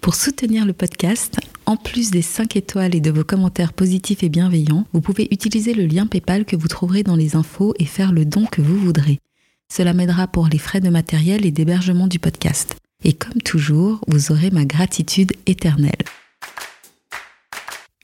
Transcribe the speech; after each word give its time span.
Pour 0.00 0.14
soutenir 0.14 0.64
le 0.64 0.72
podcast, 0.72 1.38
en 1.66 1.76
plus 1.76 2.10
des 2.10 2.22
5 2.22 2.56
étoiles 2.56 2.94
et 2.94 3.00
de 3.00 3.10
vos 3.10 3.22
commentaires 3.22 3.74
positifs 3.74 4.22
et 4.22 4.30
bienveillants, 4.30 4.86
vous 4.94 5.02
pouvez 5.02 5.28
utiliser 5.30 5.74
le 5.74 5.84
lien 5.84 6.06
PayPal 6.06 6.46
que 6.46 6.56
vous 6.56 6.68
trouverez 6.68 7.02
dans 7.02 7.16
les 7.16 7.36
infos 7.36 7.74
et 7.78 7.84
faire 7.84 8.10
le 8.10 8.24
don 8.24 8.46
que 8.46 8.62
vous 8.62 8.78
voudrez. 8.78 9.18
Cela 9.70 9.92
m'aidera 9.92 10.26
pour 10.26 10.48
les 10.48 10.58
frais 10.58 10.80
de 10.80 10.88
matériel 10.88 11.44
et 11.44 11.50
d'hébergement 11.50 12.06
du 12.06 12.18
podcast. 12.18 12.76
Et 13.04 13.12
comme 13.12 13.42
toujours, 13.42 14.00
vous 14.08 14.32
aurez 14.32 14.50
ma 14.50 14.64
gratitude 14.64 15.32
éternelle. 15.46 15.92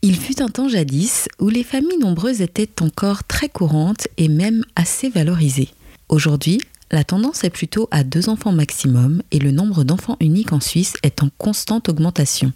Il 0.03 0.17
fut 0.17 0.43
un 0.43 0.49
temps 0.49 0.69
jadis 0.69 1.29
où 1.41 1.49
les 1.49 1.65
familles 1.65 1.99
nombreuses 1.99 2.43
étaient 2.43 2.83
encore 2.83 3.25
très 3.25 3.49
courantes 3.49 4.07
et 4.19 4.29
même 4.29 4.65
assez 4.77 5.09
valorisées. 5.09 5.71
Aujourd'hui, 6.11 6.61
la 6.93 7.05
tendance 7.05 7.43
est 7.45 7.51
plutôt 7.51 7.89
à 7.91 8.05
deux 8.05 8.29
enfants 8.29 8.53
maximum 8.53 9.23
et 9.33 9.39
le 9.39 9.51
nombre 9.51 9.83
d'enfants 9.83 10.17
uniques 10.21 10.53
en 10.53 10.61
Suisse 10.61 10.95
est 11.03 11.23
en 11.23 11.31
constante 11.37 11.89
augmentation. 11.89 12.53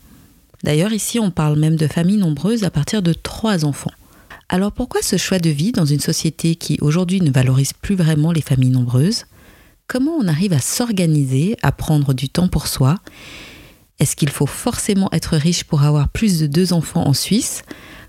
D'ailleurs, 0.62 0.92
ici, 0.92 1.19
on 1.19 1.31
parle 1.31 1.59
même 1.59 1.77
de 1.77 1.86
familles 1.86 2.19
nombreuses 2.19 2.64
à 2.64 2.70
partir 2.70 3.03
de 3.03 3.12
trois 3.12 3.64
enfants. 3.64 3.92
Alors 4.48 4.73
pourquoi 4.73 5.01
ce 5.03 5.17
choix 5.17 5.39
de 5.39 5.51
vie 5.51 5.73
dans 5.73 5.84
une 5.84 6.01
société 6.01 6.56
qui 6.56 6.78
aujourd'hui 6.81 7.20
ne 7.20 7.31
valorise 7.31 7.73
plus 7.73 7.95
vraiment 7.95 8.33
les 8.33 8.42
familles 8.42 8.70
nombreuses? 8.70 9.25
Comment 9.86 10.12
on 10.12 10.28
arrive 10.28 10.53
à 10.53 10.61
s'organiser, 10.61 11.56
à 11.62 11.73
prendre 11.73 12.14
du 12.14 12.28
temps 12.28 12.48
pour 12.48 12.67
soi? 12.67 12.98
Est-ce 13.98 14.17
qu'il 14.17 14.31
faut 14.31 14.47
forcément 14.47 15.08
être 15.12 15.36
riche 15.36 15.64
pour 15.64 15.83
avoir 15.83 16.08
plus 16.08 16.39
de 16.41 16.47
deux 16.47 16.73
enfants 16.73 17.06
en 17.06 17.14
Suisse? 17.14 17.62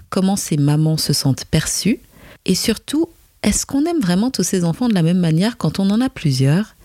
Comment 0.09 0.35
ces 0.35 0.57
mamans 0.57 0.97
se 0.97 1.13
sentent 1.13 1.45
perçues? 1.45 1.99
Et 2.45 2.55
surtout, 2.55 3.07
est-ce 3.43 3.65
qu'on 3.65 3.85
aime 3.85 3.99
vraiment 3.99 4.29
tous 4.29 4.43
ces 4.43 4.63
enfants 4.63 4.87
de 4.87 4.93
la 4.93 5.01
même 5.01 5.19
manière 5.19 5.57
quand 5.57 5.79
on 5.79 5.89
en 5.89 6.01
a 6.01 6.09
plusieurs? 6.09 6.75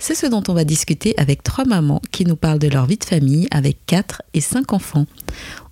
C'est 0.00 0.14
ce 0.14 0.26
dont 0.26 0.42
on 0.48 0.54
va 0.54 0.64
discuter 0.64 1.14
avec 1.18 1.42
trois 1.42 1.64
mamans 1.64 2.00
qui 2.10 2.24
nous 2.24 2.36
parlent 2.36 2.58
de 2.58 2.68
leur 2.68 2.86
vie 2.86 2.96
de 2.96 3.04
famille 3.04 3.46
avec 3.50 3.78
quatre 3.86 4.22
et 4.32 4.40
cinq 4.40 4.72
enfants. 4.72 5.06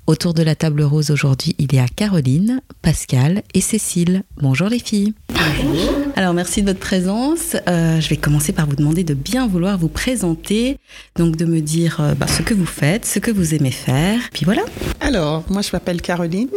Autour 0.07 0.35
de 0.35 0.43
la 0.43 0.55
table 0.55 0.83
rose 0.83 1.11
aujourd'hui, 1.11 1.57
il 1.59 1.75
y 1.75 1.81
a 1.81 1.87
Caroline, 1.89 2.61
Pascal 2.81 3.43
et 3.55 3.61
Cécile. 3.61 4.23
Bonjour 4.37 4.69
les 4.69 4.79
filles. 4.79 5.15
Bonjour. 5.31 5.95
Alors 6.15 6.33
merci 6.33 6.63
de 6.63 6.69
votre 6.69 6.79
présence. 6.79 7.57
Euh, 7.69 8.01
je 8.01 8.09
vais 8.09 8.17
commencer 8.17 8.53
par 8.53 8.67
vous 8.67 8.77
demander 8.77 9.03
de 9.03 9.15
bien 9.15 9.49
vouloir 9.49 9.79
vous 9.79 9.89
présenter, 9.89 10.79
donc 11.17 11.37
de 11.37 11.45
me 11.45 11.61
dire 11.61 12.01
euh, 12.01 12.15
bah, 12.15 12.29
ce 12.29 12.43
que 12.43 12.55
vous 12.55 12.67
faites, 12.67 13.05
ce 13.05 13.19
que 13.19 13.33
vous 13.33 13.55
aimez 13.55 13.73
faire. 13.73 14.21
Puis 14.33 14.45
voilà. 14.45 14.63
Alors 15.01 15.45
moi 15.49 15.63
je 15.63 15.71
m'appelle 15.73 16.01
Caroline, 16.01 16.51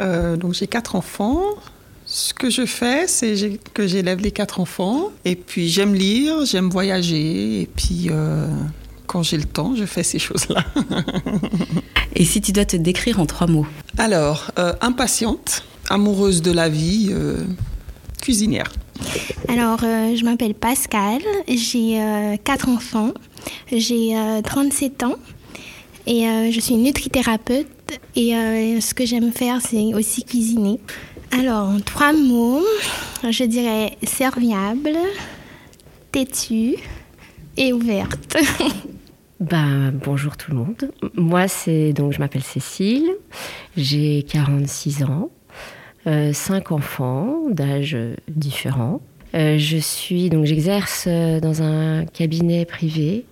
euh, 0.00 0.36
donc 0.36 0.54
j'ai 0.54 0.68
quatre 0.68 0.94
enfants. 0.94 1.40
Ce 2.14 2.34
que 2.34 2.50
je 2.50 2.66
fais, 2.66 3.06
c'est 3.06 3.58
que 3.72 3.86
j'élève 3.86 4.20
les 4.20 4.32
quatre 4.32 4.60
enfants. 4.60 5.10
Et 5.24 5.34
puis 5.34 5.70
j'aime 5.70 5.94
lire, 5.94 6.44
j'aime 6.44 6.68
voyager. 6.68 7.62
Et 7.62 7.66
puis 7.74 8.08
euh, 8.10 8.48
quand 9.06 9.22
j'ai 9.22 9.38
le 9.38 9.44
temps, 9.44 9.74
je 9.74 9.86
fais 9.86 10.02
ces 10.02 10.18
choses-là. 10.18 10.62
et 12.14 12.26
si 12.26 12.42
tu 12.42 12.52
dois 12.52 12.66
te 12.66 12.76
décrire 12.76 13.18
en 13.18 13.24
trois 13.24 13.46
mots 13.46 13.66
Alors, 13.96 14.50
euh, 14.58 14.74
impatiente, 14.82 15.64
amoureuse 15.88 16.42
de 16.42 16.52
la 16.52 16.68
vie, 16.68 17.08
euh, 17.12 17.44
cuisinière. 18.20 18.70
Alors, 19.48 19.80
je 19.80 20.22
m'appelle 20.22 20.54
Pascal, 20.54 21.22
j'ai 21.48 21.98
quatre 22.44 22.68
enfants, 22.68 23.12
j'ai 23.72 24.14
37 24.44 25.02
ans 25.02 25.16
et 26.06 26.26
je 26.52 26.60
suis 26.60 26.76
nutrithérapeute. 26.76 27.66
Et 28.14 28.30
ce 28.80 28.94
que 28.94 29.04
j'aime 29.06 29.32
faire, 29.32 29.60
c'est 29.62 29.94
aussi 29.94 30.24
cuisiner. 30.24 30.78
Alors, 31.38 31.66
en 31.70 31.80
trois 31.80 32.12
mots, 32.12 32.62
je 33.28 33.44
dirais 33.44 33.96
serviable, 34.02 34.98
têtue 36.10 36.74
et 37.56 37.72
ouverte. 37.72 38.36
ben, 39.40 39.92
bonjour 39.92 40.36
tout 40.36 40.50
le 40.50 40.58
monde. 40.58 40.92
Moi, 41.14 41.48
c'est 41.48 41.94
donc 41.94 42.12
je 42.12 42.18
m'appelle 42.18 42.42
Cécile, 42.42 43.10
j'ai 43.78 44.24
46 44.24 45.04
ans, 45.04 45.30
euh, 46.06 46.34
cinq 46.34 46.70
enfants 46.70 47.48
d'âge 47.48 47.96
différents. 48.28 49.00
Euh, 49.34 49.56
je 49.56 49.78
suis 49.78 50.28
donc 50.28 50.44
j'exerce 50.44 51.08
dans 51.08 51.62
un 51.62 52.04
cabinet 52.04 52.66
privé 52.66 53.24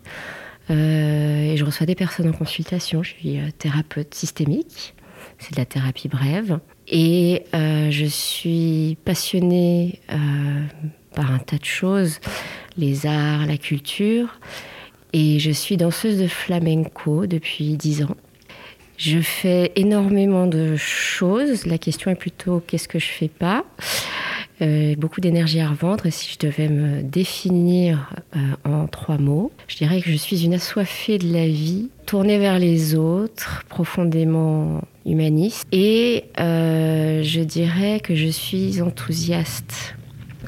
euh, 0.70 1.52
et 1.52 1.58
je 1.58 1.64
reçois 1.66 1.84
des 1.84 1.94
personnes 1.94 2.30
en 2.30 2.32
consultation. 2.32 3.02
Je 3.02 3.10
suis 3.10 3.38
thérapeute 3.58 4.14
systémique, 4.14 4.94
c'est 5.38 5.52
de 5.52 5.58
la 5.58 5.66
thérapie 5.66 6.08
brève. 6.08 6.60
Et 6.90 7.44
euh, 7.54 7.90
je 7.90 8.04
suis 8.04 8.98
passionnée 9.04 10.00
euh, 10.12 10.16
par 11.14 11.30
un 11.30 11.38
tas 11.38 11.58
de 11.58 11.64
choses, 11.64 12.18
les 12.76 13.06
arts, 13.06 13.46
la 13.46 13.56
culture. 13.56 14.40
Et 15.12 15.38
je 15.38 15.50
suis 15.50 15.76
danseuse 15.76 16.18
de 16.18 16.26
flamenco 16.26 17.26
depuis 17.26 17.76
dix 17.76 18.02
ans. 18.02 18.16
Je 18.96 19.20
fais 19.20 19.72
énormément 19.76 20.46
de 20.46 20.76
choses. 20.76 21.64
La 21.64 21.78
question 21.78 22.10
est 22.10 22.16
plutôt 22.16 22.62
qu'est-ce 22.66 22.88
que 22.88 22.98
je 22.98 23.06
fais 23.06 23.28
pas? 23.28 23.64
Euh, 24.62 24.94
beaucoup 24.96 25.20
d'énergie 25.20 25.60
à 25.60 25.68
revendre. 25.68 26.06
Et 26.06 26.10
si 26.10 26.32
je 26.32 26.46
devais 26.46 26.68
me 26.68 27.02
définir 27.02 28.10
en 28.64 28.86
trois 28.86 29.18
mots, 29.18 29.52
je 29.68 29.76
dirais 29.76 30.00
que 30.00 30.10
je 30.10 30.16
suis 30.16 30.44
une 30.44 30.54
assoiffée 30.54 31.18
de 31.18 31.32
la 31.32 31.46
vie, 31.46 31.88
tournée 32.06 32.38
vers 32.38 32.58
les 32.58 32.94
autres, 32.94 33.64
profondément 33.68 34.82
humaniste. 35.06 35.66
Et 35.72 36.24
euh, 36.38 37.22
je 37.22 37.40
dirais 37.40 38.00
que 38.00 38.14
je 38.14 38.28
suis 38.28 38.82
enthousiaste. 38.82 39.94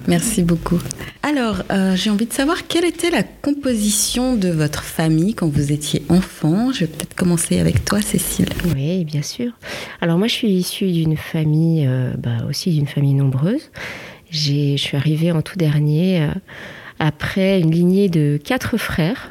Merci 0.08 0.42
beaucoup. 0.42 0.80
Alors, 1.22 1.62
euh, 1.70 1.94
j'ai 1.94 2.10
envie 2.10 2.26
de 2.26 2.32
savoir 2.32 2.66
quelle 2.66 2.84
était 2.84 3.10
la 3.10 3.22
composition 3.22 4.34
de 4.34 4.48
votre 4.48 4.82
famille 4.82 5.34
quand 5.34 5.48
vous 5.48 5.72
étiez 5.72 6.02
enfant. 6.08 6.72
Je 6.72 6.80
vais 6.80 6.86
peut-être 6.88 7.14
commencer 7.14 7.58
avec 7.60 7.84
toi, 7.84 8.02
Cécile. 8.02 8.48
Oui, 8.74 9.04
bien 9.04 9.22
sûr. 9.22 9.52
Alors 10.00 10.18
moi, 10.18 10.26
je 10.26 10.32
suis 10.34 10.50
issue 10.50 10.90
d'une 10.90 11.16
famille, 11.16 11.86
euh, 11.86 12.12
bah, 12.18 12.38
aussi 12.48 12.72
d'une 12.72 12.88
famille 12.88 13.14
nombreuse. 13.14 13.70
Je 14.30 14.76
suis 14.76 14.96
arrivée 14.96 15.30
en 15.30 15.42
tout 15.42 15.56
dernier 15.56 16.26
après 16.98 17.60
une 17.60 17.70
lignée 17.70 18.08
de 18.08 18.40
quatre 18.42 18.78
frères. 18.78 19.30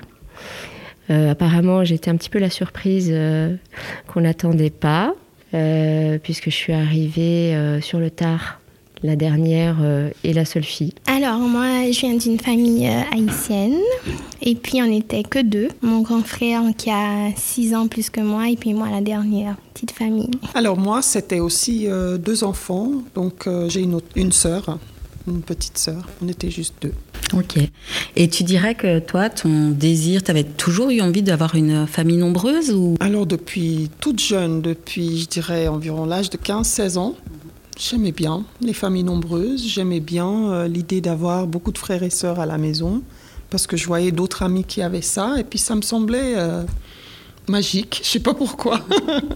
apparemment, 1.10 1.84
j'étais 1.84 2.12
un 2.12 2.16
petit 2.16 2.30
peu 2.30 2.38
la 2.38 2.52
surprise 2.52 3.12
qu'on 4.08 4.22
n'attendait 4.22 4.70
pas. 4.70 5.16
Euh, 5.54 6.18
puisque 6.18 6.46
je 6.46 6.56
suis 6.56 6.72
arrivée 6.72 7.54
euh, 7.54 7.82
sur 7.82 8.00
le 8.00 8.10
tard, 8.10 8.61
la 9.04 9.16
dernière 9.16 9.78
euh, 9.82 10.10
et 10.24 10.34
la 10.34 10.46
seule 10.46 10.64
fille. 10.64 10.94
Alors 11.08 11.40
moi, 11.40 11.92
je 11.92 12.00
viens 12.00 12.16
d'une 12.16 12.40
famille 12.40 12.88
haïtienne 12.88 13.78
et 14.42 14.56
puis 14.56 14.82
on 14.82 14.88
n'était 14.88 15.24
que 15.24 15.40
deux. 15.40 15.70
Mon 15.82 16.02
grand 16.02 16.24
frère 16.24 16.62
qui 16.78 16.90
a 16.90 17.30
six 17.36 17.74
ans 17.74 17.88
plus 17.88 18.10
que 18.10 18.22
moi 18.22 18.50
et 18.50 18.56
puis 18.56 18.74
moi 18.74 18.90
la 18.90 19.02
dernière 19.02 19.56
petite 19.74 19.92
famille. 19.92 20.32
Alors 20.54 20.78
moi, 20.78 21.02
c'était 21.02 21.40
aussi 21.40 21.88
deux 22.20 22.44
enfants, 22.44 22.92
donc 23.16 23.48
j'ai 23.68 23.82
une, 23.82 24.00
une 24.16 24.32
sœur 24.32 24.78
une 25.28 25.42
petite 25.42 25.78
sœur. 25.78 26.08
On 26.24 26.28
était 26.28 26.50
juste 26.50 26.76
deux. 26.82 26.94
Ok. 27.34 27.58
Et 28.16 28.28
tu 28.28 28.44
dirais 28.44 28.76
que 28.76 29.00
toi, 29.00 29.30
ton 29.30 29.70
désir, 29.70 30.24
tu 30.24 30.32
avais 30.32 30.44
toujours 30.44 30.90
eu 30.90 31.02
envie 31.02 31.22
d'avoir 31.22 31.56
une 31.56 31.88
famille 31.88 32.18
nombreuse 32.18 32.72
ou? 32.72 32.96
Alors 33.00 33.26
depuis 33.26 33.90
toute 34.00 34.20
jeune, 34.20 34.62
depuis 34.62 35.20
je 35.20 35.28
dirais 35.28 35.68
environ 35.68 36.06
l'âge 36.06 36.30
de 36.30 36.38
15-16 36.38 36.98
ans, 36.98 37.16
j'aimais 37.82 38.12
bien 38.12 38.44
les 38.62 38.74
familles 38.74 39.04
nombreuses, 39.04 39.66
j'aimais 39.68 40.00
bien 40.00 40.52
euh, 40.52 40.68
l'idée 40.68 41.02
d'avoir 41.02 41.48
beaucoup 41.48 41.72
de 41.72 41.78
frères 41.78 42.04
et 42.04 42.10
sœurs 42.10 42.40
à 42.40 42.46
la 42.46 42.58
maison 42.58 43.02
parce 43.50 43.68
que 43.68 43.76
je 43.76 43.88
voyais 43.88 44.12
d'autres 44.12 44.44
amis 44.44 44.64
qui 44.64 44.82
avaient 44.82 45.02
ça 45.02 45.36
et 45.40 45.44
puis 45.44 45.58
ça 45.58 45.76
me 45.76 45.82
semblait 45.82 46.36
euh, 46.38 46.64
magique, 47.48 48.02
je 48.04 48.08
sais 48.08 48.20
pas 48.20 48.34
pourquoi. 48.34 48.82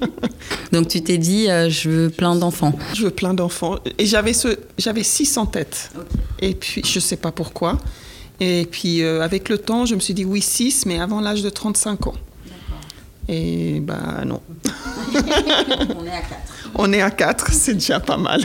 Donc 0.72 0.88
tu 0.88 1.02
t'es 1.02 1.18
dit, 1.18 1.50
euh, 1.50 1.70
je 1.70 1.90
veux 1.90 2.10
plein 2.10 2.36
d'enfants. 2.36 2.74
Je 2.94 3.06
veux 3.06 3.10
plein 3.10 3.34
d'enfants. 3.34 3.78
Et 3.98 4.06
j'avais 4.06 4.34
ce, 4.34 4.60
j'avais 4.78 5.04
six 5.04 5.38
en 5.38 5.48
tête. 5.48 5.92
Et 6.40 6.54
puis 6.54 6.84
je 6.86 7.00
sais 7.00 7.18
pas 7.18 7.32
pourquoi. 7.32 7.80
Et 8.40 8.68
puis 8.70 9.02
avec 9.02 9.50
le 9.50 9.58
temps, 9.58 9.86
je 9.86 9.96
me 9.96 10.00
suis 10.00 10.14
dit 10.14 10.26
oui 10.26 10.42
six, 10.42 10.86
mais 10.86 11.00
avant 11.00 11.20
l'âge 11.20 11.42
de 11.42 11.50
35 11.50 12.08
ans. 12.08 12.14
Et 13.28 13.80
bah 13.80 14.24
non. 14.26 14.42
On 15.16 16.06
est 16.06 16.10
à 16.10 16.22
quatre. 16.22 16.55
On 16.78 16.92
est 16.92 17.02
à 17.02 17.10
quatre, 17.12 17.48
c'est 17.52 17.74
déjà 17.76 18.00
pas 18.00 18.18
mal. 18.18 18.42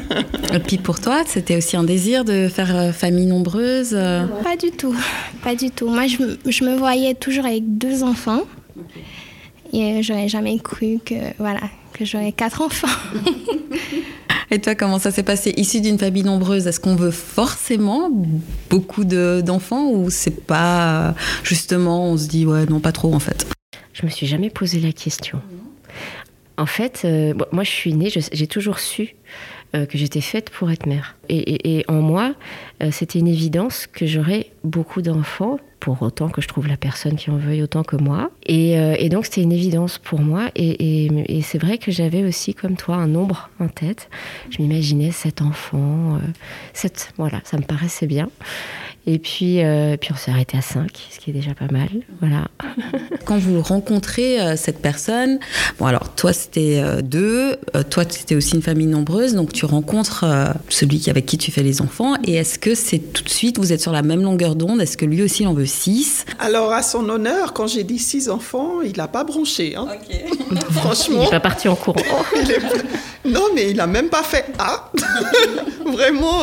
Et 0.55 0.59
puis 0.59 0.79
pour 0.79 1.00
toi, 1.00 1.23
c'était 1.27 1.56
aussi 1.56 1.77
un 1.77 1.85
désir 1.85 2.25
de 2.25 2.49
faire 2.49 2.75
euh, 2.77 2.93
famille 2.93 3.27
nombreuse 3.27 3.91
euh 3.93 4.25
Pas 4.44 4.56
du 4.56 4.71
tout, 4.71 4.94
pas 5.43 5.55
du 5.55 5.71
tout. 5.71 5.88
Moi, 5.88 6.06
je, 6.06 6.23
me- 6.23 6.38
je 6.47 6.65
me 6.65 6.77
voyais 6.77 7.15
toujours 7.15 7.44
avec 7.47 7.77
deux 7.79 8.03
enfants. 8.03 8.43
Et 9.73 9.82
euh, 9.99 10.03
j'aurais 10.03 10.29
jamais 10.29 10.59
cru 10.59 10.99
que, 11.05 11.15
voilà, 11.38 11.61
que 11.93 12.05
j'aurais 12.05 12.32
quatre 12.32 12.61
enfants. 12.67 12.88
Et 14.53 14.61
toi, 14.61 14.75
comment 14.75 14.99
ça 14.99 15.12
s'est 15.12 15.23
passé? 15.23 15.53
Issu 15.56 15.81
d'une 15.81 15.99
famille 15.99 16.25
nombreuse, 16.25 16.67
est-ce 16.67 16.81
qu'on 16.81 16.97
veut 16.97 17.12
forcément 17.12 18.11
beaucoup 18.69 19.05
de- 19.05 19.43
d'enfants 19.44 19.88
ou 19.91 20.11
c'est 20.11 20.44
pas 20.44 21.15
justement, 21.44 22.06
on 22.11 22.17
se 22.17 22.27
dit 22.27 22.47
ouais, 22.47 22.67
non, 22.67 22.81
pas 22.81 22.91
trop 22.93 23.15
en 23.15 23.21
fait? 23.21 23.47
Je 23.93 24.05
me 24.06 24.11
suis 24.11 24.27
jamais 24.27 24.50
posé 24.50 24.81
la 24.81 24.93
question. 24.93 25.41
En 26.60 26.66
fait, 26.66 27.02
euh, 27.06 27.32
moi 27.52 27.64
je 27.64 27.70
suis 27.70 27.94
née, 27.94 28.10
j'ai 28.10 28.46
toujours 28.46 28.80
su 28.80 29.16
euh, 29.74 29.86
que 29.86 29.96
j'étais 29.96 30.20
faite 30.20 30.50
pour 30.50 30.70
être 30.70 30.84
mère. 30.84 31.16
Et, 31.30 31.86
en 31.88 32.02
moi, 32.02 32.34
euh, 32.82 32.90
c'était 32.92 33.18
une 33.18 33.28
évidence 33.28 33.86
que 33.86 34.04
j'aurais 34.04 34.50
beaucoup 34.62 35.00
d'enfants, 35.00 35.58
pour 35.78 36.02
autant 36.02 36.28
que 36.28 36.42
je 36.42 36.48
trouve 36.48 36.68
la 36.68 36.76
personne 36.76 37.16
qui 37.16 37.30
en 37.30 37.38
veuille 37.38 37.62
autant 37.62 37.82
que 37.82 37.96
moi. 37.96 38.30
Et, 38.44 39.08
donc 39.08 39.24
c'était 39.24 39.40
une 39.40 39.52
évidence 39.52 39.96
pour 39.96 40.20
moi. 40.20 40.50
Et, 40.54 41.08
c'est 41.42 41.56
vrai 41.56 41.78
que 41.78 41.90
j'avais 41.90 42.24
aussi, 42.24 42.52
comme 42.52 42.76
toi, 42.76 42.96
un 42.96 43.06
nombre 43.06 43.48
en 43.58 43.68
tête. 43.68 44.10
Je 44.50 44.60
m'imaginais 44.60 45.12
sept 45.12 45.40
enfants, 45.40 46.18
voilà, 47.16 47.40
ça 47.44 47.56
me 47.56 47.62
paraissait 47.62 48.06
bien. 48.06 48.28
Et 49.06 49.19
puis, 49.19 49.62
euh, 49.64 49.97
puis 49.97 50.11
on 50.12 50.17
s'est 50.17 50.31
arrêté 50.31 50.58
à 50.58 50.62
cinq, 50.62 50.91
ce 51.11 51.19
qui 51.19 51.31
est 51.31 51.32
déjà 51.32 51.52
pas 51.55 51.67
mal. 51.73 51.88
Voilà. 52.20 52.49
Quand 53.25 53.38
vous 53.38 53.61
rencontrez 53.62 54.38
euh, 54.41 54.56
cette 54.56 54.81
personne, 54.82 55.38
bon 55.79 55.87
alors 55.87 56.14
toi 56.14 56.32
c'était 56.35 56.81
euh, 56.82 57.00
deux, 57.00 57.56
euh, 57.75 57.82
toi 57.88 58.05
c'était 58.08 58.35
aussi 58.35 58.55
une 58.56 58.62
famille 58.62 58.87
nombreuse, 58.87 59.35
donc 59.35 59.52
tu 59.52 59.64
rencontres 59.64 60.25
euh, 60.25 60.44
celui 60.69 61.08
avec 61.08 61.25
qui 61.26 61.38
tu 61.38 61.50
fais 61.50 61.62
les 61.62 61.81
enfants, 61.81 62.14
et 62.25 62.35
est-ce 62.35 62.58
que 62.58 62.75
c'est 62.75 62.99
tout 62.99 63.25
de 63.25 63.29
suite, 63.31 63.58
vous 63.58 63.73
êtes 63.73 63.81
sur 63.81 63.93
la 63.93 64.02
même 64.02 64.23
longueur 64.23 64.55
d'onde, 64.55 64.81
est-ce 64.82 64.97
que 64.99 65.06
lui 65.06 65.23
aussi 65.23 65.44
il 65.44 65.46
en 65.49 65.55
veut 65.55 65.67
six? 65.67 66.26
Alors 66.38 66.73
à 66.73 66.82
son 66.82 67.08
honneur, 67.08 67.53
quand 67.55 67.67
j'ai 67.69 67.85
dit 67.85 67.99
six 67.99 68.29
enfants, 68.29 68.81
il 68.85 68.96
n'a 68.99 69.08
pas 69.08 69.25
bronché. 69.25 69.76
hein. 69.76 69.88
Il 70.53 70.58
Franchement. 70.75 71.23
n'est 71.25 71.31
pas 71.31 71.41
parti 71.41 71.69
en 71.69 71.76
courant. 71.76 72.00
Il 72.43 72.50
est- 72.50 72.61
Non, 73.25 73.44
mais 73.55 73.70
il 73.70 73.76
n'a 73.76 73.87
même 73.87 74.08
pas 74.08 74.23
fait 74.25 74.46
Ah 74.58 74.91
Vraiment. 75.87 76.43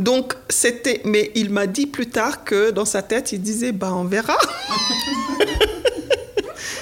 Donc, 0.00 0.34
c'était. 0.48 1.02
Mais 1.04 1.30
il 1.34 1.50
m'a 1.50 1.66
dit 1.66 1.86
plus 1.86 2.08
tard 2.08 2.42
que 2.42 2.70
dans 2.70 2.86
sa 2.86 3.02
tête, 3.02 3.32
il 3.32 3.42
disait 3.42 3.72
Bah, 3.72 3.92
on 3.94 4.04
verra. 4.04 4.36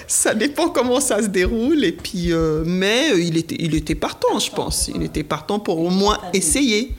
ça 0.06 0.34
dépend 0.34 0.68
comment 0.68 1.00
ça 1.00 1.20
se 1.20 1.26
déroule. 1.26 1.84
Et 1.84 1.92
puis, 1.92 2.32
euh, 2.32 2.62
mais 2.64 3.10
il 3.18 3.36
était, 3.36 3.56
il 3.58 3.74
était 3.74 3.96
partant, 3.96 4.38
je 4.38 4.52
pense. 4.52 4.88
Il 4.94 5.02
était 5.02 5.24
partant 5.24 5.58
pour 5.58 5.80
au 5.80 5.90
moins 5.90 6.18
essayer. 6.32 6.94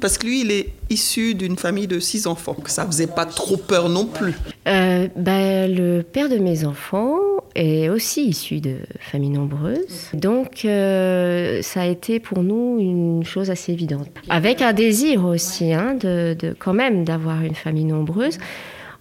Parce 0.00 0.18
que 0.18 0.26
lui, 0.26 0.40
il 0.42 0.50
est 0.50 0.68
issu 0.88 1.34
d'une 1.34 1.56
famille 1.56 1.86
de 1.86 2.00
six 2.00 2.26
enfants. 2.26 2.54
que 2.54 2.70
Ça 2.70 2.86
faisait 2.86 3.06
pas 3.06 3.26
trop 3.26 3.56
peur 3.56 3.88
non 3.88 4.06
plus. 4.06 4.34
Euh, 4.66 5.08
bah, 5.16 5.66
le 5.68 6.02
père 6.02 6.28
de 6.28 6.36
mes 6.38 6.64
enfants 6.64 7.18
est 7.54 7.88
aussi 7.88 8.26
issu 8.28 8.60
de 8.60 8.76
familles 9.00 9.30
nombreuses. 9.30 10.08
Donc, 10.14 10.64
euh, 10.64 11.60
ça 11.62 11.82
a 11.82 11.86
été 11.86 12.20
pour 12.20 12.42
nous 12.42 12.78
une 12.78 13.24
chose 13.24 13.50
assez 13.50 13.72
évidente. 13.72 14.08
Avec 14.28 14.62
un 14.62 14.72
désir 14.72 15.24
aussi, 15.24 15.72
hein, 15.72 15.94
de- 16.00 16.36
quand 16.58 16.72
même, 16.74 17.04
d'avoir 17.04 17.42
une 17.42 17.54
famille 17.54 17.84
nombreuse. 17.84 18.38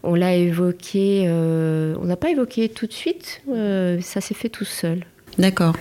On 0.01 0.16
l'a 0.16 0.34
évoqué, 0.34 1.25
euh, 1.28 1.94
on 2.01 2.06
n'a 2.06 2.16
pas 2.16 2.30
évoqué 2.31 2.69
tout 2.69 2.88
de 2.88 2.94
suite, 2.94 3.42
euh, 3.50 4.00
ça 4.01 4.22
s'est 4.22 4.34
fait 4.34 4.48
tout 4.48 4.63
seul. 4.66 5.04
D'accord. 5.38 5.76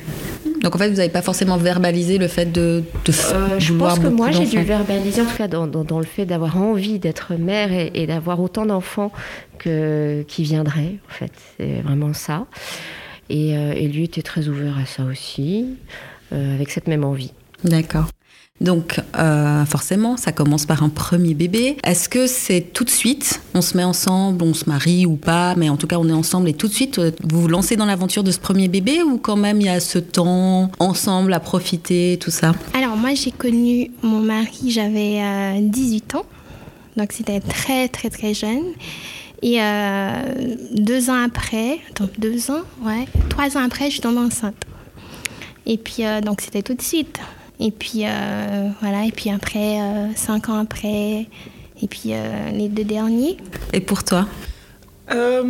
Donc 0.63 0.75
en 0.75 0.79
fait 0.79 0.89
vous 0.91 0.97
n'avez 0.97 1.09
pas 1.09 1.23
forcément 1.23 1.57
verbalisé 1.57 2.19
le 2.19 2.27
fait 2.29 2.47
de, 2.47 2.83
de 3.05 3.13
Euh, 3.35 3.59
je 3.61 3.73
pense 3.73 3.99
que 4.01 4.09
moi, 4.09 4.31
j'ai 4.33 4.45
dû 4.45 4.61
verbaliser, 4.63 5.23
en 5.23 5.27
tout 5.27 5.37
cas 5.37 5.47
dans, 5.49 5.67
dans- 5.67 5.85
dans 5.85 5.99
le 6.01 6.05
fait 6.05 6.27
d'avoir 6.27 6.57
envie 6.61 6.99
d'être 6.99 7.35
mère 7.35 7.73
et, 7.73 7.91
et 7.95 8.07
d'avoir 8.07 8.41
autant 8.41 8.67
d'enfants 8.67 9.13
que, 9.59 10.25
qui 10.27 10.43
viendraient, 10.43 10.97
en 11.09 11.13
fait. 11.13 11.33
C'est 11.57 11.81
vraiment 11.83 12.13
ça. 12.13 12.47
Et, 13.31 13.57
euh, 13.57 13.73
et 13.77 13.87
lui 13.89 14.05
était 14.05 14.23
très 14.23 14.49
ouvert 14.49 14.77
à 14.79 14.87
ça 14.87 15.05
aussi, 15.05 15.67
euh, 16.33 16.55
avec 16.55 16.71
cette 16.71 16.89
même 16.89 17.05
envie. 17.05 17.33
D'accord. 17.65 18.07
Donc, 18.61 19.01
euh, 19.17 19.65
forcément, 19.67 20.17
ça 20.17 20.33
commence 20.33 20.67
par 20.67 20.83
un 20.83 20.89
premier 20.89 21.35
bébé. 21.35 21.77
Est-ce 21.85 22.09
que 22.09 22.27
c'est 22.27 22.61
tout 22.61 22.85
de 22.85 22.91
suite, 22.91 23.41
on 23.55 23.61
se 23.61 23.77
met 23.77 23.85
ensemble, 23.85 24.43
on 24.43 24.53
se 24.53 24.69
marie 24.69 25.07
ou 25.07 25.15
pas, 25.15 25.55
mais 25.55 25.69
en 25.69 25.77
tout 25.77 25.87
cas, 25.87 25.97
on 25.99 26.09
est 26.09 26.13
ensemble 26.13 26.49
et 26.49 26.55
tout 26.55 26.67
de 26.67 26.73
suite, 26.73 26.99
euh, 26.99 27.13
vous 27.23 27.43
vous 27.43 27.49
lancez 27.49 27.77
dans 27.77 27.87
l'aventure 27.87 28.25
de 28.25 28.33
ce 28.33 28.41
premier 28.41 28.67
bébé 28.67 29.03
ou 29.03 29.19
quand 29.19 29.37
même 29.37 29.61
il 29.61 29.67
y 29.67 29.71
a 29.71 29.79
ce 29.79 29.99
temps 29.99 30.71
ensemble 30.81 31.33
à 31.33 31.41
profiter, 31.41 32.19
tout 32.21 32.33
ça? 32.33 32.53
Alors, 32.75 32.97
moi, 32.97 33.15
j'ai 33.15 33.31
connu 33.31 33.93
mon 34.03 34.21
mari, 34.21 34.71
j'avais 34.71 35.21
euh, 35.23 35.61
18 35.61 36.17
ans. 36.17 36.27
Donc, 36.97 37.13
c'était 37.13 37.41
très, 37.41 37.87
très, 37.89 38.11
très 38.11 38.35
jeune. 38.35 38.65
Et 39.41 39.63
euh, 39.63 40.57
deux 40.73 41.11
ans 41.11 41.23
après, 41.25 41.79
donc 41.97 42.19
deux 42.19 42.51
ans, 42.51 42.63
ouais, 42.83 43.07
trois 43.29 43.57
ans 43.57 43.65
après, 43.65 43.87
je 43.87 43.93
suis 43.93 44.01
tombée 44.01 44.19
enceinte. 44.19 44.65
Et 45.65 45.77
puis, 45.79 46.05
euh, 46.05 46.21
donc, 46.21 46.41
c'était 46.41 46.63
tout 46.63 46.75
de 46.75 46.83
suite. 46.83 47.21
Et 47.61 47.71
puis, 47.73 48.03
euh, 48.05 48.69
voilà, 48.81 49.05
et 49.05 49.11
puis 49.13 49.31
après, 49.31 49.81
euh, 49.81 50.15
cinq 50.15 50.49
ans 50.49 50.59
après, 50.61 51.27
et 51.83 51.87
puis 51.89 52.13
euh, 52.13 52.51
les 52.51 52.69
deux 52.69 52.85
derniers. 52.85 53.37
Et 53.73 53.81
pour 53.81 54.05
toi 54.05 54.27
Euh, 55.11 55.43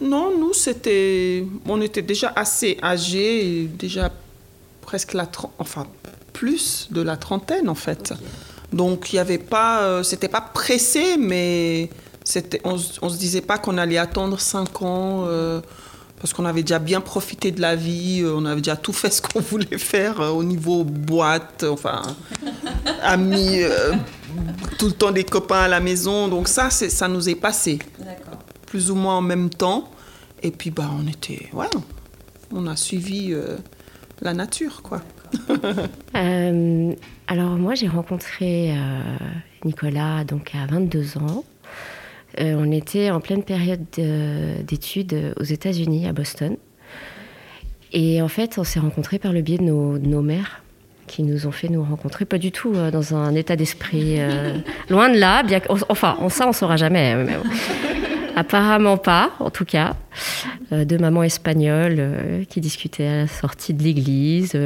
non, 0.00 0.38
nous, 0.38 0.52
c'était. 0.54 1.44
On 1.66 1.80
était 1.80 2.02
déjà 2.02 2.32
assez 2.36 2.78
âgés, 2.82 3.62
et 3.62 3.64
déjà 3.66 4.10
presque 4.80 5.12
la. 5.12 5.28
Enfin, 5.58 5.86
plus 6.32 6.88
de 6.90 7.02
la 7.02 7.16
trentaine, 7.16 7.68
en 7.68 7.74
fait. 7.74 8.14
Donc, 8.72 9.12
il 9.12 9.16
n'y 9.16 9.20
avait 9.20 9.38
pas. 9.38 9.82
euh, 9.82 10.02
c'était 10.02 10.28
pas 10.28 10.40
pressé, 10.40 11.16
mais 11.18 11.90
c'était, 12.24 12.60
on, 12.64 12.78
se- 12.78 12.98
on 13.02 13.08
se 13.10 13.18
disait 13.18 13.40
pas 13.42 13.58
qu'on 13.58 13.76
allait 13.76 13.98
attendre 13.98 14.38
cinq 14.40 14.82
ans. 14.82 15.24
euh, 15.26 15.60
parce 16.22 16.32
qu'on 16.32 16.46
avait 16.46 16.62
déjà 16.62 16.78
bien 16.78 17.02
profité 17.02 17.50
de 17.50 17.60
la 17.60 17.76
vie, 17.76 18.22
euh, 18.22 18.34
on 18.34 18.46
avait 18.46 18.62
déjà 18.62 18.76
tout 18.76 18.94
fait 18.94 19.10
ce 19.10 19.20
qu'on 19.26 19.40
voulait 19.40 19.76
faire 19.76 20.20
euh, 20.20 20.30
au 20.30 20.44
niveau 20.44 20.84
boîte, 20.84 21.66
enfin, 21.68 22.02
amis, 23.02 23.62
euh, 23.62 23.92
tout 24.78 24.86
le 24.86 24.92
temps 24.92 25.10
des 25.10 25.24
copains 25.24 25.62
à 25.62 25.68
la 25.68 25.80
maison. 25.80 26.28
Donc 26.28 26.48
ça, 26.48 26.70
ça 26.70 27.08
nous 27.08 27.28
est 27.28 27.34
passé 27.34 27.78
plus 28.72 28.90
ou 28.90 28.94
moins 28.94 29.18
en 29.18 29.22
même 29.22 29.50
temps. 29.50 29.90
Et 30.42 30.50
puis, 30.50 30.70
bah, 30.70 30.90
on 30.98 31.06
était. 31.06 31.50
Ouais, 31.52 31.68
on 32.52 32.66
a 32.66 32.74
suivi 32.74 33.32
euh, 33.32 33.58
la 34.22 34.34
nature, 34.34 34.82
quoi. 34.82 35.02
Euh, 36.14 36.94
alors 37.26 37.52
moi, 37.52 37.74
j'ai 37.74 37.88
rencontré 37.88 38.76
euh, 38.76 39.00
Nicolas 39.64 40.24
donc 40.24 40.54
à 40.54 40.66
22 40.66 41.16
ans. 41.16 41.42
Euh, 42.40 42.54
on 42.58 42.70
était 42.72 43.10
en 43.10 43.20
pleine 43.20 43.42
période 43.42 43.84
de- 43.98 44.62
d'études 44.62 45.34
aux 45.38 45.44
États-Unis, 45.44 46.06
à 46.08 46.12
Boston. 46.12 46.56
Et 47.92 48.22
en 48.22 48.28
fait, 48.28 48.56
on 48.58 48.64
s'est 48.64 48.80
rencontrés 48.80 49.18
par 49.18 49.32
le 49.32 49.42
biais 49.42 49.58
de 49.58 49.64
nos, 49.64 49.98
de 49.98 50.06
nos 50.06 50.22
mères 50.22 50.62
qui 51.06 51.22
nous 51.24 51.46
ont 51.46 51.50
fait 51.50 51.68
nous 51.68 51.82
rencontrer, 51.82 52.24
pas 52.24 52.38
du 52.38 52.52
tout 52.52 52.72
euh, 52.74 52.90
dans 52.90 53.14
un 53.14 53.34
état 53.34 53.54
d'esprit 53.56 54.14
euh, 54.18 54.56
loin 54.88 55.10
de 55.10 55.18
là, 55.18 55.42
bien 55.42 55.60
enfin, 55.90 56.16
on, 56.20 56.28
ça 56.30 56.48
on 56.48 56.52
saura 56.52 56.76
jamais. 56.76 57.14
mais 57.16 57.34
bon. 57.34 57.42
Apparemment 58.34 58.96
pas, 58.96 59.32
en 59.40 59.50
tout 59.50 59.66
cas. 59.66 59.94
Euh, 60.72 60.86
deux 60.86 60.96
mamans 60.96 61.22
espagnoles 61.22 62.46
qui 62.48 62.62
discutaient 62.62 63.06
à 63.06 63.16
la 63.16 63.26
sortie 63.26 63.74
de 63.74 63.82
l'église 63.82 64.58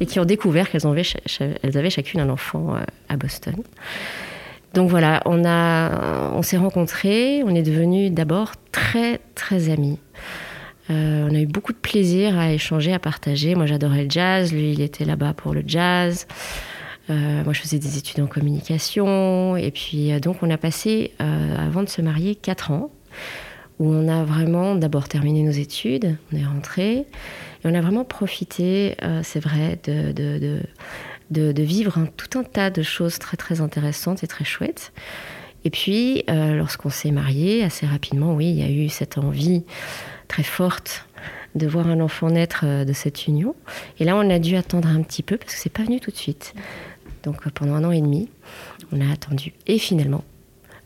et 0.00 0.06
qui 0.06 0.18
ont 0.18 0.24
découvert 0.24 0.70
qu'elles 0.70 0.86
avaient, 0.86 1.02
elles 1.62 1.90
chacune 1.90 2.20
un 2.20 2.30
enfant 2.30 2.74
à 3.10 3.16
Boston. 3.18 3.56
Donc 4.76 4.90
voilà, 4.90 5.22
on, 5.24 5.42
on 5.42 6.42
s'est 6.42 6.58
rencontrés, 6.58 7.42
on 7.44 7.54
est 7.54 7.62
devenus 7.62 8.12
d'abord 8.12 8.52
très 8.72 9.20
très 9.34 9.70
amis. 9.70 9.98
Euh, 10.90 11.26
on 11.30 11.34
a 11.34 11.38
eu 11.38 11.46
beaucoup 11.46 11.72
de 11.72 11.78
plaisir 11.78 12.38
à 12.38 12.52
échanger, 12.52 12.92
à 12.92 12.98
partager. 12.98 13.54
Moi 13.54 13.64
j'adorais 13.64 14.04
le 14.04 14.10
jazz, 14.10 14.52
lui 14.52 14.72
il 14.72 14.82
était 14.82 15.06
là-bas 15.06 15.32
pour 15.32 15.54
le 15.54 15.62
jazz. 15.66 16.26
Euh, 17.08 17.42
moi 17.42 17.54
je 17.54 17.60
faisais 17.62 17.78
des 17.78 17.96
études 17.96 18.20
en 18.20 18.26
communication. 18.26 19.56
Et 19.56 19.70
puis 19.70 20.12
euh, 20.12 20.20
donc 20.20 20.42
on 20.42 20.50
a 20.50 20.58
passé, 20.58 21.12
avant 21.18 21.82
de 21.82 21.88
se 21.88 22.02
marier, 22.02 22.34
quatre 22.34 22.70
ans 22.70 22.90
où 23.78 23.90
on 23.90 24.08
a 24.08 24.24
vraiment 24.24 24.74
d'abord 24.74 25.08
terminé 25.08 25.42
nos 25.42 25.52
études, 25.52 26.16
on 26.32 26.36
est 26.36 26.44
rentré, 26.44 26.92
et 26.96 27.06
on 27.64 27.74
a 27.74 27.80
vraiment 27.80 28.04
profité, 28.04 28.96
c'est 29.22 29.40
vrai, 29.40 29.78
de, 29.84 30.60
de- 31.30 31.62
vivre 31.62 31.98
un- 31.98 32.06
tout 32.06 32.38
un 32.38 32.44
tas 32.44 32.70
de 32.70 32.82
choses 32.82 33.18
très 33.18 33.36
très 33.36 33.60
intéressantes 33.60 34.22
et 34.22 34.26
très 34.26 34.44
chouettes. 34.44 34.92
Et 35.64 35.70
puis, 35.70 36.22
euh, 36.30 36.54
lorsqu'on 36.54 36.90
s'est 36.90 37.10
marié, 37.10 37.64
assez 37.64 37.86
rapidement, 37.86 38.34
oui, 38.34 38.46
il 38.50 38.58
y 38.58 38.62
a 38.62 38.70
eu 38.70 38.88
cette 38.88 39.18
envie 39.18 39.64
très 40.28 40.44
forte 40.44 41.06
de 41.56 41.66
voir 41.66 41.88
un 41.88 42.00
enfant 42.00 42.30
naître 42.30 42.64
de 42.84 42.92
cette 42.92 43.26
union. 43.26 43.56
Et 43.98 44.04
là, 44.04 44.16
on 44.16 44.30
a 44.30 44.38
dû 44.38 44.56
attendre 44.56 44.88
un 44.88 45.02
petit 45.02 45.22
peu 45.22 45.36
parce 45.36 45.54
que 45.54 45.58
c'est 45.60 45.70
pas 45.72 45.82
venu 45.84 45.98
tout 46.00 46.10
de 46.10 46.16
suite. 46.16 46.54
Donc 47.24 47.48
pendant 47.50 47.74
un 47.74 47.82
an 47.84 47.90
et 47.90 48.00
demi, 48.00 48.28
on 48.92 49.00
a 49.00 49.10
attendu. 49.12 49.52
Et 49.66 49.78
finalement, 49.78 50.22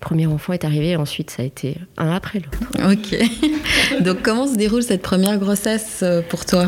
premier 0.00 0.26
enfant 0.26 0.52
est 0.52 0.64
arrivé, 0.64 0.96
ensuite 0.96 1.30
ça 1.30 1.42
a 1.42 1.44
été 1.46 1.76
un 1.98 2.10
après 2.10 2.40
l'autre. 2.40 2.90
Ok. 2.90 4.00
Donc 4.04 4.22
comment 4.22 4.46
se 4.46 4.56
déroule 4.56 4.82
cette 4.82 5.02
première 5.02 5.38
grossesse 5.38 6.02
pour 6.28 6.44
toi? 6.46 6.66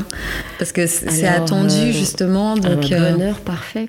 Parce 0.58 0.72
que 0.72 0.86
c'est 0.86 1.26
attendu 1.26 1.92
justement. 1.92 2.56
Donc, 2.56 2.92
un 2.92 3.12
bonheur 3.12 3.40
parfait. 3.40 3.88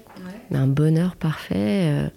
Un 0.54 0.68
bonheur 0.68 1.16
parfait. 1.16 2.10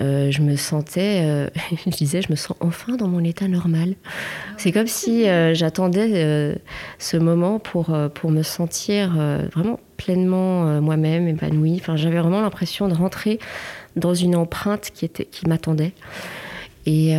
Euh, 0.00 0.32
je 0.32 0.42
me 0.42 0.56
sentais, 0.56 1.22
euh, 1.24 1.46
je 1.86 1.90
disais, 1.90 2.20
je 2.22 2.30
me 2.30 2.36
sens 2.36 2.56
enfin 2.60 2.96
dans 2.96 3.08
mon 3.08 3.22
état 3.22 3.46
normal. 3.46 3.94
C'est 4.56 4.72
comme 4.72 4.86
si 4.86 5.28
euh, 5.28 5.54
j'attendais 5.54 6.56
ce 6.98 7.16
moment 7.16 7.58
pour, 7.58 7.96
pour 8.14 8.30
me 8.30 8.42
sentir 8.42 9.16
vraiment 9.52 9.80
pleinement 9.96 10.80
moi-même, 10.80 11.28
épanouie. 11.28 11.78
Enfin, 11.80 11.96
j'avais 11.96 12.18
vraiment 12.18 12.40
l'impression 12.40 12.88
de 12.88 12.94
rentrer 12.94 13.38
dans 13.96 14.14
une 14.14 14.34
empreinte 14.34 14.90
qui, 14.92 15.04
était, 15.04 15.24
qui 15.24 15.46
m'attendait. 15.48 15.92
Et, 16.86 17.14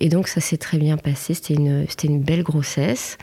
et, 0.00 0.08
donc 0.08 0.28
ça 0.28 0.40
s'est 0.40 0.56
très 0.56 0.78
bien 0.78 0.96
passé, 0.96 1.34
c'était 1.34 1.54
une, 1.54 2.20
belle 2.20 2.42
grossesse. 2.42 3.18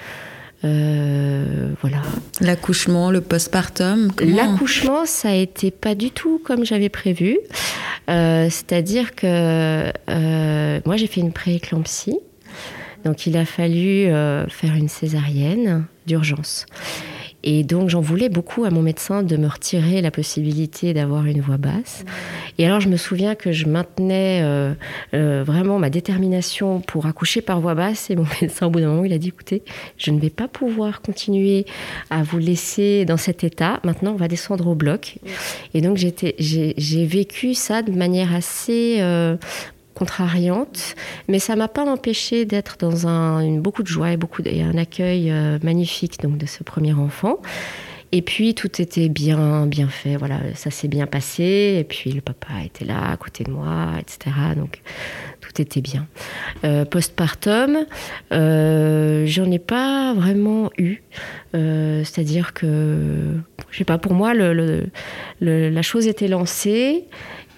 Euh, 0.63 1.73
voilà. 1.81 2.01
L'accouchement, 2.41 3.11
le 3.11 3.21
postpartum 3.21 4.11
L'accouchement, 4.19 5.05
ça 5.05 5.29
a 5.29 5.33
été 5.33 5.71
pas 5.71 5.95
du 5.95 6.11
tout 6.11 6.41
comme 6.43 6.65
j'avais 6.65 6.89
prévu. 6.89 7.37
Euh, 8.09 8.49
c'est-à-dire 8.49 9.13
que 9.15 9.91
euh, 10.09 10.79
moi, 10.85 10.97
j'ai 10.97 11.07
fait 11.07 11.21
une 11.21 11.33
prééclampsie. 11.33 12.19
Donc, 13.05 13.27
il 13.27 13.37
a 13.37 13.45
fallu 13.45 14.05
faire 14.49 14.75
une 14.75 14.89
césarienne 14.89 15.85
d'urgence. 16.07 16.65
Et 17.44 17.63
donc 17.63 17.89
j'en 17.89 18.01
voulais 18.01 18.29
beaucoup 18.29 18.65
à 18.65 18.70
mon 18.70 18.82
médecin 18.82 19.24
de 19.24 19.38
me 19.38 19.48
retirer 19.48 20.01
la 20.01 20.12
possibilité 20.12 20.94
d'avoir 20.94 21.25
une 21.25 21.39
voix 21.39 21.58
basse. 21.58 22.03
Et 22.58 22.65
alors 22.65 22.79
je 22.79 22.89
me 22.89 22.98
souviens 22.98 23.36
que 23.36 23.51
je 23.51 23.67
maintenais 23.67 24.41
euh, 24.44 24.74
euh, 25.13 25.44
vraiment 25.46 25.77
ma 25.77 25.89
détermination 25.89 26.82
pour 26.82 27.06
accoucher 27.06 27.41
par 27.41 27.62
voix 27.62 27.75
basse. 27.75 28.10
Et 28.10 28.15
mon 28.15 28.25
médecin 28.41 28.67
au 28.67 28.70
bout 28.70 28.79
d'un 28.79 28.89
moment 28.89 29.06
il 29.06 29.13
a 29.13 29.17
dit 29.17 29.29
écoutez, 29.29 29.63
je 29.98 30.12
ne 30.12 30.20
vais 30.20 30.32
pas 30.32 30.48
pouvoir 30.48 31.01
continuer 31.01 31.65
à 32.10 32.24
vous 32.24 32.39
laisser 32.39 33.06
dans 33.06 33.17
cet 33.17 33.44
état. 33.44 33.79
Maintenant 33.84 34.13
on 34.13 34.17
va 34.17 34.27
descendre 34.27 34.67
au 34.67 34.75
bloc. 34.75 35.20
Et 35.74 35.82
donc 35.82 35.98
j'ai 35.98 37.06
vécu 37.06 37.53
ça 37.53 37.82
de 37.82 37.91
manière 37.91 38.34
assez 38.34 38.98
euh, 39.00 39.38
contrariante, 39.97 40.95
mais 41.27 41.39
ça 41.39 41.55
m'a 41.55 41.67
pas 41.67 41.83
empêché 41.83 42.45
d'être 42.45 42.77
dans 42.77 43.07
un, 43.07 43.57
beaucoup 43.57 43.81
de 43.81 43.87
joie 43.87 44.11
et, 44.11 44.17
beaucoup 44.17 44.43
un 44.45 44.77
accueil 44.77 45.31
euh, 45.31 45.57
magnifique 45.63 46.21
donc 46.21 46.37
de 46.37 46.45
ce 46.45 46.63
premier 46.63 46.93
enfant. 46.93 47.39
Et 48.13 48.21
puis 48.21 48.53
tout 48.53 48.81
était 48.81 49.09
bien, 49.09 49.65
bien 49.65 49.89
fait. 49.89 50.15
Voilà, 50.15 50.39
ça 50.55 50.71
s'est 50.71 50.87
bien 50.87 51.07
passé. 51.07 51.77
Et 51.79 51.83
puis 51.83 52.11
le 52.11 52.21
papa 52.21 52.63
était 52.63 52.85
là 52.85 53.11
à 53.11 53.17
côté 53.17 53.43
de 53.43 53.51
moi, 53.51 53.91
etc. 53.99 54.35
Donc 54.55 54.81
tout 55.41 55.61
était 55.61 55.81
bien. 55.81 56.07
Euh, 56.63 56.85
postpartum, 56.85 57.85
euh, 58.31 59.25
j'en 59.25 59.51
ai 59.51 59.59
pas 59.59 60.13
vraiment 60.13 60.71
eu. 60.77 61.01
Euh, 61.53 62.03
c'est-à-dire 62.05 62.53
que, 62.53 63.33
je 63.71 63.77
sais 63.77 63.83
pas, 63.83 63.97
pour 63.97 64.13
moi, 64.13 64.33
la 64.33 65.81
chose 65.81 66.07
était 66.07 66.29
lancée. 66.29 67.05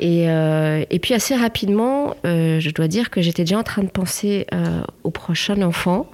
Euh, 0.02 0.86
et, 0.90 1.00
puis 1.00 1.14
assez 1.14 1.36
rapidement, 1.36 2.16
euh, 2.26 2.60
je 2.60 2.70
dois 2.72 2.88
dire 2.88 3.10
que 3.10 3.22
j'étais 3.22 3.44
déjà 3.44 3.58
en 3.58 3.64
train 3.64 3.84
de 3.84 3.90
penser 3.90 4.48
euh, 4.54 4.82
au 5.04 5.12
prochain 5.12 5.62
enfant. 5.62 6.10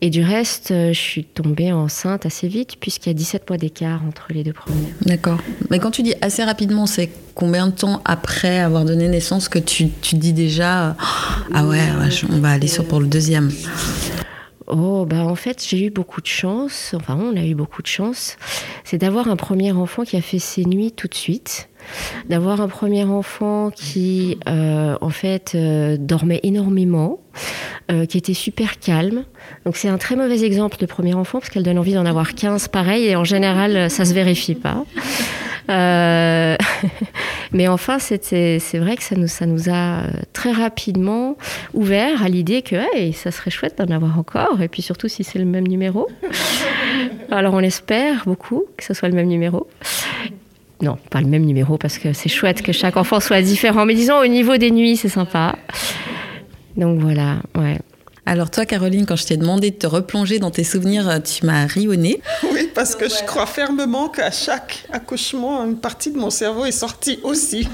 Et 0.00 0.10
du 0.10 0.22
reste, 0.22 0.68
je 0.68 0.98
suis 0.98 1.24
tombée 1.24 1.72
enceinte 1.72 2.26
assez 2.26 2.46
vite, 2.46 2.76
puisqu'il 2.78 3.08
y 3.08 3.12
a 3.12 3.14
17 3.14 3.48
mois 3.48 3.56
d'écart 3.56 4.02
entre 4.06 4.26
les 4.30 4.44
deux 4.44 4.52
premiers. 4.52 4.92
D'accord. 5.06 5.38
Mais 5.70 5.78
quand 5.78 5.90
tu 5.90 6.02
dis 6.02 6.14
assez 6.20 6.44
rapidement, 6.44 6.84
c'est 6.84 7.08
combien 7.34 7.68
de 7.68 7.72
temps 7.72 8.02
après 8.04 8.58
avoir 8.58 8.84
donné 8.84 9.08
naissance 9.08 9.48
que 9.48 9.58
tu, 9.58 9.88
tu 10.02 10.16
dis 10.16 10.34
déjà 10.34 10.94
Ah 11.54 11.64
ouais, 11.64 11.80
on 12.30 12.38
va 12.38 12.50
aller 12.50 12.66
sur 12.66 12.86
pour 12.86 13.00
le 13.00 13.06
deuxième? 13.06 13.50
Oh, 14.66 15.06
bah 15.06 15.24
en 15.24 15.34
fait, 15.36 15.64
j'ai 15.66 15.86
eu 15.86 15.90
beaucoup 15.90 16.20
de 16.20 16.26
chance, 16.26 16.94
enfin, 16.94 17.18
on 17.18 17.36
a 17.36 17.44
eu 17.44 17.54
beaucoup 17.54 17.82
de 17.82 17.86
chance, 17.86 18.36
c'est 18.82 18.98
d'avoir 18.98 19.28
un 19.28 19.36
premier 19.36 19.72
enfant 19.72 20.04
qui 20.04 20.16
a 20.16 20.22
fait 20.22 20.38
ses 20.38 20.64
nuits 20.64 20.92
tout 20.92 21.06
de 21.06 21.14
suite 21.14 21.68
d'avoir 22.28 22.60
un 22.60 22.68
premier 22.68 23.04
enfant 23.04 23.70
qui, 23.70 24.38
euh, 24.48 24.96
en 25.00 25.10
fait, 25.10 25.52
euh, 25.54 25.96
dormait 25.98 26.40
énormément, 26.42 27.20
euh, 27.90 28.06
qui 28.06 28.18
était 28.18 28.34
super 28.34 28.78
calme. 28.78 29.24
Donc 29.64 29.76
c'est 29.76 29.88
un 29.88 29.98
très 29.98 30.16
mauvais 30.16 30.42
exemple 30.44 30.78
de 30.78 30.86
premier 30.86 31.14
enfant 31.14 31.38
parce 31.38 31.50
qu'elle 31.50 31.62
donne 31.62 31.78
envie 31.78 31.94
d'en 31.94 32.06
avoir 32.06 32.34
15 32.34 32.68
pareil 32.68 33.06
et 33.06 33.16
en 33.16 33.24
général 33.24 33.90
ça 33.90 34.04
se 34.04 34.14
vérifie 34.14 34.54
pas. 34.54 34.84
mais 37.52 37.68
enfin, 37.68 37.98
c'est 37.98 38.58
vrai 38.74 38.96
que 38.96 39.02
ça 39.02 39.16
nous, 39.16 39.28
ça 39.28 39.46
nous 39.46 39.70
a 39.70 40.02
très 40.32 40.52
rapidement 40.52 41.36
ouvert 41.72 42.22
à 42.22 42.28
l'idée 42.28 42.60
que 42.62 42.76
ça 43.12 43.30
serait 43.30 43.50
chouette 43.50 43.78
d'en 43.78 43.94
avoir 43.94 44.18
encore, 44.18 44.60
et 44.60 44.68
puis 44.68 44.82
surtout 44.82 45.08
si 45.08 45.24
c'est 45.24 45.38
le 45.38 45.46
même 45.46 45.66
numéro. 45.66 46.08
Alors 47.30 47.54
on 47.54 47.60
espère 47.60 48.24
beaucoup 48.26 48.64
que 48.76 48.84
ce 48.84 48.94
soit 48.94 49.08
le 49.08 49.14
même 49.14 49.28
numéro. 49.28 49.66
Non, 50.84 50.98
pas 51.08 51.22
le 51.22 51.28
même 51.28 51.46
numéro 51.46 51.78
parce 51.78 51.96
que 51.96 52.12
c'est 52.12 52.28
chouette 52.28 52.60
que 52.60 52.72
chaque 52.72 52.98
enfant 52.98 53.18
soit 53.18 53.40
différent. 53.40 53.86
Mais 53.86 53.94
disons, 53.94 54.18
au 54.18 54.26
niveau 54.26 54.58
des 54.58 54.70
nuits, 54.70 54.98
c'est 54.98 55.08
sympa. 55.08 55.56
Donc 56.76 57.00
voilà, 57.00 57.38
ouais. 57.56 57.78
Alors 58.26 58.50
toi, 58.50 58.66
Caroline, 58.66 59.06
quand 59.06 59.16
je 59.16 59.24
t'ai 59.24 59.38
demandé 59.38 59.70
de 59.70 59.76
te 59.76 59.86
replonger 59.86 60.38
dans 60.38 60.50
tes 60.50 60.62
souvenirs, 60.64 61.22
tu 61.22 61.46
m'as 61.46 61.64
rionné. 61.64 62.20
Oui, 62.52 62.70
parce 62.74 62.94
que 62.96 63.08
je 63.08 63.24
crois 63.24 63.46
fermement 63.46 64.10
qu'à 64.10 64.30
chaque 64.30 64.86
accouchement, 64.92 65.64
une 65.64 65.78
partie 65.78 66.10
de 66.10 66.18
mon 66.18 66.28
cerveau 66.28 66.66
est 66.66 66.72
sortie 66.72 67.18
aussi. 67.22 67.66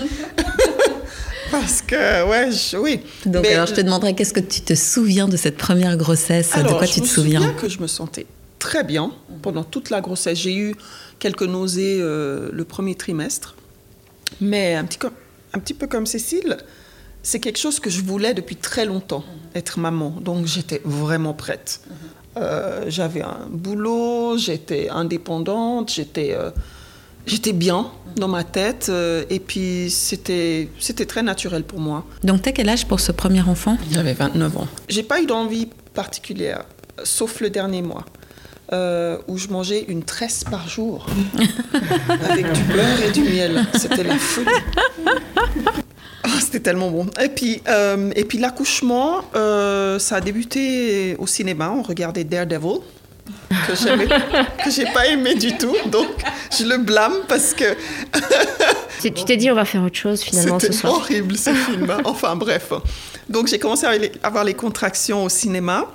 parce 1.50 1.82
que, 1.82 2.28
ouais, 2.28 2.50
oui. 2.80 3.00
Donc 3.26 3.44
alors 3.44 3.66
je 3.66 3.74
te 3.74 3.80
demanderai, 3.80 4.14
qu'est-ce 4.14 4.32
que 4.32 4.40
tu 4.40 4.60
te 4.60 4.74
souviens 4.74 5.26
de 5.26 5.36
cette 5.36 5.56
première 5.56 5.96
grossesse? 5.96 6.52
De 6.56 6.68
quoi 6.68 6.86
tu 6.86 7.00
te 7.00 7.06
souviens? 7.06 7.40
Je 7.40 7.46
me 7.46 7.50
souviens 7.50 7.62
que 7.62 7.68
je 7.68 7.80
me 7.80 7.86
sentais 7.88 8.26
très 8.60 8.84
bien 8.84 9.10
pendant 9.42 9.64
toute 9.64 9.90
la 9.90 10.00
grossesse. 10.00 10.38
J'ai 10.38 10.54
eu 10.54 10.76
quelques 11.18 11.42
nausées 11.42 11.98
euh, 12.00 12.50
le 12.52 12.64
premier 12.64 12.94
trimestre. 12.94 13.56
Mais 14.40 14.76
un 14.76 14.84
petit, 14.84 14.98
un 15.52 15.58
petit 15.58 15.74
peu 15.74 15.88
comme 15.88 16.06
Cécile, 16.06 16.58
c'est 17.24 17.40
quelque 17.40 17.58
chose 17.58 17.80
que 17.80 17.90
je 17.90 18.02
voulais 18.02 18.32
depuis 18.32 18.54
très 18.54 18.84
longtemps, 18.84 19.24
être 19.56 19.80
maman. 19.80 20.10
Donc 20.20 20.46
j'étais 20.46 20.80
vraiment 20.84 21.34
prête. 21.34 21.80
Euh, 22.36 22.84
j'avais 22.86 23.22
un 23.22 23.48
boulot, 23.50 24.38
j'étais 24.38 24.88
indépendante, 24.88 25.92
j'étais 25.92 26.32
euh, 26.32 26.50
j'étais 27.26 27.52
bien 27.52 27.90
dans 28.14 28.28
ma 28.28 28.44
tête 28.44 28.90
et 29.30 29.40
puis 29.40 29.90
c'était 29.90 30.68
c'était 30.78 31.06
très 31.06 31.22
naturel 31.22 31.64
pour 31.64 31.80
moi. 31.80 32.04
Donc 32.22 32.42
t'as 32.42 32.52
quel 32.52 32.68
âge 32.68 32.86
pour 32.86 33.00
ce 33.00 33.10
premier 33.10 33.42
enfant? 33.42 33.76
J'avais 33.90 34.14
29 34.14 34.56
ans. 34.56 34.68
J'ai 34.88 35.02
pas 35.02 35.20
eu 35.20 35.26
d'envie 35.26 35.66
particulière, 35.92 36.64
sauf 37.02 37.40
le 37.40 37.50
dernier 37.50 37.82
mois. 37.82 38.04
Euh, 38.72 39.18
où 39.26 39.36
je 39.36 39.48
mangeais 39.48 39.84
une 39.88 40.04
tresse 40.04 40.44
par 40.44 40.68
jour 40.68 41.04
avec 42.30 42.52
du 42.52 42.62
beurre 42.62 43.02
et 43.04 43.10
du 43.10 43.22
miel. 43.22 43.66
C'était 43.76 44.04
la 44.04 44.16
folie. 44.16 44.46
Ah, 46.22 46.28
c'était 46.38 46.60
tellement 46.60 46.88
bon. 46.88 47.06
Et 47.20 47.30
puis, 47.30 47.62
euh, 47.66 48.12
et 48.14 48.24
puis 48.24 48.38
l'accouchement, 48.38 49.22
euh, 49.34 49.98
ça 49.98 50.16
a 50.16 50.20
débuté 50.20 51.16
au 51.18 51.26
cinéma. 51.26 51.74
On 51.76 51.82
regardait 51.82 52.22
Daredevil 52.22 52.78
que 54.64 54.70
j'ai 54.70 54.84
pas 54.92 55.06
aimé 55.08 55.34
du 55.34 55.56
tout. 55.56 55.74
Donc, 55.86 56.08
je 56.56 56.64
le 56.64 56.78
blâme 56.78 57.14
parce 57.26 57.54
que. 57.54 57.76
tu 59.00 59.10
t'es 59.12 59.36
dit, 59.36 59.50
on 59.50 59.54
va 59.54 59.64
faire 59.64 59.82
autre 59.82 59.98
chose 59.98 60.22
finalement 60.22 60.60
ce 60.60 60.72
soir. 60.72 61.02
C'était 61.02 61.14
horrible 61.18 61.36
ce 61.36 61.50
film. 61.52 61.92
Enfin, 62.04 62.36
bref. 62.36 62.72
Donc, 63.28 63.48
j'ai 63.48 63.58
commencé 63.58 63.86
à 63.86 64.26
avoir 64.26 64.44
les 64.44 64.54
contractions 64.54 65.24
au 65.24 65.28
cinéma. 65.28 65.88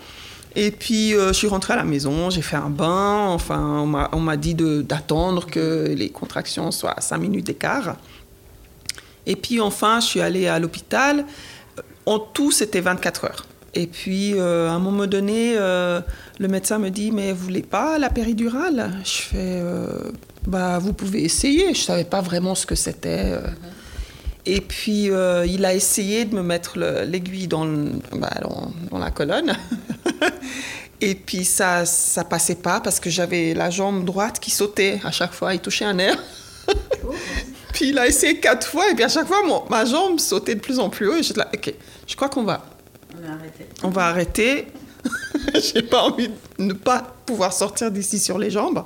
Et 0.55 0.71
puis, 0.71 1.13
euh, 1.13 1.29
je 1.29 1.33
suis 1.33 1.47
rentrée 1.47 1.73
à 1.73 1.77
la 1.77 1.83
maison, 1.83 2.29
j'ai 2.29 2.41
fait 2.41 2.55
un 2.55 2.69
bain. 2.69 3.27
Enfin, 3.27 4.07
on 4.11 4.19
m'a 4.19 4.37
dit 4.37 4.55
d'attendre 4.55 5.45
que 5.45 5.93
les 5.95 6.09
contractions 6.09 6.71
soient 6.71 6.97
à 6.97 7.01
5 7.01 7.17
minutes 7.17 7.45
d'écart. 7.45 7.97
Et 9.25 9.35
puis, 9.35 9.59
enfin, 9.59 9.99
je 9.99 10.05
suis 10.05 10.21
allée 10.21 10.47
à 10.47 10.59
l'hôpital. 10.59 11.25
En 12.05 12.19
tout, 12.19 12.51
c'était 12.51 12.81
24 12.81 13.25
heures. 13.25 13.45
Et 13.73 13.87
puis, 13.87 14.33
euh, 14.35 14.69
à 14.69 14.73
un 14.73 14.79
moment 14.79 15.07
donné, 15.07 15.55
euh, 15.57 15.99
le 16.39 16.47
médecin 16.47 16.79
me 16.79 16.89
dit 16.89 17.11
Mais 17.11 17.33
vous 17.33 17.43
voulez 17.43 17.63
pas 17.63 17.97
la 17.97 18.09
péridurale? 18.09 18.93
Je 19.03 19.11
fais 19.11 19.63
Bah, 20.47 20.79
vous 20.79 20.93
pouvez 20.93 21.23
essayer. 21.23 21.73
Je 21.73 21.81
savais 21.81 22.05
pas 22.05 22.21
vraiment 22.21 22.55
ce 22.55 22.65
que 22.65 22.75
c'était. 22.75 23.33
Et 24.45 24.61
puis, 24.61 25.09
il 25.47 25.65
a 25.65 25.73
essayé 25.73 26.25
de 26.25 26.35
me 26.35 26.43
mettre 26.43 26.77
l'aiguille 26.77 27.47
dans, 27.47 27.65
bah, 28.13 28.29
dans, 28.41 28.71
dans, 28.91 28.99
la 28.99 29.11
colonne. 29.11 29.55
Et 31.01 31.13
puis 31.15 31.43
ça 31.43 31.85
ça 31.85 32.23
passait 32.23 32.55
pas 32.55 32.79
parce 32.79 32.99
que 32.99 33.09
j'avais 33.09 33.53
la 33.53 33.69
jambe 33.69 34.05
droite 34.05 34.39
qui 34.39 34.49
sautait 34.49 34.99
à 35.03 35.11
chaque 35.11 35.33
fois, 35.33 35.53
il 35.53 35.59
touchait 35.59 35.85
un 35.85 35.93
nerf. 35.93 36.17
puis 37.73 37.89
il 37.89 37.99
a 37.99 38.07
essayé 38.07 38.39
quatre 38.39 38.65
fois 38.65 38.89
et 38.89 38.95
puis 38.95 39.03
à 39.03 39.09
chaque 39.09 39.27
fois 39.27 39.43
ma 39.69 39.85
jambe 39.85 40.19
sautait 40.19 40.55
de 40.55 40.61
plus 40.61 40.79
en 40.79 40.89
plus 40.89 41.09
haut 41.09 41.17
et 41.17 41.23
j'étais 41.23 41.41
là, 41.41 41.49
ok, 41.53 41.73
je 42.07 42.15
crois 42.15 42.29
qu'on 42.29 42.43
va. 42.43 42.65
On 43.13 43.21
va 43.21 43.33
arrêter. 43.33 43.65
On 43.83 43.89
va 43.89 44.05
arrêter. 44.07 44.67
j'ai 45.73 45.81
pas 45.81 46.03
envie 46.03 46.29
de 46.29 46.63
ne 46.63 46.73
pas 46.73 47.15
pouvoir 47.25 47.53
sortir 47.53 47.91
d'ici 47.91 48.19
sur 48.19 48.37
les 48.37 48.49
jambes. 48.49 48.83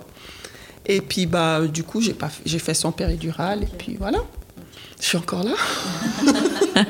Et 0.85 1.01
puis, 1.01 1.25
bah, 1.25 1.61
du 1.67 1.83
coup, 1.83 2.01
j'ai, 2.01 2.59
fait 2.59 2.73
son 2.73 2.91
péridurale, 2.91 3.63
et 3.63 3.77
puis 3.77 3.95
voilà. 3.97 4.19
Je 4.99 5.05
suis 5.05 5.17
encore 5.17 5.43
là. 5.43 5.53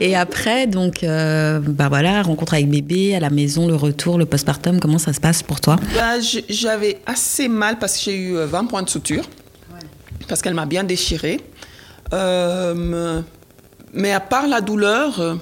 et 0.00 0.16
après, 0.16 0.66
donc, 0.66 1.04
euh, 1.04 1.60
bah 1.60 1.88
voilà, 1.88 2.22
rencontre 2.22 2.54
avec 2.54 2.68
bébé, 2.68 3.14
à 3.14 3.20
la 3.20 3.30
maison, 3.30 3.68
le 3.68 3.76
retour, 3.76 4.18
le 4.18 4.26
postpartum, 4.26 4.80
comment 4.80 4.98
ça 4.98 5.12
se 5.12 5.20
passe 5.20 5.42
pour 5.42 5.60
toi? 5.60 5.76
Bah, 5.94 6.14
J'avais 6.48 7.00
assez 7.06 7.48
mal 7.48 7.78
parce 7.78 7.96
que 7.96 8.02
j'ai 8.04 8.16
eu 8.18 8.36
20 8.36 8.64
points 8.66 8.82
de 8.82 8.90
suture, 8.90 9.24
parce 10.26 10.42
qu'elle 10.42 10.54
m'a 10.54 10.66
bien 10.66 10.84
déchiré. 10.84 11.40
Euh, 12.12 13.22
mais 13.92 14.12
à 14.12 14.20
part 14.20 14.48
la 14.48 14.60
douleur, 14.60 15.20
euh, 15.20 15.34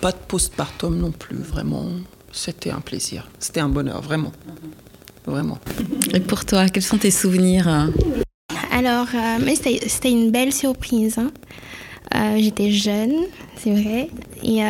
pas 0.00 0.12
de 0.12 0.16
postpartum 0.28 0.98
non 0.98 1.10
plus, 1.10 1.36
vraiment. 1.36 1.86
C'était 2.32 2.70
un 2.70 2.80
plaisir, 2.80 3.28
c'était 3.38 3.60
un 3.60 3.68
bonheur, 3.68 4.00
vraiment. 4.02 4.32
Vraiment. 5.26 5.58
Et 6.12 6.20
pour 6.20 6.44
toi, 6.44 6.68
quels 6.68 6.82
sont 6.82 6.98
tes 6.98 7.10
souvenirs? 7.12 7.88
Alors, 8.70 9.06
euh, 9.14 9.54
c'était 9.86 10.10
une 10.10 10.30
belle 10.30 10.52
surprise. 10.52 11.18
Hein. 11.18 11.30
Euh, 12.14 12.36
j'étais 12.38 12.70
jeune, 12.70 13.14
c'est 13.56 13.70
vrai. 13.70 14.08
Et 14.42 14.60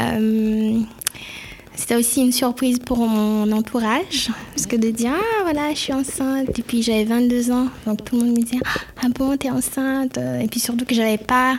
c'était 1.74 1.96
aussi 1.96 2.20
une 2.20 2.32
surprise 2.32 2.78
pour 2.78 2.98
mon 2.98 3.50
entourage. 3.52 4.30
Parce 4.54 4.66
que 4.66 4.76
de 4.76 4.90
dire, 4.90 5.12
ah 5.14 5.42
voilà, 5.42 5.70
je 5.72 5.78
suis 5.78 5.92
enceinte. 5.92 6.58
Et 6.58 6.62
puis 6.62 6.82
j'avais 6.82 7.04
22 7.04 7.50
ans. 7.50 7.68
Donc 7.86 8.04
tout 8.04 8.16
le 8.16 8.24
monde 8.24 8.36
me 8.36 8.42
disait, 8.42 8.60
ah 8.64 9.06
bon, 9.14 9.36
t'es 9.36 9.50
enceinte? 9.50 10.18
Et 10.18 10.46
puis 10.48 10.60
surtout 10.60 10.84
que 10.84 10.94
j'avais 10.94 11.18
pas 11.18 11.56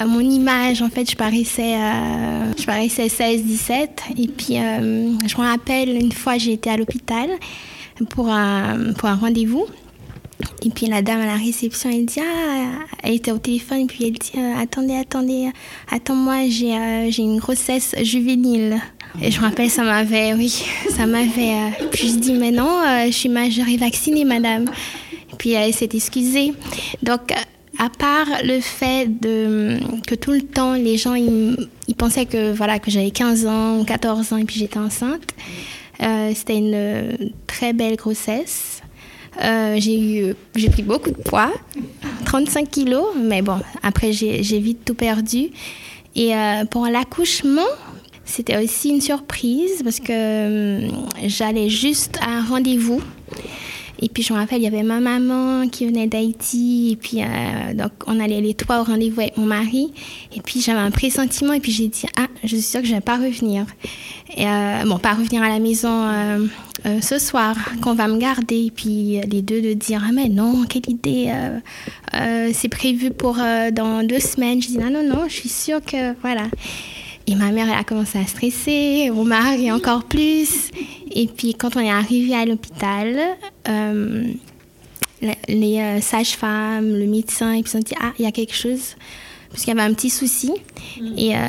euh, 0.00 0.06
mon 0.06 0.20
image, 0.20 0.82
en 0.82 0.90
fait, 0.90 1.10
je 1.10 1.16
paraissais, 1.16 1.76
euh, 1.76 2.52
paraissais 2.66 3.06
16-17. 3.06 3.88
Et 4.18 4.28
puis, 4.28 4.58
euh, 4.58 5.12
je 5.26 5.36
me 5.36 5.42
rappelle, 5.42 5.90
une 5.90 6.12
fois, 6.12 6.38
j'ai 6.38 6.52
été 6.52 6.70
à 6.70 6.76
l'hôpital 6.76 7.30
pour 8.10 8.26
pour 8.96 9.08
un 9.08 9.14
rendez-vous. 9.16 9.66
Et 10.64 10.70
puis 10.70 10.86
la 10.86 11.02
dame 11.02 11.20
à 11.20 11.26
la 11.26 11.36
réception, 11.36 11.90
elle 11.90 12.06
dit, 12.06 12.20
ah, 12.20 12.84
elle 13.02 13.14
était 13.14 13.32
au 13.32 13.38
téléphone, 13.38 13.80
et 13.80 13.86
puis 13.86 14.04
elle 14.06 14.12
dit, 14.12 14.32
attendez, 14.60 14.96
attendez, 14.96 15.50
attends-moi, 15.90 16.48
j'ai 16.48 17.10
j'ai 17.10 17.22
une 17.22 17.38
grossesse 17.38 17.94
juvénile. 18.02 18.80
Et 19.22 19.30
je 19.30 19.40
me 19.40 19.46
rappelle, 19.46 19.70
ça 19.70 19.82
m'avait, 19.82 20.34
oui, 20.34 20.64
ça 20.90 21.06
m'avait. 21.06 21.72
puis 21.90 22.08
je 22.08 22.16
dis, 22.16 22.32
mais 22.32 22.50
non, 22.50 22.82
je 23.06 23.12
suis 23.12 23.28
majeure 23.28 23.68
et 23.68 23.76
vaccinée, 23.76 24.24
madame. 24.24 24.66
Et 25.32 25.36
puis 25.36 25.52
elle 25.52 25.72
s'est 25.72 25.88
excusée. 25.92 26.52
Donc, 27.02 27.32
à 27.78 27.88
part 27.90 28.26
le 28.44 28.60
fait 28.60 29.06
de, 29.20 29.78
que 30.06 30.14
tout 30.14 30.32
le 30.32 30.42
temps, 30.42 30.74
les 30.74 30.96
gens, 30.96 31.14
ils, 31.14 31.56
pensaient 31.96 32.26
que, 32.26 32.52
voilà, 32.52 32.78
que 32.78 32.90
j'avais 32.90 33.10
15 33.10 33.46
ans, 33.46 33.84
14 33.84 34.32
ans 34.32 34.36
et 34.36 34.44
puis 34.44 34.58
j'étais 34.58 34.78
enceinte. 34.78 35.22
Euh, 36.02 36.32
c'était 36.34 36.58
une 36.58 37.32
très 37.46 37.72
belle 37.72 37.96
grossesse. 37.96 38.82
Euh, 39.42 39.78
j'ai 39.80 40.68
pris 40.70 40.82
beaucoup 40.82 41.10
de 41.10 41.22
poids, 41.22 41.52
35 42.24 42.70
kilos, 42.70 43.06
mais 43.16 43.42
bon, 43.42 43.58
après 43.82 44.12
j'ai, 44.12 44.58
vite 44.58 44.84
tout 44.84 44.94
perdu. 44.94 45.50
Et 46.16 46.34
euh, 46.34 46.64
pour 46.64 46.86
l'accouchement, 46.86 47.62
c'était 48.24 48.62
aussi 48.62 48.90
une 48.90 49.00
surprise 49.00 49.82
parce 49.82 50.00
que 50.00 50.80
j'allais 51.26 51.68
juste 51.68 52.18
à 52.20 52.30
un 52.30 52.44
rendez-vous. 52.44 53.00
Et 54.00 54.08
puis 54.08 54.22
je 54.22 54.32
me 54.32 54.38
rappelle, 54.38 54.58
il 54.58 54.64
y 54.64 54.68
avait 54.68 54.82
ma 54.84 55.00
maman 55.00 55.68
qui 55.68 55.86
venait 55.86 56.06
d'Haïti. 56.06 56.90
Et 56.92 56.96
puis 56.96 57.22
euh, 57.22 57.74
donc 57.74 57.92
on 58.06 58.20
allait 58.20 58.40
les 58.40 58.54
trois 58.54 58.80
au 58.80 58.84
rendez-vous 58.84 59.20
avec 59.20 59.36
mon 59.36 59.46
mari. 59.46 59.92
Et 60.36 60.40
puis 60.40 60.60
j'avais 60.60 60.78
un 60.78 60.90
pressentiment. 60.90 61.52
Et 61.52 61.60
puis 61.60 61.72
j'ai 61.72 61.88
dit, 61.88 62.06
ah, 62.16 62.26
je 62.42 62.48
suis 62.48 62.62
sûre 62.62 62.80
que 62.80 62.86
je 62.86 62.92
ne 62.92 62.98
vais 62.98 63.04
pas 63.04 63.16
revenir. 63.16 63.66
Euh, 64.38 64.84
bon, 64.84 64.98
pas 64.98 65.14
revenir 65.14 65.42
à 65.42 65.48
la 65.48 65.58
maison 65.58 66.48
euh, 66.86 67.00
ce 67.00 67.18
soir, 67.18 67.56
qu'on 67.82 67.94
va 67.94 68.08
me 68.08 68.18
garder. 68.18 68.66
Et 68.66 68.70
puis 68.70 69.20
les 69.30 69.42
deux 69.42 69.60
de 69.60 69.72
dire, 69.72 70.02
ah 70.06 70.12
mais 70.12 70.28
non, 70.28 70.64
quelle 70.68 70.88
idée. 70.88 71.32
c'est 72.52 72.68
prévu 72.68 73.10
pour 73.10 73.36
dans 73.72 74.06
deux 74.06 74.20
semaines. 74.20 74.62
Je 74.62 74.68
dis, 74.68 74.78
non, 74.78 74.90
non, 74.90 75.02
non, 75.02 75.28
je 75.28 75.34
suis 75.34 75.48
sûre 75.48 75.80
que, 75.84 76.14
voilà. 76.20 76.44
Et 77.26 77.34
ma 77.34 77.50
mère, 77.50 77.66
elle 77.68 77.78
a 77.78 77.84
commencé 77.84 78.18
à 78.18 78.26
stresser, 78.26 79.10
mon 79.12 79.24
mari 79.24 79.70
encore 79.70 80.04
plus. 80.04 80.70
Et 81.10 81.26
puis 81.26 81.54
quand 81.54 81.76
on 81.76 81.80
est 81.80 81.90
arrivé 81.90 82.34
à 82.34 82.46
l'hôpital, 82.46 83.18
euh, 83.68 84.24
les 85.46 85.78
euh, 85.78 86.00
sages-femmes, 86.00 86.96
le 86.96 87.06
médecin, 87.06 87.54
ils 87.54 87.66
se 87.66 87.72
sont 87.72 87.80
dit, 87.80 87.94
ah, 88.00 88.12
il 88.18 88.24
y 88.24 88.28
a 88.28 88.32
quelque 88.32 88.54
chose, 88.54 88.96
parce 89.50 89.64
qu'il 89.64 89.74
y 89.74 89.78
avait 89.78 89.88
un 89.88 89.94
petit 89.94 90.10
souci. 90.10 90.52
Mm. 91.00 91.18
Et, 91.18 91.36
euh, 91.36 91.40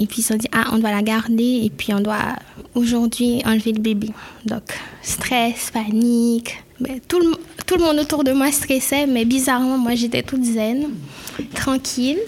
et 0.00 0.06
puis 0.06 0.18
ils 0.18 0.22
se 0.22 0.32
sont 0.32 0.38
dit, 0.38 0.48
ah, 0.52 0.70
on 0.72 0.78
doit 0.78 0.90
la 0.90 1.02
garder, 1.02 1.62
et 1.64 1.70
puis 1.70 1.92
on 1.92 2.00
doit 2.00 2.36
aujourd'hui 2.74 3.42
enlever 3.44 3.72
le 3.72 3.80
bébé. 3.80 4.10
Donc, 4.44 4.62
stress, 5.02 5.70
panique. 5.70 6.62
tout, 7.08 7.18
le, 7.18 7.32
tout 7.66 7.76
le 7.76 7.84
monde 7.84 7.98
autour 7.98 8.24
de 8.24 8.32
moi 8.32 8.50
stressait, 8.52 9.06
mais 9.06 9.24
bizarrement, 9.24 9.78
moi, 9.78 9.94
j'étais 9.94 10.22
toute 10.22 10.44
zen, 10.44 10.90
tranquille. 11.54 12.18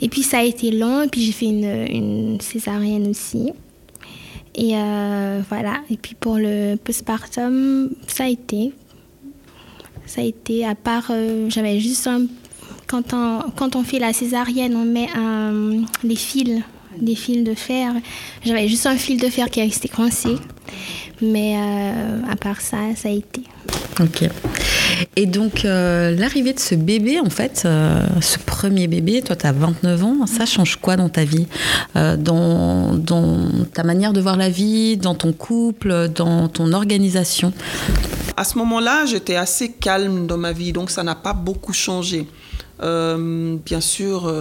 Et 0.00 0.08
puis 0.08 0.22
ça 0.22 0.38
a 0.38 0.42
été 0.42 0.70
long, 0.70 1.02
et 1.02 1.08
puis 1.08 1.22
j'ai 1.22 1.32
fait 1.32 1.46
une, 1.46 1.86
une 1.88 2.40
césarienne 2.40 3.08
aussi. 3.08 3.52
Et 4.56 4.72
euh, 4.74 5.42
voilà. 5.48 5.82
Et 5.90 5.96
puis 5.96 6.14
pour 6.14 6.38
le 6.38 6.76
postpartum, 6.76 7.90
ça 8.06 8.24
a 8.24 8.28
été. 8.28 8.72
Ça 10.06 10.22
a 10.22 10.24
été, 10.24 10.64
à 10.64 10.74
part, 10.74 11.08
euh, 11.10 11.50
j'avais 11.50 11.78
juste 11.78 12.06
un. 12.06 12.26
Quand 12.86 13.12
on, 13.12 13.50
quand 13.56 13.76
on 13.76 13.82
fait 13.82 13.98
la 13.98 14.12
césarienne, 14.12 14.76
on 14.76 14.84
met 14.84 15.08
un, 15.16 15.82
des 16.04 16.16
fils, 16.16 16.62
des 16.98 17.14
fils 17.14 17.44
de 17.44 17.54
fer. 17.54 17.92
J'avais 18.44 18.68
juste 18.68 18.86
un 18.86 18.96
fil 18.96 19.20
de 19.20 19.28
fer 19.28 19.50
qui 19.50 19.60
est 19.60 19.64
resté 19.64 19.88
coincé. 19.88 20.36
Mais 21.20 21.56
euh, 21.56 22.20
à 22.30 22.36
part 22.36 22.60
ça, 22.60 22.78
ça 22.94 23.08
a 23.08 23.12
été. 23.12 23.42
Ok. 24.00 24.28
Et 25.16 25.26
donc, 25.26 25.64
euh, 25.64 26.14
l'arrivée 26.14 26.52
de 26.52 26.60
ce 26.60 26.74
bébé, 26.74 27.18
en 27.20 27.30
fait, 27.30 27.62
euh, 27.64 28.02
ce 28.20 28.38
premier 28.38 28.86
bébé, 28.86 29.22
toi, 29.22 29.36
tu 29.36 29.46
as 29.46 29.52
29 29.52 30.04
ans, 30.04 30.26
ça 30.26 30.46
change 30.46 30.76
quoi 30.76 30.96
dans 30.96 31.08
ta 31.08 31.24
vie? 31.24 31.46
Euh, 31.96 32.16
dans, 32.16 32.94
dans, 32.94 33.48
ta 33.72 33.82
manière 33.82 34.12
de 34.12 34.20
voir 34.20 34.36
la 34.36 34.50
vie, 34.50 34.96
dans 34.96 35.14
ton 35.14 35.32
couple, 35.32 36.08
dans 36.14 36.48
ton 36.48 36.72
organisation? 36.72 37.52
À 38.36 38.44
ce 38.44 38.58
moment-là, 38.58 39.06
j'étais 39.06 39.36
assez 39.36 39.72
calme 39.72 40.26
dans 40.26 40.36
ma 40.36 40.52
vie, 40.52 40.72
donc 40.72 40.90
ça 40.90 41.02
n'a 41.02 41.14
pas 41.14 41.32
beaucoup 41.32 41.72
changé. 41.72 42.26
Bien 42.80 43.80
sûr, 43.80 44.32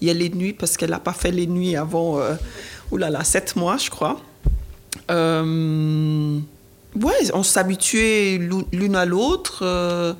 il 0.00 0.08
y 0.08 0.10
a 0.10 0.14
les 0.14 0.30
nuits, 0.30 0.52
parce 0.52 0.76
qu'elle 0.76 0.90
n'a 0.90 1.00
pas 1.00 1.12
fait 1.12 1.30
les 1.30 1.46
nuits 1.46 1.76
avant, 1.76 2.18
oulala, 2.90 3.24
7 3.24 3.56
mois, 3.56 3.76
je 3.76 3.90
crois. 3.90 4.20
Ouais, 7.02 7.30
on 7.34 7.42
s'habituait 7.42 8.40
l'une 8.72 8.96
à 8.96 9.04
l'autre, 9.04 9.58
euh, 9.62 10.14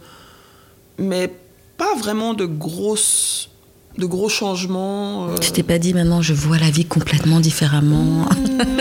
mais 0.98 1.32
pas 1.78 1.94
vraiment 1.96 2.34
de 2.34 2.44
grosses 2.44 3.50
de 3.96 4.04
gros 4.04 4.28
changements. 4.28 5.28
Euh. 5.28 5.38
Tu 5.38 5.52
t'es 5.52 5.62
pas 5.62 5.78
dit 5.78 5.94
maintenant 5.94 6.20
je 6.20 6.34
vois 6.34 6.58
la 6.58 6.70
vie 6.70 6.84
complètement 6.84 7.40
différemment 7.40 8.28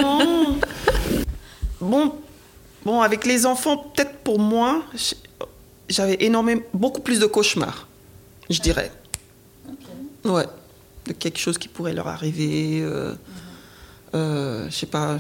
Non. 0.02 0.58
bon, 1.80 2.14
bon, 2.84 3.02
avec 3.02 3.26
les 3.26 3.46
enfants, 3.46 3.78
peut-être 3.78 4.18
pour 4.26 4.40
moi, 4.40 4.84
j'avais 5.88 6.18
énormément, 6.20 6.64
beaucoup 6.74 7.00
plus 7.00 7.20
de 7.20 7.28
cauchemars, 7.28 7.85
je 8.50 8.60
dirais. 8.62 8.92
Ouais, 10.24 10.46
de 11.06 11.14
quelque 11.14 11.40
chose 11.40 11.58
qui 11.58 11.68
pourrait 11.68 11.94
leur 11.94 12.08
arriver. 12.08 12.82
Euh, 12.82 13.14
euh, 14.14 14.70
je 14.70 14.76
sais 14.76 14.86
pas 14.86 15.20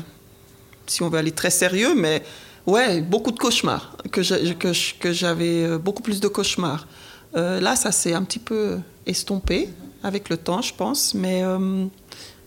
si 0.87 1.03
on 1.03 1.09
veut 1.09 1.17
aller 1.17 1.31
très 1.31 1.49
sérieux, 1.49 1.95
mais 1.95 2.23
Ouais, 2.65 3.01
beaucoup 3.01 3.31
de 3.31 3.37
cauchemars, 3.37 3.95
que 4.11 4.23
j'avais 4.23 5.63
euh, 5.63 5.77
beaucoup 5.77 6.01
plus 6.01 6.19
de 6.19 6.27
cauchemars. 6.27 6.87
Euh, 7.35 7.61
là, 7.61 7.75
ça 7.75 7.91
s'est 7.91 8.13
un 8.13 8.23
petit 8.23 8.39
peu 8.39 8.79
estompé 9.05 9.69
avec 10.01 10.29
le 10.29 10.37
temps, 10.37 10.61
je 10.61 10.73
pense, 10.73 11.13
mais 11.13 11.43
euh, 11.43 11.85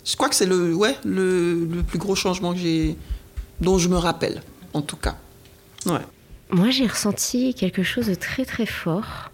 je 0.05 0.17
crois 0.17 0.29
que 0.29 0.35
c'est 0.35 0.47
le, 0.47 0.75
ouais, 0.75 0.97
le, 1.05 1.67
le, 1.67 1.83
plus 1.85 1.99
gros 1.99 2.17
changement 2.17 2.53
que 2.53 2.59
j'ai, 2.59 2.97
dont 3.61 3.79
je 3.79 3.89
me 3.89 3.97
rappelle, 3.97 4.43
en 4.75 4.83
tout 4.83 4.97
cas. 4.97 5.17
Ouais. 5.87 6.01
Moi, 6.51 6.71
j'ai 6.71 6.87
ressenti 6.87 7.55
quelque 7.55 7.85
chose 7.85 8.07
de 8.07 8.15
très 8.15 8.45
très 8.45 8.67
fort, 8.67 9.31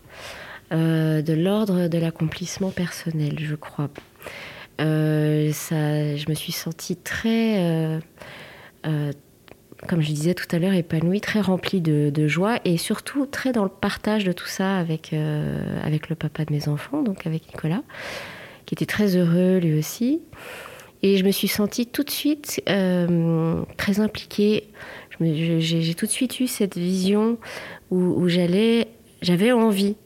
de 0.70 1.32
l'ordre 1.32 1.88
de 1.88 1.98
l'accomplissement 1.98 2.70
personnel, 2.70 3.36
je 3.38 3.54
crois. 3.54 3.90
ça, 4.78 4.84
je 6.16 6.28
me 6.28 6.34
suis 6.34 6.52
sentie 6.52 6.96
très 6.96 8.00
comme 9.86 10.00
je 10.00 10.08
disais 10.08 10.34
tout 10.34 10.46
à 10.50 10.58
l'heure, 10.58 10.72
épanoui, 10.72 11.20
très 11.20 11.40
rempli 11.40 11.80
de, 11.80 12.28
joie 12.28 12.58
et 12.64 12.76
surtout 12.76 13.26
très 13.26 13.52
dans 13.52 13.64
le 13.64 13.70
partage 13.70 14.24
de 14.24 14.32
tout 14.32 14.46
ça 14.46 14.78
avec, 14.78 15.12
euh, 15.12 15.78
avec 15.82 16.08
le 16.08 16.16
papa 16.16 16.44
de 16.44 16.52
mes 16.52 16.68
enfants, 16.68 17.02
donc 17.02 17.26
avec 17.26 17.46
Nicolas, 17.48 17.82
qui 18.66 18.74
était 18.74 18.86
très 18.86 19.16
heureux 19.16 19.58
lui 19.58 19.78
aussi. 19.78 20.20
Et 21.02 21.18
je 21.18 21.24
me 21.24 21.30
suis 21.30 21.48
sentie 21.48 21.86
tout 21.86 22.02
de 22.02 22.10
suite 22.10 22.62
euh, 22.68 23.62
très 23.76 24.00
impliquée. 24.00 24.68
J'ai 25.20 25.94
tout 25.94 26.06
de 26.06 26.10
suite 26.10 26.40
eu 26.40 26.46
cette 26.46 26.78
vision 26.78 27.36
où, 27.90 28.26
j'allais, 28.28 28.88
j'avais 29.20 29.52
envie 29.52 29.96
euh, 29.96 30.03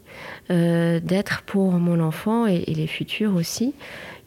d'être 0.50 1.42
pour 1.42 1.72
mon 1.72 2.00
enfant 2.00 2.46
et, 2.46 2.64
les 2.66 2.86
futurs 2.86 3.34
aussi 3.34 3.74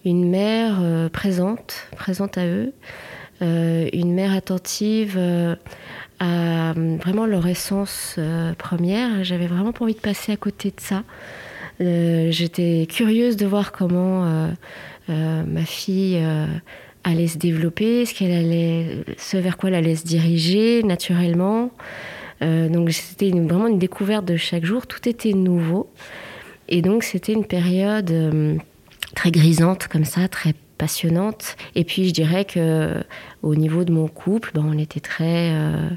une 0.03 0.29
mère 0.29 0.79
présente, 1.12 1.88
présente 1.95 2.38
à 2.38 2.45
eux. 2.47 2.73
une 3.41 4.13
mère 4.13 4.34
attentive 4.34 5.19
à 6.19 6.73
vraiment 6.73 7.25
leur 7.25 7.47
essence 7.47 8.19
première. 8.57 9.23
J'avais 9.23 9.47
vraiment 9.47 9.73
pas 9.73 9.84
envie 9.86 9.93
de 9.93 9.99
passer 9.99 10.31
à 10.31 10.38
côté 10.38 10.69
de 10.69 10.79
ça. 10.79 11.03
J'étais 11.79 12.88
curieuse 12.89 13.38
de 13.38 13.45
voir 13.45 13.71
comment 13.71 14.49
ma 15.07 15.65
fille 15.65 16.19
allait 17.03 17.27
se 17.27 17.38
développer, 17.38 18.05
ce 18.05 18.13
qu'elle 18.13 18.31
allait, 18.31 19.03
ce 19.17 19.38
vers 19.38 19.57
quoi 19.57 19.69
elle 19.69 19.75
allait 19.75 19.95
se 19.95 20.05
diriger 20.05 20.84
naturellement. 20.84 21.71
Euh, 22.41 22.69
donc 22.69 22.91
c'était 22.91 23.30
vraiment 23.30 23.67
une 23.67 23.80
découverte 23.80 24.25
de 24.25 24.38
chaque 24.38 24.65
jour. 24.65 24.88
Tout 24.88 25.08
était 25.08 25.34
nouveau, 25.34 25.91
et 26.69 26.82
donc 26.82 27.04
c'était 27.04 27.34
une 27.34 27.45
période 27.45 28.12
euh, 28.12 28.58
très 29.15 29.32
grisante 29.32 29.88
comme 29.88 30.06
ça, 30.06 30.27
très 30.27 30.54
passionnante. 30.77 31.56
Et 31.75 31.84
puis 31.84 32.08
je 32.08 32.13
dirais 32.13 32.45
que 32.45 32.95
au 33.43 33.56
niveau 33.56 33.84
de 33.84 33.91
mon 33.91 34.08
couple, 34.08 34.51
ben, 34.54 34.65
on 34.65 34.77
était 34.77 34.99
très 34.99 35.51
euh, 35.54 35.89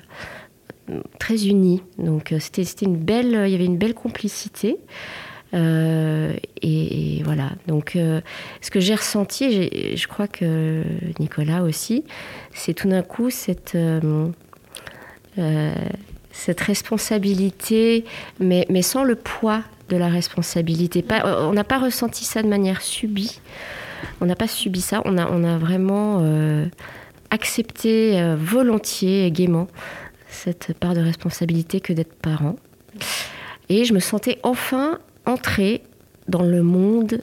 très 1.19 1.47
unis. 1.47 1.83
Donc 1.99 2.35
c'était 2.39 2.65
une 2.83 2.97
belle, 2.97 3.45
il 3.47 3.51
y 3.51 3.55
avait 3.55 3.65
une 3.65 3.79
belle 3.79 3.95
complicité. 3.95 4.79
Euh, 5.55 6.35
et, 6.63 7.23
voilà. 7.25 7.53
Donc, 7.67 7.97
euh, 7.97 8.21
ce 8.61 8.71
que 8.71 8.81
j'ai 8.81 8.95
ressenti, 8.95 9.97
je 9.97 10.07
crois 10.09 10.27
que 10.27 10.83
Nicolas 11.21 11.63
aussi, 11.63 12.05
c'est 12.53 12.75
tout 12.75 12.89
d'un 12.89 13.03
coup 13.03 13.31
cette, 13.31 13.75
euh, 13.77 14.31
cette 16.35 16.61
responsabilité, 16.61 18.05
mais, 18.41 18.67
mais 18.69 18.83
sans 18.83 19.05
le 19.05 19.15
poids 19.15 19.63
de 19.89 19.97
la 19.97 20.09
responsabilité. 20.09 21.03
Pas, 21.03 21.47
on 21.47 21.53
n'a 21.53 21.65
pas 21.65 21.79
ressenti 21.79 22.25
ça 22.25 22.43
de 22.43 22.49
manière 22.49 22.83
subie. 22.83 23.41
On 24.21 24.27
n'a 24.27 24.37
pas 24.37 24.49
subi 24.49 24.81
ça. 24.81 25.01
On 25.05 25.17
a, 25.17 25.31
on 25.31 25.45
a 25.45 25.57
vraiment 25.59 26.23
accepté 27.31 28.35
volontiers 28.37 29.27
et 29.27 29.31
gaiement 29.31 29.69
cette 30.29 30.75
part 30.79 30.95
de 30.95 31.01
responsabilité 31.01 31.81
que 31.81 31.93
d'être 31.93 32.15
parent. 32.15 32.57
Et 33.69 33.85
je 33.85 33.95
me 33.95 34.01
sentais 34.01 34.39
enfin 34.43 34.99
entrer 35.27 35.83
dans 36.29 36.43
le 36.43 36.63
monde 36.63 37.21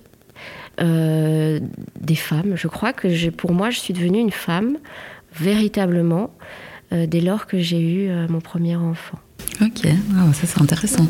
euh, 0.82 1.60
des 2.00 2.16
femmes. 2.16 2.56
Je 2.56 2.68
crois 2.68 2.94
que 2.94 3.30
pour 3.30 3.52
moi, 3.52 3.70
je 3.70 3.80
suis 3.80 3.94
devenue 3.94 4.20
une 4.20 4.32
femme 4.32 4.78
véritablement 5.34 6.24
euh, 6.24 6.71
dès 6.92 7.22
lors 7.22 7.48
que 7.48 7.60
j'ai 7.60 7.80
eu 7.80 8.10
euh, 8.10 8.28
mon 8.30 8.42
premier 8.42 8.76
enfant. 8.76 9.18
Ok, 9.62 9.86
ah, 9.86 10.34
ça 10.34 10.48
c'est 10.48 10.62
intéressant. 10.62 11.06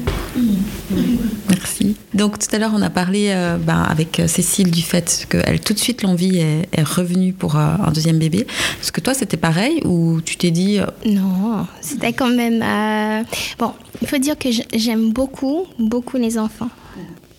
Merci. 1.50 1.96
Donc 2.14 2.40
tout 2.40 2.54
à 2.54 2.60
l'heure 2.60 2.72
on 2.74 2.82
a 2.82 2.90
parlé 2.90 3.34
ben, 3.62 3.82
avec 3.82 4.22
Cécile 4.28 4.72
du 4.72 4.82
fait 4.82 5.28
qu'elle 5.30 5.60
tout 5.60 5.74
de 5.74 5.80
suite 5.80 6.02
l'envie 6.02 6.40
est, 6.40 6.68
est, 6.72 6.84
revenue 6.84 7.34
pour 7.34 7.56
un 7.56 7.92
deuxième 7.94 8.20
bébé. 8.20 8.48
Est-ce 8.82 8.92
que 8.92 9.00
toi 9.00 9.14
c'était 9.14 9.38
pareil 9.38 9.82
ou 9.86 10.22
tu 10.22 10.38
t'es 10.38 10.52
dit 10.52 10.80
Non, 11.06 11.68
c'était 11.82 12.14
quand 12.14 12.30
même... 12.30 13.26
Bon, 13.60 13.74
il 14.02 14.08
faut 14.08 14.18
dire 14.18 14.38
que 14.38 14.50
j'aime 14.74 15.12
beaucoup, 15.12 15.68
beaucoup 15.78 16.18
les 16.18 16.38
enfants. 16.38 16.70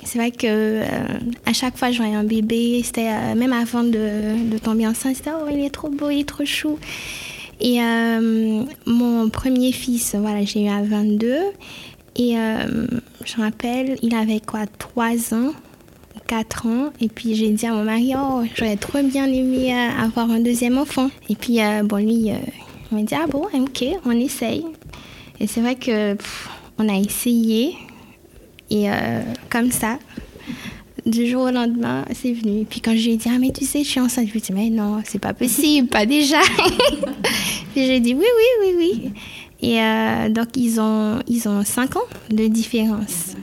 C'est 0.05 0.19
vrai 0.19 0.31
que 0.31 0.47
euh, 0.47 0.85
à 1.47 1.53
chaque 1.53 1.77
fois 1.77 1.89
que 1.89 1.95
je 1.95 1.99
voyais 1.99 2.17
un 2.17 2.25
bébé, 2.25 2.83
c'était 2.85 3.09
euh, 3.09 3.35
même 3.35 3.53
avant 3.53 3.85
de, 3.85 4.51
de 4.51 4.59
tomber 4.59 4.87
enceinte, 4.87 5.17
c'était 5.17 5.31
oh 5.31 5.49
il 5.51 5.65
est 5.65 5.71
trop 5.71 5.91
beau, 5.91 6.11
il 6.11 6.21
est 6.21 6.29
trop 6.29 6.45
chou. 6.45 6.79
Et 7.63 7.81
euh, 7.81 8.65
mon 8.87 9.31
premier 9.31 9.73
fils, 9.73 10.15
voilà, 10.17 10.45
j'ai 10.45 10.65
eu 10.65 10.69
à 10.69 10.83
22 10.83 11.37
et 12.17 12.35
je 12.35 13.37
me 13.39 13.43
rappelle, 13.43 13.97
il 14.03 14.15
avait 14.15 14.41
quoi 14.41 14.67
3 14.67 15.33
ans, 15.33 15.53
4 16.27 16.67
ans 16.67 16.93
et 17.01 17.09
puis 17.09 17.35
j'ai 17.35 17.51
dit 17.51 17.65
à 17.67 17.73
mon 17.73 17.85
mari 17.85 18.13
oh 18.17 18.43
j'aurais 18.55 18.77
trop 18.77 19.03
bien 19.03 19.27
aimé 19.27 19.73
avoir 19.73 20.31
un 20.31 20.41
deuxième 20.41 20.77
enfant. 20.77 21.09
Et 21.31 21.37
puis 21.37 21.59
bon 21.85 21.97
lui 21.97 22.33
il 22.33 22.35
m'a 22.91 23.03
dit 23.03 23.15
ah 23.15 23.27
bon 23.29 23.47
ok 23.55 23.85
on 24.05 24.11
essaye. 24.11 24.67
Et 25.41 25.47
c'est 25.47 25.61
vrai 25.61 25.77
que 25.77 26.17
on 26.79 26.89
a 26.89 26.99
essayé 26.99 27.77
et 28.73 28.91
euh, 28.91 29.21
comme 29.51 29.71
ça, 29.71 29.99
du 31.07 31.27
jour 31.27 31.43
au 31.43 31.51
lendemain, 31.51 32.05
c'est 32.15 32.33
venu. 32.33 32.65
Puis 32.65 32.81
quand 32.81 32.93
je 32.93 33.05
lui 33.05 33.13
ai 33.13 33.17
dit, 33.17 33.29
ah 33.29 33.39
mais 33.39 33.51
tu 33.51 33.65
sais, 33.65 33.83
je 33.83 33.89
suis 33.89 34.01
enceinte, 34.01 34.27
je 34.27 34.33
lui 34.33 34.39
ai 34.39 34.43
dit, 34.43 34.53
mais 34.53 34.71
non, 34.71 35.01
c'est 35.05 35.19
pas 35.19 35.35
possible, 35.35 35.89
pas 35.89 36.07
déjà. 36.07 36.41
et 37.77 37.87
j'ai 37.87 38.01
dit, 38.01 38.15
oui, 38.15 38.25
oui, 38.25 38.67
oui, 38.67 38.75
oui. 38.79 39.11
Et 39.63 39.81
euh, 39.81 40.29
donc 40.29 40.57
ils 40.57 40.81
ont, 40.81 41.21
ils 41.29 41.49
ont 41.49 41.65
5 41.65 41.97
ans 41.97 42.01
de 42.31 42.47
différence. 42.49 43.37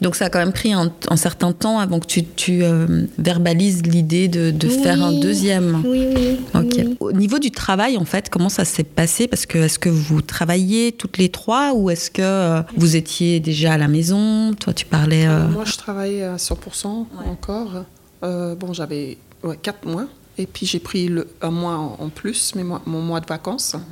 Donc 0.00 0.16
ça 0.16 0.26
a 0.26 0.30
quand 0.30 0.38
même 0.38 0.52
pris 0.52 0.72
un, 0.72 0.90
certain 1.16 1.52
temps 1.52 1.78
avant 1.78 2.00
que 2.00 2.06
tu, 2.06 2.24
tu 2.24 2.62
euh, 2.62 3.06
verbalises 3.18 3.82
l'idée 3.82 4.28
de, 4.28 4.50
de 4.50 4.68
faire 4.68 5.02
un 5.02 5.12
deuxième. 5.12 5.82
Oui, 5.84 6.06
oui. 6.14 6.96
Au 7.00 7.12
niveau 7.12 7.38
du 7.38 7.50
travail, 7.50 7.98
en 7.98 8.04
fait, 8.04 8.30
comment 8.30 8.48
ça 8.48 8.64
s'est 8.64 8.84
passé? 8.84 9.28
Parce 9.28 9.46
que 9.46 9.58
est-ce 9.58 9.78
que 9.78 9.88
vous 9.88 10.22
travailliez 10.22 10.92
toutes 10.92 11.18
les 11.18 11.28
trois 11.28 11.74
ou 11.74 11.90
est-ce 11.90 12.10
que 12.10 12.22
euh, 12.22 12.62
vous 12.76 12.96
étiez 12.96 13.40
déjà 13.40 13.74
à 13.74 13.78
la 13.78 13.88
maison? 13.88 14.54
Toi, 14.54 14.72
tu 14.72 14.86
parlais. 14.86 15.26
Euh, 15.26 15.48
moi, 15.48 15.64
je 15.64 15.76
travaillais 15.76 16.22
à 16.22 16.36
100% 16.36 16.86
encore. 17.26 17.84
bon, 18.22 18.72
j'avais 18.72 19.18
ouais, 19.42 19.58
4 19.60 19.86
mois. 19.86 20.06
Et 20.38 20.46
puis 20.46 20.64
j'ai 20.64 20.78
pris 20.78 21.08
le, 21.08 21.28
un 21.42 21.50
mois 21.50 21.76
en, 21.76 22.08
plus, 22.08 22.54
mais 22.54 22.62
mon 22.64 23.02
mois 23.02 23.20
de 23.20 23.26
vacances. 23.26 23.74
Mhm. 23.74 23.82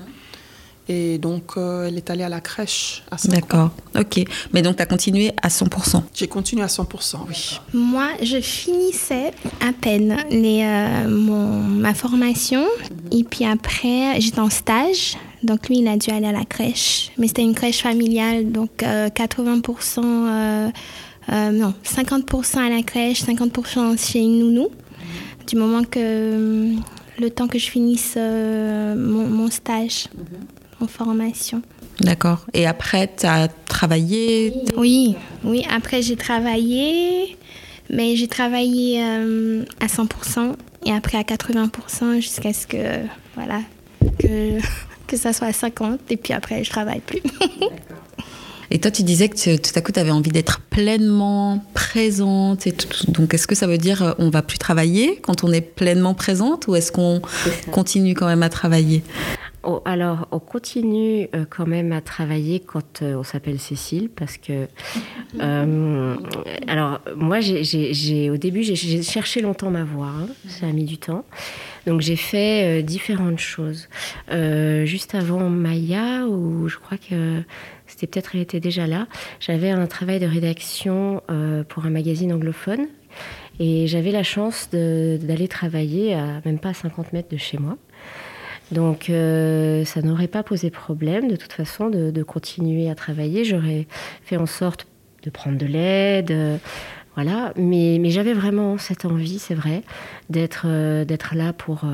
Et 0.88 1.18
donc, 1.18 1.56
euh, 1.56 1.86
elle 1.86 1.98
est 1.98 2.08
allée 2.08 2.24
à 2.24 2.30
la 2.30 2.40
crèche 2.40 3.02
à 3.10 3.18
5 3.18 3.30
D'accord, 3.30 3.70
ok. 3.94 4.24
Mais 4.54 4.62
donc, 4.62 4.76
tu 4.76 4.82
as 4.82 4.86
continué 4.86 5.32
à 5.42 5.48
100% 5.48 6.02
J'ai 6.14 6.28
continué 6.28 6.62
à 6.62 6.66
100%, 6.66 7.16
oui. 7.28 7.60
Moi, 7.74 8.08
je 8.22 8.40
finissais 8.40 9.32
à 9.60 9.72
peine 9.78 10.16
les, 10.30 10.62
euh, 10.62 11.08
mon, 11.08 11.60
ma 11.60 11.92
formation. 11.92 12.64
Et 13.12 13.22
puis 13.22 13.44
après, 13.44 14.18
j'étais 14.20 14.40
en 14.40 14.48
stage. 14.48 15.16
Donc, 15.42 15.68
lui, 15.68 15.80
il 15.80 15.88
a 15.88 15.98
dû 15.98 16.10
aller 16.10 16.26
à 16.26 16.32
la 16.32 16.46
crèche. 16.46 17.10
Mais 17.18 17.28
c'était 17.28 17.42
une 17.42 17.54
crèche 17.54 17.82
familiale, 17.82 18.50
donc 18.50 18.70
80%, 18.78 20.00
euh, 20.00 20.70
non, 21.52 21.74
50% 21.84 22.58
à 22.58 22.70
la 22.70 22.82
crèche, 22.82 23.24
50% 23.24 23.98
chez 23.98 24.20
une 24.20 24.38
nounou. 24.38 24.68
Du 25.46 25.56
moment 25.56 25.84
que 25.84 26.72
le 27.18 27.30
temps 27.30 27.46
que 27.46 27.58
je 27.58 27.68
finisse 27.68 28.16
mon, 28.16 29.50
stage. 29.50 30.08
Mhm 30.16 30.57
en 30.80 30.86
formation. 30.86 31.62
D'accord. 32.00 32.46
Et 32.54 32.66
après, 32.66 33.10
tu 33.16 33.26
as 33.26 33.48
travaillé? 33.66 34.54
Oui, 34.76 35.16
oui. 35.44 35.64
Après, 35.70 36.02
j'ai 36.02 36.16
travaillé, 36.16 37.36
mais 37.90 38.16
j'ai 38.16 38.28
travaillé 38.28 39.02
euh, 39.02 39.64
à 39.80 39.86
100% 39.86 40.54
et 40.86 40.92
après 40.92 41.18
à 41.18 41.22
80% 41.22 42.16
jusqu'à 42.16 42.52
ce 42.52 42.66
que, 42.66 43.04
voilà, 43.34 43.60
que, 44.18 44.58
que 45.06 45.16
ça 45.16 45.32
soit 45.32 45.48
à 45.48 45.52
50 45.52 46.00
et 46.10 46.16
puis 46.16 46.32
après, 46.32 46.62
je 46.62 46.70
travaille 46.70 47.00
plus. 47.00 47.22
Et 48.70 48.78
toi, 48.78 48.90
tu 48.90 49.02
disais 49.02 49.28
que 49.28 49.56
tout 49.56 49.70
à 49.74 49.80
coup, 49.80 49.92
tu 49.92 50.00
avais 50.00 50.10
envie 50.10 50.30
d'être 50.30 50.60
pleinement 50.60 51.64
présente. 51.72 52.66
Et 52.66 52.72
tout. 52.72 52.88
Donc, 53.10 53.32
est-ce 53.32 53.46
que 53.46 53.54
ça 53.54 53.66
veut 53.66 53.78
dire 53.78 54.14
qu'on 54.16 54.28
va 54.28 54.42
plus 54.42 54.58
travailler 54.58 55.18
quand 55.22 55.42
on 55.42 55.52
est 55.52 55.62
pleinement 55.62 56.14
présente 56.14 56.66
ou 56.66 56.76
est-ce 56.76 56.92
qu'on 56.92 57.22
continue 57.70 58.14
quand 58.14 58.26
même 58.26 58.42
à 58.42 58.50
travailler? 58.50 59.02
Oh, 59.64 59.82
alors, 59.84 60.28
on 60.30 60.38
continue 60.38 61.28
euh, 61.34 61.44
quand 61.48 61.66
même 61.66 61.90
à 61.90 62.00
travailler 62.00 62.60
quand 62.60 63.02
euh, 63.02 63.16
on 63.16 63.24
s'appelle 63.24 63.58
Cécile, 63.58 64.08
parce 64.08 64.36
que. 64.36 64.66
Euh, 65.40 66.16
alors, 66.66 67.00
moi, 67.14 67.40
j'ai, 67.40 68.30
au 68.30 68.38
début, 68.38 68.62
j'ai 68.62 69.02
cherché 69.02 69.42
longtemps 69.42 69.70
ma 69.70 69.84
voix. 69.84 70.08
Hein. 70.08 70.26
ça 70.48 70.66
a 70.66 70.72
mis 70.72 70.84
du 70.84 70.96
temps. 70.96 71.24
Donc, 71.86 72.00
j'ai 72.00 72.16
fait 72.16 72.82
différentes 72.82 73.38
choses. 73.38 73.88
juste 74.30 75.14
avant 75.14 75.50
Maya, 75.50 76.26
où 76.26 76.66
je 76.68 76.78
crois 76.78 76.96
que 76.96 77.42
c'était 77.86 78.06
peut-être, 78.06 78.34
elle 78.34 78.40
était 78.40 78.58
déjà 78.58 78.86
là, 78.86 79.06
j'avais 79.38 79.70
un 79.70 79.86
travail 79.86 80.18
de 80.18 80.26
rédaction 80.26 81.22
pour 81.68 81.84
un 81.84 81.90
magazine 81.90 82.32
anglophone. 82.32 82.86
Et 83.60 83.86
j'avais 83.86 84.12
la 84.12 84.22
chance 84.22 84.70
d'aller 84.70 85.46
travailler 85.46 86.14
à 86.14 86.40
même 86.46 86.58
pas 86.58 86.72
50 86.72 87.12
mètres 87.12 87.28
de 87.28 87.36
chez 87.36 87.58
moi. 87.58 87.76
Donc 88.72 89.08
euh, 89.08 89.84
ça 89.84 90.02
n'aurait 90.02 90.28
pas 90.28 90.42
posé 90.42 90.70
problème 90.70 91.28
de 91.28 91.36
toute 91.36 91.52
façon 91.52 91.88
de, 91.88 92.22
continuer 92.22 92.90
à 92.90 92.94
travailler. 92.94 93.44
J'aurais 93.44 93.86
fait 94.22 94.36
en 94.36 94.46
sorte 94.46 94.86
de 95.22 95.30
prendre 95.30 95.58
de 95.58 95.66
l'aide, 95.66 96.30
euh, 96.30 96.58
voilà. 97.14 97.52
Mais, 97.56 97.98
j'avais 98.10 98.34
vraiment 98.34 98.78
cette 98.78 99.04
envie, 99.04 99.38
c'est 99.38 99.54
vrai, 99.54 99.82
d'être 100.28 100.66
euh, 100.66 101.04
là 101.32 101.52
pour 101.52 101.84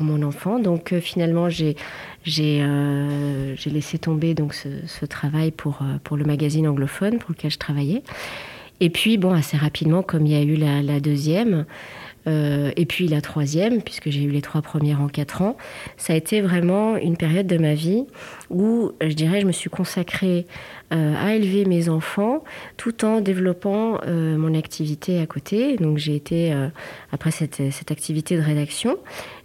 mon 0.00 0.22
enfant. 0.22 0.58
Donc 0.58 0.94
finalement 1.00 1.48
j'ai 1.48 1.76
laissé 2.24 3.98
tomber 3.98 4.34
donc 4.34 4.54
ce, 4.54 5.06
travail 5.06 5.50
pour 5.50 5.82
le 6.16 6.24
magazine 6.24 6.68
anglophone 6.68 7.18
pour 7.18 7.30
lequel 7.30 7.50
je 7.50 7.58
travaillais. 7.58 8.02
Et 8.80 8.90
puis 8.90 9.16
bon 9.16 9.32
assez 9.32 9.56
rapidement 9.56 10.02
comme 10.02 10.26
il 10.26 10.32
y 10.32 10.36
a 10.36 10.42
eu 10.42 10.56
la 10.56 11.00
deuxième. 11.00 11.64
Euh, 12.26 12.70
et 12.76 12.86
puis 12.86 13.08
la 13.08 13.20
troisième, 13.20 13.82
puisque 13.82 14.10
j'ai 14.10 14.22
eu 14.22 14.30
les 14.30 14.42
trois 14.42 14.62
premières 14.62 15.00
en 15.00 15.08
quatre 15.08 15.42
ans, 15.42 15.56
ça 15.96 16.12
a 16.12 16.16
été 16.16 16.40
vraiment 16.40 16.96
une 16.96 17.16
période 17.16 17.46
de 17.46 17.58
ma 17.58 17.74
vie 17.74 18.04
où, 18.50 18.92
je 19.00 19.12
dirais, 19.14 19.40
je 19.40 19.46
me 19.46 19.52
suis 19.52 19.70
consacrée 19.70 20.46
euh, 20.92 21.14
à 21.16 21.34
élever 21.34 21.64
mes 21.64 21.88
enfants 21.88 22.44
tout 22.76 23.04
en 23.04 23.20
développant 23.20 23.98
euh, 24.06 24.36
mon 24.36 24.54
activité 24.54 25.20
à 25.20 25.26
côté. 25.26 25.76
Donc 25.76 25.98
j'ai 25.98 26.14
été, 26.14 26.54
après 27.10 27.30
cette, 27.30 27.62
cette, 27.70 27.90
activité 27.90 28.36
de 28.36 28.42
rédaction, 28.42 28.98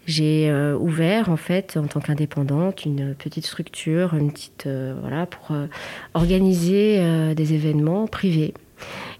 j'ai 0.06 0.54
ouvert 0.80 1.30
en 1.30 1.38
fait 1.38 1.78
en 1.78 1.88
tant 1.88 2.00
qu'indépendante 2.00 2.86
une 2.86 3.14
petite 3.14 3.46
structure, 3.46 4.14
une 4.14 4.32
petite 4.32 4.68
voilà 5.02 5.26
pour 5.26 5.56
organiser 6.14 7.34
des 7.36 7.54
événements 7.54 8.08
privés. 8.08 8.54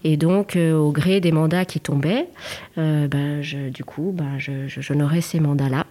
Et 0.10 0.16
donc, 0.16 0.56
au 0.58 0.92
gré 0.94 1.20
des 1.20 1.34
mandats 1.34 1.66
qui 1.66 1.82
tombaient, 1.82 2.30
ben, 2.78 3.42
je, 3.42 3.68
du 3.70 3.84
coup, 3.84 4.14
ben, 4.16 4.38
j'honorais 4.40 5.20
ces 5.20 5.42
mandats-là. 5.42 5.86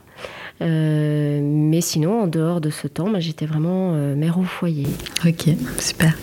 Euh, 0.63 1.41
mais 1.43 1.81
sinon, 1.81 2.23
en 2.23 2.27
dehors 2.27 2.61
de 2.61 2.71
ce 2.71 2.87
temps, 2.87 3.09
j'étais 3.19 3.47
vraiment 3.47 3.93
euh, 3.95 4.15
mère 4.15 4.39
au 4.39 4.45
foyer. 4.45 4.87
Ok, 5.27 5.49
super. 5.79 6.17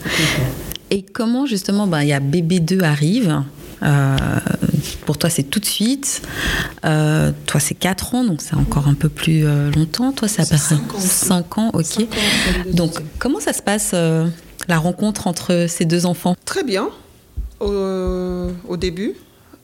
Et 0.89 1.03
comment 1.03 1.45
justement, 1.45 1.87
bah, 1.87 2.03
il 2.03 2.09
y 2.09 2.13
a 2.13 2.19
bébé 2.19 2.59
2 2.59 2.81
arrive 2.81 3.43
euh, 3.81 4.15
pour 5.05 5.17
toi, 5.17 5.29
c'est 5.29 5.43
tout 5.43 5.59
de 5.59 5.65
suite. 5.65 6.21
toi, 6.81 7.59
c'est 7.59 7.75
4 7.75 8.15
ans, 8.15 8.23
donc 8.23 8.41
c'est 8.41 8.55
encore 8.55 8.87
un 8.87 8.93
peu 8.93 9.09
plus 9.09 9.43
longtemps. 9.75 10.13
Toi, 10.13 10.29
ça 10.29 10.45
passe 10.45 10.73
5 10.97 11.57
ans. 11.57 11.71
ok. 11.73 12.07
donc, 12.71 12.91
comment 13.19 13.41
ça 13.41 13.51
se 13.51 13.61
passe, 13.61 13.93
la 13.93 14.77
rencontre 14.77 15.27
entre 15.27 15.65
ces 15.67 15.83
deux 15.83 16.05
enfants? 16.05 16.37
Très 16.45 16.63
bien. 16.63 16.91
Au 17.59 18.77
début, 18.77 19.15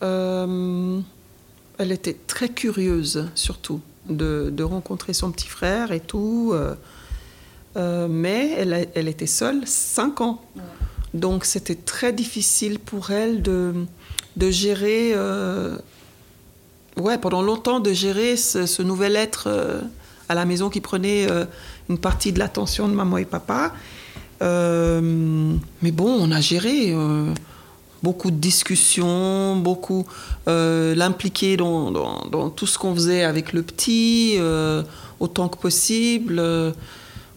elle 0.02 1.92
était 1.92 2.18
très 2.28 2.50
curieuse, 2.50 3.30
surtout 3.36 3.82
de, 4.10 4.64
rencontrer 4.64 5.14
son 5.14 5.32
petit 5.32 5.48
frère 5.48 5.92
et 5.92 6.00
tout. 6.00 6.52
Euh, 6.54 6.76
euh, 7.78 8.08
mais 8.10 8.52
elle, 8.58 9.08
était 9.08 9.28
seule 9.28 9.66
5 9.66 10.22
ans. 10.22 10.42
Donc 11.14 11.46
c'était 11.46 11.76
très 11.76 12.14
difficile 12.14 12.80
pour 12.80 13.12
elle 13.12 13.42
de, 13.42 13.74
de 14.36 14.52
gérer, 14.52 15.12
euh, 15.14 15.78
ouais, 16.98 17.18
pendant 17.18 17.42
longtemps, 17.42 17.80
de 17.80 17.94
gérer 17.94 18.36
ce, 18.36 18.82
nouvel 18.82 19.16
être 19.16 19.50
à 20.28 20.36
la 20.36 20.46
maison 20.46 20.70
qui 20.70 20.82
prenait 20.82 21.28
une 21.90 21.98
partie 21.98 22.34
de 22.34 22.40
l'attention 22.40 22.88
de 22.88 22.94
maman 22.94 23.18
et 23.18 23.26
papa. 23.26 23.74
mais 24.42 25.92
bon, 25.92 26.18
on 26.20 26.32
a 26.32 26.42
géré 26.42 26.94
beaucoup 28.04 28.32
de 28.32 28.38
discussions, 28.38 29.56
beaucoup 29.56 30.06
euh, 30.48 30.96
l'impliquer 30.96 31.58
dans, 31.58 32.50
tout 32.56 32.68
ce 32.68 32.78
qu'on 32.78 32.94
faisait 32.94 33.24
avec 33.24 33.54
le 33.54 33.64
petit, 33.64 34.36
euh, 34.38 34.84
autant 35.20 35.50
que 35.50 35.58
possible. 35.58 36.38
Euh, 36.40 36.72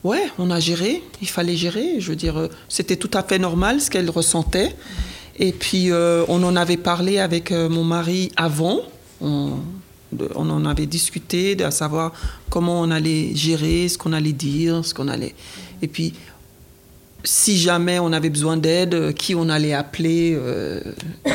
ouais, 0.04 0.22
on 0.38 0.50
a 0.50 0.60
géré, 0.60 1.02
il 1.20 1.28
fallait 1.28 1.56
gérer. 1.56 2.00
Je 2.00 2.10
veux 2.10 2.16
dire, 2.16 2.48
c'était 2.68 2.96
tout 2.96 3.10
à 3.14 3.22
fait 3.22 3.38
normal 3.38 3.80
ce 3.80 3.90
qu'elle 3.90 4.10
ressentait. 4.10 4.74
Et 5.38 5.52
puis, 5.52 5.90
on 5.92 6.42
en 6.42 6.56
avait 6.56 6.76
parlé 6.76 7.18
avec 7.18 7.52
mon 7.52 7.84
mari 7.84 8.30
avant. 8.36 8.80
On, 9.20 9.52
on 10.34 10.50
en 10.50 10.64
avait 10.66 10.86
discuté, 10.86 11.54
de 11.54 11.68
savoir 11.70 12.12
comment 12.50 12.80
on 12.80 12.90
allait 12.90 13.34
gérer, 13.34 13.88
ce 13.88 13.96
qu'on 13.96 14.12
allait 14.12 14.32
dire, 14.32 14.84
ce 14.84 14.92
qu'on 14.92 15.08
allait. 15.08 15.34
Et 15.80 15.88
puis, 15.88 16.12
si 17.24 17.58
jamais 17.58 17.98
on 17.98 18.12
avait 18.12 18.30
besoin 18.30 18.56
d'aide, 18.56 18.94
euh, 18.94 19.12
qui 19.12 19.34
on 19.34 19.48
allait 19.48 19.72
appeler, 19.72 20.34
euh, 20.36 20.80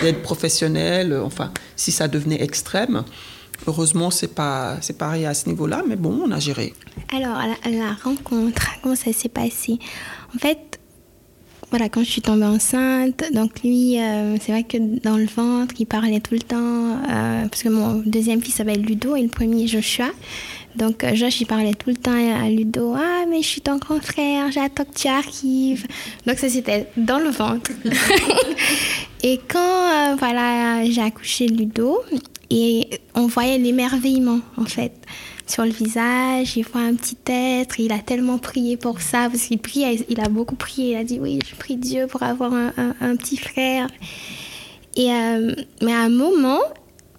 d'aide 0.01 0.21
professionnelle, 0.21 1.13
euh, 1.13 1.23
enfin, 1.23 1.51
si 1.75 1.91
ça 1.91 2.07
devenait 2.07 2.41
extrême. 2.41 3.03
Heureusement, 3.65 4.11
c'est 4.11 4.33
pas 4.33 4.77
c'est 4.81 4.97
pareil 4.97 5.25
à 5.25 5.33
ce 5.33 5.49
niveau-là, 5.49 5.83
mais 5.87 5.95
bon, 5.95 6.21
on 6.25 6.31
a 6.31 6.39
géré. 6.39 6.73
Alors, 7.13 7.37
la, 7.65 7.93
rencontre, 8.03 8.61
comment 8.81 8.95
ça 8.95 9.11
s'est 9.11 9.29
passé? 9.29 9.79
En 10.35 10.37
fait, 10.37 10.79
voilà, 11.71 11.89
quand 11.89 12.03
je 12.03 12.09
suis 12.09 12.21
tombée 12.21 12.45
enceinte, 12.45 13.23
donc 13.33 13.61
lui, 13.63 13.97
c'est 14.39 14.51
vrai 14.51 14.63
que 14.63 14.77
dans 15.01 15.17
le 15.17 15.25
ventre, 15.25 15.73
il 15.79 15.85
parlait 15.85 16.19
tout 16.19 16.35
le 16.35 16.41
temps, 16.41 16.97
parce 17.49 17.63
que 17.63 17.69
mon 17.69 17.95
deuxième 18.05 18.41
fils 18.41 18.55
s'appelle 18.55 18.83
Ludo 18.83 19.15
et 19.15 19.23
le 19.23 19.27
premier 19.27 19.67
Joshua. 19.67 20.11
Donc, 20.77 21.03
euh, 21.03 21.15
Josh, 21.15 21.41
il 21.41 21.47
parlait 21.47 21.73
tout 21.73 21.89
le 21.89 21.95
temps 21.95 22.11
à 22.11 22.49
Ludo 22.49 22.93
Ah, 22.95 23.25
mais 23.27 23.41
je 23.41 23.47
suis 23.47 23.61
ton 23.61 23.77
grand 23.77 23.99
frère, 23.99 24.51
j'attends 24.51 24.85
que 24.85 24.93
tu 24.93 25.07
arrives. 25.07 25.87
Donc, 26.25 26.37
ça, 26.37 26.49
c'était 26.49 26.87
dans 26.95 27.17
le 27.17 27.29
ventre. 27.29 27.71
et 29.23 29.39
quand, 29.47 29.59
euh, 29.59 30.15
voilà, 30.19 30.85
j'ai 30.85 31.01
accouché 31.01 31.47
Ludo, 31.47 32.01
et 32.49 33.01
on 33.15 33.25
voyait 33.25 33.57
l'émerveillement, 33.57 34.39
en 34.55 34.65
fait, 34.65 34.93
sur 35.47 35.63
le 35.63 35.71
visage. 35.71 36.55
Il 36.55 36.63
voit 36.63 36.81
un 36.81 36.93
petit 36.93 37.17
être. 37.27 37.79
Il 37.79 37.91
a 37.91 37.99
tellement 37.99 38.37
prié 38.37 38.77
pour 38.77 39.01
ça, 39.01 39.29
parce 39.29 39.43
qu'il 39.43 39.59
prie, 39.59 40.05
il 40.09 40.19
a 40.19 40.29
beaucoup 40.29 40.55
prié. 40.55 40.91
Il 40.91 40.97
a 40.97 41.03
dit 41.03 41.19
Oui, 41.19 41.39
je 41.45 41.55
prie 41.55 41.77
Dieu 41.77 42.05
pour 42.07 42.21
avoir 42.21 42.53
un, 42.53 43.15
petit 43.15 43.37
frère. 43.37 43.87
Et, 44.95 45.11
euh, 45.11 45.55
mais 45.81 45.93
à 45.93 46.01
un 46.01 46.09
moment, 46.09 46.59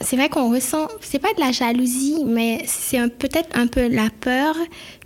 c'est 0.00 0.16
vrai 0.16 0.28
qu'on 0.28 0.52
ressent, 0.52 0.88
c'est 1.00 1.18
pas 1.18 1.32
de 1.34 1.40
la 1.40 1.52
jalousie, 1.52 2.22
mais 2.24 2.62
c'est 2.66 2.98
peut-être 3.18 3.48
un 3.54 3.66
peu 3.66 3.88
la 3.88 4.08
peur 4.20 4.54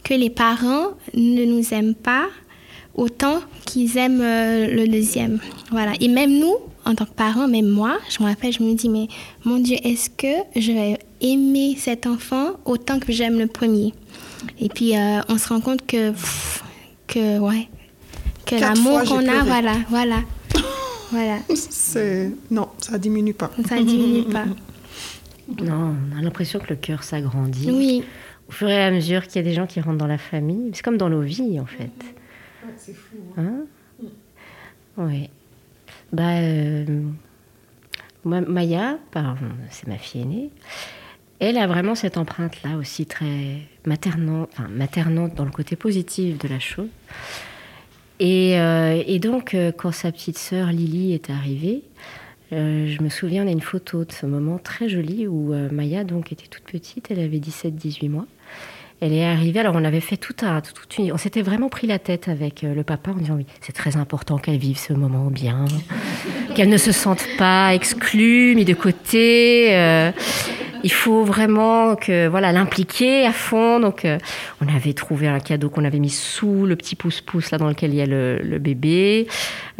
que 0.04 0.14
les 0.14 0.30
parents 0.30 0.88
ne 1.14 1.44
nous 1.44 1.72
aiment 1.72 1.94
pas 1.94 2.26
autant 2.94 3.40
qu'ils 3.64 3.96
aiment 3.96 4.20
euh, 4.20 4.66
le 4.66 4.86
deuxième. 4.86 5.40
Voilà. 5.70 5.92
Et 6.00 6.08
même 6.08 6.38
nous, 6.38 6.56
en 6.84 6.94
tant 6.94 7.06
que 7.06 7.12
parents, 7.12 7.48
même 7.48 7.68
moi, 7.68 7.98
je 8.10 8.22
me 8.22 8.28
rappelle, 8.28 8.52
je 8.52 8.62
me 8.62 8.74
dis, 8.74 8.88
mais 8.88 9.08
mon 9.44 9.58
Dieu, 9.58 9.76
est-ce 9.82 10.10
que 10.10 10.60
je 10.60 10.72
vais 10.72 10.98
aimer 11.20 11.76
cet 11.78 12.06
enfant 12.06 12.50
autant 12.64 12.98
que 12.98 13.12
j'aime 13.12 13.38
le 13.38 13.46
premier? 13.46 13.94
Et 14.60 14.68
puis, 14.68 14.96
euh, 14.96 15.20
on 15.28 15.38
se 15.38 15.48
rend 15.48 15.60
compte 15.60 15.86
que, 15.86 16.12
que 17.06 17.38
ouais, 17.38 17.68
que 18.44 18.56
l'amour 18.56 19.04
qu'on 19.04 19.26
a, 19.28 19.42
voilà, 19.44 19.74
voilà. 19.88 20.16
Voilà. 21.10 21.38
Non, 22.50 22.68
ça 22.78 22.96
diminue 22.96 23.34
pas. 23.34 23.50
Ça 23.68 23.76
diminue 23.82 24.22
pas. 24.32 24.46
Non, 25.48 25.94
on 26.12 26.18
a 26.18 26.22
l'impression 26.22 26.58
que 26.58 26.68
le 26.70 26.76
cœur 26.76 27.02
s'agrandit. 27.02 27.70
Oui. 27.70 28.04
Au 28.48 28.52
fur 28.52 28.68
et 28.68 28.82
à 28.82 28.90
mesure 28.90 29.26
qu'il 29.26 29.36
y 29.36 29.38
a 29.38 29.48
des 29.48 29.54
gens 29.54 29.66
qui 29.66 29.80
rentrent 29.80 29.98
dans 29.98 30.06
la 30.06 30.18
famille. 30.18 30.70
C'est 30.74 30.82
comme 30.82 30.98
dans 30.98 31.10
nos 31.10 31.22
vies, 31.22 31.58
en 31.60 31.66
fait. 31.66 31.90
c'est 32.76 32.94
fou. 32.94 33.16
Hein. 33.36 33.64
hein 34.00 34.06
oui. 34.96 35.30
Bah, 36.12 36.36
euh, 36.38 36.84
Maya, 38.24 38.98
c'est 39.70 39.86
ma 39.88 39.96
fille 39.96 40.22
aînée, 40.22 40.50
elle 41.40 41.56
a 41.56 41.66
vraiment 41.66 41.94
cette 41.94 42.18
empreinte-là 42.18 42.76
aussi 42.76 43.04
très 43.06 43.62
maternante, 43.84 44.50
enfin, 44.52 44.68
maternante 44.68 45.34
dans 45.34 45.44
le 45.44 45.50
côté 45.50 45.74
positif 45.74 46.38
de 46.38 46.46
la 46.46 46.60
chose. 46.60 46.88
Et, 48.20 48.60
euh, 48.60 49.02
et 49.04 49.18
donc, 49.18 49.54
euh, 49.54 49.72
quand 49.72 49.90
sa 49.90 50.12
petite 50.12 50.38
sœur 50.38 50.68
Lily 50.68 51.14
est 51.14 51.30
arrivée, 51.30 51.82
euh, 52.52 52.86
je 52.86 53.02
me 53.02 53.08
souviens, 53.08 53.44
on 53.44 53.48
a 53.48 53.50
une 53.50 53.62
photo 53.62 54.04
de 54.04 54.12
ce 54.12 54.26
moment 54.26 54.58
très 54.58 54.88
joli 54.88 55.26
où 55.26 55.52
euh, 55.52 55.68
Maya 55.72 56.04
donc 56.04 56.32
était 56.32 56.46
toute 56.46 56.64
petite, 56.64 57.10
elle 57.10 57.20
avait 57.20 57.38
17-18 57.38 58.10
mois. 58.10 58.26
Elle 59.00 59.14
est 59.14 59.24
arrivée, 59.24 59.58
alors 59.58 59.74
on 59.74 59.84
avait 59.84 60.00
fait 60.00 60.16
tout 60.16 60.34
un, 60.42 60.60
tout, 60.60 60.84
on 61.00 61.16
s'était 61.16 61.42
vraiment 61.42 61.68
pris 61.68 61.86
la 61.86 61.98
tête 61.98 62.28
avec 62.28 62.62
euh, 62.62 62.74
le 62.74 62.84
papa 62.84 63.10
en 63.10 63.14
disant 63.14 63.34
oui, 63.34 63.46
c'est 63.60 63.72
très 63.72 63.96
important 63.96 64.38
qu'elle 64.38 64.58
vive 64.58 64.78
ce 64.78 64.92
moment 64.92 65.26
bien, 65.30 65.64
qu'elle 66.54 66.68
ne 66.68 66.76
se 66.76 66.92
sente 66.92 67.26
pas 67.38 67.74
exclue, 67.74 68.54
mis 68.54 68.64
de 68.64 68.74
côté 68.74 70.12
il 70.84 70.92
faut 70.92 71.24
vraiment 71.24 71.96
que 71.96 72.26
voilà 72.28 72.52
l'impliquer 72.52 73.26
à 73.26 73.32
fond. 73.32 73.80
Donc, 73.80 74.04
euh, 74.04 74.18
on 74.60 74.74
avait 74.74 74.92
trouvé 74.92 75.28
un 75.28 75.40
cadeau 75.40 75.70
qu'on 75.70 75.84
avait 75.84 75.98
mis 75.98 76.10
sous 76.10 76.66
le 76.66 76.76
petit 76.76 76.96
pouce-pouce 76.96 77.50
là 77.50 77.58
dans 77.58 77.68
lequel 77.68 77.92
il 77.92 77.96
y 77.96 78.02
a 78.02 78.06
le, 78.06 78.58
bébé. 78.58 79.26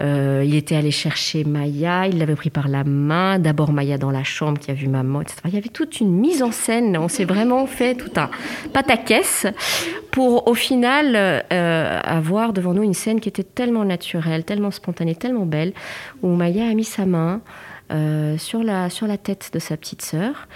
Euh, 0.01 0.43
il 0.45 0.55
était 0.55 0.77
allé 0.77 0.91
chercher 0.91 1.45
Maya, 1.45 2.07
il 2.07 2.19
l'avait 2.19 2.37
pris 2.37 2.51
par 2.51 2.69
la 2.69 2.85
main. 2.85 3.39
D'abord 3.39 3.73
Maya 3.73 3.99
dans 3.99 4.11
la 4.11 4.25
chambre 4.25 4.59
qui 4.59 4.71
a 4.71 4.75
vu 4.75 4.89
maman, 4.89 5.23
etc. 5.23 5.39
Il 5.47 5.55
y 5.55 5.59
avait 5.59 5.69
toute 5.69 6.01
une 6.01 6.13
mise 6.13 6.43
en 6.43 6.53
scène. 6.53 6.97
On 6.97 7.09
s'est 7.09 7.25
vraiment 7.25 7.67
fait 7.67 7.95
tout 7.95 8.13
un 8.17 8.31
pataquès 8.73 9.47
pour 10.11 10.47
au 10.47 10.55
final 10.55 11.17
euh, 11.53 12.01
avoir 12.05 12.53
devant 12.53 12.75
nous 12.75 12.83
une 12.83 12.95
scène 12.95 13.21
qui 13.21 13.29
était 13.29 13.45
tellement 13.45 13.85
naturelle, 13.85 14.45
tellement 14.45 14.71
spontanée, 14.71 15.15
tellement 15.15 15.47
belle, 15.47 15.73
où 16.23 16.29
Maya 16.29 16.67
a 16.69 16.75
mis 16.75 16.85
sa 16.85 17.07
main. 17.07 17.41
sur, 18.39 18.63
la, 18.63 18.89
sur 18.89 19.07
la 19.07 19.19
tête 19.19 19.51
de 19.53 19.59
sa 19.59 19.77
petite 19.77 20.01
sœur 20.01 20.49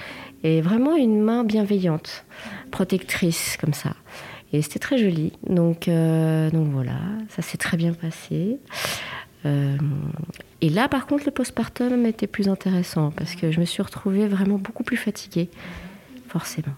et 0.45 0.61
vraiment 0.61 0.97
une 0.97 1.21
main 1.21 1.45
bienveillante, 1.45 2.25
protectrice 2.71 3.57
comme 3.61 3.75
ça. 3.75 3.95
Et 4.53 4.63
c'était 4.63 4.79
très 4.79 4.99
joli. 4.99 5.33
Donc, 5.49 5.89
euh, 5.89 6.51
voilà, 6.53 6.99
ça 7.29 7.43
s'est 7.43 7.59
très 7.59 7.77
bien 7.77 7.93
passé. 7.93 8.59
Euh, 9.45 9.77
et 10.61 10.71
là, 10.71 10.89
par 10.89 11.07
contre, 11.07 11.25
le 11.27 11.31
postpartum 11.31 12.07
était 12.07 12.27
plus 12.27 12.49
intéressant 12.49 13.11
parce 13.11 13.35
que 13.35 13.51
je 13.51 13.61
me 13.61 13.65
suis 13.65 13.83
retrouvée 13.83 14.27
vraiment 14.27 14.59
beaucoup 14.59 14.85
plus 14.85 14.97
fatiguée, 14.97 15.49
forcément. 16.29 16.75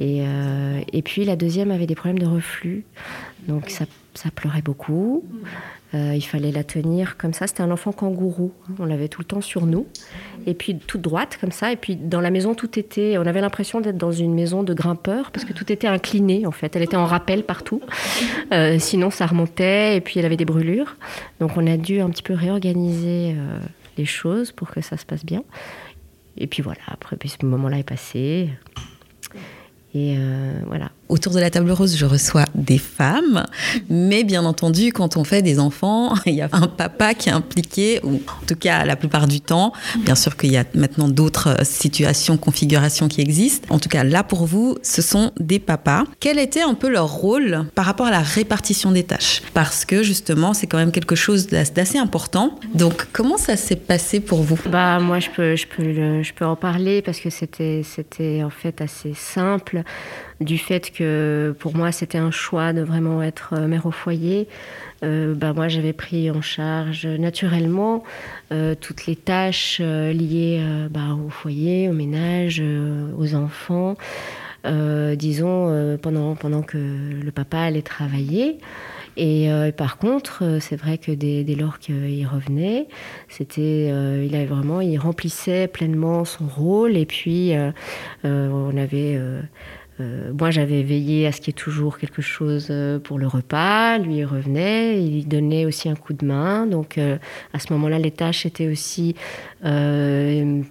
Et, 0.00 0.22
euh, 0.22 0.80
et 0.92 1.02
puis 1.02 1.24
la 1.24 1.36
deuxième 1.36 1.70
avait 1.70 1.86
des 1.86 1.94
problèmes 1.94 2.18
de 2.18 2.26
reflux, 2.26 2.84
donc 3.46 3.70
ça, 3.70 3.86
pleurait 4.34 4.62
beaucoup. 4.62 5.24
Euh, 5.94 6.14
il 6.14 6.22
fallait 6.22 6.50
la 6.50 6.64
tenir 6.64 7.16
comme 7.16 7.32
ça. 7.32 7.46
C'était 7.46 7.62
un 7.62 7.70
enfant 7.70 7.92
kangourou. 7.92 8.52
On 8.78 8.84
l'avait 8.84 9.08
tout 9.08 9.20
le 9.20 9.26
temps 9.26 9.40
sur 9.40 9.66
nous. 9.66 9.86
Et 10.46 10.54
puis 10.54 10.76
toute 10.78 11.00
droite 11.00 11.38
comme 11.40 11.52
ça. 11.52 11.70
Et 11.70 11.76
puis 11.76 11.96
dans 11.96 12.20
la 12.20 12.30
maison, 12.30 12.54
tout 12.54 12.78
était. 12.78 13.18
On 13.18 13.26
avait 13.26 13.40
l'impression 13.40 13.80
d'être 13.80 13.96
dans 13.96 14.12
une 14.12 14.34
maison 14.34 14.62
de 14.62 14.74
grimpeurs 14.74 15.30
parce 15.30 15.44
que 15.44 15.52
tout 15.52 15.70
était 15.70 15.86
incliné 15.86 16.46
en 16.46 16.50
fait. 16.50 16.74
Elle 16.74 16.82
était 16.82 16.96
en 16.96 17.06
rappel 17.06 17.44
partout. 17.44 17.80
Euh, 18.52 18.78
sinon, 18.78 19.10
ça 19.10 19.26
remontait 19.26 19.96
et 19.96 20.00
puis 20.00 20.18
elle 20.18 20.26
avait 20.26 20.36
des 20.36 20.44
brûlures. 20.44 20.96
Donc 21.40 21.56
on 21.56 21.66
a 21.66 21.76
dû 21.76 22.00
un 22.00 22.10
petit 22.10 22.22
peu 22.22 22.34
réorganiser 22.34 23.34
euh, 23.36 23.58
les 23.96 24.06
choses 24.06 24.50
pour 24.50 24.70
que 24.70 24.80
ça 24.80 24.96
se 24.96 25.06
passe 25.06 25.24
bien. 25.24 25.44
Et 26.36 26.46
puis 26.46 26.62
voilà. 26.62 26.80
Après, 26.88 27.16
ce 27.26 27.46
moment-là 27.46 27.78
est 27.78 27.88
passé. 27.88 28.50
Et 29.94 30.16
voilà. 30.66 30.90
Autour 31.08 31.34
de 31.34 31.40
la 31.40 31.50
table 31.50 31.70
rose, 31.70 31.96
je 31.96 32.04
reçois 32.04 32.44
des 32.54 32.78
femmes, 32.78 33.44
mais 33.88 34.24
bien 34.24 34.44
entendu, 34.44 34.92
quand 34.92 35.16
on 35.16 35.22
fait 35.22 35.40
des 35.40 35.60
enfants, 35.60 36.14
il 36.26 36.34
y 36.34 36.42
a 36.42 36.48
un 36.52 36.66
papa 36.66 37.14
qui 37.14 37.28
est 37.28 37.32
impliqué, 37.32 38.00
ou 38.02 38.16
en 38.16 38.46
tout 38.46 38.56
cas 38.56 38.84
la 38.84 38.96
plupart 38.96 39.28
du 39.28 39.40
temps. 39.40 39.72
Bien 40.00 40.16
sûr 40.16 40.36
qu'il 40.36 40.50
y 40.50 40.56
a 40.56 40.64
maintenant 40.74 41.08
d'autres 41.08 41.64
situations, 41.64 42.36
configurations 42.36 43.06
qui 43.06 43.20
existent. 43.20 43.72
En 43.72 43.78
tout 43.78 43.88
cas, 43.88 44.02
là 44.02 44.24
pour 44.24 44.46
vous, 44.46 44.76
ce 44.82 45.00
sont 45.00 45.32
des 45.38 45.60
papas. 45.60 46.04
Quel 46.18 46.38
était 46.38 46.62
un 46.62 46.74
peu 46.74 46.88
leur 46.88 47.08
rôle 47.08 47.66
par 47.74 47.84
rapport 47.84 48.06
à 48.06 48.10
la 48.10 48.20
répartition 48.20 48.90
des 48.90 49.04
tâches? 49.04 49.42
Parce 49.54 49.84
que 49.84 50.02
justement, 50.02 50.54
c'est 50.54 50.66
quand 50.66 50.78
même 50.78 50.92
quelque 50.92 51.14
chose 51.14 51.46
d'assez 51.46 51.98
important. 51.98 52.58
Donc, 52.74 53.06
comment 53.12 53.36
ça 53.36 53.56
s'est 53.56 53.76
passé 53.76 54.18
pour 54.18 54.42
vous? 54.42 54.58
Bah 54.68 54.98
moi, 54.98 55.20
je 55.20 55.30
peux, 55.30 55.54
je 55.54 55.66
peux, 55.66 56.22
je 56.22 56.32
peux 56.32 56.44
en 56.44 56.56
parler 56.56 57.00
parce 57.00 57.20
que 57.20 57.30
c'était, 57.30 57.82
c'était 57.84 58.42
en 58.42 58.50
fait 58.50 58.80
assez 58.80 59.14
simple 59.14 59.84
du 60.40 60.58
fait 60.58 60.90
que 60.90 61.54
pour 61.58 61.74
moi 61.74 61.92
c'était 61.92 62.18
un 62.18 62.30
choix 62.30 62.72
de 62.72 62.82
vraiment 62.82 63.22
être 63.22 63.54
euh, 63.54 63.66
mère 63.66 63.86
au 63.86 63.90
foyer. 63.90 64.48
Bah, 65.02 65.52
moi 65.52 65.68
j'avais 65.68 65.92
pris 65.92 66.32
en 66.32 66.42
charge 66.42 67.06
naturellement 67.06 68.02
euh, 68.50 68.74
toutes 68.74 69.06
les 69.06 69.14
tâches 69.14 69.78
liées 69.78 70.60
bah, 70.90 71.14
au 71.14 71.28
foyer, 71.28 71.88
au 71.88 71.92
ménage, 71.92 72.60
aux 73.16 73.34
enfants. 73.34 73.94
disons 74.64 75.98
pendant, 76.02 76.34
pendant 76.34 76.62
que 76.62 76.78
le 76.78 77.30
papa 77.30 77.58
allait 77.58 77.82
travailler. 77.82 78.58
Et 79.16 79.48
par 79.76 79.98
contre, 79.98 80.58
c'est 80.60 80.76
vrai 80.76 80.98
que 80.98 81.12
dès, 81.12 81.44
dès 81.44 81.54
lors 81.54 81.78
qu'il 81.78 82.26
revenait, 82.26 82.88
c'était, 83.28 83.88
il 84.26 84.34
avait 84.34 84.46
vraiment, 84.46 84.80
il 84.80 84.98
remplissait 84.98 85.68
pleinement 85.68 86.24
son 86.24 86.46
rôle. 86.46 86.96
Et 86.96 87.06
puis, 87.06 87.52
on 88.24 88.76
avait 88.76 89.20
euh, 90.00 90.32
moi, 90.38 90.50
j'avais 90.50 90.82
veillé 90.82 91.26
à 91.26 91.32
ce 91.32 91.40
qu'il 91.40 91.48
y 91.48 91.50
ait 91.50 91.52
toujours 91.54 91.98
quelque 91.98 92.20
chose 92.20 92.68
euh, 92.70 92.98
pour 92.98 93.18
le 93.18 93.26
repas. 93.26 93.98
Lui, 93.98 94.24
revenait, 94.24 95.02
il 95.02 95.26
donnait 95.26 95.64
aussi 95.64 95.88
un 95.88 95.94
coup 95.94 96.12
de 96.12 96.24
main. 96.24 96.66
Donc, 96.66 96.98
euh, 96.98 97.16
à 97.54 97.58
ce 97.58 97.72
moment-là, 97.72 97.98
les 97.98 98.10
tâches 98.10 98.44
étaient 98.46 98.68
aussi 98.68 99.14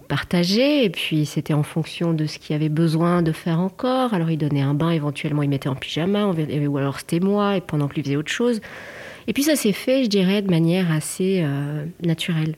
partagées. 0.07 0.85
Et 0.85 0.89
puis, 0.89 1.25
c'était 1.25 1.53
en 1.53 1.63
fonction 1.63 2.13
de 2.13 2.25
ce 2.27 2.39
qu'il 2.39 2.55
avait 2.55 2.69
besoin 2.69 3.21
de 3.21 3.31
faire 3.31 3.59
encore. 3.59 4.13
Alors, 4.13 4.29
il 4.29 4.37
donnait 4.37 4.61
un 4.61 4.73
bain, 4.73 4.91
éventuellement, 4.91 5.43
il 5.43 5.49
mettait 5.49 5.69
en 5.69 5.75
pyjama, 5.75 6.27
ou 6.27 6.77
alors 6.77 6.99
c'était 6.99 7.19
moi, 7.19 7.57
et 7.57 7.61
pendant 7.61 7.87
que 7.87 7.95
lui 7.95 8.03
faisait 8.03 8.15
autre 8.15 8.31
chose. 8.31 8.61
Et 9.27 9.33
puis, 9.33 9.43
ça 9.43 9.55
s'est 9.55 9.73
fait, 9.73 10.03
je 10.03 10.09
dirais, 10.09 10.41
de 10.41 10.49
manière 10.49 10.91
assez 10.91 11.43
naturelle. 12.03 12.55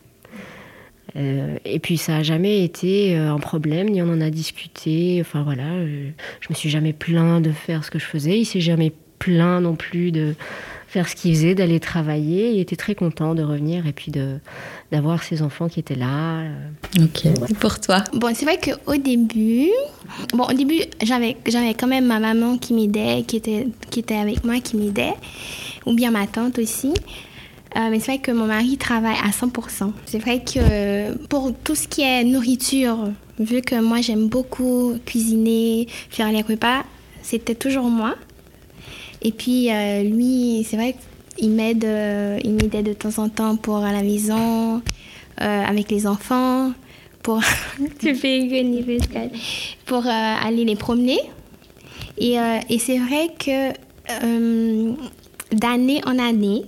Euh, 1.17 1.57
et 1.65 1.79
puis 1.79 1.97
ça 1.97 2.13
n'a 2.13 2.23
jamais 2.23 2.63
été 2.63 3.17
euh, 3.17 3.33
un 3.33 3.39
problème, 3.39 3.89
ni 3.89 4.01
on 4.01 4.09
en 4.09 4.21
a 4.21 4.29
discuté. 4.29 5.17
Enfin 5.21 5.43
voilà, 5.43 5.63
euh, 5.63 6.09
je 6.41 6.47
me 6.49 6.55
suis 6.55 6.69
jamais 6.69 6.93
plaint 6.93 7.41
de 7.41 7.51
faire 7.51 7.83
ce 7.83 7.91
que 7.91 7.99
je 7.99 8.05
faisais. 8.05 8.39
Il 8.39 8.45
s'est 8.45 8.61
jamais 8.61 8.91
plaint 9.19 9.61
non 9.61 9.75
plus 9.75 10.11
de 10.11 10.35
faire 10.87 11.09
ce 11.09 11.15
qu'il 11.15 11.33
faisait, 11.33 11.55
d'aller 11.55 11.79
travailler. 11.79 12.51
Il 12.51 12.59
était 12.59 12.75
très 12.75 12.93
content 12.93 13.33
de 13.33 13.43
revenir 13.43 13.87
et 13.87 13.93
puis 13.93 14.11
de 14.11 14.37
d'avoir 14.91 15.23
ses 15.23 15.41
enfants 15.41 15.67
qui 15.67 15.79
étaient 15.79 15.95
là. 15.95 16.43
Ok. 16.99 17.27
Pour 17.59 17.79
toi 17.79 18.03
Bon, 18.13 18.33
c'est 18.33 18.45
vrai 18.45 18.59
qu'au 18.59 18.95
début, 18.95 19.71
bon, 20.33 20.45
au 20.45 20.53
début, 20.53 20.81
j'avais 21.03 21.35
j'avais 21.47 21.73
quand 21.73 21.87
même 21.87 22.05
ma 22.05 22.19
maman 22.19 22.57
qui 22.57 22.73
m'aidait, 22.73 23.23
qui 23.27 23.37
était 23.37 23.67
qui 23.89 23.99
était 23.99 24.17
avec 24.17 24.43
moi, 24.43 24.59
qui 24.59 24.77
m'aidait, 24.77 25.15
ou 25.87 25.95
bien 25.95 26.11
ma 26.11 26.27
tante 26.27 26.59
aussi. 26.59 26.93
Euh, 27.77 27.89
mais 27.91 27.99
c'est 27.99 28.13
vrai 28.13 28.19
que 28.19 28.31
mon 28.31 28.45
mari 28.45 28.77
travaille 28.77 29.17
à 29.23 29.29
100%. 29.29 29.91
C'est 30.05 30.17
vrai 30.17 30.43
que 30.43 31.15
pour 31.27 31.53
tout 31.63 31.75
ce 31.75 31.87
qui 31.87 32.01
est 32.01 32.23
nourriture, 32.23 33.09
vu 33.39 33.61
que 33.61 33.79
moi 33.79 34.01
j'aime 34.01 34.27
beaucoup 34.27 34.95
cuisiner, 35.05 35.87
faire 36.09 36.31
les 36.31 36.41
repas, 36.41 36.83
c'était 37.21 37.53
toujours 37.53 37.85
moi. 37.85 38.15
Et 39.21 39.31
puis 39.31 39.71
euh, 39.71 40.03
lui, 40.03 40.65
c'est 40.67 40.75
vrai 40.75 40.95
qu'il 41.35 41.51
m'aide, 41.51 41.85
euh, 41.85 42.39
il 42.43 42.53
m'aidait 42.53 42.81
de 42.81 42.93
temps 42.93 43.19
en 43.19 43.29
temps 43.29 43.57
pour 43.57 43.77
à 43.77 43.91
la 43.91 44.01
maison, 44.01 44.81
avec 45.37 45.91
les 45.91 46.07
enfants, 46.07 46.71
pour 47.21 47.41
pour 49.85 50.07
aller 50.07 50.65
les 50.65 50.75
promener. 50.75 51.19
Et, 52.17 52.37
et 52.69 52.79
c'est 52.79 52.97
vrai 52.97 53.29
que 53.37 53.71
d'année 55.53 56.01
en 56.07 56.17
année, 56.17 56.65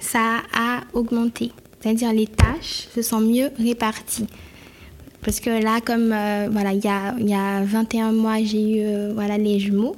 ça 0.00 0.42
a 0.54 0.80
augmenté. 0.92 1.52
C'est-à-dire 1.80 2.12
les 2.12 2.26
tâches 2.26 2.88
se 2.94 3.02
sont 3.02 3.20
mieux 3.20 3.50
réparties. 3.58 4.26
Parce 5.22 5.40
que 5.40 5.50
là, 5.50 5.80
comme 5.80 6.12
euh, 6.12 6.48
voilà, 6.50 6.72
il 6.72 6.84
y 6.84 6.88
a, 6.88 7.14
y 7.18 7.34
a 7.34 7.64
21 7.64 8.12
mois, 8.12 8.36
j'ai 8.42 8.62
eu 8.62 8.80
euh, 8.80 9.12
voilà, 9.12 9.36
les 9.36 9.58
jumeaux. 9.58 9.96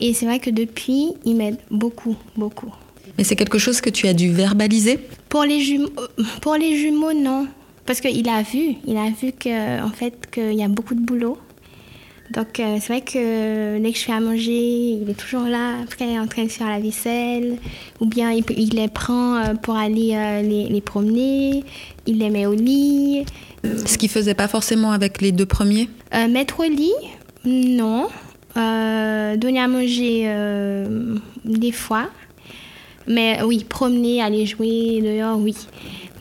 Et 0.00 0.14
c'est 0.14 0.24
vrai 0.24 0.38
que 0.38 0.50
depuis, 0.50 1.12
ils 1.24 1.36
m'aident 1.36 1.60
beaucoup, 1.70 2.16
beaucoup. 2.36 2.72
Mais 3.18 3.24
c'est 3.24 3.36
quelque 3.36 3.58
chose 3.58 3.80
que 3.80 3.90
tu 3.90 4.08
as 4.08 4.14
dû 4.14 4.30
verbaliser? 4.30 4.98
Pour 5.28 5.44
les 5.44 5.60
jumeaux, 5.60 5.90
euh, 5.98 6.22
pour 6.40 6.54
les 6.54 6.78
jumeaux 6.78 7.12
non. 7.12 7.46
Parce 7.84 8.00
qu'il 8.00 8.26
a 8.28 8.42
vu, 8.42 8.76
il 8.86 8.96
a 8.96 9.10
vu 9.10 9.32
que, 9.32 9.82
en 9.82 9.90
fait, 9.90 10.30
qu'il 10.30 10.54
y 10.54 10.64
a 10.64 10.68
beaucoup 10.68 10.94
de 10.94 11.00
boulot. 11.00 11.36
Donc 12.30 12.58
euh, 12.58 12.78
c'est 12.80 12.88
vrai 12.88 13.00
que 13.02 13.78
dès 13.78 13.92
que 13.92 13.98
je 13.98 14.04
fais 14.04 14.12
à 14.12 14.20
manger, 14.20 14.98
il 15.02 15.10
est 15.10 15.18
toujours 15.18 15.46
là, 15.46 15.74
après 15.82 16.18
en 16.18 16.26
train 16.26 16.44
de 16.44 16.50
faire 16.50 16.68
la 16.68 16.80
vaisselle, 16.80 17.58
ou 18.00 18.06
bien 18.06 18.32
il, 18.32 18.70
les 18.70 18.88
prend 18.88 19.36
euh, 19.36 19.54
pour 19.54 19.76
aller 19.76 20.12
euh, 20.14 20.40
les, 20.42 20.80
promener, 20.80 21.64
il 22.06 22.18
les 22.18 22.30
met 22.30 22.46
au 22.46 22.54
lit. 22.54 23.26
Ce 23.62 23.98
qu'il 23.98 24.08
faisait 24.08 24.34
pas 24.34 24.48
forcément 24.48 24.92
avec 24.92 25.20
les 25.20 25.32
deux 25.32 25.46
premiers? 25.46 25.88
Mettre 26.30 26.60
au 26.60 26.64
lit, 26.64 26.92
non. 27.44 28.08
donner 28.56 29.60
à 29.60 29.68
manger 29.68 30.86
des 31.44 31.72
fois. 31.72 32.08
Mais 33.06 33.42
oui, 33.42 33.64
promener, 33.66 34.22
aller 34.22 34.46
jouer 34.46 35.00
dehors, 35.02 35.38
oui. 35.38 35.54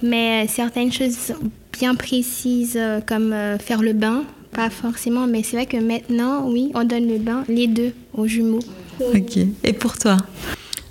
Mais 0.02 0.48
certaines 0.48 0.92
choses 0.92 1.34
bien 1.74 1.96
précises 1.96 2.80
comme 3.06 3.36
faire 3.60 3.82
le 3.82 3.92
bain, 3.92 4.24
pas 4.54 4.70
forcément, 4.70 5.28
mais 5.28 5.44
c'est 5.44 5.58
vrai 5.58 5.66
que 5.66 5.78
maintenant, 5.78 6.48
oui, 6.48 6.72
on 6.76 6.84
donne 6.84 7.08
le 7.08 7.18
bain, 7.18 7.44
les 7.48 7.68
deux, 7.68 7.94
aux 8.14 8.28
jumeaux. 8.28 8.60
Ok. 9.00 9.38
Et 9.64 9.74
pour 9.74 9.98
toi 9.98 10.18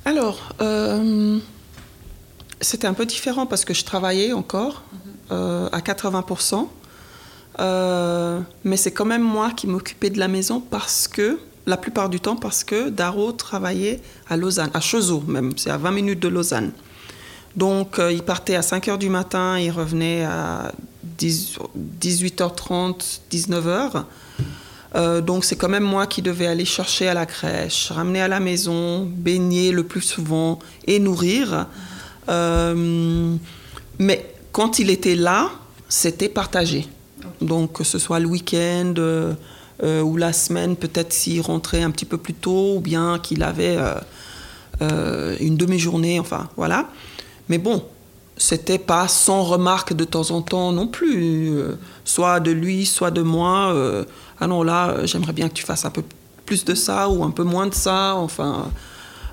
Alors, 0.04 0.54
euh, 0.60 1.38
c'était 2.60 2.86
un 2.86 2.94
peu 2.94 3.06
différent 3.06 3.46
parce 3.46 3.64
que 3.64 3.74
je 3.74 3.84
travaillais 3.84 4.32
encore 4.32 4.82
euh, 5.30 5.68
à 5.72 5.80
80%. 5.80 6.68
Euh, 7.60 8.40
mais 8.64 8.76
c'est 8.76 8.92
quand 8.92 9.04
même 9.04 9.22
moi 9.22 9.50
qui 9.50 9.66
m'occupais 9.66 10.10
de 10.10 10.18
la 10.18 10.28
maison 10.28 10.60
parce 10.60 11.06
que, 11.06 11.38
la 11.66 11.76
plupart 11.76 12.08
du 12.08 12.18
temps, 12.18 12.36
parce 12.36 12.64
que 12.64 12.88
Daro 12.88 13.32
travaillait 13.32 14.00
à 14.28 14.36
Lausanne, 14.36 14.70
à 14.74 14.80
Chezeaux 14.80 15.22
même, 15.28 15.52
c'est 15.56 15.70
à 15.70 15.76
20 15.76 15.90
minutes 15.92 16.20
de 16.20 16.28
Lausanne. 16.28 16.72
Donc, 17.56 18.00
il 18.10 18.22
partait 18.22 18.54
à 18.54 18.62
5 18.62 18.86
h 18.86 18.98
du 18.98 19.08
matin, 19.08 19.58
il 19.58 19.70
revenait 19.70 20.24
à 20.24 20.72
18h30, 21.18 23.20
19h. 23.30 24.04
Euh, 24.94 25.20
donc 25.20 25.44
c'est 25.44 25.56
quand 25.56 25.68
même 25.68 25.84
moi 25.84 26.06
qui 26.06 26.20
devais 26.20 26.46
aller 26.46 26.64
chercher 26.64 27.08
à 27.08 27.14
la 27.14 27.26
crèche, 27.26 27.90
ramener 27.90 28.20
à 28.20 28.28
la 28.28 28.40
maison, 28.40 29.06
baigner 29.06 29.72
le 29.72 29.84
plus 29.84 30.02
souvent 30.02 30.58
et 30.86 30.98
nourrir. 30.98 31.66
Euh, 32.28 33.34
mais 33.98 34.34
quand 34.52 34.78
il 34.78 34.90
était 34.90 35.14
là, 35.14 35.50
c'était 35.88 36.28
partagé. 36.28 36.86
Donc 37.40 37.72
que 37.72 37.84
ce 37.84 37.98
soit 37.98 38.20
le 38.20 38.26
week-end 38.26 38.94
euh, 38.98 39.34
ou 39.80 40.16
la 40.16 40.32
semaine, 40.32 40.76
peut-être 40.76 41.12
s'il 41.12 41.40
rentrait 41.40 41.82
un 41.82 41.90
petit 41.90 42.04
peu 42.04 42.18
plus 42.18 42.34
tôt 42.34 42.76
ou 42.76 42.80
bien 42.80 43.18
qu'il 43.18 43.42
avait 43.42 43.78
une 44.80 45.56
demi-journée, 45.56 46.20
enfin 46.20 46.48
voilà. 46.56 46.88
Mais 47.48 47.58
bon, 47.58 47.82
c'était 48.36 48.78
pas 48.78 49.08
sans 49.08 49.42
remarque 49.42 49.92
de 49.92 50.04
temps 50.04 50.30
en 50.30 50.42
temps 50.42 50.72
non 50.72 50.86
plus, 50.86 51.50
euh, 51.50 51.76
soit 52.04 52.40
de 52.40 52.50
lui, 52.50 52.86
soit 52.86 53.10
de 53.10 53.22
moi. 53.22 53.72
Euh, 53.72 54.04
ah 54.40 54.46
non, 54.46 54.62
là, 54.62 55.04
j'aimerais 55.04 55.32
bien 55.32 55.48
que 55.48 55.54
tu 55.54 55.64
fasses 55.64 55.84
un 55.84 55.90
peu 55.90 56.02
plus 56.46 56.64
de 56.64 56.74
ça 56.74 57.08
ou 57.08 57.22
un 57.24 57.30
peu 57.30 57.44
moins 57.44 57.66
de 57.66 57.74
ça. 57.74 58.14
Enfin, 58.16 58.70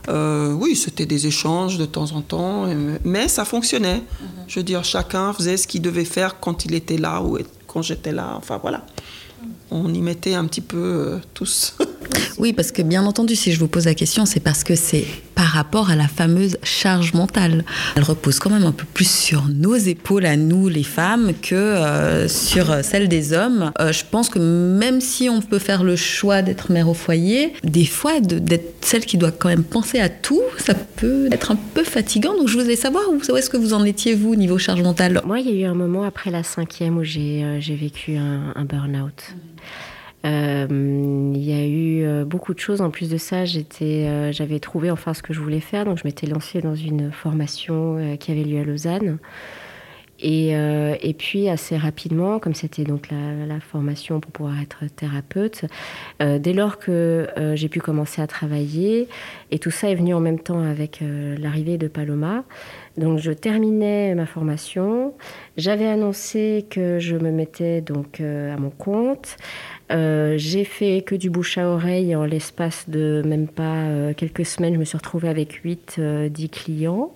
euh, 0.10 0.52
oui, 0.54 0.76
c'était 0.76 1.06
des 1.06 1.28
échanges 1.28 1.78
de 1.78 1.86
temps 1.86 2.12
en 2.12 2.22
temps, 2.22 2.68
mais 3.04 3.28
ça 3.28 3.46
fonctionnait. 3.46 4.04
Mhm. 4.22 4.28
Je 4.48 4.60
veux 4.60 4.64
dire, 4.64 4.84
chacun 4.84 5.34
faisait 5.34 5.58
ce 5.58 5.68
qu'il 5.68 5.82
devait 5.82 6.06
faire 6.06 6.40
quand 6.40 6.66
il 6.66 6.76
était 6.76 6.98
là 6.98 7.22
ou 7.22 7.38
quand 7.68 7.82
j'étais 7.82 8.12
là. 8.12 8.34
Enfin, 8.36 8.60
voilà. 8.62 8.86
On 9.72 9.94
y 9.94 10.02
mettait 10.02 10.36
un 10.36 10.46
petit 10.46 10.62
peu 10.62 11.20
tous. 11.34 11.76
Oui, 12.38 12.54
parce 12.54 12.72
que 12.72 12.82
bien 12.82 13.06
entendu, 13.06 13.36
si 13.36 13.52
je 13.52 13.60
vous 13.60 13.68
pose 13.68 13.86
la 13.86 13.94
question, 13.94 14.26
c'est 14.26 14.40
parce 14.40 14.64
que 14.64 14.76
c'est 14.76 15.06
par 15.36 15.48
rapport 15.48 15.90
à 15.90 15.96
la 15.96 16.08
fameuse 16.08 16.58
charge 16.64 17.14
mentale. 17.14 17.64
Elle 17.96 18.04
repose 18.04 18.40
quand 18.40 18.50
même 18.50 18.64
un 18.64 18.72
peu 18.72 18.86
plus 18.94 19.10
sur 19.10 19.46
nos 19.48 19.76
épaules 19.76 20.26
à 20.26 20.38
nous, 20.38 20.70
les 20.70 20.84
femmes, 20.84 21.34
que 21.42 21.56
euh, 21.56 22.28
sur 22.28 22.84
celle 22.84 23.10
des 23.10 23.34
hommes. 23.34 23.72
Euh, 23.80 23.92
je 23.92 24.04
pense 24.10 24.30
que 24.30 24.40
même 24.40 25.02
si 25.02 25.30
on 25.30 25.42
peut 25.42 25.60
faire 25.60 25.84
le 25.84 25.96
choix 25.96 26.42
d'être 26.42 26.72
mère 26.72 26.90
au 26.90 26.94
foyer, 26.94 27.54
des 27.64 27.86
fois, 27.86 28.20
d'être 28.22 28.86
celle 28.86 29.06
qui 29.06 29.18
doit 29.18 29.32
quand 29.32 29.50
même 29.50 29.64
penser 29.64 30.00
à 30.00 30.10
tout, 30.10 30.42
ça 30.58 30.74
peut 30.74 31.28
être 31.32 31.52
un 31.52 31.58
peu 31.74 31.84
fatigant. 31.84 32.36
Donc 32.38 32.48
je 32.48 32.58
voulais 32.58 32.76
savoir 32.76 33.04
où, 33.10 33.36
est-ce 33.36 33.50
que 33.50 33.58
vous 33.58 33.74
en 33.74 33.84
étiez, 33.84 34.16
vous, 34.16 34.34
au 34.34 34.38
niveau 34.38 34.58
charge 34.58 34.82
mentale? 34.82 35.22
Moi, 35.26 35.40
il 35.40 35.50
y 35.50 35.50
a 35.50 35.68
eu 35.68 35.70
un 35.70 35.76
moment 35.76 36.04
après 36.04 36.32
la 36.32 36.44
cinquième 36.44 36.98
où 36.98 37.04
j'ai 37.04 37.44
euh, 37.44 37.60
vécu 37.70 38.16
un 38.18 38.66
burn-out. 38.66 39.36
Il 40.24 41.44
y 41.44 41.54
a 41.54 41.68
eu 41.68 42.26
beaucoup 42.26 42.54
de 42.54 42.60
choses. 42.60 42.82
En 42.82 42.90
plus 42.90 43.10
de 43.10 43.18
ça, 43.18 43.46
j'étais, 43.46 44.32
j'avais 44.34 44.60
trouvé 44.60 44.92
enfin 44.92 45.14
ce 45.14 45.24
que 45.24 45.34
je 45.34 45.40
voulais 45.40 45.60
faire, 45.60 45.86
donc 45.86 45.98
je 45.98 46.04
m'étais 46.06 46.28
lancée 46.28 46.62
dans 46.62 46.76
une 46.76 47.12
formation 47.12 48.18
qui 48.20 48.32
avait 48.32 48.44
lieu 48.44 48.60
à 48.60 48.64
Lausanne. 48.64 49.18
Et, 50.22 50.56
euh, 50.56 50.96
puis 51.18 51.50
assez 51.50 51.78
rapidement, 51.78 52.40
comme 52.40 52.54
c'était 52.54 52.84
donc 52.84 53.10
la, 53.10 53.46
la, 53.46 53.60
formation 53.60 54.20
pour 54.20 54.32
pouvoir 54.32 54.60
être 54.62 54.84
thérapeute, 54.94 55.66
euh, 56.22 56.40
dès 56.40 56.54
lors 56.54 56.78
que 56.78 57.28
euh, 57.38 57.56
j'ai 57.56 57.70
pu 57.70 57.80
commencer 57.80 58.22
à 58.22 58.28
travailler, 58.28 59.08
et 59.52 59.60
tout 59.60 59.72
ça 59.72 59.90
est 59.90 59.96
venu 59.96 60.14
en 60.14 60.20
même 60.20 60.40
temps 60.40 60.62
avec 60.62 61.02
euh, 61.02 61.38
l'arrivée 61.38 61.78
de 61.78 61.88
Paloma, 61.88 62.44
donc 62.98 63.20
je 63.20 63.32
terminais 63.32 64.14
ma 64.16 64.26
formation, 64.26 65.14
j'avais 65.58 65.88
annoncé 65.88 66.66
que 66.70 67.00
je 67.00 67.16
me 67.16 67.32
mettais 67.32 67.82
donc 67.82 68.20
à 68.20 68.58
mon 68.58 68.72
compte. 68.72 69.38
J'ai 69.90 70.64
fait 70.64 71.02
que 71.02 71.16
du 71.16 71.30
bouche 71.30 71.58
à 71.58 71.68
oreille 71.68 72.16
en 72.16 72.26
l'espace 72.26 72.90
de 72.90 73.24
même 73.26 73.48
pas 73.48 74.14
quelques 74.16 74.46
semaines, 74.46 74.74
je 74.76 74.80
me 74.80 74.86
suis 74.86 74.98
retrouvée 74.98 75.30
avec 75.30 75.62
8-10 75.64 76.50
clients. 76.50 77.12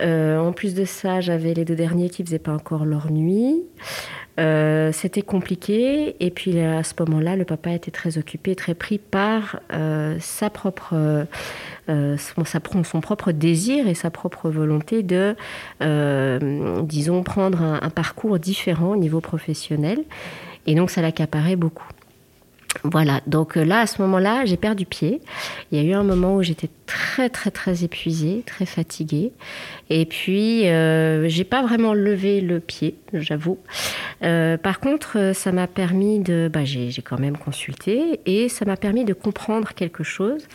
Euh, 0.00 0.38
en 0.38 0.52
plus 0.52 0.74
de 0.74 0.84
ça, 0.84 1.20
j'avais 1.20 1.54
les 1.54 1.64
deux 1.64 1.76
derniers 1.76 2.10
qui 2.10 2.24
faisaient 2.24 2.38
pas 2.38 2.52
encore 2.52 2.84
leur 2.84 3.10
nuit. 3.10 3.62
Euh, 4.40 4.90
c'était 4.92 5.22
compliqué. 5.22 6.16
Et 6.18 6.30
puis 6.30 6.58
à 6.60 6.82
ce 6.82 6.94
moment-là, 7.00 7.36
le 7.36 7.44
papa 7.44 7.70
était 7.70 7.92
très 7.92 8.18
occupé, 8.18 8.56
très 8.56 8.74
pris 8.74 8.98
par 8.98 9.60
euh, 9.72 10.16
sa 10.18 10.50
propre, 10.50 11.26
son, 11.86 12.44
son, 12.84 13.00
propre 13.00 13.30
désir 13.30 13.86
et 13.86 13.94
sa 13.94 14.10
propre 14.10 14.50
volonté 14.50 15.02
de, 15.02 15.36
disons, 16.82 17.22
prendre 17.22 17.62
un, 17.62 17.90
parcours 17.90 18.38
différent 18.38 18.92
au 18.92 18.96
niveau 18.96 19.20
professionnel. 19.20 20.02
Et 20.66 20.74
donc 20.74 20.90
ça 20.90 21.02
l'accaparait 21.02 21.56
beaucoup. 21.56 21.86
Voilà, 22.82 23.20
donc 23.26 23.56
euh, 23.56 23.64
là, 23.64 23.80
à 23.80 23.86
ce 23.86 24.02
moment-là, 24.02 24.44
j'ai 24.44 24.56
perdu 24.56 24.84
pied. 24.84 25.20
Il 25.70 25.78
y 25.78 25.80
a 25.80 25.84
eu 25.88 25.94
un 25.94 26.02
moment 26.02 26.36
où 26.36 26.42
j'étais 26.42 26.68
très, 26.86 27.30
très, 27.30 27.50
très 27.50 27.84
épuisée, 27.84 28.42
très 28.44 28.66
fatiguée. 28.66 29.32
Et 29.90 30.04
puis, 30.04 30.68
euh, 30.68 31.28
j'ai 31.28 31.44
pas 31.44 31.62
vraiment 31.62 31.94
levé 31.94 32.40
le 32.40 32.60
pied, 32.60 32.96
j'avoue. 33.12 33.58
Euh, 34.22 34.58
par 34.58 34.80
contre, 34.80 35.18
euh, 35.18 35.32
ça 35.32 35.52
m'a 35.52 35.66
permis 35.66 36.18
de. 36.18 36.50
Bah, 36.52 36.64
j'ai 36.64 36.90
quand 37.02 37.18
même 37.18 37.36
consulté 37.36 38.20
et 38.26 38.48
ça 38.48 38.64
m'a 38.64 38.76
permis 38.76 39.04
de 39.04 39.14
comprendre 39.14 39.72
quelque 39.74 40.02
chose. 40.02 40.46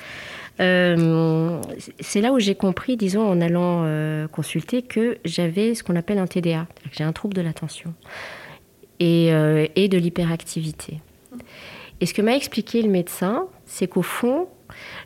c'est 0.60 2.22
là 2.22 2.34
où 2.34 2.40
j'ai 2.40 2.56
compris, 2.56 2.98
disons, 2.98 3.26
en 3.26 3.40
allant 3.40 3.88
consulter, 4.28 4.82
que 4.82 5.18
j'avais 5.24 5.74
ce 5.74 5.84
qu'on 5.84 5.96
appelle 5.96 6.18
un 6.18 6.28
TDA, 6.28 6.68
j'ai 6.92 7.06
un 7.06 7.14
trouble 7.14 7.34
de 7.34 7.42
l'attention 7.42 7.94
et, 9.00 9.32
et 9.76 9.88
de 9.88 9.98
l'hyperactivité. 9.98 11.02
Et 12.02 12.06
ce 12.06 12.14
que 12.14 12.22
m'a 12.22 12.36
expliqué 12.36 12.82
le 12.82 12.90
médecin, 12.90 13.48
c'est 13.66 13.88
qu'au 13.88 14.02
fond, 14.02 14.48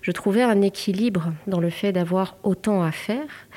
je 0.01 0.11
trouvais 0.11 0.43
un 0.43 0.61
équilibre 0.61 1.33
dans 1.47 1.59
le 1.59 1.69
fait 1.69 1.91
d'avoir 1.91 2.37
autant 2.43 2.83
à 2.83 2.91
faire 2.91 3.47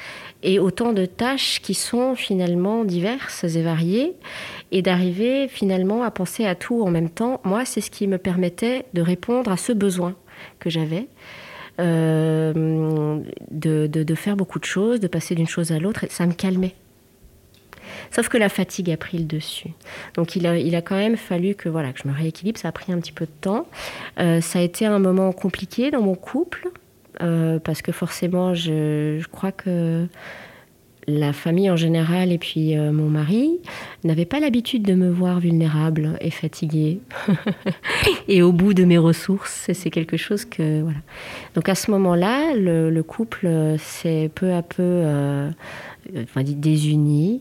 et 0.42 0.58
autant 0.58 0.92
de 0.92 1.06
tâches 1.06 1.60
qui 1.60 1.74
sont 1.74 2.14
finalement 2.14 2.84
diverses 2.84 3.44
et 3.44 3.62
variées 3.62 4.14
et 4.72 4.82
d'arriver 4.82 5.48
finalement 5.48 6.02
à 6.02 6.10
penser 6.10 6.46
à 6.46 6.54
tout 6.54 6.82
en 6.82 6.90
même 6.90 7.10
temps. 7.10 7.40
Moi, 7.44 7.64
c'est 7.64 7.80
ce 7.80 7.90
qui 7.90 8.06
me 8.06 8.18
permettait 8.18 8.86
de 8.94 9.02
répondre 9.02 9.50
à 9.50 9.56
ce 9.56 9.72
besoin 9.72 10.14
que 10.58 10.70
j'avais. 10.70 11.08
Euh, 11.78 13.20
de, 13.50 13.86
de, 13.86 14.14
faire 14.14 14.34
beaucoup 14.34 14.58
de 14.58 14.64
choses, 14.64 14.98
de 14.98 15.08
passer 15.08 15.34
d'une 15.34 15.46
chose 15.46 15.72
à 15.72 15.78
l'autre, 15.78 16.04
et 16.04 16.08
ça 16.08 16.26
me 16.26 16.32
calmait. 16.32 16.74
Sauf 18.10 18.28
que 18.28 18.38
la 18.38 18.48
fatigue 18.48 18.90
a 18.90 18.96
pris 18.96 19.18
le 19.18 19.24
dessus. 19.24 19.70
Donc 20.14 20.36
il 20.36 20.46
a, 20.46 20.58
il 20.58 20.74
a 20.74 20.82
quand 20.82 20.96
même 20.96 21.16
fallu 21.16 21.54
que, 21.54 21.68
voilà, 21.68 21.92
que 21.92 22.00
je 22.02 22.08
me 22.08 22.14
rééquilibre. 22.14 22.58
Ça 22.58 22.68
a 22.68 22.72
pris 22.72 22.92
un 22.92 22.98
petit 22.98 23.12
peu 23.12 23.26
de 23.26 23.30
temps. 23.40 23.66
Euh, 24.18 24.40
ça 24.40 24.58
a 24.58 24.62
été 24.62 24.86
un 24.86 24.98
moment 24.98 25.32
compliqué 25.32 25.90
dans 25.90 26.02
mon 26.02 26.14
couple. 26.14 26.68
Euh, 27.22 27.58
parce 27.58 27.80
que 27.80 27.92
forcément, 27.92 28.52
je, 28.52 29.18
je, 29.20 29.28
crois 29.28 29.50
que 29.50 30.06
la 31.06 31.32
famille 31.32 31.70
en 31.70 31.76
général 31.76 32.30
et 32.30 32.36
puis 32.36 32.76
euh, 32.76 32.92
mon 32.92 33.08
mari 33.08 33.58
n'avaient 34.04 34.26
pas 34.26 34.38
l'habitude 34.38 34.82
de 34.82 34.92
me 34.92 35.08
voir 35.08 35.40
vulnérable 35.40 36.18
et 36.20 36.30
fatiguée 36.30 36.98
et 38.28 38.42
au 38.42 38.52
bout 38.52 38.74
de 38.74 38.84
mes 38.84 38.98
ressources. 38.98 39.70
C'est 39.72 39.88
quelque 39.88 40.18
chose 40.18 40.44
que 40.44 40.82
voilà. 40.82 40.98
Donc 41.54 41.70
à 41.70 41.74
ce 41.74 41.90
moment-là, 41.92 42.54
le, 42.54 42.90
le, 42.90 43.02
couple 43.02 43.48
s'est 43.78 44.30
peu 44.34 44.52
à 44.52 44.60
peu 44.60 45.02
enfin, 46.22 46.42
désuni 46.42 47.40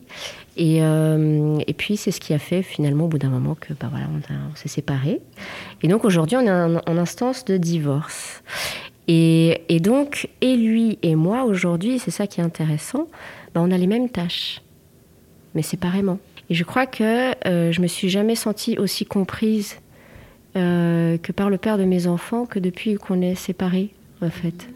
et, 0.56 0.78
euh, 0.80 1.58
et 1.66 1.74
puis, 1.74 1.96
c'est 1.96 2.10
ce 2.10 2.20
qui 2.20 2.32
a 2.32 2.38
fait 2.38 2.62
finalement, 2.62 3.04
au 3.04 3.08
bout 3.08 3.18
d'un 3.18 3.28
moment, 3.28 3.54
que 3.54 3.74
bah, 3.74 3.88
voilà, 3.90 4.06
on, 4.08 4.56
s'est 4.56 4.68
séparés. 4.68 5.20
Et 5.82 5.88
donc, 5.88 6.04
aujourd'hui, 6.04 6.36
on 6.36 6.46
est 6.46 6.50
en, 6.50 6.96
instance 6.98 7.44
de 7.44 7.56
divorce. 7.58 8.42
Et, 9.06 9.62
et, 9.68 9.80
donc, 9.80 10.28
et 10.40 10.56
lui 10.56 10.98
et 11.02 11.14
moi, 11.14 11.44
aujourd'hui, 11.44 11.98
c'est 11.98 12.10
ça 12.10 12.26
qui 12.26 12.40
est 12.40 12.44
intéressant, 12.44 13.06
bah, 13.54 13.60
on 13.62 13.70
a 13.70 13.76
les 13.76 13.86
mêmes 13.86 14.08
tâches, 14.08 14.62
mais 15.54 15.62
séparément. 15.62 16.18
Et 16.48 16.54
je 16.54 16.64
crois 16.64 16.86
que 16.86 17.32
euh, 17.46 17.70
je 17.70 17.80
me 17.80 17.86
suis 17.86 18.08
jamais 18.08 18.34
sentie 18.34 18.78
aussi 18.78 19.04
comprise 19.04 19.76
euh, 20.56 21.18
que 21.18 21.32
par 21.32 21.50
le 21.50 21.58
père 21.58 21.76
de 21.76 21.84
mes 21.84 22.06
enfants 22.06 22.46
que 22.46 22.58
depuis 22.58 22.94
qu'on 22.94 23.20
est 23.20 23.34
séparés, 23.34 23.90
en 24.22 24.30
fait. 24.30 24.68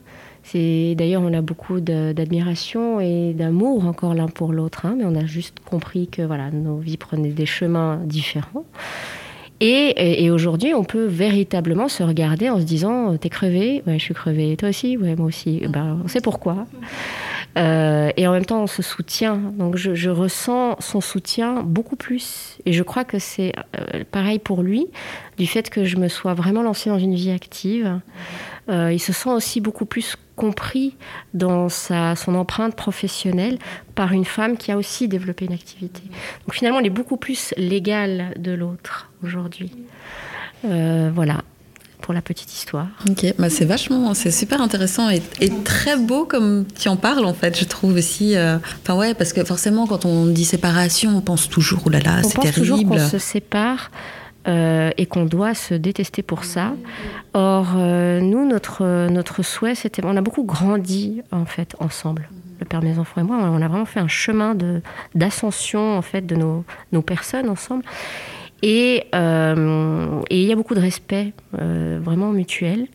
C'est 0.43 0.95
d'ailleurs 0.97 1.22
on 1.22 1.32
a 1.32 1.43
beaucoup 1.43 1.80
d'admiration 1.80 3.01
et 3.01 3.34
d'amour 3.34 3.84
encore 3.84 4.14
l'un 4.14 4.28
pour 4.28 4.53
l'autre, 4.53 4.86
hein, 4.86 4.95
mais 4.99 5.05
on 5.05 5.14
a 5.14 5.26
juste 5.26 5.59
compris 5.61 6.09
que 6.09 6.22
voilà 6.22 6.51
nos 6.51 6.78
vies 6.78 6.97
prenaient 6.97 7.30
des 7.30 7.47
chemins 7.47 8.01
différents. 8.05 8.64
Et, 9.62 10.30
aujourd'hui, 10.30 10.72
on 10.72 10.84
peut 10.84 11.05
véritablement 11.05 11.88
se 11.88 12.03
regarder 12.03 12.49
en 12.49 12.59
se 12.59 12.64
disant 12.64 13.16
T'es 13.18 13.28
crevé? 13.28 13.82
Ouais, 13.86 13.99
je 13.99 14.05
suis 14.05 14.14
crevé. 14.14 14.57
Toi 14.57 14.70
aussi? 14.70 14.97
Ouais, 14.97 15.14
moi 15.16 15.26
aussi. 15.26 15.62
Ben, 15.68 15.99
on 16.03 16.09
sait 16.09 16.22
pourquoi. 16.22 16.66
Euh, 17.59 18.11
et 18.16 18.26
en 18.26 18.32
même 18.32 18.47
temps, 18.47 18.62
on 18.62 18.66
se 18.66 18.80
soutient. 18.80 19.36
Donc, 19.36 19.76
je, 19.76 19.95
je, 19.95 20.09
ressens 20.09 20.76
son 20.80 21.03
soutien 21.03 21.62
beaucoup 21.62 21.97
plus. 21.97 22.59
Et 22.64 22.72
je 22.72 22.82
crois 22.82 23.05
que 23.05 23.18
c'est 23.18 23.53
euh, 23.78 24.05
pareil 24.11 24.38
pour 24.38 24.62
lui, 24.62 24.86
du 25.36 25.47
fait 25.47 25.68
que 25.68 25.84
je 25.84 25.97
me 25.97 26.09
sois 26.09 26.32
vraiment 26.32 26.62
lancée 26.62 26.88
dans 26.88 26.99
une 26.99 27.14
vie 27.14 27.30
active. 27.30 28.01
Euh, 28.70 28.93
il 28.93 29.01
se 29.01 29.12
sent 29.12 29.30
aussi 29.30 29.61
beaucoup 29.61 29.84
plus 29.84 30.16
compris 30.41 30.97
dans 31.34 31.68
sa, 31.68 32.16
son 32.16 32.34
empreinte 32.34 32.74
professionnelle 32.74 33.59
par 33.95 34.12
une 34.12 34.24
femme 34.24 34.57
qui 34.57 34.72
a 34.72 34.78
aussi 34.78 35.07
développé 35.07 35.45
une 35.45 35.53
activité. 35.53 36.01
Donc 36.47 36.55
finalement, 36.55 36.80
elle 36.80 36.86
est 36.86 36.97
beaucoup 37.03 37.18
plus 37.18 37.53
légale 37.59 38.32
de 38.38 38.53
l'autre 38.53 39.11
aujourd'hui. 39.22 39.70
Euh, 40.64 41.11
voilà 41.14 41.43
pour 42.01 42.14
la 42.14 42.22
petite 42.22 42.51
histoire. 42.55 42.86
Ok, 43.11 43.34
bah 43.38 43.51
c'est 43.51 43.66
vachement, 43.66 44.14
c'est 44.14 44.30
super 44.30 44.62
intéressant 44.62 45.11
et, 45.11 45.20
et, 45.43 45.51
très 45.62 45.99
beau 45.99 46.24
comme 46.24 46.64
tu 46.78 46.88
en 46.88 46.97
parles 46.97 47.26
en 47.26 47.34
fait, 47.34 47.59
je 47.59 47.66
trouve 47.66 47.93
aussi. 47.93 48.34
Euh, 48.34 48.57
enfin 48.82 48.95
ouais, 48.97 49.12
parce 49.12 49.34
que 49.34 49.45
forcément 49.45 49.86
quand 49.86 50.07
on 50.07 50.24
dit 50.24 50.47
séparation, 50.47 51.14
on 51.14 51.20
pense 51.20 51.51
toujours, 51.51 51.82
oh 51.84 51.91
là 51.91 52.01
là, 52.01 52.22
c'est 52.22 52.38
terrible. 52.41 52.41
On 52.41 52.45
pense 52.45 52.55
toujours 52.55 52.86
qu'on 52.86 53.09
se 53.11 53.18
sépare 53.18 53.91
euh, 54.49 54.91
et 54.97 55.05
qu'on 55.07 55.26
doit 55.26 55.55
se 55.55 55.74
détester 55.74 56.22
pour 56.22 56.45
ça. 56.45 56.74
Or, 57.34 57.74
euh, 57.76 58.20
nous, 58.20 58.47
notre, 58.47 59.09
notre 59.09 59.43
souhait, 59.43 59.74
c'était... 59.74 60.03
On 60.05 60.16
a 60.16 60.22
beaucoup 60.22 60.45
grandi, 60.45 61.22
en 61.30 61.45
fait, 61.45 61.76
ensemble. 61.78 62.28
Le 62.59 62.64
père, 62.64 62.82
mes 62.82 62.99
enfants 62.99 63.20
et 63.20 63.24
moi, 63.24 63.36
on 63.36 63.61
a 63.61 63.68
vraiment 63.68 63.84
fait 63.84 64.01
un 64.01 64.09
chemin 64.09 64.57
d'ascension, 65.14 65.97
en 65.97 66.03
fait, 66.03 66.26
de 66.26 66.36
nos, 66.36 66.64
nos 66.93 67.03
personnes 67.03 67.49
ensemble. 67.49 67.84
Et, 68.62 69.05
euh, 69.14 70.20
il 70.30 70.43
y 70.43 70.53
a 70.53 70.57
beaucoup 70.57 70.74
de 70.74 70.80
respect, 70.80 71.32
vraiment 71.53 72.30
mutuel. 72.32 72.86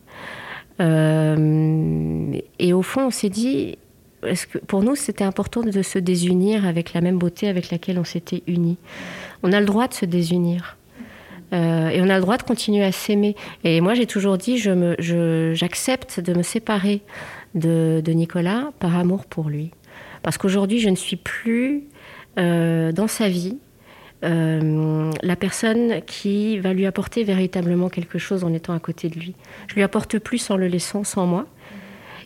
et 0.80 2.72
au 2.72 2.82
fond, 2.82 3.06
on 3.06 3.10
s'est 3.10 3.30
dit, 3.30 3.78
est-ce 4.24 4.46
que 4.46 4.58
pour 4.58 4.82
nous, 4.82 4.96
c'était 4.96 5.24
important 5.24 5.62
de 5.62 5.82
se 5.82 5.98
désunir 5.98 6.66
avec 6.66 6.92
la 6.92 7.00
même 7.00 7.18
beauté 7.18 7.48
avec 7.48 7.70
laquelle 7.70 7.98
on 7.98 8.04
s'était 8.04 8.42
unis? 8.46 8.78
On 9.42 9.52
a 9.52 9.60
le 9.60 9.66
droit 9.66 9.88
de 9.88 9.94
se 9.94 10.04
désunir. 10.04 10.76
Euh, 11.52 11.88
et 11.88 12.00
on 12.00 12.08
a 12.08 12.16
le 12.16 12.20
droit 12.20 12.36
de 12.36 12.42
continuer 12.42 12.84
à 12.84 12.92
s'aimer. 12.92 13.36
Et 13.64 13.80
moi, 13.80 13.94
j'ai 13.94 14.06
toujours 14.06 14.38
dit, 14.38 14.58
j'accepte 14.58 16.14
je 16.16 16.20
de 16.20 16.34
me 16.34 16.42
séparer 16.42 17.02
de, 17.54 18.02
Nicolas 18.08 18.70
par 18.78 18.96
amour 18.96 19.24
pour 19.26 19.48
lui. 19.48 19.70
Parce 20.22 20.38
qu'aujourd'hui, 20.38 20.80
je 20.80 20.88
ne 20.88 20.96
suis 20.96 21.16
plus 21.16 21.84
euh, 22.38 22.92
dans 22.92 23.06
sa 23.06 23.28
vie 23.28 23.58
euh, 24.24 25.12
la 25.22 25.36
personne 25.36 26.00
qui 26.06 26.58
va 26.58 26.72
lui 26.72 26.86
apporter 26.86 27.22
véritablement 27.22 27.88
quelque 27.90 28.18
chose 28.18 28.44
en 28.44 28.52
étant 28.52 28.72
à 28.72 28.80
côté 28.80 29.08
de 29.08 29.18
lui. 29.18 29.34
Je 29.68 29.74
lui 29.74 29.82
apporte 29.82 30.18
plus 30.18 30.50
en 30.50 30.56
le 30.56 30.66
laissant 30.66 31.04
sans 31.04 31.26
moi. 31.26 31.46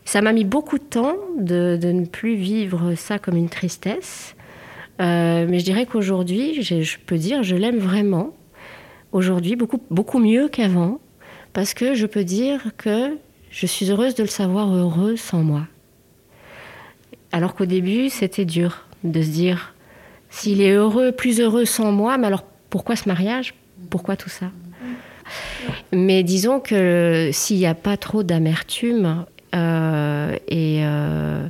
Ça 0.05 0.23
m'a 0.23 0.33
mis 0.33 0.45
beaucoup 0.45 0.79
de 0.79 0.85
temps 0.85 1.17
de, 1.39 1.79
ne 1.83 2.07
plus 2.07 2.37
vivre 2.37 2.95
ça 2.95 3.19
comme 3.19 3.37
une 3.37 3.51
tristesse. 3.51 4.35
mais 4.99 5.59
je 5.59 5.65
dirais 5.65 5.85
qu'aujourd'hui, 5.85 6.63
je 6.63 6.97
peux 7.05 7.19
dire, 7.19 7.43
je 7.43 7.55
l'aime 7.55 7.79
vraiment 7.79 8.33
aujourd'hui 9.13 9.57
beaucoup, 9.57 9.83
beaucoup 9.91 10.19
mieux 10.19 10.49
qu'avant, 10.49 11.01
parce 11.53 11.75
que 11.75 11.95
je 11.95 12.07
peux 12.07 12.25
dire 12.25 12.71
que 12.77 13.17
je 13.51 13.67
suis 13.67 13.91
heureuse 13.91 14.15
de 14.15 14.23
le 14.23 14.29
savoir 14.29 14.73
heureux 14.75 15.17
sans 15.17 15.43
moi. 15.43 15.67
Alors 17.33 17.55
qu'au 17.55 17.67
début, 17.67 18.09
c'était 18.09 18.45
dur 18.45 18.85
de 19.05 19.23
se 19.23 19.29
dire, 19.29 19.75
s'il 20.31 20.61
est 20.61 20.73
heureux, 20.73 21.13
plus 21.13 21.41
heureux 21.41 21.65
sans 21.65 21.93
moi, 21.93 22.19
mais 22.19 22.27
alors 22.27 22.45
pourquoi 22.71 22.97
ce 22.97 23.09
mariage? 23.09 23.55
Pourquoi 23.89 24.17
tout 24.17 24.29
ça? 24.29 24.47
Mais 25.93 26.23
disons 26.23 26.61
que 26.61 27.31
s'il 27.33 27.59
n'y 27.59 27.67
a 27.67 27.75
pas 27.75 27.97
trop 27.97 28.23
d'amertume, 28.23 29.25
euh, 29.55 30.37
et, 30.49 30.81
euh, 30.83 31.47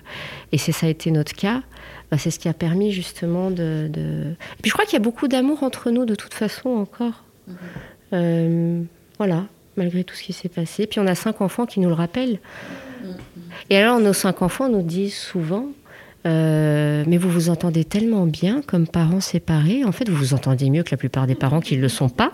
et 0.53 0.59
c'est 0.59 0.73
ça 0.73 0.87
a 0.87 0.89
été 0.89 1.11
notre 1.11 1.35
cas, 1.35 1.63
bah, 2.11 2.19
c'est 2.19 2.31
ce 2.31 2.39
qui 2.39 2.49
a 2.49 2.55
permis 2.55 2.93
justement 2.93 3.51
de. 3.51 3.89
de... 3.91 4.35
Et 4.59 4.63
puis 4.63 4.71
je 4.71 4.73
crois 4.73 4.85
qu'il 4.85 4.95
y 4.95 4.97
a 4.97 5.05
beaucoup 5.05 5.29
d'amour 5.29 5.63
entre 5.63 5.91
nous 5.91 6.05
de 6.05 6.15
toute 6.15 6.35
façon 6.35 6.71
encore. 6.71 7.25
Euh, 8.12 8.82
voilà, 9.18 9.45
malgré 9.76 10.05
tout 10.05 10.14
ce 10.14 10.22
qui 10.22 10.32
s'est 10.32 10.49
passé. 10.49 10.86
Puis 10.86 11.01
on 11.01 11.07
a 11.07 11.14
cinq 11.14 11.41
enfants 11.41 11.66
qui 11.66 11.80
nous 11.80 11.88
le 11.88 11.95
rappellent. 11.95 12.38
Et 13.68 13.76
alors 13.76 14.01
nos 14.01 14.12
cinq 14.12 14.43
enfants 14.43 14.68
nous 14.68 14.82
disent 14.82 15.16
souvent. 15.16 15.66
mais 16.24 17.16
vous 17.18 17.30
vous 17.30 17.49
entendez 17.51 17.84
tellement 17.84 18.26
bien 18.26 18.62
comme 18.66 18.86
parents 18.86 19.20
séparés. 19.20 19.84
En 19.84 19.93
fait, 19.93 20.09
vous 20.09 20.16
vous 20.16 20.34
entendez 20.34 20.70
mieux 20.70 20.82
que 20.82 20.91
la 20.91 20.97
plupart 20.97 21.26
des 21.26 21.34
parents 21.34 21.61
qui 21.61 21.76
ne 21.76 21.82
le 21.82 21.88
sont 21.88 22.09
pas. 22.09 22.32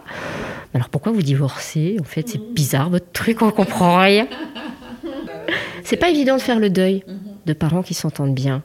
Alors 0.75 0.89
pourquoi 0.89 1.13
vous 1.13 1.23
divorcez? 1.23 1.97
En 2.01 2.05
fait, 2.05 2.29
c'est 2.29 2.53
bizarre 2.53 2.91
votre 2.91 3.11
truc, 3.13 3.43
on 3.43 3.51
comprend 3.51 3.99
rien. 4.01 4.27
C'est 5.85 5.97
pas 5.97 6.11
évident 6.11 6.37
de 6.37 6.43
faire 6.43 6.59
le 6.59 6.69
deuil 6.69 7.05
de 7.47 7.53
parents 7.53 7.83
qui 7.83 7.95
s'entendent 7.95 8.35
bien. 8.35 8.63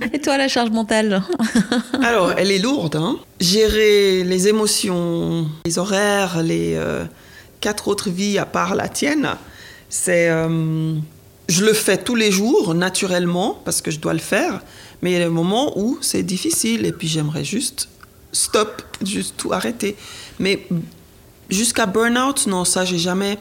Et 0.12 0.20
toi, 0.20 0.36
la 0.36 0.48
charge 0.48 0.70
mentale 0.70 1.22
Alors, 2.02 2.32
elle 2.36 2.50
est 2.50 2.58
lourde. 2.58 2.96
Hein. 2.96 3.16
Gérer 3.40 4.24
les 4.24 4.48
émotions, 4.48 5.46
les 5.64 5.78
horaires, 5.78 6.42
les 6.42 6.74
euh, 6.74 7.04
quatre 7.60 7.88
autres 7.88 8.10
vies 8.10 8.38
à 8.38 8.46
part 8.46 8.74
la 8.74 8.88
tienne, 8.88 9.30
c'est. 9.88 10.28
Euh, 10.28 10.94
je 11.48 11.64
le 11.64 11.72
fais 11.72 11.96
tous 11.96 12.16
les 12.16 12.32
jours, 12.32 12.74
naturellement, 12.74 13.60
parce 13.64 13.80
que 13.80 13.92
je 13.92 14.00
dois 14.00 14.12
le 14.12 14.18
faire. 14.18 14.60
Mais 15.00 15.12
il 15.12 15.14
y 15.14 15.16
a 15.16 15.24
des 15.24 15.30
moments 15.30 15.78
où 15.78 15.98
c'est 16.00 16.24
difficile 16.24 16.84
et 16.86 16.92
puis 16.92 17.06
j'aimerais 17.06 17.44
juste 17.44 17.88
stop, 18.32 18.82
juste 19.04 19.34
tout 19.36 19.52
arrêter. 19.52 19.96
Mais 20.40 20.66
jusqu'à 21.48 21.86
burn-out, 21.86 22.46
non, 22.46 22.64
ça, 22.64 22.84
j'ai 22.84 22.98
jamais. 22.98 23.38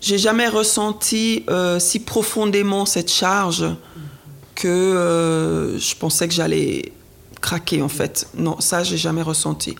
J'ai 0.00 0.16
jamais 0.16 0.48
ressenti 0.48 1.44
euh, 1.50 1.78
si 1.78 2.00
profondément 2.00 2.86
cette 2.86 3.12
charge 3.12 3.66
que 4.60 4.68
euh, 4.68 5.78
je 5.78 5.94
pensais 5.96 6.28
que 6.28 6.34
j'allais 6.34 6.92
craquer 7.40 7.80
en 7.82 7.88
fait. 7.88 8.28
Non, 8.34 8.60
ça 8.60 8.82
j'ai 8.84 8.98
jamais 8.98 9.22
ressenti. 9.22 9.74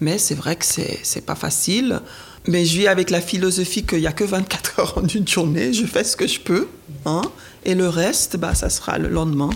Mais 0.00 0.18
c'est 0.18 0.34
vrai 0.34 0.56
que 0.56 0.64
c'est 0.64 1.00
c'est 1.02 1.24
pas 1.24 1.34
facile. 1.34 2.00
Mais 2.46 2.64
je 2.64 2.78
vis 2.78 2.86
avec 2.86 3.10
la 3.10 3.20
philosophie 3.20 3.84
qu'il 3.84 4.00
n'y 4.00 4.06
a 4.06 4.12
que 4.12 4.24
24 4.24 4.78
heures 4.80 4.98
en 4.98 5.06
une 5.06 5.26
journée. 5.26 5.72
Je 5.72 5.86
fais 5.86 6.04
ce 6.04 6.16
que 6.16 6.26
je 6.26 6.38
peux, 6.38 6.68
hein, 7.04 7.22
et 7.64 7.74
le 7.74 7.88
reste, 7.88 8.36
bah 8.36 8.54
ça 8.54 8.68
sera 8.68 8.98
le 8.98 9.08
lendemain 9.08 9.50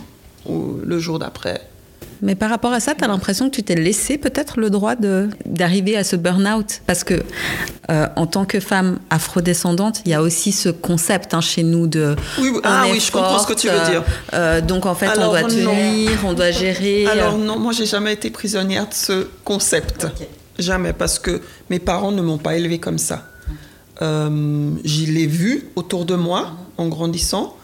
ou 0.46 0.78
le 0.82 0.98
jour 0.98 1.18
d'après. 1.18 1.60
Mais 2.22 2.34
par 2.34 2.50
rapport 2.50 2.72
à 2.72 2.80
ça, 2.80 2.94
tu 2.94 3.04
as 3.04 3.08
l'impression 3.08 3.48
que 3.48 3.54
tu 3.54 3.62
t'es 3.62 3.74
laissé 3.74 4.18
peut-être 4.18 4.60
le 4.60 4.70
droit 4.70 4.94
d'arriver 5.46 5.96
à 5.96 6.04
ce 6.04 6.16
burn-out? 6.16 6.82
Parce 6.86 7.04
que 7.04 7.22
euh, 7.90 8.06
en 8.16 8.26
tant 8.26 8.44
que 8.44 8.60
femme 8.60 8.98
afrodescendante, 9.10 10.02
il 10.04 10.10
y 10.10 10.14
a 10.14 10.22
aussi 10.22 10.52
ce 10.52 10.68
concept 10.68 11.34
hein, 11.34 11.40
chez 11.40 11.62
nous 11.62 11.86
de. 11.86 12.16
Oui, 12.38 12.52
ah 12.62 12.84
oui, 12.90 13.00
je 13.00 13.10
comprends 13.10 13.38
ce 13.38 13.46
que 13.46 13.58
tu 13.58 13.68
veux 13.68 13.90
dire. 13.90 14.04
Euh, 14.34 14.60
donc 14.60 14.86
en 14.86 14.94
fait, 14.94 15.10
on 15.18 15.30
doit 15.30 15.44
tenir, 15.44 16.10
on 16.24 16.32
doit 16.32 16.50
gérer. 16.50 17.06
Alors 17.06 17.38
non, 17.38 17.58
moi 17.58 17.72
j'ai 17.72 17.86
jamais 17.86 18.12
été 18.12 18.30
prisonnière 18.30 18.88
de 18.88 18.94
ce 18.94 19.28
concept. 19.44 20.06
Jamais, 20.58 20.92
parce 20.92 21.18
que 21.18 21.40
mes 21.70 21.78
parents 21.78 22.12
ne 22.12 22.20
m'ont 22.20 22.38
pas 22.38 22.56
élevée 22.56 22.78
comme 22.78 22.98
ça. 22.98 23.24
Euh, 24.02 24.70
J'y 24.84 25.06
l'ai 25.06 25.26
vu 25.26 25.68
autour 25.76 26.04
de 26.04 26.14
moi 26.14 26.52
en 26.76 26.88
grandissant, 26.88 27.56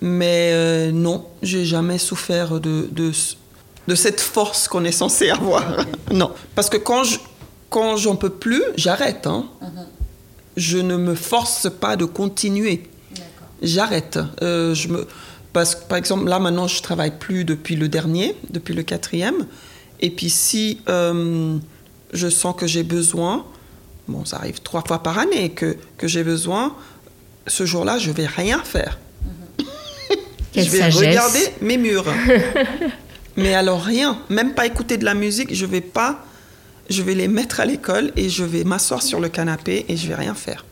mais 0.00 0.50
euh, 0.52 0.92
non, 0.92 1.26
j'ai 1.42 1.64
jamais 1.64 1.98
souffert 1.98 2.60
de, 2.60 2.88
de, 2.90 3.12
de 3.90 3.96
cette 3.96 4.20
force 4.20 4.68
qu'on 4.68 4.84
est 4.84 4.92
censé 4.92 5.30
avoir. 5.30 5.64
non, 6.12 6.30
parce 6.54 6.70
que 6.70 6.76
quand 6.76 7.02
je, 7.02 7.18
quand 7.70 7.96
j'en 7.96 8.14
peux 8.14 8.30
plus, 8.30 8.62
j'arrête. 8.76 9.26
Hein. 9.26 9.46
Mhm. 9.60 9.86
Je 10.56 10.78
ne 10.78 10.96
me 10.96 11.16
force 11.16 11.68
pas 11.68 11.96
de 11.96 12.04
continuer. 12.04 12.84
J'arrête. 13.62 14.20
Euh, 14.42 14.74
je 14.74 14.88
me, 14.88 15.08
parce 15.52 15.74
que 15.74 15.84
par 15.88 15.98
exemple, 15.98 16.28
là 16.28 16.38
maintenant, 16.38 16.68
je 16.68 16.80
travaille 16.82 17.18
plus 17.18 17.44
depuis 17.44 17.74
le 17.74 17.88
dernier, 17.88 18.36
depuis 18.50 18.74
le 18.74 18.84
quatrième. 18.84 19.46
Et 19.98 20.10
puis 20.10 20.30
si 20.30 20.80
euh, 20.88 21.58
je 22.12 22.28
sens 22.28 22.54
que 22.56 22.68
j'ai 22.68 22.84
besoin, 22.84 23.44
bon, 24.06 24.24
ça 24.24 24.36
arrive 24.36 24.60
trois 24.60 24.84
fois 24.86 25.02
par 25.02 25.18
année 25.18 25.50
que, 25.50 25.76
que 25.98 26.06
j'ai 26.06 26.22
besoin, 26.22 26.76
ce 27.48 27.66
jour-là, 27.66 27.98
je 27.98 28.12
vais 28.12 28.26
rien 28.26 28.60
faire. 28.62 29.00
Mhm. 29.24 30.16
je 30.62 30.70
vais 30.70 30.88
regarder 30.90 31.42
mes 31.60 31.76
murs. 31.76 32.06
Mais 33.36 33.54
alors 33.54 33.82
rien, 33.82 34.18
même 34.28 34.54
pas 34.54 34.66
écouter 34.66 34.96
de 34.96 35.04
la 35.04 35.14
musique, 35.14 35.54
je 35.54 35.66
vais 35.66 35.80
pas, 35.80 36.24
je 36.88 37.02
vais 37.02 37.14
les 37.14 37.28
mettre 37.28 37.60
à 37.60 37.64
l'école 37.64 38.12
et 38.16 38.28
je 38.28 38.44
vais 38.44 38.64
m'asseoir 38.64 39.02
sur 39.02 39.20
le 39.20 39.28
canapé 39.28 39.84
et 39.88 39.96
je 39.96 40.08
vais 40.08 40.14
rien 40.14 40.34
faire. 40.34 40.64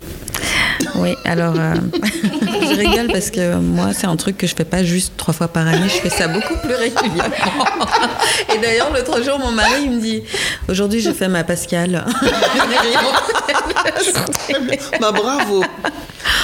Oui, 0.97 1.15
alors 1.25 1.55
euh, 1.57 1.75
je 2.03 2.77
rigole 2.77 3.09
parce 3.13 3.31
que 3.31 3.57
moi 3.57 3.93
c'est 3.93 4.07
un 4.07 4.17
truc 4.17 4.39
que 4.39 4.47
je 4.47 4.55
fais 4.55 4.65
pas 4.65 4.85
juste 4.85 5.15
trois 5.17 5.35
fois 5.35 5.49
par 5.49 5.67
année, 5.67 5.89
je 5.89 6.01
fais 6.01 6.11
ça 6.11 6.29
beaucoup 6.29 6.57
plus 6.57 6.75
régulièrement. 6.75 7.25
Et 8.55 8.59
d'ailleurs 8.59 8.93
l'autre 8.93 9.23
jour 9.23 9.39
mon 9.39 9.51
mari 9.51 9.89
me 9.89 10.01
dit 10.01 10.23
aujourd'hui 10.69 11.01
je 11.01 11.11
fais 11.11 11.29
ma 11.29 11.45
Pascal. 11.45 12.05
bah 15.01 15.13
bravo. 15.13 15.65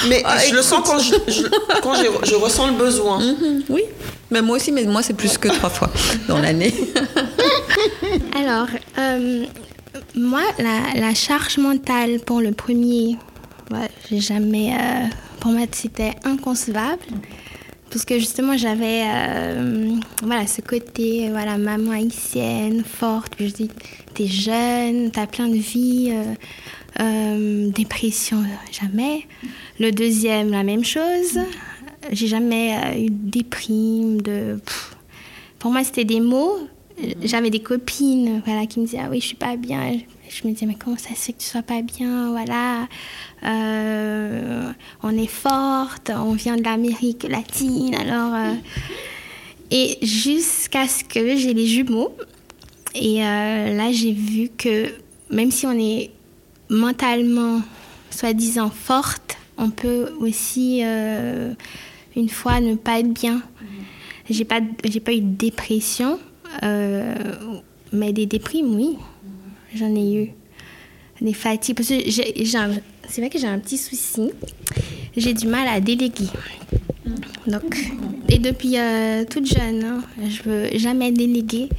Mais 0.09 0.21
ah, 0.25 0.37
je 0.47 0.53
le 0.53 0.61
sens 0.61 0.81
quand, 0.85 0.99
je, 0.99 1.15
quand 1.81 1.93
je, 1.95 2.35
ressens 2.35 2.67
le 2.67 2.73
besoin. 2.73 3.19
Mhm, 3.19 3.63
oui, 3.69 3.83
mais 4.35 4.41
moi 4.41 4.57
aussi, 4.57 4.73
mais 4.73 4.83
moi 4.83 5.01
c'est 5.01 5.13
plus 5.13 5.37
que 5.37 5.47
trois 5.47 5.69
fois 5.69 5.89
dans 6.27 6.37
l'année. 6.37 6.73
Alors, 8.37 8.67
euh, 8.97 9.45
moi, 10.13 10.41
la, 10.59 11.13
charge 11.13 11.57
mentale 11.57 12.19
pour 12.19 12.41
le 12.41 12.51
premier, 12.51 13.15
j'ai 14.09 14.19
jamais. 14.19 14.73
Euh, 14.73 15.05
pour 15.39 15.51
moi, 15.51 15.65
c'était 15.71 16.15
inconcevable. 16.25 17.05
Parce 17.89 18.03
que 18.03 18.19
justement, 18.19 18.57
j'avais 18.57 19.03
euh, 19.07 19.95
voilà, 20.21 20.47
ce 20.47 20.59
côté, 20.59 21.29
voilà, 21.29 21.57
maman 21.57 21.91
haïtienne, 21.91 22.83
forte. 22.83 23.35
Je 23.39 23.45
dis, 23.45 23.69
t'es 24.15 24.27
jeune, 24.27 25.11
t'as 25.11 25.27
plein 25.27 25.47
de 25.47 25.55
vie, 25.55 26.13
dépression, 27.71 28.43
jamais. 28.69 29.27
Le 29.79 29.91
deuxième, 29.91 30.51
la 30.51 30.63
même 30.63 30.83
chose. 30.83 31.39
J'ai 32.11 32.27
jamais 32.27 32.75
euh, 32.75 33.05
eu 33.05 33.09
de 33.09 33.29
déprime, 33.29 34.21
de... 34.21 34.59
Pour 35.59 35.71
moi, 35.71 35.83
c'était 35.83 36.05
des 36.05 36.19
mots. 36.19 36.57
Mhm. 37.01 37.13
J'avais 37.23 37.49
des 37.49 37.59
copines 37.59 38.41
voilà, 38.45 38.65
qui 38.65 38.79
me 38.79 38.85
disaient 38.85 39.01
Ah 39.03 39.07
oui, 39.09 39.19
je 39.19 39.27
suis 39.27 39.35
pas 39.35 39.55
bien. 39.55 39.97
Je 40.29 40.47
me 40.47 40.53
disais 40.53 40.65
Mais 40.65 40.75
comment 40.75 40.97
ça 40.97 41.09
se 41.09 41.15
fait 41.15 41.33
que 41.33 41.39
tu 41.39 41.47
sois 41.47 41.63
pas 41.63 41.81
bien 41.81 42.31
Voilà. 42.31 42.87
Euh, 43.43 44.71
on 45.03 45.17
est 45.17 45.27
forte, 45.27 46.11
on 46.15 46.33
vient 46.33 46.55
de 46.55 46.63
l'Amérique 46.63 47.23
latine. 47.23 47.95
Alors. 47.95 48.33
Euh, 48.33 48.53
et 49.71 49.97
jusqu'à 50.03 50.87
ce 50.87 51.03
que 51.03 51.35
j'ai 51.35 51.53
les 51.53 51.65
jumeaux. 51.65 52.15
Et 52.93 53.17
là, 53.17 53.91
j'ai 53.91 54.13
vu 54.13 54.49
que 54.55 54.93
même 55.31 55.51
si 55.51 55.65
on 55.65 55.77
est 55.77 56.11
mentalement, 56.69 57.61
soi-disant, 58.09 58.69
forte, 58.69 59.37
on 59.57 59.71
peut 59.71 60.13
aussi 60.19 60.81
une 62.15 62.29
fois 62.29 62.59
ne 62.59 62.75
pas 62.75 62.99
être 62.99 63.13
bien. 63.13 63.41
J'ai 64.29 64.45
pas, 64.45 64.59
pas 64.59 65.13
eu 65.13 65.21
de 65.21 65.35
dépression, 65.35 66.19
euh, 66.63 67.13
mais 67.93 68.11
des 68.11 68.25
déprimes, 68.25 68.75
oui, 68.75 68.97
j'en 69.75 69.93
ai 69.95 70.23
eu. 70.23 70.29
Des 71.21 71.33
fatigues. 71.33 71.79
C'est 71.81 73.21
vrai 73.21 73.29
que 73.29 73.39
j'ai 73.39 73.47
un 73.47 73.59
petit 73.59 73.77
souci. 73.77 74.31
J'ai 75.15 75.33
du 75.33 75.47
mal 75.47 75.67
à 75.67 75.79
déléguer. 75.79 76.27
Donc, 77.47 77.77
et 78.27 78.39
depuis 78.39 78.77
euh, 78.77 79.23
toute 79.23 79.45
jeune, 79.45 79.83
hein, 79.83 80.03
je 80.27 80.43
veux 80.43 80.77
jamais 80.77 81.11
déléguer. 81.11 81.69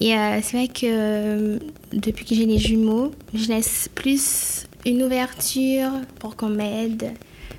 Et 0.00 0.14
euh, 0.14 0.38
c'est 0.42 0.56
vrai 0.56 0.68
que 0.68 1.58
depuis 1.92 2.24
que 2.24 2.34
j'ai 2.34 2.46
les 2.46 2.58
jumeaux, 2.58 3.12
je 3.34 3.48
laisse 3.48 3.88
plus 3.94 4.66
une 4.84 5.02
ouverture 5.02 5.90
pour 6.18 6.36
qu'on 6.36 6.50
m'aide 6.50 7.12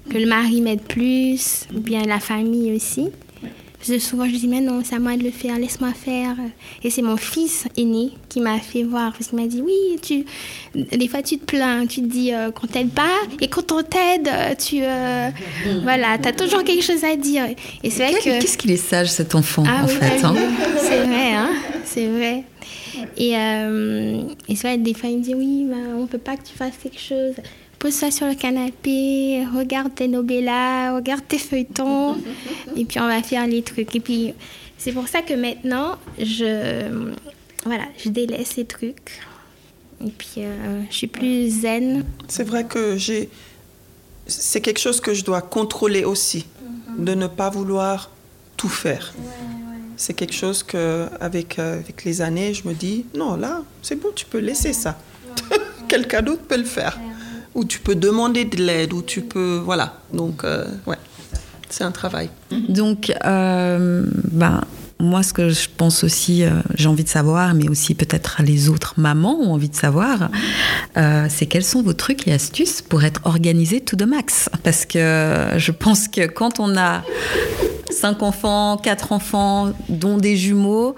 que 0.10 0.18
le 0.18 0.26
mari 0.26 0.62
m'aide 0.62 0.82
plus, 0.82 1.68
ou 1.76 1.80
bien 1.80 2.04
la 2.04 2.20
famille 2.20 2.74
aussi. 2.76 3.10
souvent, 4.00 4.26
je 4.26 4.36
dis, 4.36 4.48
mais 4.48 4.62
non, 4.62 4.82
c'est 4.84 4.96
à 4.96 5.00
moi 5.00 5.16
de 5.18 5.24
le 5.24 5.32
faire, 5.32 5.58
laisse-moi 5.58 5.94
faire. 5.94 6.36
Et 6.84 6.90
c'est 6.90 7.02
mon 7.02 7.18
fils 7.18 7.66
aîné 7.78 8.12
qui 8.30 8.40
m'a 8.42 8.60
fait 8.60 8.84
voir, 8.84 9.14
parce 9.14 9.28
qu'il 9.30 9.40
m'a 9.40 9.48
dit, 9.48 9.62
oui, 9.62 10.00
tu, 10.02 10.26
des 10.76 11.08
fois, 11.08 11.22
tu 11.22 11.38
te 11.38 11.46
plains, 11.46 11.86
tu 11.86 12.02
te 12.02 12.08
dis 12.08 12.34
euh, 12.34 12.52
qu'on 12.52 12.68
t'aide 12.68 12.92
pas, 12.92 13.16
et 13.42 13.48
quand 13.48 13.72
on 13.72 13.82
t'aide, 13.82 14.30
tu, 14.58 14.80
euh, 14.82 15.30
voilà, 15.84 16.14
as 16.24 16.34
toujours 16.34 16.64
quelque 16.64 16.84
chose 16.84 17.04
à 17.04 17.16
dire. 17.16 17.46
Et 17.84 17.90
c'est 17.90 18.10
vrai 18.10 18.20
que... 18.20 18.42
Qu'est-ce 18.42 18.58
qu'il 18.58 18.72
est 18.72 18.78
sage, 18.78 19.10
cet 19.10 19.36
enfant, 19.36 19.64
ah 19.68 19.84
en 19.84 19.88
fait. 19.88 20.24
Hein? 20.24 20.36
c'est 20.78 21.04
vrai, 21.04 21.34
hein, 21.34 21.50
c'est 21.86 22.08
vrai. 22.08 22.44
Et, 23.18 23.36
euh, 23.38 24.24
et 24.48 24.56
c'est 24.56 24.68
vrai, 24.68 24.78
des 24.78 24.94
fois, 24.94 25.10
il 25.10 25.20
me 25.20 25.24
dit, 25.24 25.36
oui, 25.36 25.66
bah, 25.70 25.96
on 25.98 26.08
peut 26.08 26.18
pas 26.18 26.36
que 26.38 26.44
tu 26.44 26.56
fasses 26.56 26.78
quelque 26.82 27.00
chose 27.00 27.36
pose-toi 27.84 28.12
sur 28.12 28.28
le 28.28 28.36
canapé, 28.36 29.46
regarde 29.54 29.94
tes 29.94 30.08
novellas, 30.08 30.96
regarde 30.96 31.22
tes 31.28 31.38
feuilletons, 31.38 32.16
et 32.78 32.86
puis 32.86 32.98
on 33.02 33.08
va 33.08 33.22
faire 33.22 33.46
les 33.46 33.62
trucs. 33.62 33.94
Et 33.94 34.00
puis, 34.00 34.34
c'est 34.78 34.94
pour 34.94 35.10
ça 35.10 35.22
que 35.22 35.34
maintenant, 35.34 35.98
je, 36.18 37.12
voilà, 37.66 37.84
je 38.02 38.08
délaisse 38.08 38.52
ces 38.56 38.64
trucs. 38.64 39.20
Et 40.00 40.12
puis, 40.12 40.44
je 40.90 40.96
suis 40.96 41.08
plus 41.08 41.50
zen. 41.50 42.06
C'est 42.30 42.46
vrai 42.46 42.64
que 42.64 42.96
j'ai. 42.96 43.30
C'est 44.28 44.62
quelque 44.62 44.80
chose 44.80 45.02
que 45.02 45.14
je 45.14 45.26
dois 45.26 45.42
contrôler 45.42 46.06
aussi, 46.06 46.46
mhm. 46.88 47.04
de 47.04 47.14
ne 47.16 47.28
pas 47.28 47.50
vouloir 47.50 48.12
tout 48.56 48.70
faire. 48.70 49.14
C'est 49.98 50.14
quelque 50.14 50.34
chose 50.34 50.64
que, 50.64 51.10
avec, 51.20 51.60
avec 51.60 52.06
les 52.06 52.22
années, 52.22 52.54
je 52.54 52.66
me 52.66 52.74
dis 52.74 53.06
non, 53.14 53.36
là, 53.36 53.62
c'est 53.82 53.98
bon, 53.98 54.10
tu 54.16 54.26
peux 54.26 54.40
laisser 54.40 54.72
ça. 54.72 54.98
Quelqu'un 55.90 56.22
d'autre 56.22 56.44
peut 56.44 56.58
le 56.58 56.64
faire. 56.64 56.98
Ou 57.56 57.66
tu 57.66 57.80
peux 57.80 57.96
demander 57.96 58.46
de 58.46 58.58
l'aide, 58.58 58.94
ou 58.94 59.02
tu 59.02 59.22
peux. 59.22 59.62
Voilà. 59.64 60.00
Donc, 60.12 60.44
ouais, 60.88 60.98
c'est 61.70 61.84
un 61.84 61.92
travail. 61.92 62.30
Donc, 62.70 63.12
ben 63.24 64.62
moi, 65.00 65.24
ce 65.24 65.34
que 65.34 65.50
je 65.50 65.68
pense 65.76 66.04
aussi, 66.04 66.44
euh, 66.44 66.52
j'ai 66.76 66.88
envie 66.88 67.04
de 67.04 67.10
savoir, 67.10 67.54
mais 67.54 67.68
aussi 67.70 67.94
peut-être 67.96 68.42
les 68.44 68.70
autres 68.70 68.94
mamans 68.98 69.38
ont 69.40 69.54
envie 69.54 69.70
de 69.70 69.76
savoir, 69.76 70.30
euh, 70.98 71.28
c'est 71.30 71.46
quels 71.46 71.64
sont 71.64 71.82
vos 71.82 71.94
trucs 71.94 72.28
et 72.28 72.34
astuces 72.34 72.82
pour 72.82 73.04
être 73.04 73.22
organisé 73.26 73.82
tout 73.82 73.96
de 73.96 74.06
max? 74.06 74.50
Parce 74.64 74.86
que 74.86 75.50
je 75.58 75.72
pense 75.72 76.08
que 76.08 76.28
quand 76.28 76.60
on 76.60 76.78
a 76.78 77.04
cinq 77.90 78.24
enfants, 78.24 78.78
quatre 78.78 79.12
enfants, 79.12 79.72
dont 79.90 80.18
des 80.18 80.36
jumeaux, 80.36 80.96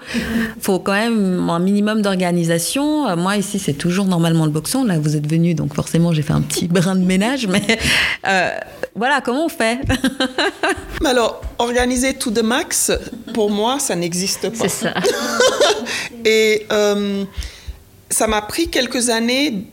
faut 0.60 0.78
quand 0.78 0.92
même 0.92 1.50
un 1.50 1.58
minimum 1.58 2.00
d'organisation. 2.00 3.08
Euh, 3.08 3.16
moi, 3.16 3.36
ici, 3.36 3.58
c'est 3.58 3.74
toujours 3.74 4.06
normalement 4.06 4.44
le 4.44 4.50
boxon. 4.50 4.84
Là, 4.84 4.98
vous 4.98 5.16
êtes 5.16 5.28
venu, 5.28 5.54
donc 5.54 5.74
forcément, 5.74 6.12
j'ai 6.12 6.22
fait 6.22 6.32
un 6.32 6.42
petit 6.42 6.68
brin 6.68 6.96
de 6.96 7.04
ménage. 7.04 7.46
Mais 7.48 7.78
voilà, 8.96 9.20
comment 9.20 9.44
on 9.44 9.48
fait? 9.50 9.78
Alors, 11.04 11.42
organiser 11.58 12.14
tout 12.14 12.30
de 12.30 12.40
max, 12.40 12.90
pour 13.34 13.50
moi, 13.50 13.78
ça 13.86 13.96
n'existe 13.96 14.48
pas. 14.50 14.68
C'est 14.68 14.68
ça. 14.68 14.94
Et 16.24 16.66
euh, 16.72 17.24
ça 18.10 18.26
m'a 18.26 18.42
pris 18.42 18.68
quelques 18.68 19.10
années 19.10 19.64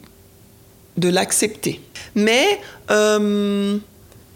de 0.97 1.09
l'accepter. 1.09 1.81
Mais 2.15 2.61
euh, 2.91 3.77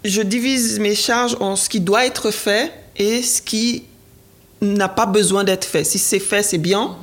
je 0.03 0.21
divise 0.21 0.80
mes 0.80 0.95
charges 0.95 1.38
en 1.39 1.55
ce 1.55 1.69
qui 1.69 1.80
doit 1.80 2.05
être 2.05 2.32
fait 2.32 2.73
et 2.95 3.21
ce 3.21 3.41
qui 3.41 3.84
n'a 4.61 4.89
pas 4.89 5.05
besoin 5.05 5.43
d'être 5.43 5.65
fait. 5.65 5.84
Si 5.84 5.99
c'est 5.99 6.19
fait, 6.19 6.41
c'est 6.41 6.57
bien. 6.57 6.95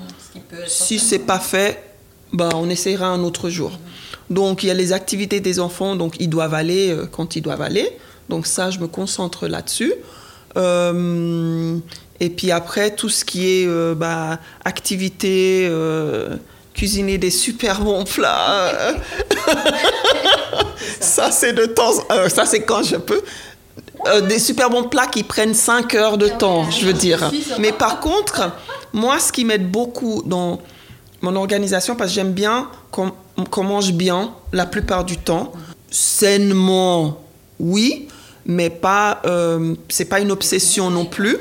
Si 0.67 0.99
c'est 0.99 1.21
pas 1.21 1.39
fait, 1.39 1.81
bah, 2.33 2.49
on 2.55 2.69
essaiera 2.69 3.07
un 3.07 3.23
autre 3.23 3.49
jour. 3.49 3.79
Donc 4.31 4.65
il 4.65 4.67
y 4.67 4.71
a 4.71 4.75
les 4.75 4.93
activités 4.93 5.39
des 5.39 5.61
enfants, 5.61 5.95
donc 5.95 6.17
ils 6.19 6.31
doivent 6.31 6.55
aller 6.55 6.91
euh, 6.91 7.07
quand 7.07 7.37
ils 7.37 7.43
doivent 7.43 7.63
aller. 7.63 7.89
Donc 8.29 8.47
ça, 8.47 8.71
je 8.71 8.81
me 8.81 8.89
concentre 8.89 9.47
là-dessus. 9.47 9.93
Euh, 10.57 11.79
et 12.21 12.31
puis 12.31 12.51
après, 12.51 12.95
tout 12.95 13.09
ce 13.09 13.25
qui 13.25 13.47
est 13.49 13.67
euh, 13.67 13.95
bah, 13.95 14.39
activité, 14.65 15.71
cuisiner 16.75 17.19
des 17.19 17.31
super 17.31 17.81
bons 17.81 18.05
plats. 18.05 18.73
ça, 21.01 21.31
c'est 21.31 21.53
de 21.53 21.67
temps. 21.67 21.93
ça, 22.29 22.47
c'est 22.47 22.63
quand 22.63 22.83
je 22.83 22.97
peux. 22.97 23.23
des 24.29 24.39
super 24.39 24.71
bons 24.71 24.85
plats 24.85 25.07
qui 25.07 25.23
prennent 25.23 25.55
5 25.55 25.95
heures 25.95 26.19
de 26.19 26.29
temps, 26.29 26.71
je 26.71 26.87
veux 26.87 26.93
dire. 26.93 27.31
Mais 27.59 27.73
par 27.73 28.01
contre, 28.01 28.51
moi, 28.93 29.19
ce 29.19 29.33
qui 29.33 29.45
m'aide 29.45 29.71
beaucoup 29.71 30.23
dans 30.25 30.61
mon 31.25 31.37
organisation, 31.37 31.97
parce 31.97 32.11
que 32.11 32.15
j'aime 32.15 32.33
bien 32.33 32.69
qu'on 32.91 33.65
mange 33.65 33.93
bien 33.93 34.35
la 34.53 34.67
plupart 34.67 35.05
du 35.05 35.17
temps. 35.17 35.53
Sainement, 35.91 37.21
oui, 37.59 38.09
mais 38.47 38.71
pas, 38.71 39.23
euh, 39.27 39.75
c'est 39.89 40.05
pas 40.05 40.21
une 40.21 40.31
obsession 40.31 40.91
non 40.91 41.07
plus. 41.07 41.39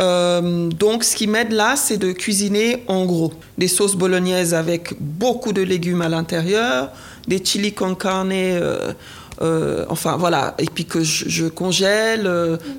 Euh, 0.00 0.68
donc, 0.68 1.04
ce 1.04 1.14
qui 1.14 1.26
m'aide 1.26 1.52
là, 1.52 1.76
c'est 1.76 1.98
de 1.98 2.12
cuisiner 2.12 2.82
en 2.88 3.04
gros 3.04 3.32
des 3.58 3.68
sauces 3.68 3.94
bolognaises 3.94 4.54
avec 4.54 4.94
beaucoup 4.98 5.52
de 5.52 5.62
légumes 5.62 6.02
à 6.02 6.08
l'intérieur, 6.08 6.90
des 7.28 7.44
chili 7.44 7.72
con 7.72 7.94
carne, 7.94 8.32
euh, 8.32 9.84
enfin 9.88 10.16
voilà, 10.16 10.54
et 10.58 10.66
puis 10.66 10.84
que 10.84 11.02
je, 11.02 11.28
je 11.28 11.46
congèle, 11.46 12.28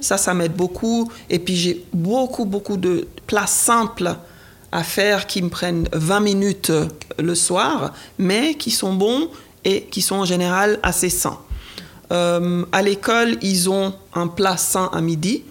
ça, 0.01 0.17
ça 0.17 0.33
m'aide 0.33 0.53
beaucoup. 0.53 1.09
Et 1.29 1.39
puis 1.39 1.55
j'ai 1.55 1.85
beaucoup, 1.93 2.45
beaucoup 2.45 2.77
de 2.77 3.07
plats 3.27 3.47
simples 3.47 4.15
à 4.71 4.83
faire 4.83 5.25
qui 5.25 5.41
me 5.41 5.49
prennent 5.49 5.87
20 5.93 6.19
minutes 6.19 6.71
le 7.17 7.33
soir, 7.35 7.93
mais 8.17 8.55
qui 8.55 8.71
sont 8.71 8.93
bons 8.93 9.29
et 9.63 9.83
qui 9.83 10.01
sont 10.01 10.15
en 10.15 10.25
général 10.25 10.79
assez 10.83 11.09
sains. 11.09 11.39
Euh, 12.11 12.65
à 12.71 12.81
l'école, 12.81 13.37
ils 13.41 13.69
ont 13.69 13.93
un 14.13 14.27
plat 14.27 14.57
sain 14.57 14.89
à 14.93 15.01
midi. 15.01 15.43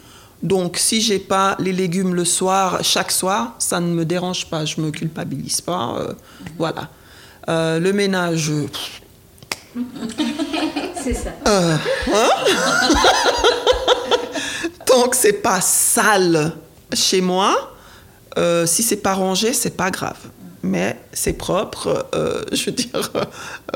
Donc, 0.45 0.77
si 0.77 1.01
j'ai 1.01 1.19
pas 1.19 1.57
les 1.59 1.73
légumes 1.73 2.15
le 2.15 2.27
soir, 2.27 2.85
chaque 2.85 3.11
soir, 3.11 3.55
ça 3.59 3.81
ne 3.81 3.87
me 3.87 4.05
dérange 4.05 4.51
pas, 4.51 4.67
je 4.67 4.79
me 4.79 4.91
culpabilise 4.91 5.63
pas. 5.63 5.97
Euh, 5.99 6.13
voilà. 6.59 6.91
Euh, 7.49 7.81
le 7.81 7.95
ménage. 7.95 8.53
C'est 11.03 11.15
ça. 11.15 11.31
Hein? 11.47 11.79
Donc, 14.87 15.15
c'est 15.15 15.43
pas 15.43 15.61
sale 15.61 16.53
chez 16.93 17.21
moi. 17.21 17.75
Euh, 18.39 18.65
si 18.67 18.83
c'est 18.83 18.97
pas 18.97 19.15
rangé, 19.15 19.53
c'est 19.53 19.77
pas 19.77 19.91
grave. 19.91 20.19
Mais 20.65 20.99
c'est 21.13 21.35
propre. 21.35 22.09
Euh, 22.15 22.43
je 22.51 22.67
veux 22.67 22.73
dire, 22.73 23.11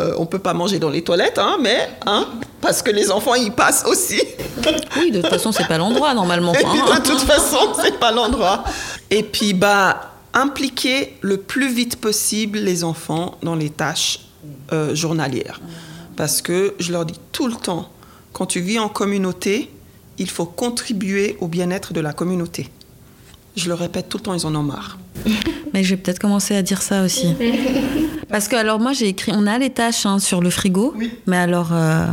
euh, 0.00 0.14
on 0.16 0.24
peut 0.24 0.38
pas 0.38 0.54
manger 0.54 0.78
dans 0.78 0.88
les 0.88 1.04
toilettes, 1.04 1.38
hein, 1.38 1.58
mais 1.60 1.90
hein, 2.06 2.26
parce 2.62 2.80
que 2.80 2.90
les 2.90 3.10
enfants 3.10 3.34
y 3.34 3.50
passent 3.50 3.84
aussi. 3.86 4.22
Oui, 4.96 5.10
de 5.10 5.20
toute 5.20 5.30
façon, 5.30 5.52
c'est 5.52 5.68
pas 5.68 5.76
l'endroit 5.76 6.14
normalement. 6.14 6.52
de 6.52 7.02
toute 7.02 7.20
façon, 7.20 7.58
c'est 7.82 7.98
pas 8.00 8.10
l'endroit. 8.10 8.64
Et 9.10 9.22
puis, 9.22 9.52
bah, 9.52 10.12
impliquer 10.32 11.18
le 11.20 11.36
plus 11.36 11.72
vite 11.72 11.96
possible 11.96 12.58
les 12.58 12.84
enfants 12.84 13.36
dans 13.42 13.54
les 13.54 13.70
tâches 13.70 14.20
journalières, 14.92 15.60
parce 16.16 16.42
que 16.42 16.74
je 16.78 16.92
leur 16.92 17.04
dis 17.04 17.18
tout 17.32 17.48
le 17.48 17.54
temps, 17.54 17.88
quand 18.32 18.46
tu 18.46 18.60
vis 18.60 18.78
en 18.78 18.88
communauté, 18.88 19.70
il 20.18 20.28
faut 20.28 20.46
contribuer 20.46 21.36
au 21.40 21.48
bien-être 21.48 21.92
de 21.92 22.00
la 22.00 22.12
communauté. 22.12 22.68
Je 23.56 23.68
le 23.68 23.74
répète 23.74 24.08
tout 24.08 24.18
le 24.18 24.22
temps, 24.22 24.34
ils 24.34 24.46
en 24.46 24.54
ont 24.54 24.62
marre. 24.62 24.98
Mais 25.74 25.84
je 25.84 25.90
vais 25.90 25.96
peut-être 25.96 26.18
commencer 26.18 26.54
à 26.54 26.62
dire 26.62 26.82
ça 26.82 27.02
aussi. 27.02 27.34
Parce 28.28 28.48
que 28.48 28.56
alors 28.56 28.78
moi 28.80 28.92
j'ai 28.92 29.08
écrit, 29.08 29.32
on 29.34 29.46
a 29.46 29.58
les 29.58 29.70
tâches 29.70 30.06
hein, 30.06 30.18
sur 30.18 30.40
le 30.40 30.50
frigo, 30.50 30.94
mais 31.26 31.36
alors 31.36 31.70
euh, 31.72 32.06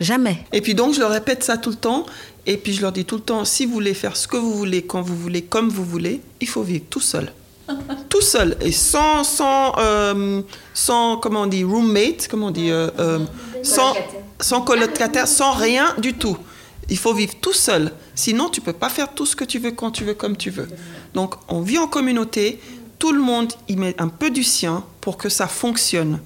jamais. 0.00 0.38
Et 0.52 0.60
puis 0.60 0.74
donc 0.74 0.94
je 0.94 1.00
leur 1.00 1.10
répète 1.10 1.42
ça 1.42 1.56
tout 1.56 1.70
le 1.70 1.76
temps, 1.76 2.06
et 2.46 2.56
puis 2.56 2.72
je 2.72 2.82
leur 2.82 2.92
dis 2.92 3.04
tout 3.04 3.16
le 3.16 3.22
temps, 3.22 3.44
si 3.44 3.66
vous 3.66 3.72
voulez 3.72 3.94
faire 3.94 4.16
ce 4.16 4.28
que 4.28 4.36
vous 4.36 4.54
voulez, 4.54 4.82
quand 4.82 5.02
vous 5.02 5.16
voulez, 5.16 5.42
comme 5.42 5.68
vous 5.68 5.84
voulez, 5.84 6.20
il 6.40 6.48
faut 6.48 6.62
vivre 6.62 6.84
tout 6.88 7.00
seul. 7.00 7.32
tout 8.08 8.20
seul 8.20 8.56
et 8.60 8.70
sans 8.70 9.24
sans 9.24 9.74
euh, 9.78 10.40
sans 10.72 11.16
comment 11.16 11.42
on 11.42 11.46
dit 11.46 11.64
roommate, 11.64 12.28
comment 12.30 12.46
on 12.46 12.52
dit 12.52 12.70
euh, 12.70 13.18
sans 13.62 13.94
sans 14.40 14.60
colocataire, 14.60 15.26
sans 15.26 15.52
rien 15.52 15.94
du 15.98 16.14
tout. 16.14 16.36
Il 16.88 16.98
faut 16.98 17.14
vivre 17.14 17.34
tout 17.40 17.52
seul. 17.52 17.90
Sinon, 18.16 18.48
tu 18.48 18.62
peux 18.62 18.72
pas 18.72 18.88
faire 18.88 19.12
tout 19.12 19.26
ce 19.26 19.36
que 19.36 19.44
tu 19.44 19.58
veux 19.58 19.72
quand 19.72 19.90
tu 19.90 20.02
veux, 20.02 20.14
comme 20.14 20.38
tu 20.38 20.48
veux. 20.48 20.68
Donc, 21.14 21.34
on 21.48 21.60
vit 21.60 21.78
en 21.78 21.86
communauté. 21.86 22.58
Tout 22.98 23.12
le 23.12 23.20
monde 23.20 23.52
y 23.68 23.76
met 23.76 23.94
un 23.98 24.08
peu 24.08 24.30
du 24.30 24.42
sien 24.42 24.84
pour 25.02 25.18
que 25.18 25.28
ça 25.28 25.46
fonctionne. 25.46 26.18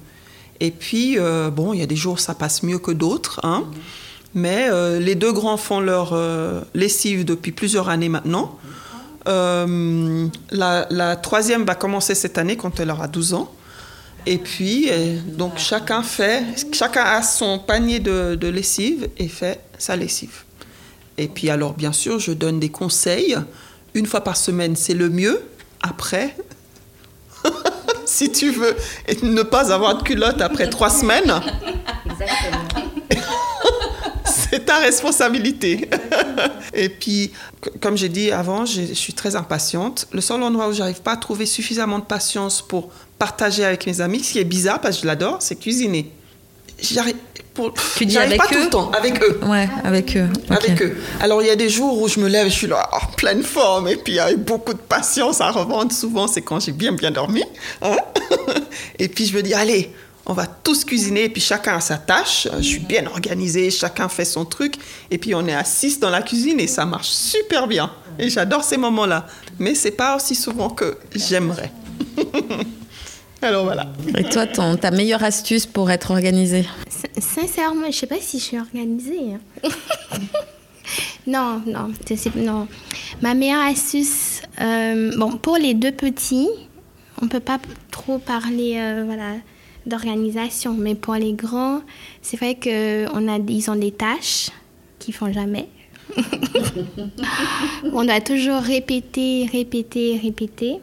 Et 0.61 0.71
puis, 0.71 1.19
euh, 1.19 1.49
bon, 1.49 1.73
il 1.73 1.81
y 1.81 1.83
a 1.83 1.85
des 1.85 1.97
jours 1.97 2.19
ça 2.21 2.33
passe 2.33 2.63
mieux 2.63 2.79
que 2.79 2.91
d'autres. 2.91 3.41
Hein. 3.43 3.65
Mais 4.33 4.69
euh, 4.69 4.99
les 4.99 5.15
deux 5.15 5.33
grands 5.33 5.57
font 5.57 5.81
leur 5.81 6.13
euh, 6.13 6.61
lessive 6.73 7.25
depuis 7.25 7.51
plusieurs 7.51 7.89
années 7.89 8.09
maintenant. 8.09 8.57
La, 9.25 11.15
troisième 11.21 11.65
va 11.65 11.75
commencer 11.75 12.15
cette 12.15 12.37
année 12.37 12.55
quand 12.55 12.79
elle 12.79 12.89
aura 12.89 13.09
12 13.09 13.33
ans. 13.33 13.51
Et 14.25 14.37
puis, 14.37 14.89
donc 15.25 15.57
chacun 15.57 16.03
fait, 16.03 16.43
chacun 16.71 17.03
a 17.03 17.21
son 17.23 17.59
panier 17.59 17.99
de, 17.99 18.35
de 18.35 18.47
lessive 18.47 19.09
et 19.17 19.27
fait 19.27 19.59
sa 19.77 19.95
lessive. 19.95 20.43
Et 21.17 21.27
puis 21.27 21.49
alors, 21.49 21.73
bien 21.73 21.91
sûr, 21.91 22.19
je 22.19 22.31
donne 22.31 22.59
des 22.59 22.69
conseils. 22.69 23.37
Une 23.93 24.05
fois 24.05 24.21
par 24.21 24.37
semaine, 24.37 24.75
c'est 24.75 24.93
le 24.93 25.09
mieux. 25.09 25.41
Après, 25.81 26.35
si 28.05 28.31
tu 28.31 28.51
veux 28.51 28.75
ne 29.23 29.43
pas 29.43 29.73
avoir 29.73 29.97
de 29.97 30.03
culotte 30.03 30.41
après 30.41 30.69
trois 30.69 30.89
semaines, 30.89 31.33
c'est 34.25 34.65
ta 34.65 34.77
responsabilité. 34.79 35.89
Et 36.73 36.89
puis, 36.89 37.31
comme 37.81 37.97
j'ai 37.97 38.09
dit 38.09 38.31
avant, 38.31 38.65
je 38.65 38.93
suis 38.93 39.13
très 39.13 39.35
impatiente. 39.35 40.07
Le 40.11 40.21
seul 40.21 40.41
endroit 40.43 40.69
où 40.69 40.73
j'arrive 40.73 41.01
pas 41.01 41.13
à 41.13 41.17
trouver 41.17 41.45
suffisamment 41.45 41.99
de 41.99 42.05
patience 42.05 42.61
pour 42.61 42.89
partager 43.19 43.65
avec 43.65 43.85
mes 43.85 44.01
amis, 44.01 44.23
ce 44.23 44.33
qui 44.33 44.39
est 44.39 44.45
bizarre 44.45 44.81
parce 44.81 44.97
que 44.97 45.01
je 45.03 45.07
l'adore, 45.07 45.37
c'est 45.41 45.55
cuisiner. 45.55 46.11
J'arrive 46.81 47.15
tu 47.97 48.05
dis 48.05 48.17
avec 48.17 48.37
pas 48.37 48.45
eux 48.45 48.55
tout 48.55 48.63
le 48.63 48.69
temps, 48.69 48.91
avec 48.91 49.21
eux. 49.21 49.39
Ouais, 49.45 49.67
avec 49.83 50.15
eux. 50.15 50.29
Avec 50.49 50.81
eux. 50.81 50.97
Alors 51.19 51.41
il 51.41 51.47
y 51.47 51.51
a 51.51 51.55
des 51.55 51.69
jours 51.69 52.01
où 52.01 52.07
je 52.07 52.19
me 52.19 52.27
lève, 52.27 52.47
je 52.47 52.53
suis 52.53 52.67
là 52.67 52.89
en 52.93 53.05
pleine 53.13 53.43
forme 53.43 53.87
et 53.89 53.97
puis 53.97 54.19
avec 54.19 54.37
beaucoup 54.37 54.73
de 54.73 54.79
patience 54.79 55.41
à 55.41 55.51
revendre. 55.51 55.91
Souvent 55.91 56.27
c'est 56.27 56.41
quand 56.41 56.59
j'ai 56.59 56.71
bien 56.71 56.93
bien 56.93 57.11
dormi. 57.11 57.43
Hein. 57.81 57.97
et 58.99 59.09
puis 59.09 59.25
je 59.25 59.35
me 59.35 59.43
dis 59.43 59.53
allez, 59.53 59.91
on 60.25 60.33
va 60.33 60.47
tous 60.47 60.85
cuisiner 60.85 61.25
et 61.25 61.29
puis 61.29 61.41
chacun 61.41 61.75
a 61.75 61.81
sa 61.81 61.97
tâche. 61.97 62.47
Je 62.57 62.63
suis 62.63 62.79
bien 62.79 63.05
organisée, 63.07 63.69
chacun 63.69 64.07
fait 64.07 64.25
son 64.25 64.45
truc 64.45 64.75
et 65.09 65.17
puis 65.17 65.35
on 65.35 65.45
est 65.45 65.55
à 65.55 65.65
six 65.65 65.99
dans 65.99 66.09
la 66.09 66.21
cuisine 66.21 66.59
et 66.59 66.67
ça 66.67 66.85
marche 66.85 67.09
super 67.09 67.67
bien. 67.67 67.91
Et 68.17 68.29
j'adore 68.29 68.63
ces 68.63 68.77
moments-là. 68.77 69.27
Mais 69.59 69.75
c'est 69.75 69.91
pas 69.91 70.15
aussi 70.15 70.35
souvent 70.35 70.69
que 70.69 70.97
j'aimerais. 71.15 71.71
Alors 73.41 73.63
voilà. 73.63 73.87
Et 74.17 74.23
toi, 74.23 74.45
ton, 74.45 74.75
ta 74.77 74.91
meilleure 74.91 75.23
astuce 75.23 75.65
pour 75.65 75.89
être 75.89 76.11
organisée 76.11 76.65
Sincèrement, 77.17 77.87
je 77.87 77.97
sais 77.97 78.07
pas 78.07 78.19
si 78.19 78.37
je 78.39 78.43
suis 78.43 78.59
organisée. 78.59 79.33
Hein. 79.33 79.69
non, 81.27 81.61
non, 81.65 81.91
non. 82.35 82.67
Ma 83.21 83.33
meilleure 83.33 83.65
astuce, 83.65 84.41
euh, 84.61 85.11
bon, 85.17 85.37
pour 85.37 85.57
les 85.57 85.73
deux 85.73 85.91
petits, 85.91 86.49
on 87.21 87.27
peut 87.27 87.39
pas 87.39 87.59
trop 87.89 88.19
parler, 88.19 88.75
euh, 88.77 89.03
voilà, 89.05 89.35
d'organisation, 89.85 90.73
mais 90.73 90.95
pour 90.95 91.15
les 91.15 91.33
grands, 91.33 91.81
c'est 92.21 92.37
vrai 92.37 92.55
que 92.55 93.07
on 93.15 93.27
a, 93.27 93.39
ils 93.47 93.71
ont 93.71 93.75
des 93.75 93.91
tâches 93.91 94.49
qu'ils 94.99 95.13
font 95.13 95.31
jamais. 95.33 95.67
on 97.93 98.03
doit 98.03 98.21
toujours 98.21 98.61
répéter, 98.61 99.47
répéter, 99.51 100.19
répéter. 100.21 100.79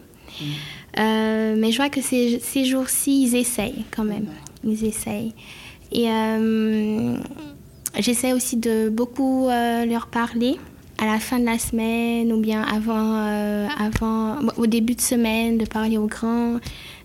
Euh, 0.99 1.55
mais 1.57 1.71
je 1.71 1.77
vois 1.77 1.91
que 1.91 2.01
ces, 2.01 2.41
ces 2.41 2.65
jours-ci, 2.65 3.25
ils 3.25 3.37
essayent 3.37 3.85
quand 3.95 4.05
même. 4.05 4.27
Ils 4.65 4.85
essayent. 4.85 5.35
Et 5.93 6.11
euh, 6.11 7.15
j'essaie 7.99 8.33
aussi 8.33 8.57
de 8.57 8.89
beaucoup 8.89 9.49
euh, 9.49 9.85
leur 9.87 10.09
parler 10.09 10.57
à 11.01 11.07
la 11.07 11.21
fin 11.21 11.39
de 11.39 11.45
la 11.45 11.59
semaine 11.59 12.33
ou 12.33 12.41
bien 12.41 12.63
avant, 12.63 13.15
avant 13.79 14.41
au 14.57 14.67
début 14.67 14.97
de 14.97 15.01
semaine, 15.01 15.57
de 15.57 15.65
parler 15.65 15.97
aux 15.97 16.09
grands, 16.09 16.59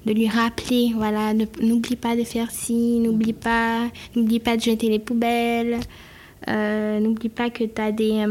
de 0.07 0.13
lui 0.13 0.27
rappeler, 0.27 0.93
voilà, 0.95 1.35
n'oublie 1.61 1.95
pas 1.95 2.15
de 2.15 2.23
faire 2.23 2.49
ci, 2.49 2.97
n'oublie 2.99 3.33
pas, 3.33 3.81
n'oublie 4.15 4.39
pas 4.39 4.57
de 4.57 4.61
jeter 4.61 4.89
les 4.89 4.97
poubelles, 4.97 5.79
n'oublie 6.47 7.29
pas 7.29 7.51
que 7.51 7.65
tu 7.65 7.79
as 7.79 7.91
des 7.91 8.25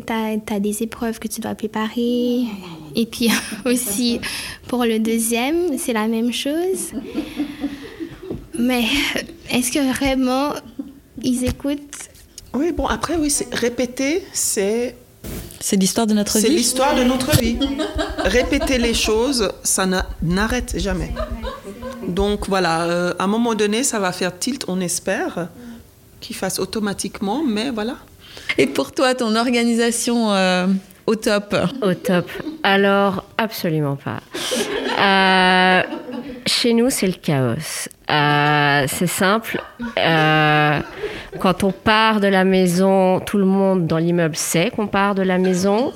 que 0.00 0.04
tu 0.44 0.52
as, 0.52 0.60
des 0.60 0.82
épreuves 0.82 1.18
que 1.18 1.28
tu 1.28 1.40
dois 1.40 1.54
préparer. 1.54 2.44
Et 2.94 3.06
puis 3.06 3.30
aussi, 3.64 4.20
pour 4.68 4.84
le 4.84 4.98
deuxième, 4.98 5.78
c'est 5.78 5.92
la 5.92 6.06
même 6.06 6.32
chose. 6.32 6.92
Mais 8.58 8.84
est-ce 9.50 9.70
que 9.70 9.92
vraiment 9.92 10.52
ils 11.22 11.44
écoutent? 11.44 12.08
Oui, 12.54 12.72
bon, 12.72 12.86
après, 12.86 13.16
oui, 13.16 13.30
c'est 13.30 13.52
répéter, 13.54 14.22
c'est. 14.32 14.96
C'est 15.58 15.76
l'histoire 15.76 16.06
de 16.06 16.14
notre 16.14 16.38
vie. 16.38 16.42
C'est 16.42 16.48
l'histoire 16.52 16.94
de 16.94 17.02
notre 17.02 17.36
vie. 17.40 17.58
Répéter 18.18 18.78
les 18.78 18.94
choses, 18.94 19.50
ça 19.64 19.86
n'arrête 20.22 20.78
jamais. 20.78 21.12
Donc 22.06 22.48
voilà, 22.48 22.84
euh, 22.84 23.14
à 23.18 23.24
un 23.24 23.26
moment 23.26 23.54
donné, 23.54 23.82
ça 23.82 23.98
va 23.98 24.12
faire 24.12 24.38
tilt, 24.38 24.64
on 24.68 24.80
espère, 24.80 25.48
qu'il 26.20 26.36
fasse 26.36 26.60
automatiquement, 26.60 27.42
mais 27.42 27.70
voilà. 27.70 27.96
Et 28.58 28.66
pour 28.66 28.92
toi, 28.92 29.14
ton 29.14 29.36
organisation 29.36 30.32
euh, 30.32 30.66
au 31.06 31.14
top 31.14 31.54
Au 31.82 31.94
top. 31.94 32.30
Alors, 32.62 33.24
absolument 33.38 33.96
pas. 33.96 34.20
Euh, 34.98 35.82
chez 36.46 36.72
nous, 36.72 36.90
c'est 36.90 37.06
le 37.06 37.14
chaos. 37.14 37.88
Euh, 38.10 38.84
c'est 38.88 39.06
simple. 39.06 39.60
quand 41.38 41.64
on 41.64 41.72
part 41.72 42.20
de 42.20 42.28
la 42.28 42.44
maison, 42.44 43.20
tout 43.20 43.38
le 43.38 43.44
monde 43.44 43.86
dans 43.86 43.98
l'immeuble 43.98 44.36
sait 44.36 44.70
qu'on 44.70 44.86
part 44.86 45.14
de 45.14 45.22
la 45.22 45.38
maison. 45.38 45.92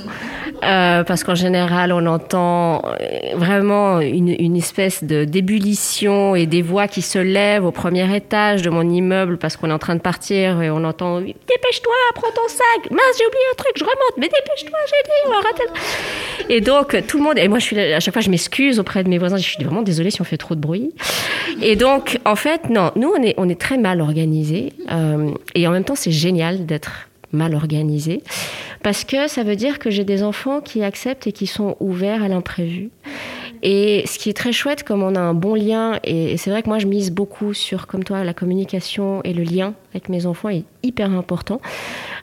Euh, 0.62 1.04
parce 1.04 1.24
qu'en 1.24 1.34
général, 1.34 1.90
on 1.92 2.04
entend 2.06 2.82
euh, 2.84 3.34
vraiment 3.34 4.00
une, 4.00 4.28
une 4.28 4.56
espèce 4.56 5.02
de 5.02 5.24
d'ébullition 5.24 6.34
et 6.34 6.44
des 6.44 6.60
voix 6.60 6.86
qui 6.86 7.00
se 7.00 7.18
lèvent 7.18 7.64
au 7.64 7.70
premier 7.70 8.14
étage 8.14 8.60
de 8.60 8.68
mon 8.68 8.82
immeuble 8.82 9.38
parce 9.38 9.56
qu'on 9.56 9.70
est 9.70 9.72
en 9.72 9.78
train 9.78 9.94
de 9.94 10.00
partir 10.00 10.60
et 10.60 10.70
on 10.70 10.84
entend 10.84 11.20
dépêche-toi, 11.20 11.94
prends 12.14 12.30
ton 12.34 12.46
sac, 12.48 12.90
mince 12.90 13.00
j'ai 13.18 13.26
oublié 13.26 13.44
un 13.52 13.56
truc, 13.56 13.72
je 13.76 13.84
remonte, 13.84 14.16
mais 14.18 14.26
dépêche-toi, 14.26 14.78
j'ai 14.86 15.02
dit, 15.04 15.10
on 15.26 15.30
va 15.30 15.36
rater. 15.36 16.54
Et 16.54 16.60
donc 16.60 17.06
tout 17.06 17.16
le 17.16 17.24
monde 17.24 17.38
et 17.38 17.48
moi 17.48 17.58
je 17.58 17.64
suis 17.64 17.80
à 17.80 18.00
chaque 18.00 18.12
fois 18.12 18.22
je 18.22 18.30
m'excuse 18.30 18.78
auprès 18.78 19.02
de 19.02 19.08
mes 19.08 19.18
voisins, 19.18 19.38
je 19.38 19.42
suis 19.42 19.64
vraiment 19.64 19.82
désolée 19.82 20.10
si 20.10 20.20
on 20.20 20.24
fait 20.24 20.36
trop 20.36 20.54
de 20.54 20.60
bruit. 20.60 20.92
Et 21.62 21.76
donc 21.76 21.99
en 22.24 22.36
fait 22.36 22.68
non, 22.68 22.92
nous 22.96 23.12
on 23.16 23.22
est 23.22 23.34
on 23.36 23.48
est 23.48 23.60
très 23.60 23.78
mal 23.78 24.00
organisés 24.00 24.72
euh, 24.90 25.30
et 25.54 25.66
en 25.66 25.70
même 25.70 25.84
temps 25.84 25.94
c'est 25.94 26.10
génial 26.10 26.66
d'être 26.66 27.08
mal 27.32 27.54
organisé, 27.54 28.22
parce 28.82 29.04
que 29.04 29.28
ça 29.28 29.42
veut 29.42 29.56
dire 29.56 29.78
que 29.78 29.90
j'ai 29.90 30.04
des 30.04 30.22
enfants 30.22 30.60
qui 30.60 30.82
acceptent 30.82 31.26
et 31.26 31.32
qui 31.32 31.46
sont 31.46 31.76
ouverts 31.80 32.22
à 32.22 32.28
l'imprévu. 32.28 32.90
Et 33.62 34.04
ce 34.06 34.18
qui 34.18 34.30
est 34.30 34.34
très 34.34 34.52
chouette, 34.52 34.84
comme 34.84 35.02
on 35.02 35.14
a 35.14 35.20
un 35.20 35.34
bon 35.34 35.54
lien, 35.54 35.98
et 36.04 36.36
c'est 36.36 36.50
vrai 36.50 36.62
que 36.62 36.68
moi 36.68 36.78
je 36.78 36.86
mise 36.86 37.10
beaucoup 37.10 37.52
sur, 37.52 37.86
comme 37.86 38.04
toi, 38.04 38.24
la 38.24 38.34
communication 38.34 39.22
et 39.22 39.32
le 39.32 39.42
lien 39.42 39.74
avec 39.92 40.08
mes 40.08 40.26
enfants 40.26 40.48
est 40.48 40.64
hyper 40.82 41.12
important. 41.12 41.60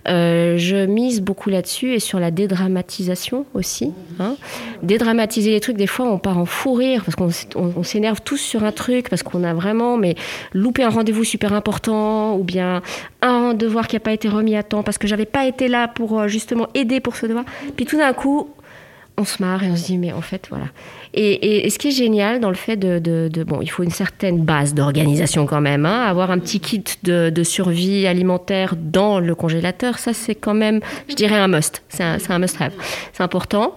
Euh, 0.08 0.58
je 0.58 0.86
mise 0.86 1.22
beaucoup 1.22 1.50
là-dessus 1.50 1.94
et 1.94 2.00
sur 2.00 2.20
la 2.20 2.32
dédramatisation 2.32 3.46
aussi. 3.54 3.92
Hein. 4.20 4.36
Dédramatiser 4.82 5.52
les 5.52 5.60
trucs, 5.60 5.76
des 5.76 5.88
fois 5.88 6.06
on 6.06 6.18
part 6.18 6.38
en 6.38 6.46
fou 6.46 6.74
rire 6.74 7.04
parce 7.04 7.16
qu'on 7.16 7.84
s'énerve 7.84 8.22
tous 8.22 8.38
sur 8.38 8.64
un 8.64 8.72
truc 8.72 9.10
parce 9.10 9.22
qu'on 9.22 9.44
a 9.44 9.54
vraiment 9.54 9.98
mais 9.98 10.16
loupé 10.54 10.84
un 10.84 10.90
rendez-vous 10.90 11.26
super 11.26 11.52
important 11.52 12.38
ou 12.38 12.44
bien 12.44 12.82
un 13.22 13.54
devoir 13.54 13.88
qui 13.88 13.98
n'a 13.98 14.00
pas 14.00 14.14
été 14.14 14.30
remis 14.30 14.56
à 14.56 14.64
temps 14.64 14.82
parce 14.82 14.98
que 14.98 15.08
j'avais 15.08 15.26
pas 15.26 15.46
été 15.46 15.68
là 15.68 15.90
pour 15.90 16.20
euh, 16.20 16.28
justement 16.28 16.68
aider 16.74 17.02
pour 17.02 17.18
ce 17.18 17.26
devoir. 17.26 17.46
Puis 17.76 17.86
tout 17.86 17.98
d'un 17.98 18.14
coup, 18.14 18.50
on 19.18 19.26
se 19.26 19.44
marre 19.44 19.64
et 19.64 19.70
on 19.70 19.76
se 19.76 19.86
dit 19.86 19.98
mais 19.98 20.14
en 20.14 20.22
fait 20.22 20.48
voilà. 20.50 20.68
Et, 21.14 21.70
ce 21.70 21.78
qui 21.78 21.90
est 21.90 21.92
génial 21.92 22.40
dans 22.40 22.50
le 22.50 22.56
fait 22.56 22.78
de, 22.78 23.44
bon, 23.44 23.62
il 23.62 23.68
faut 23.68 23.84
une 23.84 23.92
certaine 23.92 24.44
base 24.44 24.74
d'organisation 24.74 25.46
quand 25.46 25.62
même, 25.62 25.86
hein, 25.86 26.02
avoir 26.02 26.32
un 26.32 26.40
petit 26.40 26.60
kit 26.60 26.84
de, 27.04 27.44
survie 27.44 28.08
alimentaire 28.08 28.76
dans 28.78 29.20
le 29.20 29.34
congélateur, 29.34 30.00
ça 30.00 30.14
c'est 30.14 30.36
quand 30.36 30.54
même, 30.54 30.82
je 31.08 31.16
dirais 31.16 31.38
un 31.38 31.48
must, 31.48 31.82
c'est 31.90 32.04
un, 32.04 32.40
must 32.40 32.62
have, 32.62 32.74
c'est 33.14 33.24
important. 33.24 33.76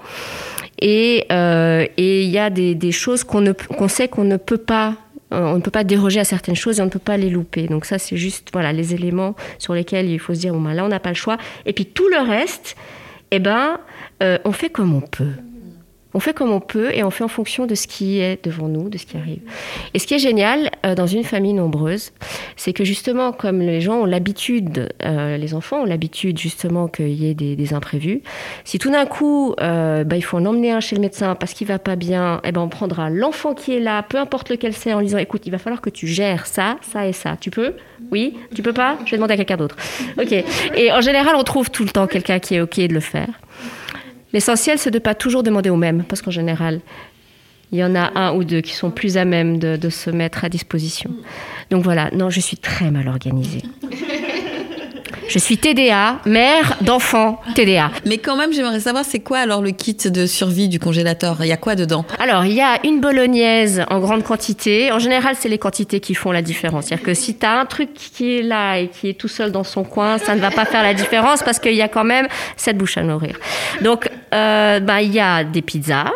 Et 0.80 1.26
euh, 1.30 1.86
il 1.96 2.24
y 2.24 2.38
a 2.38 2.50
des, 2.50 2.92
choses 2.92 3.24
qu'on 3.24 3.88
sait 3.88 4.08
qu'on 4.08 4.24
ne 4.24 4.36
peut 4.36 4.58
pas 4.58 4.96
euh, 5.32 5.44
on 5.44 5.56
ne 5.56 5.60
peut 5.60 5.70
pas 5.70 5.84
déroger 5.84 6.18
à 6.18 6.24
certaines 6.24 6.56
choses 6.56 6.80
et 6.80 6.82
on 6.82 6.86
ne 6.86 6.90
peut 6.90 6.98
pas 6.98 7.16
les 7.16 7.30
louper. 7.30 7.68
Donc 7.68 7.84
ça, 7.84 7.98
c'est 7.98 8.16
juste 8.16 8.48
voilà 8.52 8.72
les 8.72 8.94
éléments 8.94 9.36
sur 9.58 9.74
lesquels 9.74 10.08
il 10.08 10.18
faut 10.18 10.34
se 10.34 10.40
dire 10.40 10.52
bon 10.52 10.60
ben 10.60 10.74
là 10.74 10.84
on 10.84 10.88
n'a 10.88 10.98
pas 10.98 11.10
le 11.10 11.14
choix. 11.14 11.36
Et 11.66 11.72
puis 11.72 11.86
tout 11.86 12.08
le 12.08 12.18
reste, 12.18 12.76
eh 13.30 13.38
ben 13.38 13.78
euh, 14.22 14.38
on 14.44 14.52
fait 14.52 14.70
comme 14.70 14.92
on 14.94 15.00
peut. 15.00 15.32
On 16.14 16.20
fait 16.20 16.34
comme 16.34 16.50
on 16.50 16.60
peut 16.60 16.94
et 16.94 17.02
on 17.02 17.10
fait 17.10 17.24
en 17.24 17.28
fonction 17.28 17.66
de 17.66 17.74
ce 17.74 17.86
qui 17.86 18.20
est 18.20 18.44
devant 18.44 18.68
nous, 18.68 18.88
de 18.88 18.98
ce 18.98 19.06
qui 19.06 19.16
arrive. 19.16 19.40
Et 19.94 19.98
ce 19.98 20.06
qui 20.06 20.14
est 20.14 20.18
génial 20.18 20.70
euh, 20.84 20.94
dans 20.94 21.06
une 21.06 21.24
famille 21.24 21.52
nombreuse, 21.52 22.12
c'est 22.56 22.72
que 22.72 22.84
justement, 22.84 23.32
comme 23.32 23.60
les 23.60 23.80
gens 23.80 24.00
ont 24.00 24.06
l'habitude, 24.06 24.88
euh, 25.04 25.36
les 25.36 25.54
enfants 25.54 25.82
ont 25.82 25.84
l'habitude 25.84 26.38
justement 26.38 26.88
qu'il 26.88 27.12
y 27.12 27.30
ait 27.30 27.34
des, 27.34 27.70
imprévus, 27.72 28.22
si 28.64 28.78
tout 28.78 28.90
d'un 28.90 29.06
coup, 29.06 29.54
bah, 29.58 30.16
il 30.16 30.22
faut 30.22 30.38
en 30.38 30.44
emmener 30.44 30.72
un 30.72 30.80
chez 30.80 30.96
le 30.96 31.00
médecin 31.00 31.34
parce 31.34 31.52
qu'il 31.52 31.66
va 31.66 31.78
pas 31.78 31.94
bien, 31.94 32.40
eh 32.44 32.52
ben, 32.52 32.60
on 32.60 32.68
prendra 32.68 33.10
l'enfant 33.10 33.54
qui 33.54 33.74
est 33.74 33.80
là, 33.80 34.02
peu 34.02 34.18
importe 34.18 34.48
lequel 34.48 34.72
c'est, 34.72 34.92
en 34.92 34.98
lui 34.98 35.06
disant, 35.06 35.18
écoute, 35.18 35.42
il 35.46 35.50
va 35.50 35.58
falloir 35.58 35.80
que 35.80 35.90
tu 35.90 36.06
gères 36.06 36.46
ça, 36.46 36.78
ça 36.82 37.06
et 37.06 37.12
ça. 37.12 37.36
Tu 37.40 37.50
peux? 37.50 37.74
Oui? 38.10 38.36
Tu 38.54 38.62
peux 38.62 38.72
pas? 38.72 38.98
Je 39.04 39.12
vais 39.12 39.16
demander 39.16 39.34
à 39.34 39.36
quelqu'un 39.36 39.56
d'autre. 39.56 39.76
Ok. 40.18 40.32
Et 40.32 40.92
en 40.92 41.00
général, 41.00 41.34
on 41.36 41.44
trouve 41.44 41.70
tout 41.70 41.84
le 41.84 41.90
temps 41.90 42.06
quelqu'un 42.06 42.38
qui 42.38 42.56
est 42.56 42.60
ok 42.60 42.80
de 42.80 42.94
le 42.94 43.00
faire. 43.00 43.28
L'essentiel, 44.32 44.78
c'est 44.78 44.90
de 44.90 44.98
ne 44.98 45.02
pas 45.02 45.14
toujours 45.14 45.42
demander 45.42 45.70
aux 45.70 45.76
mêmes, 45.76 46.04
parce 46.04 46.22
qu'en 46.22 46.30
général, 46.30 46.80
il 47.72 47.78
y 47.78 47.84
en 47.84 47.94
a 47.94 48.18
un 48.18 48.34
ou 48.34 48.44
deux 48.44 48.60
qui 48.60 48.74
sont 48.74 48.90
plus 48.90 49.16
à 49.16 49.24
même 49.24 49.58
de, 49.58 49.90
se 49.90 50.10
mettre 50.10 50.44
à 50.44 50.48
disposition. 50.48 51.10
Donc 51.70 51.84
voilà, 51.84 52.10
non, 52.12 52.30
je 52.30 52.40
suis 52.40 52.56
très 52.56 52.90
mal 52.90 53.08
organisée. 53.08 53.62
Je 55.30 55.38
suis 55.38 55.58
TDA, 55.58 56.18
mère 56.26 56.76
d'enfant 56.80 57.40
TDA. 57.54 57.92
Mais 58.04 58.18
quand 58.18 58.36
même, 58.36 58.52
j'aimerais 58.52 58.80
savoir, 58.80 59.04
c'est 59.04 59.20
quoi 59.20 59.38
alors 59.38 59.62
le 59.62 59.70
kit 59.70 59.94
de 59.94 60.26
survie 60.26 60.68
du 60.68 60.80
congélateur? 60.80 61.36
Il 61.42 61.46
y 61.46 61.52
a 61.52 61.56
quoi 61.56 61.76
dedans? 61.76 62.04
Alors, 62.18 62.44
il 62.46 62.52
y 62.52 62.60
a 62.60 62.84
une 62.84 63.00
bolognaise 63.00 63.84
en 63.90 64.00
grande 64.00 64.24
quantité. 64.24 64.90
En 64.90 64.98
général, 64.98 65.36
c'est 65.38 65.48
les 65.48 65.58
quantités 65.58 66.00
qui 66.00 66.16
font 66.16 66.32
la 66.32 66.42
différence. 66.42 66.86
C'est-à-dire 66.86 67.06
que 67.06 67.14
si 67.14 67.36
tu 67.36 67.46
as 67.46 67.60
un 67.60 67.64
truc 67.64 67.94
qui 67.94 68.38
est 68.38 68.42
là 68.42 68.78
et 68.78 68.88
qui 68.88 69.08
est 69.08 69.14
tout 69.14 69.28
seul 69.28 69.52
dans 69.52 69.62
son 69.62 69.84
coin, 69.84 70.18
ça 70.18 70.34
ne 70.34 70.40
va 70.40 70.50
pas 70.50 70.64
faire 70.64 70.82
la 70.82 70.94
différence 70.94 71.44
parce 71.44 71.60
qu'il 71.60 71.74
y 71.74 71.82
a 71.82 71.88
quand 71.88 72.02
même 72.02 72.26
cette 72.56 72.76
bouche 72.76 72.98
à 72.98 73.04
nourrir. 73.04 73.38
Donc, 73.82 74.10
euh, 74.34 74.80
bah, 74.80 75.00
il 75.00 75.12
y 75.12 75.20
a 75.20 75.44
des 75.44 75.62
pizzas. 75.62 76.10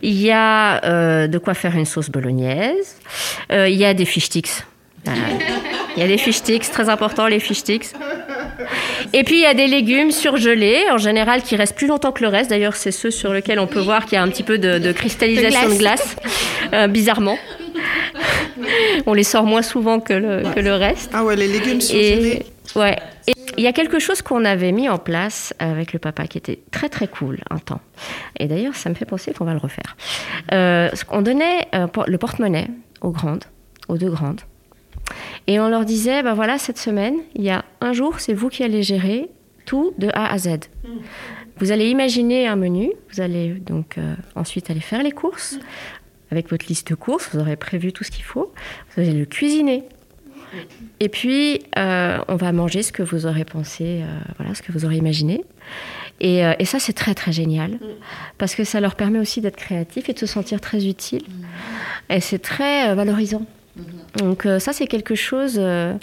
Il 0.00 0.18
y 0.18 0.30
a 0.30 0.82
euh, 0.86 1.26
de 1.26 1.36
quoi 1.36 1.52
faire 1.52 1.76
une 1.76 1.84
sauce 1.84 2.08
bolognaise. 2.08 2.96
Euh, 3.52 3.68
il 3.68 3.76
y 3.76 3.84
a 3.84 3.92
des 3.92 4.06
fish 4.06 4.24
sticks. 4.24 4.64
Il 5.96 6.00
y 6.00 6.02
a 6.02 6.06
des 6.06 6.16
fish 6.16 6.36
sticks, 6.36 6.70
très 6.70 6.88
important 6.88 7.26
les 7.26 7.40
fish 7.40 7.58
sticks. 7.58 7.92
Et 9.12 9.24
puis 9.24 9.36
il 9.36 9.42
y 9.42 9.46
a 9.46 9.54
des 9.54 9.66
légumes 9.66 10.10
surgelés, 10.10 10.84
en 10.90 10.98
général 10.98 11.42
qui 11.42 11.56
restent 11.56 11.76
plus 11.76 11.86
longtemps 11.86 12.12
que 12.12 12.22
le 12.22 12.28
reste. 12.28 12.50
D'ailleurs, 12.50 12.76
c'est 12.76 12.90
ceux 12.90 13.10
sur 13.10 13.32
lesquels 13.32 13.58
on 13.58 13.66
peut 13.66 13.80
voir 13.80 14.04
qu'il 14.04 14.14
y 14.14 14.16
a 14.16 14.22
un 14.22 14.28
petit 14.28 14.42
peu 14.42 14.58
de, 14.58 14.92
cristallisation 14.92 15.68
de 15.68 15.74
glace, 15.74 16.16
euh, 16.72 16.86
bizarrement. 16.88 17.38
on 19.06 19.14
les 19.14 19.24
sort 19.24 19.44
moins 19.44 19.62
souvent 19.62 20.00
que 20.00 20.12
le, 20.12 20.42
que 20.54 20.60
le 20.60 20.74
reste. 20.74 21.10
Ah 21.12 21.24
ouais, 21.24 21.36
les 21.36 21.48
légumes 21.48 21.80
surgelés. 21.80 22.44
Et, 22.74 22.78
ouais. 22.78 22.96
Et 23.26 23.32
il 23.56 23.64
y 23.64 23.66
a 23.66 23.72
quelque 23.72 23.98
chose 23.98 24.22
qu'on 24.22 24.44
avait 24.44 24.72
mis 24.72 24.88
en 24.88 24.98
place 24.98 25.52
avec 25.58 25.92
le 25.92 25.98
papa 25.98 26.26
qui 26.26 26.38
était 26.38 26.60
très 26.70 26.88
très 26.88 27.08
cool 27.08 27.38
un 27.50 27.58
temps. 27.58 27.80
Et 28.38 28.46
d'ailleurs, 28.46 28.74
ça 28.74 28.88
me 28.88 28.94
fait 28.94 29.04
penser 29.04 29.32
qu'on 29.32 29.44
va 29.44 29.52
le 29.52 29.58
refaire. 29.58 29.96
Euh, 30.52 30.88
on 31.10 31.22
donnait 31.22 31.66
euh, 31.74 31.86
le 32.06 32.18
porte-monnaie 32.18 32.68
aux 33.00 33.10
grandes, 33.10 33.44
aux 33.88 33.98
deux 33.98 34.10
grandes. 34.10 34.40
Et 35.48 35.58
on 35.58 35.68
leur 35.70 35.86
disait, 35.86 36.22
ben 36.22 36.34
voilà, 36.34 36.58
cette 36.58 36.76
semaine, 36.76 37.16
il 37.34 37.42
y 37.42 37.48
a 37.48 37.64
un 37.80 37.94
jour, 37.94 38.20
c'est 38.20 38.34
vous 38.34 38.50
qui 38.50 38.62
allez 38.62 38.82
gérer 38.82 39.30
tout 39.64 39.94
de 39.96 40.08
A 40.12 40.30
à 40.30 40.36
Z. 40.36 40.58
Vous 41.56 41.72
allez 41.72 41.88
imaginer 41.88 42.46
un 42.46 42.54
menu, 42.54 42.92
vous 43.10 43.20
allez 43.22 43.54
donc 43.54 43.96
euh, 43.96 44.14
ensuite 44.36 44.70
aller 44.70 44.80
faire 44.80 45.02
les 45.02 45.10
courses, 45.10 45.58
avec 46.30 46.50
votre 46.50 46.66
liste 46.68 46.90
de 46.90 46.94
courses, 46.94 47.30
vous 47.32 47.40
aurez 47.40 47.56
prévu 47.56 47.94
tout 47.94 48.04
ce 48.04 48.10
qu'il 48.10 48.24
faut, 48.24 48.52
vous 48.94 49.02
allez 49.02 49.14
le 49.14 49.24
cuisiner. 49.24 49.84
Et 51.00 51.08
puis, 51.08 51.62
euh, 51.78 52.18
on 52.28 52.36
va 52.36 52.52
manger 52.52 52.82
ce 52.82 52.92
que 52.92 53.02
vous 53.02 53.24
aurez 53.24 53.46
pensé, 53.46 54.02
euh, 54.02 54.18
voilà, 54.36 54.54
ce 54.54 54.60
que 54.60 54.70
vous 54.70 54.84
aurez 54.84 54.96
imaginé. 54.96 55.44
Et, 56.20 56.40
et 56.58 56.64
ça, 56.64 56.78
c'est 56.78 56.94
très, 56.94 57.14
très 57.14 57.32
génial. 57.32 57.78
Parce 58.38 58.56
que 58.56 58.64
ça 58.64 58.80
leur 58.80 58.96
permet 58.96 59.20
aussi 59.20 59.40
d'être 59.40 59.56
créatifs 59.56 60.08
et 60.08 60.12
de 60.12 60.18
se 60.18 60.26
sentir 60.26 60.60
très 60.60 60.86
utiles. 60.86 61.24
Et 62.10 62.20
c'est 62.20 62.40
très 62.40 62.92
valorisant. 62.94 63.46
Donc, 64.16 64.46
euh, 64.46 64.58
ça, 64.58 64.72
c'est 64.72 64.86
quelque 64.86 65.14
chose. 65.14 65.56
euh, 65.58 65.94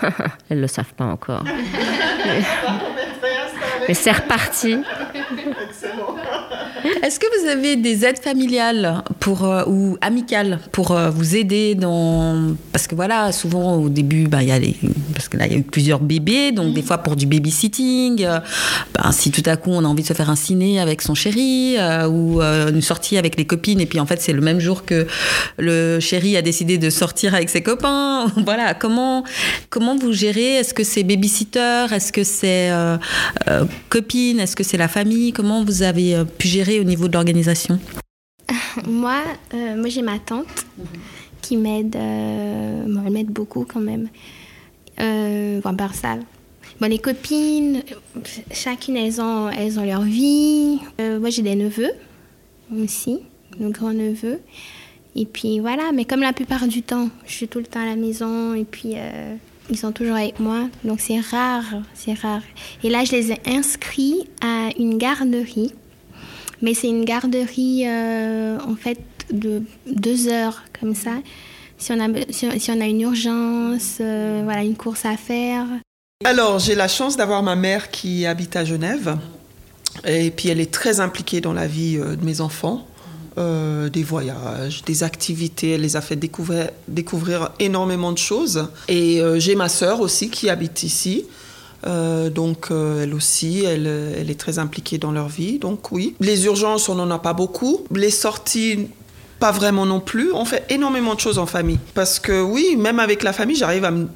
Elles 0.48 0.56
ne 0.56 0.62
le 0.62 0.66
savent 0.66 0.94
pas 0.94 1.04
encore. 1.04 1.44
Mais, 1.44 1.52
mais 3.88 3.94
c'est 3.94 4.12
reparti. 4.12 4.82
Est-ce 7.02 7.18
que 7.18 7.26
vous 7.40 7.48
avez 7.48 7.74
des 7.74 8.04
aides 8.04 8.20
familiales 8.20 9.02
pour, 9.18 9.44
euh, 9.44 9.64
ou 9.66 9.98
amicales 10.00 10.60
pour 10.70 10.92
euh, 10.92 11.10
vous 11.10 11.34
aider 11.34 11.74
dans... 11.74 12.54
Parce 12.70 12.86
que 12.86 12.94
voilà, 12.94 13.32
souvent 13.32 13.74
au 13.74 13.88
début, 13.88 14.28
bah, 14.28 14.44
il 14.44 14.50
y 14.50 14.52
a 14.52 14.58
les... 14.60 14.76
parce 15.12 15.28
que 15.28 15.36
là, 15.36 15.46
il 15.46 15.52
y 15.52 15.56
a 15.56 15.58
eu 15.58 15.64
plusieurs 15.64 15.98
bébés, 15.98 16.52
donc 16.52 16.74
des 16.74 16.82
fois 16.82 16.98
pour 16.98 17.16
du 17.16 17.26
babysitting, 17.26 18.24
euh, 18.24 18.38
ben, 18.94 19.10
si 19.10 19.32
tout 19.32 19.42
à 19.46 19.56
coup 19.56 19.70
on 19.70 19.84
a 19.84 19.88
envie 19.88 20.04
de 20.04 20.06
se 20.06 20.12
faire 20.12 20.30
un 20.30 20.36
ciné 20.36 20.78
avec 20.78 21.02
son 21.02 21.16
chéri, 21.16 21.74
euh, 21.76 22.06
ou 22.06 22.40
une 22.40 22.82
sortie 22.82 23.18
avec 23.18 23.36
les 23.36 23.46
copines, 23.46 23.80
et 23.80 23.86
puis 23.86 23.98
en 23.98 24.06
fait 24.06 24.20
c'est 24.20 24.32
le 24.32 24.40
même 24.40 24.60
jour 24.60 24.84
que 24.84 25.08
le 25.58 25.98
chéri 25.98 26.36
a 26.36 26.42
décidé 26.42 26.78
de 26.78 26.88
sortir 26.88 27.34
avec 27.34 27.48
ses 27.48 27.62
copains. 27.62 28.26
voilà, 28.44 28.74
comment, 28.74 29.24
comment 29.70 29.96
vous 29.96 30.12
gérez? 30.12 30.54
Est-ce 30.54 30.72
que 30.72 30.84
c'est 30.84 31.02
babysitter? 31.02 31.86
Est-ce 31.90 32.12
que 32.12 32.22
c'est 32.22 32.70
copine? 33.88 34.38
Est-ce 34.38 34.54
que 34.54 34.62
c'est 34.62 34.76
la 34.76 34.88
famille? 34.88 35.32
Comment 35.32 35.64
vous 35.64 35.82
avez 35.82 36.22
pu 36.38 36.46
gérer 36.46 36.78
au 36.78 36.84
niveau 36.84 36.91
l'organisation 36.96 37.78
Moi, 38.86 39.22
euh, 39.54 39.76
moi 39.76 39.88
j'ai 39.88 40.02
ma 40.02 40.18
tante 40.18 40.66
qui 41.40 41.56
m'aide. 41.56 41.96
euh, 41.96 42.84
elle 43.06 43.12
m'aide 43.12 43.30
beaucoup 43.30 43.64
quand 43.64 43.80
même. 43.80 44.08
Euh, 45.00 45.60
bon, 45.60 46.86
les 46.88 46.98
copines, 46.98 47.82
chacune, 48.50 48.96
elles 48.96 49.20
ont, 49.20 49.50
elles 49.50 49.78
ont 49.78 49.84
leur 49.84 50.02
vie. 50.02 50.78
Moi, 50.98 51.30
j'ai 51.30 51.42
des 51.42 51.56
neveux 51.56 51.90
aussi, 52.82 53.20
nos 53.58 53.70
grands-neveux. 53.70 54.40
Et 55.16 55.26
puis 55.26 55.60
voilà, 55.60 55.92
mais 55.92 56.04
comme 56.04 56.20
la 56.20 56.32
plupart 56.32 56.66
du 56.68 56.82
temps, 56.82 57.08
je 57.26 57.32
suis 57.32 57.48
tout 57.48 57.58
le 57.58 57.66
temps 57.66 57.82
à 57.82 57.86
la 57.86 57.96
maison 57.96 58.54
et 58.54 58.64
puis 58.64 58.94
ils 59.70 59.76
sont 59.76 59.92
toujours 59.92 60.16
avec 60.16 60.38
moi. 60.38 60.68
Donc 60.84 61.00
c'est 61.00 61.20
rare, 61.20 61.64
c'est 61.94 62.14
rare. 62.14 62.42
Et 62.84 62.90
là, 62.90 63.04
je 63.04 63.12
les 63.12 63.32
ai 63.32 63.40
inscrits 63.46 64.28
à 64.40 64.70
une 64.78 64.98
garderie. 64.98 65.72
Mais 66.62 66.74
c'est 66.74 66.88
une 66.88 67.04
garderie, 67.04 67.82
euh, 67.86 68.56
en 68.66 68.76
fait, 68.76 69.00
de 69.32 69.62
deux 69.86 70.28
heures, 70.28 70.62
comme 70.78 70.94
ça. 70.94 71.10
Si 71.76 71.92
on 71.92 72.00
a, 72.00 72.08
si 72.30 72.70
on, 72.70 72.80
a 72.80 72.84
une 72.84 73.00
urgence, 73.00 73.98
euh, 74.00 74.42
voilà, 74.44 74.62
une 74.62 74.76
course 74.76 75.04
à 75.04 75.16
faire. 75.16 75.66
Alors, 76.24 76.60
j'ai 76.60 76.76
la 76.76 76.86
chance 76.86 77.16
d'avoir 77.16 77.42
ma 77.42 77.56
mère 77.56 77.90
qui 77.90 78.26
habite 78.26 78.54
à 78.54 78.64
Genève. 78.64 79.18
Et 80.06 80.30
puis, 80.30 80.50
elle 80.50 80.60
est 80.60 80.72
très 80.72 81.00
impliquée 81.00 81.40
dans 81.40 81.52
la 81.52 81.66
vie 81.66 81.98
euh, 81.98 82.14
de 82.14 82.24
mes 82.24 82.40
enfants. 82.40 82.86
Des 83.34 84.02
voyages, 84.02 84.84
des 84.84 85.04
activités. 85.04 85.70
Elle 85.70 85.80
les 85.80 85.96
a 85.96 86.02
fait 86.02 86.16
découvrir, 86.16 86.68
découvrir 86.86 87.48
énormément 87.60 88.12
de 88.12 88.18
choses. 88.18 88.68
Et 88.88 89.22
j'ai 89.38 89.54
ma 89.54 89.70
sœur 89.70 90.02
aussi 90.02 90.28
qui 90.28 90.50
habite 90.50 90.82
ici. 90.82 91.24
Euh, 91.86 92.30
donc, 92.30 92.70
euh, 92.70 93.02
elle 93.02 93.14
aussi, 93.14 93.64
elle, 93.64 93.86
elle 93.86 94.30
est 94.30 94.38
très 94.38 94.58
impliquée 94.58 94.98
dans 94.98 95.12
leur 95.12 95.28
vie. 95.28 95.58
Donc, 95.58 95.92
oui. 95.92 96.14
Les 96.20 96.44
urgences, 96.46 96.88
on 96.88 96.94
n'en 96.94 97.10
a 97.10 97.18
pas 97.18 97.32
beaucoup. 97.32 97.84
Les 97.92 98.10
sorties, 98.10 98.88
pas 99.40 99.50
vraiment 99.52 99.86
non 99.86 100.00
plus. 100.00 100.32
On 100.32 100.44
fait 100.44 100.64
énormément 100.70 101.14
de 101.14 101.20
choses 101.20 101.38
en 101.38 101.46
famille. 101.46 101.78
Parce 101.94 102.20
que 102.20 102.40
oui, 102.40 102.76
même 102.76 103.00
avec 103.00 103.22
la 103.22 103.32
famille, 103.32 103.56
j'arrive 103.56 103.84
à 103.84 103.90
me... 103.90 104.06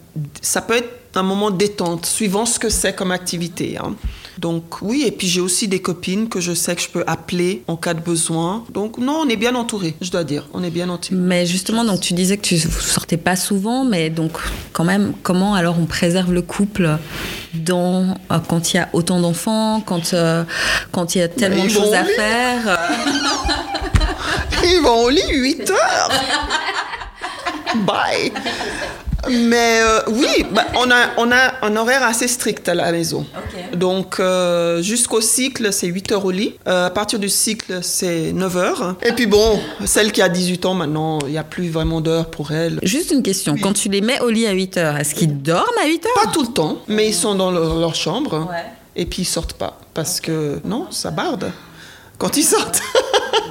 Ça 0.41 0.63
peut 0.63 0.77
être 0.77 1.17
un 1.17 1.23
moment 1.23 1.51
détente, 1.51 2.07
suivant 2.07 2.47
ce 2.47 2.59
que 2.59 2.69
c'est 2.69 2.95
comme 2.95 3.11
activité. 3.11 3.79
hein. 3.79 3.95
Donc 4.39 4.83
oui, 4.83 5.05
et 5.07 5.11
puis 5.11 5.29
j'ai 5.29 5.41
aussi 5.41 5.67
des 5.67 5.81
copines 5.81 6.29
que 6.29 6.41
je 6.41 6.53
sais 6.53 6.77
que 6.77 6.83
je 6.83 6.89
peux 6.89 7.05
appeler 7.07 7.63
en 7.69 7.77
cas 7.77 7.95
de 7.95 8.01
besoin. 8.01 8.65
Donc 8.73 8.99
non, 8.99 9.23
on 9.25 9.29
est 9.29 9.37
bien 9.37 9.55
entouré, 9.55 9.95
je 10.03 10.11
dois 10.11 10.25
dire. 10.25 10.47
On 10.53 10.63
est 10.63 10.71
bien 10.71 10.89
entouré. 10.89 11.19
Mais 11.19 11.47
justement, 11.47 11.85
donc 11.85 12.01
tu 12.01 12.13
disais 12.13 12.37
que 12.37 12.43
tu 12.43 12.55
ne 12.55 12.61
sortais 12.61 13.17
pas 13.17 13.37
souvent, 13.37 13.85
mais 13.85 14.11
donc 14.11 14.33
quand 14.73 14.85
même, 14.85 15.15
comment 15.23 15.55
alors 15.55 15.77
on 15.81 15.87
préserve 15.87 16.33
le 16.33 16.43
couple 16.43 16.99
dans, 17.55 18.15
euh, 18.31 18.39
quand 18.47 18.73
il 18.73 18.77
y 18.77 18.81
a 18.81 18.89
autant 18.93 19.21
d'enfants, 19.21 19.81
quand, 19.81 20.13
euh, 20.13 20.45
quand 20.93 21.15
il 21.15 21.19
y 21.19 21.23
a 21.23 21.29
tellement 21.29 21.65
de 21.65 21.71
choses 21.71 21.95
à 21.95 22.03
lit. 22.03 22.09
faire 22.15 22.69
euh, 22.69 22.77
Ils 24.65 24.81
vont 24.83 25.05
au 25.05 25.11
lit 25.11 25.23
8 25.31 25.71
heures. 25.71 26.11
Bye. 27.87 28.33
Mais 29.29 29.81
euh, 29.83 30.01
oui, 30.09 30.47
bah, 30.53 30.65
on, 30.77 30.91
a, 30.91 31.11
on 31.19 31.31
a 31.33 31.55
un 31.63 31.77
horaire 31.77 32.03
assez 32.03 32.29
strict 32.29 32.69
à 32.69 32.75
la 32.75 32.93
maison. 32.93 33.27
Donc 33.75 34.21
euh, 34.21 34.83
jusqu'au 34.83 35.21
cycle, 35.21 35.73
c'est 35.73 35.87
8 35.87 36.13
heures 36.13 36.25
au 36.25 36.31
lit. 36.31 36.55
Euh, 36.67 36.87
à 36.87 36.91
partir 36.91 37.19
du 37.19 37.29
cycle, 37.29 37.81
c'est 37.83 38.33
9 38.33 38.57
heures. 38.57 38.97
Et 39.03 39.13
puis 39.13 39.27
bon, 39.27 39.61
celle 39.85 40.13
qui 40.13 40.23
a 40.23 40.29
18 40.29 40.67
ans 40.67 40.75
maintenant, 40.75 41.19
il 41.27 41.33
n'y 41.33 41.39
a 41.39 41.45
plus 41.45 41.69
vraiment 41.69 42.01
d'heures 42.01 42.31
pour 42.31 42.53
elle. 42.53 42.79
Juste 42.83 43.11
une 43.11 43.23
question, 43.23 43.57
quand 43.61 43.73
tu 43.73 43.89
les 43.89 44.01
mets 44.01 44.21
au 44.21 44.31
lit 44.31 44.47
à 44.47 44.53
8 44.53 44.77
heures, 44.77 44.97
est-ce 44.97 45.15
qu'ils 45.15 45.43
dorment 45.43 45.65
à 45.83 45.87
8 45.87 46.07
heures? 46.07 46.25
Pas 46.25 46.31
tout 46.31 46.43
le 46.43 46.53
temps, 46.53 46.79
mais 46.89 47.09
ils 47.09 47.15
sont 47.15 47.35
dans 47.35 47.51
leur, 47.51 47.77
leur 47.79 47.95
chambre. 47.95 48.49
Et 48.95 49.05
puis 49.07 49.23
ils 49.23 49.27
sortent 49.27 49.55
pas. 49.55 49.79
Parce 49.95 50.21
que 50.21 50.61
non, 50.65 50.87
ça 50.91 51.11
barde 51.11 51.51
quand 52.19 52.37
ils 52.37 52.45
sortent. 52.45 52.81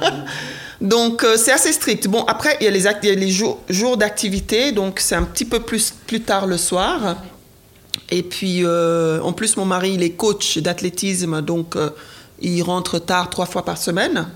donc 0.80 1.24
euh, 1.24 1.36
c'est 1.36 1.52
assez 1.52 1.72
strict. 1.72 2.06
Bon, 2.08 2.24
après, 2.24 2.56
il 2.60 2.64
y 2.64 2.68
a 2.68 3.14
les, 3.14 3.30
jours, 3.30 3.96
d'activité, 3.96 4.72
donc 4.72 5.00
c'est 5.00 5.14
un 5.14 5.22
petit 5.22 5.44
peu 5.44 5.60
plus, 5.60 5.94
plus 6.06 6.20
tard 6.20 6.46
le 6.46 6.58
soir. 6.58 7.16
Et 8.10 8.22
puis, 8.22 8.60
euh, 8.64 9.20
en 9.22 9.32
plus, 9.32 9.56
mon 9.56 9.64
mari, 9.64 9.92
il 9.94 10.02
est 10.02 10.10
coach 10.10 10.58
d'athlétisme, 10.58 11.40
donc 11.42 11.76
euh, 11.76 11.90
il 12.40 12.62
rentre 12.62 12.98
tard 12.98 13.30
trois 13.30 13.46
fois 13.46 13.64
par 13.64 13.78
semaine. 13.78 14.28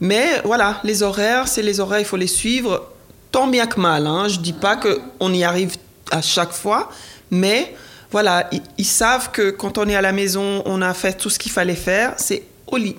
Mais 0.00 0.40
voilà, 0.44 0.80
les 0.82 1.02
horaires, 1.02 1.46
c'est 1.46 1.62
les 1.62 1.78
horaires, 1.78 2.00
il 2.00 2.06
faut 2.06 2.16
les 2.16 2.26
suivre 2.26 2.88
tant 3.30 3.46
bien 3.46 3.66
que 3.66 3.80
mal. 3.80 4.06
Hein. 4.06 4.28
Je 4.28 4.40
dis 4.40 4.52
pas 4.52 4.76
qu'on 4.76 5.32
y 5.32 5.44
arrive 5.44 5.76
à 6.10 6.20
chaque 6.22 6.52
fois, 6.52 6.90
mais 7.30 7.74
voilà, 8.10 8.48
ils, 8.50 8.62
ils 8.78 8.84
savent 8.84 9.30
que 9.30 9.50
quand 9.50 9.78
on 9.78 9.88
est 9.88 9.94
à 9.94 10.02
la 10.02 10.12
maison, 10.12 10.62
on 10.66 10.82
a 10.82 10.92
fait 10.92 11.16
tout 11.16 11.30
ce 11.30 11.38
qu'il 11.38 11.52
fallait 11.52 11.76
faire, 11.76 12.14
c'est 12.16 12.42
au 12.66 12.76
lit. 12.76 12.96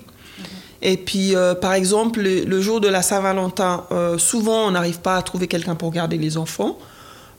Et 0.84 0.98
puis, 0.98 1.34
euh, 1.34 1.54
par 1.54 1.72
exemple, 1.72 2.20
le, 2.20 2.44
le 2.44 2.60
jour 2.60 2.78
de 2.78 2.88
la 2.88 3.00
Saint-Valentin, 3.00 3.86
euh, 3.90 4.18
souvent, 4.18 4.68
on 4.68 4.70
n'arrive 4.72 5.00
pas 5.00 5.16
à 5.16 5.22
trouver 5.22 5.48
quelqu'un 5.48 5.74
pour 5.74 5.90
garder 5.90 6.18
les 6.18 6.36
enfants. 6.36 6.78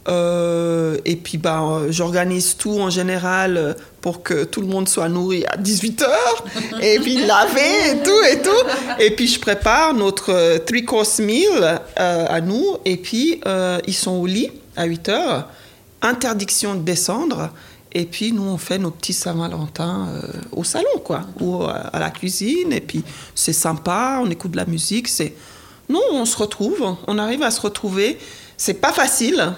Euh, 0.08 0.98
et 1.06 1.16
puis, 1.16 1.38
bah, 1.38 1.82
j'organise 1.90 2.58
tout 2.58 2.80
en 2.80 2.90
général 2.90 3.76
pour 4.02 4.24
que 4.24 4.46
tout 4.46 4.62
le 4.62 4.68
monde 4.68 4.90
soit 4.90 5.10
nourri 5.10 5.46
à 5.46 5.58
18h. 5.58 6.08
et 6.82 7.00
puis, 7.00 7.24
laver 7.24 7.92
et 7.92 8.04
tout 8.04 8.24
et 8.32 8.42
tout. 8.42 9.00
Et 9.00 9.12
puis, 9.12 9.28
je 9.28 9.40
prépare 9.40 9.94
notre 9.94 10.58
three-course 10.66 11.20
meal 11.20 11.80
à 11.96 12.42
nous. 12.42 12.78
Et 12.84 12.98
puis, 12.98 13.42
ils 13.86 13.94
sont 13.94 14.14
au 14.14 14.26
lit 14.26 14.50
à 14.76 14.88
8h. 14.88 15.44
Interdiction 16.02 16.74
de 16.74 16.82
descendre. 16.82 17.52
Et 17.98 18.06
puis, 18.06 18.34
nous, 18.34 18.44
on 18.44 18.58
fait 18.58 18.78
nos 18.78 18.92
petits 18.92 19.14
Saint-Valentin 19.14 20.10
euh, 20.10 20.22
au 20.52 20.66
salon, 20.66 21.00
quoi, 21.02 21.22
ou 21.40 21.64
à, 21.64 21.76
à 21.76 22.00
la 22.00 22.10
cuisine. 22.10 22.74
Et 22.74 22.82
puis, 22.82 23.06
c'est 23.34 23.54
sympa, 23.54 24.20
on 24.22 24.30
écoute 24.30 24.52
de 24.52 24.58
la 24.58 24.66
musique. 24.66 25.08
C'est... 25.08 25.34
Non, 25.88 26.02
on 26.12 26.26
se 26.26 26.36
retrouve, 26.36 26.98
on 27.08 27.18
arrive 27.18 27.42
à 27.42 27.52
se 27.52 27.62
retrouver. 27.62 28.20
C'est 28.58 28.74
pas 28.76 28.92
facile. 28.92 29.54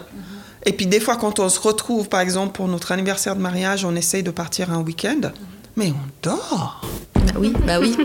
Et 0.67 0.71
puis, 0.71 0.85
des 0.85 0.99
fois, 0.99 1.15
quand 1.15 1.39
on 1.39 1.49
se 1.49 1.59
retrouve, 1.59 2.09
par 2.09 2.19
exemple, 2.19 2.53
pour 2.53 2.67
notre 2.67 2.91
anniversaire 2.91 3.35
de 3.35 3.41
mariage, 3.41 3.85
on 3.85 3.95
essaye 3.95 4.21
de 4.21 4.31
partir 4.31 4.71
un 4.71 4.83
week-end. 4.83 5.31
Mais 5.75 5.91
on 5.91 6.29
dort. 6.29 6.81
Bah 7.15 7.33
oui, 7.37 7.53
bah 7.65 7.79
oui. 7.79 7.97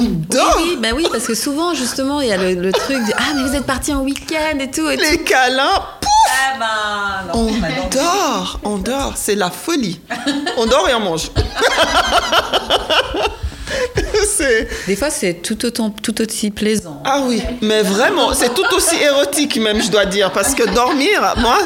On 0.00 0.04
dort. 0.06 0.56
Oui, 0.58 0.78
bah 0.82 0.88
oui, 0.94 1.06
parce 1.12 1.26
que 1.26 1.34
souvent, 1.34 1.72
justement, 1.74 2.20
il 2.20 2.28
y 2.28 2.32
a 2.32 2.36
le, 2.36 2.60
le 2.60 2.72
truc 2.72 2.96
de 2.96 3.12
Ah, 3.16 3.34
mais 3.36 3.48
vous 3.48 3.54
êtes 3.54 3.66
parti 3.66 3.92
en 3.92 4.02
week-end 4.02 4.58
et 4.58 4.70
tout. 4.70 4.88
Et 4.88 4.96
tout. 4.96 5.02
Les 5.10 5.22
câlins, 5.24 5.82
ben, 6.58 7.32
non, 7.34 7.40
on 7.40 7.52
bah 7.60 7.68
non. 7.76 7.88
dort, 7.90 8.60
on 8.64 8.76
dort. 8.78 9.12
C'est 9.16 9.34
la 9.34 9.50
folie. 9.50 10.00
On 10.56 10.66
dort 10.66 10.88
et 10.88 10.94
on 10.94 11.00
mange. 11.00 11.30
c'est... 14.36 14.68
Des 14.86 14.96
fois, 14.96 15.10
c'est 15.10 15.34
tout 15.34 15.64
autant, 15.64 15.90
tout 15.90 16.20
aussi 16.20 16.50
plaisant. 16.50 17.02
Ah 17.04 17.20
oui, 17.26 17.42
mais 17.60 17.82
vraiment, 17.82 18.32
c'est 18.34 18.54
tout 18.54 18.64
aussi 18.74 18.96
érotique 18.96 19.56
même, 19.60 19.82
je 19.82 19.90
dois 19.90 20.06
dire, 20.06 20.32
parce 20.32 20.54
que 20.54 20.68
dormir, 20.74 21.34
moi, 21.38 21.58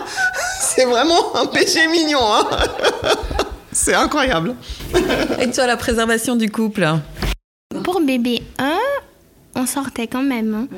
c'est 0.61 0.85
vraiment 0.85 1.37
un 1.37 1.47
péché 1.47 1.87
mignon. 1.89 2.21
hein. 2.23 2.47
C'est 3.73 3.95
incroyable. 3.95 4.55
Et 5.41 5.51
toi, 5.51 5.67
la 5.67 5.77
préservation 5.77 6.37
du 6.37 6.51
couple 6.51 6.87
Pour 7.85 8.01
bébé 8.01 8.43
1, 8.59 8.71
on 9.55 9.67
sortait 9.67 10.07
quand 10.07 10.23
même. 10.23 10.55
hein. 10.55 10.77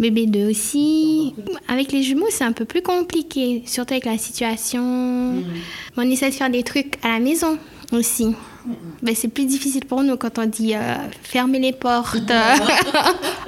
Bébé 0.00 0.26
2 0.26 0.48
aussi. 0.48 1.34
Avec 1.68 1.92
les 1.92 2.02
jumeaux, 2.02 2.26
c'est 2.30 2.44
un 2.44 2.52
peu 2.52 2.64
plus 2.64 2.80
compliqué, 2.80 3.62
surtout 3.66 3.92
avec 3.92 4.06
la 4.06 4.16
situation. 4.16 5.34
On 5.96 6.02
essaie 6.10 6.30
de 6.30 6.34
faire 6.34 6.50
des 6.50 6.62
trucs 6.62 6.94
à 7.02 7.08
la 7.08 7.20
maison. 7.20 7.58
Aussi. 7.92 8.34
C'est 9.14 9.28
plus 9.28 9.46
difficile 9.46 9.86
pour 9.86 10.02
nous 10.02 10.16
quand 10.16 10.38
on 10.38 10.46
dit 10.46 10.74
euh, 10.74 10.94
fermer 11.22 11.58
les 11.58 11.72
portes. 11.72 12.18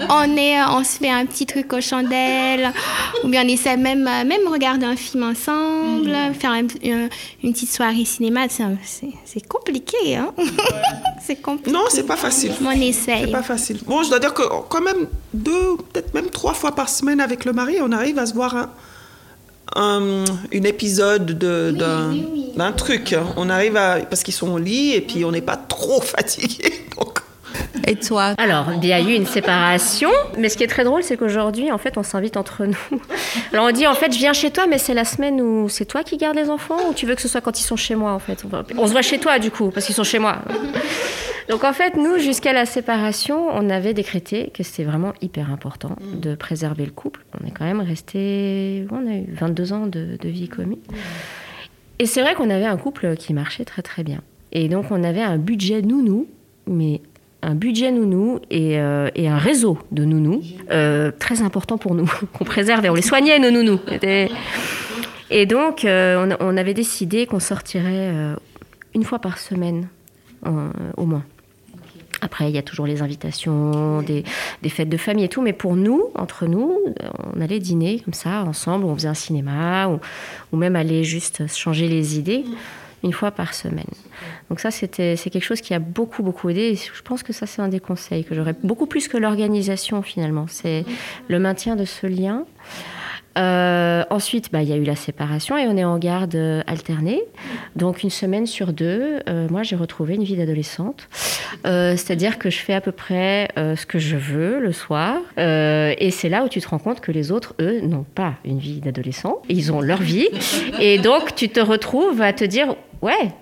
on, 0.09 0.36
est, 0.36 0.62
on 0.64 0.82
se 0.82 0.99
fait 0.99 1.11
un 1.11 1.26
petit 1.26 1.47
truc 1.47 1.72
aux 1.72 1.80
chandelles. 1.80 2.72
Ou 3.22 3.28
bien 3.28 3.45
on 3.45 3.49
essaie 3.49 3.76
même, 3.76 4.07
euh, 4.07 4.24
même 4.24 4.49
regarder 4.51 4.86
un 4.86 4.97
film 4.97 5.24
ensemble, 5.24 6.11
mm. 6.11 6.34
faire 6.34 6.53
une, 6.55 7.09
petite 7.43 7.70
soirée 7.70 8.05
cinéma. 8.05 8.47
C'est 8.49 9.47
compliqué. 9.47 10.16
Hein? 10.16 10.32
c'est 11.24 11.36
compliqué. 11.36 11.70
Non, 11.70 11.84
c'est 11.90 12.07
pas 12.07 12.16
facile. 12.16 12.53
On 12.64 12.70
essaye. 12.70 13.24
C'est 13.26 13.30
pas 13.30 13.43
facile. 13.43 13.80
Bon, 13.86 14.03
je 14.03 14.09
dois 14.09 14.18
dire 14.18 14.34
que 14.34 14.43
quand 14.68 14.82
même 14.82 15.07
deux, 15.34 15.76
peut-être 15.93 16.14
même 16.14 16.30
trois 16.30 16.55
fois 16.55 16.74
par 16.74 16.88
semaine 16.88 17.20
avec 17.20 17.45
le 17.45 17.53
mari, 17.53 17.76
on 17.80 17.93
arrive 17.93 18.18
à 18.18 18.26
se 18.26 18.34
voir 18.34 18.57
un 18.57 18.70
un, 19.77 20.25
épisode 20.53 21.39
d'un 21.39 22.73
truc. 22.73 23.14
On 23.37 23.49
arrive 23.49 23.77
à. 23.77 24.01
Parce 24.01 24.23
qu'ils 24.23 24.35
sont 24.35 24.51
au 24.51 24.59
lit 24.59 24.95
et 24.95 25.01
puis 25.01 25.25
on 25.25 25.33
n'est 25.33 25.41
pas 25.43 25.57
trop 25.57 26.01
fatigué. 26.03 26.87
Et 27.87 27.97
toi 27.97 28.35
Alors, 28.39 28.66
il 28.83 28.89
y 28.89 28.93
a 28.93 29.01
eu 29.01 29.12
une 29.14 29.27
séparation, 29.27 30.11
mais 30.39 30.49
ce 30.49 30.57
qui 30.57 30.64
est 30.64 30.68
très 30.68 30.85
drôle, 30.85 31.03
c'est 31.03 31.16
qu'aujourd'hui, 31.16 31.73
en 31.73 31.79
fait, 31.79 31.99
on 31.99 32.03
s'invite 32.03 32.37
entre 32.37 32.64
nous. 32.64 33.01
Alors, 33.53 33.66
on 33.66 33.73
dit, 33.73 33.87
en 33.87 33.95
fait, 33.95 34.12
je 34.12 34.18
viens 34.18 34.33
chez 34.33 34.51
toi, 34.51 34.66
mais 34.66 34.79
c'est 34.79 34.95
la 34.95 35.05
semaine 35.05 35.41
où 35.41 35.68
c'est 35.68 35.85
toi 35.85 36.03
qui 36.03 36.16
gardes 36.16 36.37
les 36.37 36.49
enfants 36.49 36.79
ou 36.89 36.95
tu 36.95 37.07
veux 37.07 37.14
que 37.14 37.23
ce 37.23 37.29
soit 37.29 37.41
quand 37.41 37.59
ils 37.61 37.64
sont 37.64 37.77
chez 37.77 37.95
moi, 37.95 38.12
en 38.12 38.18
fait? 38.18 38.45
On 38.79 38.87
se 38.87 38.93
voit 38.93 39.03
chez 39.03 39.18
toi, 39.18 39.39
du 39.39 39.51
coup, 39.51 39.70
parce 39.70 39.87
qu'ils 39.87 39.95
sont 39.95 40.05
chez 40.05 40.18
moi. 40.18 40.39
Donc, 41.53 41.64
en 41.64 41.74
fait, 41.74 41.98
nous, 41.98 42.16
jusqu'à 42.16 42.55
la 42.55 42.64
séparation, 42.64 43.46
on 43.53 43.68
avait 43.68 43.92
décrété 43.92 44.50
que 44.55 44.62
c'était 44.62 44.84
vraiment 44.84 45.12
hyper 45.20 45.50
important 45.50 45.96
de 46.14 46.34
préserver 46.34 46.86
le 46.86 46.92
couple. 46.92 47.26
On 47.38 47.46
est 47.46 47.50
quand 47.50 47.66
même 47.66 47.82
resté. 47.82 48.86
On 48.90 49.07
a 49.07 49.16
eu 49.16 49.26
22 49.28 49.72
ans 49.74 49.86
de, 49.86 50.16
de 50.18 50.28
vie 50.30 50.48
commune. 50.48 50.78
Et 51.98 52.07
c'est 52.07 52.22
vrai 52.22 52.34
qu'on 52.34 52.48
avait 52.48 52.64
un 52.64 52.78
couple 52.78 53.16
qui 53.16 53.34
marchait 53.34 53.66
très, 53.66 53.82
très 53.82 54.03
bien. 54.03 54.22
Et 54.53 54.70
donc, 54.70 54.86
on 54.90 55.05
avait 55.05 55.20
un 55.20 55.36
budget 55.36 55.82
nounou, 55.82 56.26
mais 56.66 57.03
un 57.42 57.55
budget 57.55 57.92
nounou 57.92 58.38
et, 58.48 58.80
euh, 58.80 59.11
et 59.14 59.28
un 59.28 59.36
réseau 59.36 59.76
de 59.90 60.07
nounous 60.07 60.42
euh, 60.70 61.12
très 61.18 61.42
important 61.42 61.76
pour 61.76 61.94
nous, 61.94 62.11
qu'on 62.32 62.44
préservait. 62.44 62.88
On 62.88 62.94
les 62.94 63.03
soignait, 63.03 63.38
nos 63.38 63.50
nounous. 63.50 63.80
Et 65.28 65.44
donc, 65.44 65.84
euh, 65.84 66.34
on, 66.40 66.57
avait 66.57 66.72
décidé 66.72 67.26
qu'on 67.26 67.40
sortirait 67.40 68.11
une 68.94 69.05
fois 69.05 69.18
par 69.18 69.36
semaine, 69.36 69.88
au 70.96 71.05
moins. 71.05 71.24
Après, 72.23 72.49
il 72.49 72.55
y 72.55 72.59
a 72.59 72.62
toujours 72.62 72.87
les 72.87 73.03
invitations, 73.03 74.01
des, 74.01 74.25
des, 74.62 74.68
fêtes 74.68 74.89
de 74.89 74.97
famille 74.97 75.25
et 75.25 75.29
tout. 75.29 75.43
Mais 75.43 75.53
pour 75.53 75.75
nous, 75.75 76.05
entre 76.14 76.47
nous, 76.47 76.79
on 77.35 77.41
allait 77.41 77.59
dîner 77.59 78.01
comme 78.01 78.14
ça, 78.14 78.45
ensemble, 78.45 78.85
on 78.85 78.95
faisait 78.95 79.09
un 79.09 79.14
cinéma, 79.14 79.89
ou, 79.89 79.99
ou 80.53 80.57
même 80.57 80.77
aller 80.77 81.03
juste 81.03 81.47
changer 81.49 81.89
les 81.89 82.18
idées 82.18 82.45
une 83.03 83.12
fois 83.12 83.33
par 83.33 83.55
semaine. 83.55 83.85
Donc 84.49 84.61
ça, 84.61 84.70
c'était, 84.70 85.16
c'est 85.16 85.31
quelque 85.31 85.45
chose 85.45 85.61
qui 85.61 85.75
a 85.75 85.79
beaucoup, 85.79 86.23
beaucoup 86.23 86.49
aidé. 86.51 86.77
je 86.77 87.03
pense 87.03 87.23
que 87.23 87.33
ça, 87.33 87.47
c'est 87.47 87.61
un 87.61 87.68
des 87.68 87.81
conseils 87.81 88.25
que 88.25 88.35
j'aurais, 88.35 88.55
beaucoup 88.62 88.87
plus 88.87 89.09
que 89.09 89.16
l'organisation 89.16 90.03
finalement. 90.03 90.47
C'est 90.49 90.85
le 91.29 91.39
maintien 91.39 91.77
de 91.77 91.85
ce 91.85 92.07
lien. 92.07 92.45
Euh, 93.39 94.05
ensuite, 94.11 94.53
bah, 94.53 94.62
il 94.62 94.68
y 94.68 94.72
a 94.72 94.76
eu 94.76 94.85
la 94.85 94.97
séparation 94.97 95.57
et 95.57 95.66
on 95.66 95.76
est 95.76 95.85
en 95.85 95.99
garde 95.99 96.35
euh, 96.35 96.62
alternée. 96.66 97.22
Donc 97.76 98.03
une 98.03 98.11
semaine 98.11 98.47
sur 98.47 98.72
deux, 98.72 99.20
euh, 99.28 99.49
moi 99.49 99.62
j'ai 99.62 99.76
retrouvé 99.76 100.14
une 100.14 100.24
vie 100.24 100.37
d'adolescente. 100.37 101.09
C'est-à-dire 101.64 102.39
que 102.39 102.51
je 102.51 102.59
fais 102.59 102.74
à 102.74 102.80
peu 102.80 102.93
près 102.93 103.49
ce 103.57 103.87
que 103.87 103.99
je 103.99 104.16
veux 104.16 104.59
le 104.59 104.72
soir. 104.72 105.18
et 105.37 106.09
c'est 106.11 106.28
là 106.28 106.45
où 106.45 106.49
tu 106.49 106.61
te 106.61 106.68
rends 106.68 106.78
compte 106.78 107.01
que 107.01 107.12
les 107.12 107.30
autres, 107.30 107.55
eux, 107.61 107.80
n'ont 107.83 108.05
pas 108.14 108.35
une 108.45 108.59
vie 108.59 108.80
d'adolescent. 108.80 109.43
Ils 109.49 109.72
ont 109.72 109.80
leur 109.80 110.01
vie. 110.01 110.28
Et 110.80 110.99
donc 110.99 111.35
tu 111.35 111.49
te 111.49 111.61
retrouves 111.61 112.20
à 112.20 112.33
te 112.33 112.45
dire, 112.45 112.74
ouais, 113.01 113.33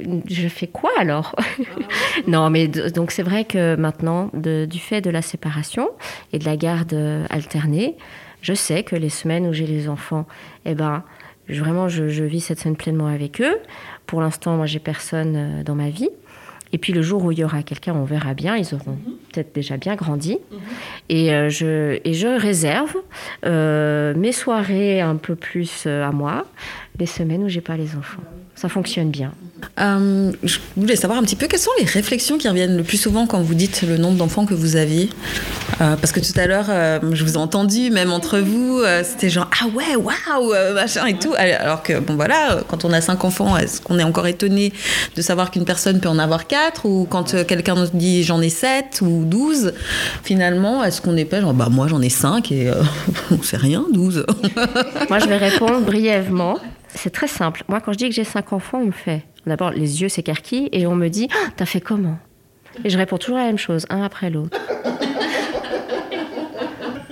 je 0.00 0.48
fais 0.48 0.66
quoi 0.66 0.90
alors? 0.98 1.36
Non, 2.26 2.50
mais 2.50 2.66
donc 2.66 3.10
c'est 3.12 3.22
vrai 3.22 3.44
que 3.44 3.76
maintenant, 3.76 4.30
du 4.34 4.78
fait 4.78 5.00
de 5.00 5.10
la 5.10 5.22
séparation 5.22 5.88
et 6.32 6.38
de 6.38 6.44
la 6.44 6.56
garde 6.56 6.94
alternée, 7.30 7.96
je 8.48 8.54
sais 8.54 8.82
que 8.82 8.96
les 8.96 9.10
semaines 9.10 9.46
où 9.46 9.52
j'ai 9.52 9.66
les 9.66 9.90
enfants, 9.90 10.26
eh 10.64 10.74
ben, 10.74 11.04
vraiment, 11.50 11.86
je, 11.86 12.02
vis 12.24 12.40
cette 12.40 12.60
semaine 12.60 12.76
pleinement 12.76 13.06
avec 13.06 13.42
eux. 13.42 13.58
Pour 14.06 14.22
l'instant, 14.22 14.56
moi, 14.56 14.64
j'ai 14.64 14.78
personne 14.78 15.34
euh, 15.36 15.62
dans 15.62 15.74
ma 15.74 15.90
vie. 15.90 16.08
Et 16.72 16.78
puis 16.78 16.94
le 16.94 17.02
jour 17.02 17.22
où 17.24 17.32
il 17.32 17.38
y 17.38 17.44
aura 17.44 17.62
quelqu'un, 17.62 17.94
on 17.94 18.04
verra 18.04 18.32
bien. 18.32 18.56
Ils 18.56 18.74
auront 18.74 18.92
mhm. 18.92 19.16
peut-être 19.30 19.54
déjà 19.54 19.76
bien 19.76 19.96
grandi. 19.96 20.38
Mhm. 20.50 20.58
Et, 21.10 21.34
euh, 21.34 21.50
je, 21.50 22.00
et 22.02 22.14
je 22.14 22.40
réserve 22.40 22.96
euh, 23.44 24.14
mes 24.14 24.32
soirées 24.32 25.02
un 25.02 25.16
peu 25.16 25.34
plus 25.34 25.86
à 25.86 26.10
moi, 26.10 26.46
les 26.98 27.06
semaines 27.06 27.44
où 27.44 27.48
j'ai 27.50 27.60
pas 27.60 27.76
les 27.76 27.96
enfants 27.96 28.22
ça 28.58 28.68
fonctionne 28.68 29.10
bien. 29.10 29.32
Euh, 29.80 30.32
je 30.42 30.58
voulais 30.76 30.96
savoir 30.96 31.18
un 31.18 31.22
petit 31.22 31.36
peu 31.36 31.46
quelles 31.46 31.60
sont 31.60 31.70
les 31.78 31.84
réflexions 31.84 32.38
qui 32.38 32.48
reviennent 32.48 32.76
le 32.76 32.82
plus 32.82 32.96
souvent 32.96 33.26
quand 33.26 33.40
vous 33.40 33.54
dites 33.54 33.82
le 33.82 33.96
nombre 33.96 34.16
d'enfants 34.16 34.46
que 34.46 34.54
vous 34.54 34.76
aviez. 34.76 35.08
Euh, 35.80 35.96
parce 35.96 36.12
que 36.12 36.20
tout 36.20 36.38
à 36.38 36.46
l'heure, 36.46 36.66
euh, 36.68 36.98
je 37.12 37.24
vous 37.24 37.34
ai 37.34 37.36
entendu, 37.36 37.90
même 37.90 38.12
entre 38.12 38.38
vous, 38.38 38.82
c'était 39.02 39.30
genre 39.30 39.48
ah 39.60 39.66
ouais, 39.68 39.96
waouh, 39.96 40.74
machin 40.74 41.06
et 41.06 41.18
tout. 41.18 41.34
Alors 41.36 41.82
que 41.82 42.00
bon 42.00 42.14
voilà, 42.16 42.60
quand 42.68 42.84
on 42.84 42.92
a 42.92 43.00
cinq 43.00 43.24
enfants, 43.24 43.56
est-ce 43.56 43.80
qu'on 43.80 43.98
est 43.98 44.04
encore 44.04 44.26
étonné 44.26 44.72
de 45.16 45.22
savoir 45.22 45.50
qu'une 45.50 45.64
personne 45.64 46.00
peut 46.00 46.08
en 46.08 46.18
avoir 46.18 46.46
quatre? 46.46 46.86
Ou 46.86 47.06
quand 47.08 47.44
quelqu'un 47.46 47.74
nous 47.74 47.86
dit 47.94 48.24
j'en 48.24 48.40
ai 48.40 48.50
sept 48.50 49.00
ou 49.02 49.24
douze, 49.24 49.72
finalement, 50.24 50.82
est-ce 50.82 51.00
qu'on 51.00 51.16
est 51.16 51.24
pas 51.24 51.40
genre 51.40 51.54
bah 51.54 51.68
moi 51.70 51.86
j'en 51.86 52.02
ai 52.02 52.10
cinq 52.10 52.50
et 52.50 52.70
on 53.30 53.42
sait 53.42 53.56
rien, 53.56 53.84
douze. 53.92 54.26
moi 55.08 55.18
je 55.18 55.26
vais 55.26 55.36
répondre 55.36 55.80
brièvement. 55.80 56.58
C'est 56.94 57.10
très 57.10 57.28
simple. 57.28 57.64
Moi, 57.68 57.80
quand 57.80 57.92
je 57.92 57.98
dis 57.98 58.08
que 58.08 58.14
j'ai 58.14 58.24
cinq 58.24 58.52
enfants, 58.52 58.80
on 58.82 58.86
me 58.86 58.92
fait 58.92 59.22
d'abord 59.48 59.70
les 59.70 60.02
yeux 60.02 60.08
s'écarquillent 60.08 60.68
et 60.72 60.86
on 60.86 60.94
me 60.94 61.08
dit 61.08 61.28
ah, 61.32 61.50
T'as 61.56 61.66
fait 61.66 61.80
comment? 61.80 62.18
Et 62.84 62.90
je 62.90 62.98
réponds 62.98 63.18
toujours 63.18 63.38
la 63.38 63.46
même 63.46 63.58
chose, 63.58 63.86
un 63.90 64.02
après 64.02 64.30
l'autre. 64.30 64.56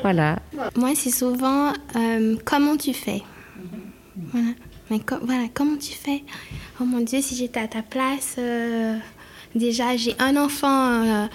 voilà. 0.03 0.39
Moi, 0.77 0.91
c'est 0.95 1.11
souvent 1.11 1.73
euh, 1.97 2.37
Comment 2.45 2.77
tu 2.77 2.93
fais? 2.93 3.23
Voilà. 4.33 4.49
Mais 4.91 5.01
voilà, 5.23 5.45
comment 5.53 5.77
tu 5.77 5.93
fais? 5.93 6.23
Oh 6.81 6.85
mon 6.85 7.01
Dieu, 7.01 7.21
si 7.21 7.35
j'étais 7.35 7.59
à 7.61 7.67
ta 7.67 7.83
place, 7.83 8.37
euh, 8.39 8.97
déjà 9.57 9.97
j'ai 9.97 10.15
un 10.21 10.37
enfant, 10.37 11.03
euh, 11.03 11.27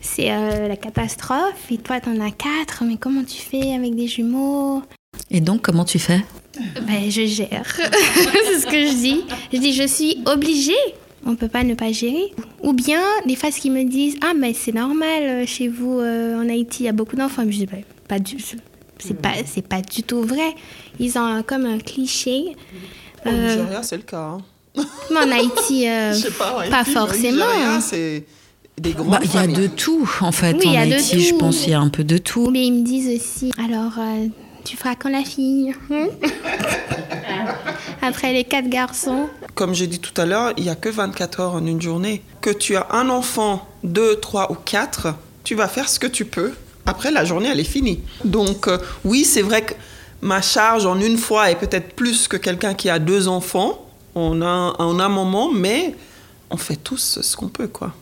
c'est 0.00 0.26
la 0.26 0.76
catastrophe, 0.76 1.70
et 1.70 1.78
toi 1.78 2.00
t'en 2.00 2.18
as 2.20 2.32
quatre, 2.32 2.82
mais 2.84 2.96
comment 2.96 3.22
tu 3.22 3.40
fais 3.40 3.72
avec 3.72 3.94
des 3.94 4.08
jumeaux? 4.08 4.82
Et 5.30 5.40
donc, 5.40 5.62
comment 5.62 5.84
tu 5.84 5.98
fais? 5.98 6.24
Ben, 6.82 7.10
je 7.10 7.26
gère. 7.26 7.76
c'est 7.76 8.60
ce 8.60 8.66
que 8.66 8.86
je 8.86 8.94
dis. 8.94 9.24
Je 9.52 9.58
dis, 9.58 9.72
je 9.72 9.86
suis 9.86 10.18
obligée. 10.26 10.72
On 11.26 11.34
peut 11.34 11.48
pas 11.48 11.64
ne 11.64 11.74
pas 11.74 11.92
gérer. 11.92 12.32
Ou 12.62 12.72
bien, 12.72 13.02
des 13.26 13.36
fois, 13.36 13.50
ce 13.50 13.60
qu'ils 13.60 13.72
me 13.72 13.84
disent, 13.84 14.16
ah, 14.22 14.32
mais 14.34 14.54
c'est 14.54 14.74
normal, 14.74 15.22
euh, 15.22 15.46
chez 15.46 15.68
vous, 15.68 15.98
euh, 15.98 16.42
en 16.42 16.48
Haïti, 16.48 16.84
il 16.84 16.86
y 16.86 16.88
a 16.88 16.92
beaucoup 16.92 17.16
d'enfants. 17.16 17.42
Je 17.44 17.56
dis, 17.56 17.66
ben, 17.66 17.82
pas 18.08 18.18
du 18.18 18.38
c'est 18.98 19.20
pas 19.20 19.34
c'est 19.46 19.66
pas 19.66 19.80
du 19.80 20.02
tout 20.02 20.22
vrai 20.22 20.54
ils 20.98 21.18
ont 21.18 21.42
comme 21.46 21.66
un 21.66 21.78
cliché 21.78 22.56
au 23.24 23.30
Nigeria 23.30 23.82
c'est 23.82 23.96
le 23.96 24.02
cas 24.02 24.36
hein. 24.36 24.38
mais 25.10 25.18
en 25.18 25.30
Haïti, 25.30 25.88
euh, 25.88 26.14
pas, 26.38 26.64
pas, 26.70 26.84
forcément 26.84 27.44
hein. 27.44 27.80
c'est 27.80 28.24
des 28.80 28.92
gros 28.92 29.10
bah, 29.10 29.20
il 29.24 29.32
y 29.32 29.38
a 29.38 29.46
de 29.46 29.66
tout 29.66 30.08
en 30.20 30.32
fait 30.32 30.56
oui, 30.58 30.68
en 30.68 30.74
Haïti 30.80 31.20
je 31.20 31.34
pense 31.34 31.66
il 31.66 31.70
y 31.70 31.74
a 31.74 31.80
un 31.80 31.88
peu 31.88 32.04
de 32.04 32.18
tout 32.18 32.50
mais 32.50 32.66
ils 32.66 32.72
me 32.72 32.84
disent 32.84 33.08
aussi 33.08 33.52
alors 33.58 33.92
tu 34.68 34.76
feras 34.76 34.96
quand 34.96 35.08
la 35.08 35.24
fille 35.24 35.74
hein 35.90 36.08
Après 38.02 38.34
les 38.34 38.44
quatre 38.44 38.68
garçons. 38.68 39.30
Comme 39.54 39.74
j'ai 39.74 39.86
dit 39.86 39.98
tout 39.98 40.18
à 40.20 40.26
l'heure, 40.26 40.52
il 40.58 40.64
n'y 40.64 40.68
a 40.68 40.74
que 40.74 40.90
24 40.90 41.40
heures 41.40 41.54
en 41.54 41.64
une 41.64 41.80
journée. 41.80 42.22
Que 42.42 42.50
tu 42.50 42.76
as 42.76 42.86
un 42.90 43.08
enfant, 43.08 43.66
deux, 43.82 44.16
trois 44.16 44.52
ou 44.52 44.56
quatre, 44.56 45.14
tu 45.42 45.54
vas 45.54 45.68
faire 45.68 45.88
ce 45.88 45.98
que 45.98 46.06
tu 46.06 46.26
peux. 46.26 46.52
Après, 46.84 47.10
la 47.10 47.24
journée, 47.24 47.48
elle 47.50 47.60
est 47.60 47.64
finie. 47.64 48.00
Donc, 48.24 48.68
euh, 48.68 48.76
oui, 49.04 49.24
c'est 49.24 49.40
vrai 49.40 49.62
que 49.62 49.72
ma 50.20 50.42
charge 50.42 50.84
en 50.84 51.00
une 51.00 51.16
fois 51.16 51.50
est 51.50 51.56
peut-être 51.56 51.94
plus 51.94 52.28
que 52.28 52.36
quelqu'un 52.36 52.74
qui 52.74 52.90
a 52.90 52.98
deux 52.98 53.26
enfants 53.26 53.86
en 54.14 54.42
un, 54.42 54.74
en 54.78 55.00
un 55.00 55.08
moment, 55.08 55.50
mais 55.50 55.94
on 56.50 56.58
fait 56.58 56.76
tous 56.76 57.20
ce 57.22 57.36
qu'on 57.36 57.48
peut, 57.48 57.68
quoi. 57.68 57.94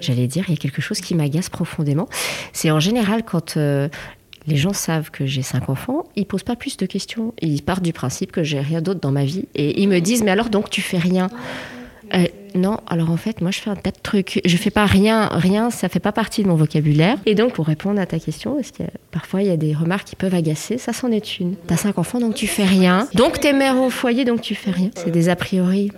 J'allais 0.00 0.26
dire, 0.26 0.44
il 0.48 0.52
y 0.52 0.54
a 0.54 0.56
quelque 0.58 0.80
chose 0.82 1.00
qui 1.00 1.14
m'agace 1.14 1.48
profondément. 1.48 2.08
C'est 2.52 2.70
en 2.70 2.80
général 2.80 3.22
quand 3.24 3.56
euh, 3.56 3.88
les 4.50 4.56
gens 4.56 4.72
savent 4.72 5.10
que 5.10 5.24
j'ai 5.26 5.42
cinq 5.42 5.68
enfants, 5.68 6.04
ils 6.16 6.26
posent 6.26 6.42
pas 6.42 6.56
plus 6.56 6.76
de 6.76 6.86
questions. 6.86 7.32
Ils 7.40 7.62
partent 7.62 7.82
du 7.82 7.92
principe 7.92 8.32
que 8.32 8.42
j'ai 8.42 8.60
rien 8.60 8.82
d'autre 8.82 9.00
dans 9.00 9.12
ma 9.12 9.24
vie. 9.24 9.44
Et 9.54 9.80
ils 9.80 9.88
me 9.88 10.00
disent, 10.00 10.22
mais 10.22 10.32
alors 10.32 10.50
donc 10.50 10.68
tu 10.68 10.82
fais 10.82 10.98
rien? 10.98 11.30
Euh, 12.12 12.24
non, 12.56 12.78
alors 12.88 13.10
en 13.10 13.16
fait, 13.16 13.40
moi 13.40 13.52
je 13.52 13.60
fais 13.60 13.70
un 13.70 13.76
tas 13.76 13.92
de 13.92 14.00
trucs. 14.02 14.40
Je 14.44 14.56
fais 14.56 14.70
pas 14.70 14.84
rien, 14.84 15.28
rien, 15.30 15.70
ça 15.70 15.88
fait 15.88 16.00
pas 16.00 16.10
partie 16.10 16.42
de 16.42 16.48
mon 16.48 16.56
vocabulaire. 16.56 17.16
Et 17.24 17.36
donc, 17.36 17.52
pour 17.52 17.66
répondre 17.66 18.00
à 18.00 18.06
ta 18.06 18.18
question, 18.18 18.56
parce 18.56 18.72
que 18.72 18.82
parfois 19.12 19.42
il 19.42 19.48
y 19.48 19.52
a 19.52 19.56
des 19.56 19.74
remarques 19.74 20.08
qui 20.08 20.16
peuvent 20.16 20.34
agacer, 20.34 20.76
ça 20.76 20.92
c'en 20.92 21.12
est 21.12 21.38
une. 21.38 21.54
T'as 21.68 21.76
cinq 21.76 21.98
enfants, 21.98 22.18
donc 22.18 22.34
tu 22.34 22.48
fais 22.48 22.64
rien. 22.64 23.06
Donc 23.14 23.38
t'es 23.38 23.52
mère 23.52 23.76
au 23.80 23.90
foyer, 23.90 24.24
donc 24.24 24.40
tu 24.40 24.56
fais 24.56 24.72
rien. 24.72 24.90
C'est 24.96 25.12
des 25.12 25.28
a 25.28 25.36
priori. 25.36 25.92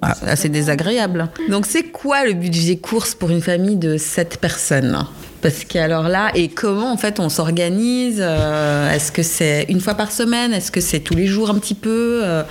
Ah, 0.00 0.36
c'est 0.36 0.48
désagréable. 0.48 1.28
Donc 1.50 1.66
c'est 1.66 1.84
quoi 1.84 2.24
le 2.24 2.32
budget 2.32 2.78
course 2.78 3.14
pour 3.14 3.30
une 3.30 3.42
famille 3.42 3.76
de 3.76 3.98
sept 3.98 4.38
personnes? 4.40 5.04
Parce 5.40 5.64
qu'alors 5.64 6.08
là, 6.08 6.30
et 6.34 6.48
comment 6.48 6.92
en 6.92 6.96
fait 6.96 7.20
on 7.20 7.28
s'organise 7.28 8.20
euh, 8.20 8.92
Est-ce 8.92 9.12
que 9.12 9.22
c'est 9.22 9.66
une 9.68 9.80
fois 9.80 9.94
par 9.94 10.10
semaine 10.10 10.52
Est-ce 10.52 10.72
que 10.72 10.80
c'est 10.80 11.00
tous 11.00 11.14
les 11.14 11.26
jours 11.26 11.50
un 11.50 11.58
petit 11.58 11.74
peu 11.74 12.22
euh, 12.24 12.42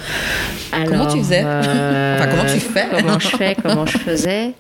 Comment 0.86 1.08
tu 1.08 1.20
faisais 1.20 1.44
Enfin, 1.46 2.28
comment 2.30 2.46
tu 2.46 2.60
fais 2.60 2.86
Comment 2.92 3.20
je 3.20 3.28
fais 3.28 3.56
Comment 3.62 3.86
je 3.86 3.98
faisais? 3.98 4.54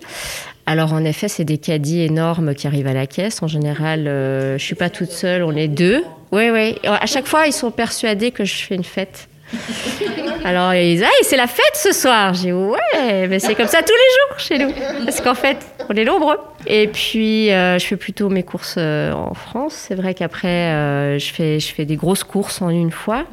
Alors 0.65 0.91
en 0.91 1.05
effet, 1.05 1.29
c'est 1.29 1.45
des 1.45 1.57
caddies 1.57 2.01
énormes 2.01 2.53
qui 2.53 2.67
arrivent 2.67 2.87
à 2.87 2.93
la 2.93 3.07
caisse. 3.07 3.41
En 3.41 3.47
général, 3.47 4.03
je 4.05 4.61
suis 4.61 4.75
pas 4.75 4.89
toute 4.89 5.11
seule, 5.11 5.43
on 5.43 5.55
est 5.55 5.69
deux. 5.69 6.03
Oui, 6.33 6.49
oui. 6.51 6.75
À 6.83 7.05
chaque 7.05 7.25
fois, 7.27 7.47
ils 7.47 7.53
sont 7.53 7.71
persuadés 7.71 8.31
que 8.31 8.43
je 8.43 8.55
fais 8.55 8.75
une 8.75 8.83
fête. 8.83 9.29
Alors 10.43 10.73
ils 10.73 10.95
disent 10.95 11.05
ah, 11.05 11.23
c'est 11.23 11.37
la 11.37 11.47
fête 11.47 11.75
ce 11.75 11.91
soir. 11.91 12.33
J'ai 12.33 12.53
ouais, 12.53 13.27
mais 13.27 13.39
c'est 13.39 13.55
comme 13.55 13.67
ça 13.67 13.79
tous 13.81 13.93
les 13.93 14.15
jours 14.17 14.39
chez 14.39 14.57
nous. 14.59 15.05
Parce 15.05 15.21
qu'en 15.21 15.35
fait, 15.35 15.57
on 15.89 15.93
est 15.95 16.05
nombreux. 16.05 16.37
Et 16.65 16.87
puis 16.87 17.51
euh, 17.51 17.79
je 17.79 17.85
fais 17.85 17.97
plutôt 17.97 18.29
mes 18.29 18.43
courses 18.43 18.75
euh, 18.77 19.11
en 19.13 19.33
France. 19.33 19.73
C'est 19.73 19.95
vrai 19.95 20.13
qu'après 20.13 20.73
euh, 20.73 21.19
je 21.19 21.31
fais 21.31 21.59
je 21.59 21.73
fais 21.73 21.85
des 21.85 21.95
grosses 21.95 22.23
courses 22.23 22.61
en 22.61 22.69
une 22.69 22.91
fois 22.91 23.25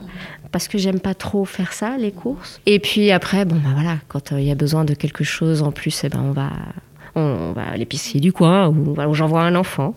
parce 0.52 0.68
que 0.68 0.78
j'aime 0.78 1.00
pas 1.00 1.14
trop 1.14 1.44
faire 1.44 1.72
ça 1.72 1.96
les 1.98 2.12
courses. 2.12 2.60
Et 2.66 2.78
puis 2.78 3.10
après 3.10 3.44
bon 3.44 3.56
bah 3.56 3.70
voilà, 3.74 3.96
quand 4.08 4.32
il 4.32 4.44
y 4.44 4.52
a 4.52 4.54
besoin 4.54 4.84
de 4.84 4.94
quelque 4.94 5.24
chose 5.24 5.62
en 5.62 5.72
plus, 5.72 6.04
eh 6.04 6.08
ben 6.08 6.22
on 6.24 6.32
va 6.32 6.50
on 7.16 7.52
va 7.52 7.62
à 7.62 7.76
l'épicerie 7.76 8.20
du 8.20 8.32
coin 8.32 8.68
ou, 8.68 8.96
j'envoie 9.14 9.42
un 9.42 9.54
enfant. 9.54 9.94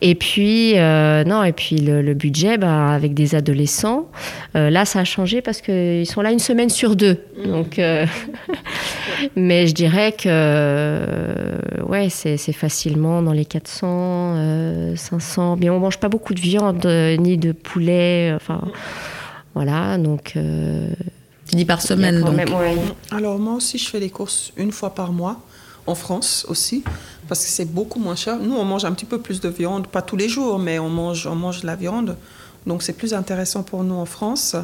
Et 0.00 0.14
puis, 0.14 0.72
euh, 0.76 1.24
non, 1.24 1.44
et 1.44 1.52
puis 1.52 1.76
le, 1.76 2.14
budget, 2.14 2.58
bah, 2.58 2.88
avec 2.88 3.14
des 3.14 3.34
adolescents, 3.34 4.08
euh, 4.56 4.70
là, 4.70 4.84
ça 4.84 5.00
a 5.00 5.04
changé 5.04 5.40
parce 5.40 5.60
qu'ils 5.60 6.06
sont 6.06 6.20
là 6.20 6.32
une 6.32 6.38
semaine 6.38 6.70
sur 6.70 6.96
deux. 6.96 7.18
Donc, 7.44 7.78
euh, 7.78 8.06
mais 9.36 9.66
je 9.66 9.74
dirais 9.74 10.12
que, 10.12 11.00
ouais, 11.86 12.08
c'est 12.10 12.36
facilement 12.52 13.22
dans 13.22 13.32
les 13.32 13.44
400, 13.44 14.96
500. 14.96 15.56
Mais 15.60 15.70
on 15.70 15.78
mange 15.78 15.98
pas 15.98 16.08
beaucoup 16.08 16.34
de 16.34 16.40
viande 16.40 16.86
ni 17.20 17.36
de 17.38 17.52
poulet. 17.52 18.32
Enfin, 18.34 18.62
voilà, 19.54 19.96
donc. 19.98 20.36
Tu 21.48 21.56
dis 21.56 21.64
par 21.64 21.80
semaine, 21.80 22.20
donc. 22.20 22.38
Alors 23.10 23.38
moi 23.38 23.54
aussi, 23.54 23.78
je 23.78 23.88
fais 23.88 24.00
les 24.00 24.10
courses 24.10 24.52
une 24.56 24.72
fois 24.72 24.94
par 24.94 25.12
mois 25.12 25.40
en 25.88 25.94
France 25.94 26.44
aussi, 26.48 26.84
parce 27.28 27.44
que 27.44 27.50
c'est 27.50 27.64
beaucoup 27.64 27.98
moins 27.98 28.16
cher. 28.16 28.38
Nous, 28.38 28.54
on 28.54 28.64
mange 28.64 28.84
un 28.84 28.92
petit 28.92 29.06
peu 29.06 29.18
plus 29.18 29.40
de 29.40 29.48
viande, 29.48 29.86
pas 29.86 30.02
tous 30.02 30.16
les 30.16 30.28
jours, 30.28 30.58
mais 30.58 30.78
on 30.78 30.90
mange, 30.90 31.26
on 31.26 31.34
mange 31.34 31.62
la 31.64 31.76
viande. 31.76 32.16
Donc 32.66 32.82
c'est 32.82 32.92
plus 32.92 33.14
intéressant 33.14 33.62
pour 33.62 33.82
nous 33.82 33.94
en 33.94 34.04
France. 34.04 34.54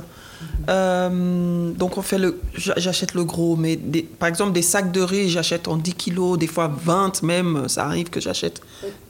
Euh, 0.69 1.71
donc 1.73 1.97
on 1.97 2.03
fait 2.03 2.19
le, 2.19 2.41
j'achète 2.57 3.15
le 3.15 3.25
gros, 3.25 3.57
mais 3.57 3.77
par 4.19 4.29
exemple 4.29 4.53
des 4.53 4.63
sacs 4.63 4.93
de 4.93 5.01
riz, 5.01 5.31
j'achète 5.31 5.69
en 5.69 5.77
10 5.77 5.95
kilos, 5.95 6.39
des 6.39 6.47
fois 6.47 6.71
20 6.85 7.23
même, 7.23 7.69
ça 7.69 7.87
arrive 7.87 8.11
que 8.11 8.21
j'achète. 8.21 8.61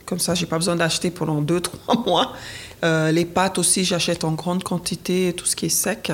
Comme 0.06 0.20
ça, 0.20 0.34
j'ai 0.34 0.46
pas 0.46 0.58
besoin 0.58 0.76
d'acheter 0.76 1.10
pendant 1.10 1.42
2-3 1.42 2.06
mois. 2.06 2.34
Euh, 2.84 3.10
les 3.10 3.24
pâtes 3.24 3.58
aussi, 3.58 3.84
j'achète 3.84 4.22
en 4.22 4.32
grande 4.32 4.62
quantité, 4.62 5.34
tout 5.36 5.46
ce 5.46 5.56
qui 5.56 5.66
est 5.66 5.70
sec. 5.70 6.12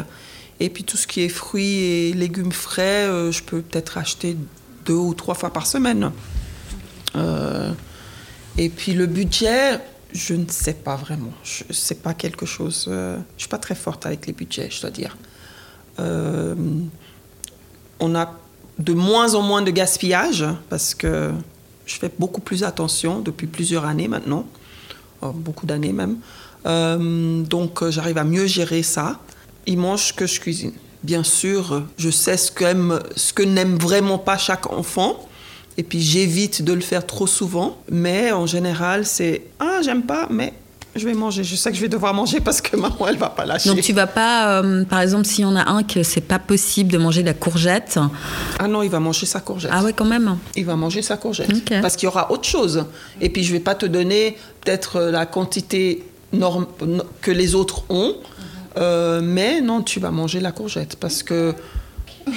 Et 0.60 0.70
puis 0.70 0.84
tout 0.84 0.96
ce 0.96 1.06
qui 1.06 1.22
est 1.22 1.28
fruits 1.28 1.78
et 1.78 2.12
légumes 2.12 2.52
frais, 2.52 3.06
euh, 3.08 3.32
je 3.32 3.42
peux 3.42 3.62
peut-être 3.62 3.98
acheter 3.98 4.36
deux 4.84 4.94
ou 4.94 5.14
trois 5.14 5.34
fois 5.34 5.50
par 5.50 5.66
semaine. 5.66 6.12
Euh, 7.16 7.72
et 8.58 8.68
puis 8.68 8.92
le 8.92 9.06
budget, 9.06 9.80
je 10.12 10.34
ne 10.34 10.48
sais 10.48 10.74
pas 10.74 10.96
vraiment. 10.96 11.32
Je 11.44 11.72
sais 11.72 11.94
pas 11.94 12.14
quelque 12.14 12.46
chose. 12.46 12.86
Euh, 12.88 13.18
je 13.36 13.42
suis 13.42 13.48
pas 13.48 13.58
très 13.58 13.74
forte 13.74 14.06
avec 14.06 14.26
les 14.26 14.32
budgets, 14.32 14.68
je 14.70 14.80
dois 14.80 14.90
dire. 14.90 15.16
Euh, 15.98 16.54
on 17.98 18.14
a 18.14 18.34
de 18.78 18.92
moins 18.92 19.34
en 19.34 19.42
moins 19.42 19.62
de 19.62 19.70
gaspillage 19.70 20.44
parce 20.70 20.94
que 20.94 21.32
je 21.84 21.96
fais 21.96 22.10
beaucoup 22.18 22.40
plus 22.40 22.64
attention 22.64 23.20
depuis 23.20 23.46
plusieurs 23.46 23.84
années 23.84 24.08
maintenant, 24.08 24.46
beaucoup 25.22 25.66
d'années 25.66 25.92
même. 25.92 26.16
donc 27.44 27.86
j'arrive 27.90 28.16
à 28.16 28.24
mieux 28.24 28.46
gérer 28.46 28.82
ça. 28.82 29.20
Ils 29.66 29.76
mangent 29.76 30.06
ce 30.06 30.12
que 30.14 30.26
je 30.26 30.40
cuisine. 30.40 30.72
Bien 31.02 31.22
sûr, 31.24 31.82
je 31.96 32.10
sais 32.10 32.36
ce 32.36 32.50
que, 32.50 32.64
ce 33.16 33.32
que 33.32 33.42
n'aime 33.42 33.78
vraiment 33.78 34.18
pas 34.18 34.36
chaque 34.36 34.70
enfant. 34.70 35.26
Et 35.78 35.82
puis 35.82 36.00
j'évite 36.00 36.62
de 36.62 36.72
le 36.72 36.80
faire 36.80 37.06
trop 37.06 37.26
souvent. 37.26 37.78
Mais 37.90 38.32
en 38.32 38.46
général, 38.46 39.06
c'est 39.06 39.42
Ah, 39.58 39.80
j'aime 39.82 40.02
pas, 40.02 40.26
mais 40.28 40.52
je 40.96 41.06
vais 41.06 41.14
manger. 41.14 41.44
Je 41.44 41.56
sais 41.56 41.70
que 41.70 41.76
je 41.76 41.80
vais 41.80 41.88
devoir 41.88 42.12
manger 42.12 42.40
parce 42.40 42.60
que 42.60 42.76
maman, 42.76 43.06
elle 43.08 43.16
va 43.16 43.30
pas 43.30 43.46
lâcher. 43.46 43.70
Donc 43.70 43.80
tu 43.80 43.92
vas 43.92 44.06
pas, 44.06 44.60
euh, 44.60 44.84
par 44.84 45.00
exemple, 45.00 45.24
s'il 45.24 45.42
y 45.42 45.46
en 45.46 45.56
a 45.56 45.70
un 45.70 45.82
que 45.82 46.02
c'est 46.02 46.20
pas 46.20 46.38
possible 46.38 46.92
de 46.92 46.98
manger 46.98 47.22
de 47.22 47.28
la 47.28 47.34
courgette. 47.34 47.98
Ah 48.58 48.68
non, 48.68 48.82
il 48.82 48.90
va 48.90 49.00
manger 49.00 49.24
sa 49.24 49.40
courgette. 49.40 49.70
Ah 49.72 49.82
ouais, 49.84 49.92
quand 49.92 50.04
même. 50.04 50.36
Il 50.56 50.66
va 50.66 50.76
manger 50.76 51.00
sa 51.00 51.16
courgette. 51.16 51.50
Parce 51.80 51.96
qu'il 51.96 52.06
y 52.06 52.08
aura 52.08 52.30
autre 52.32 52.46
chose. 52.48 52.84
Et 53.20 53.30
puis 53.30 53.44
je 53.44 53.52
vais 53.52 53.60
pas 53.60 53.74
te 53.74 53.86
donner 53.86 54.36
peut-être 54.62 55.00
la 55.00 55.24
quantité 55.26 56.04
norme, 56.32 56.66
que 57.20 57.30
les 57.30 57.54
autres 57.54 57.84
ont. 57.88 58.16
Euh, 58.76 59.20
mais 59.22 59.60
non, 59.60 59.82
tu 59.82 60.00
vas 60.00 60.10
manger 60.10 60.40
la 60.40 60.52
courgette 60.52 60.96
parce 60.96 61.22
que. 61.22 61.54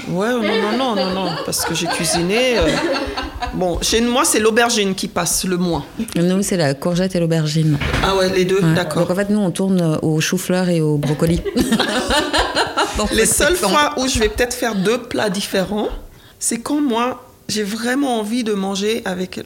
Ouais, 0.10 0.30
non, 0.32 0.42
non, 0.42 0.78
non, 0.78 0.96
non, 0.96 1.14
non, 1.14 1.30
parce 1.46 1.66
que 1.66 1.76
j'ai 1.76 1.88
cuisiné. 1.88 2.58
Euh, 2.58 2.68
bon, 3.54 3.80
chez 3.82 4.02
moi, 4.02 4.26
c'est 4.26 4.40
l'aubergine 4.40 4.96
qui 4.96 5.08
passe 5.08 5.46
le 5.46 5.58
moins. 5.58 5.86
Nous, 6.16 6.42
c'est 6.42 6.58
la 6.58 6.74
courgette 6.74 7.16
et 7.16 7.20
l'aubergine. 7.20 7.78
Ah 8.04 8.16
ouais, 8.16 8.30
les 8.30 8.46
deux, 8.46 8.62
d'accord. 8.76 9.04
Donc 9.04 9.12
en 9.12 9.16
fait, 9.16 9.30
nous, 9.30 9.40
on 9.40 9.52
tourne 9.52 10.00
au 10.02 10.20
chou-fleur 10.22 10.70
et 10.70 10.82
au 10.82 10.98
brocoli. 10.98 11.42
les 13.12 13.26
seules 13.26 13.56
fois 13.56 13.94
où 13.98 14.08
je 14.08 14.20
vais 14.20 14.30
peut-être 14.30 14.54
faire 14.54 14.76
deux 14.76 15.00
plats 15.00 15.30
différents, 15.30 15.90
c'est 16.40 16.60
quand 16.60 16.82
moi, 16.82 17.28
j'ai 17.48 17.64
vraiment 17.64 18.20
envie 18.20 18.44
de 18.44 18.54
manger 18.54 19.02
avec 19.06 19.42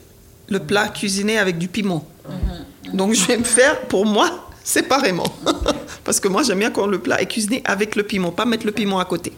le 0.50 0.60
plat 0.60 0.88
cuisiné 0.88 1.38
avec 1.38 1.58
du 1.58 1.68
piment. 1.68 2.06
Mhm. 2.30 2.96
Donc 2.96 3.14
je 3.14 3.26
vais 3.26 3.38
me 3.38 3.44
faire, 3.44 3.82
pour 3.82 4.06
moi, 4.06 4.47
séparément. 4.68 5.32
Parce 6.04 6.20
que 6.20 6.28
moi, 6.28 6.44
j'aime 6.44 6.60
bien 6.60 6.72
quand 6.72 6.88
le 6.88 7.00
plat 7.00 7.22
est 7.22 7.26
cuisiné 7.26 7.62
avec 7.66 7.96
le 7.96 8.04
piment, 8.04 8.32
pas 8.32 8.46
mettre 8.46 8.66
le 8.66 8.72
piment 8.74 9.00
à 9.00 9.06
côté. 9.06 9.32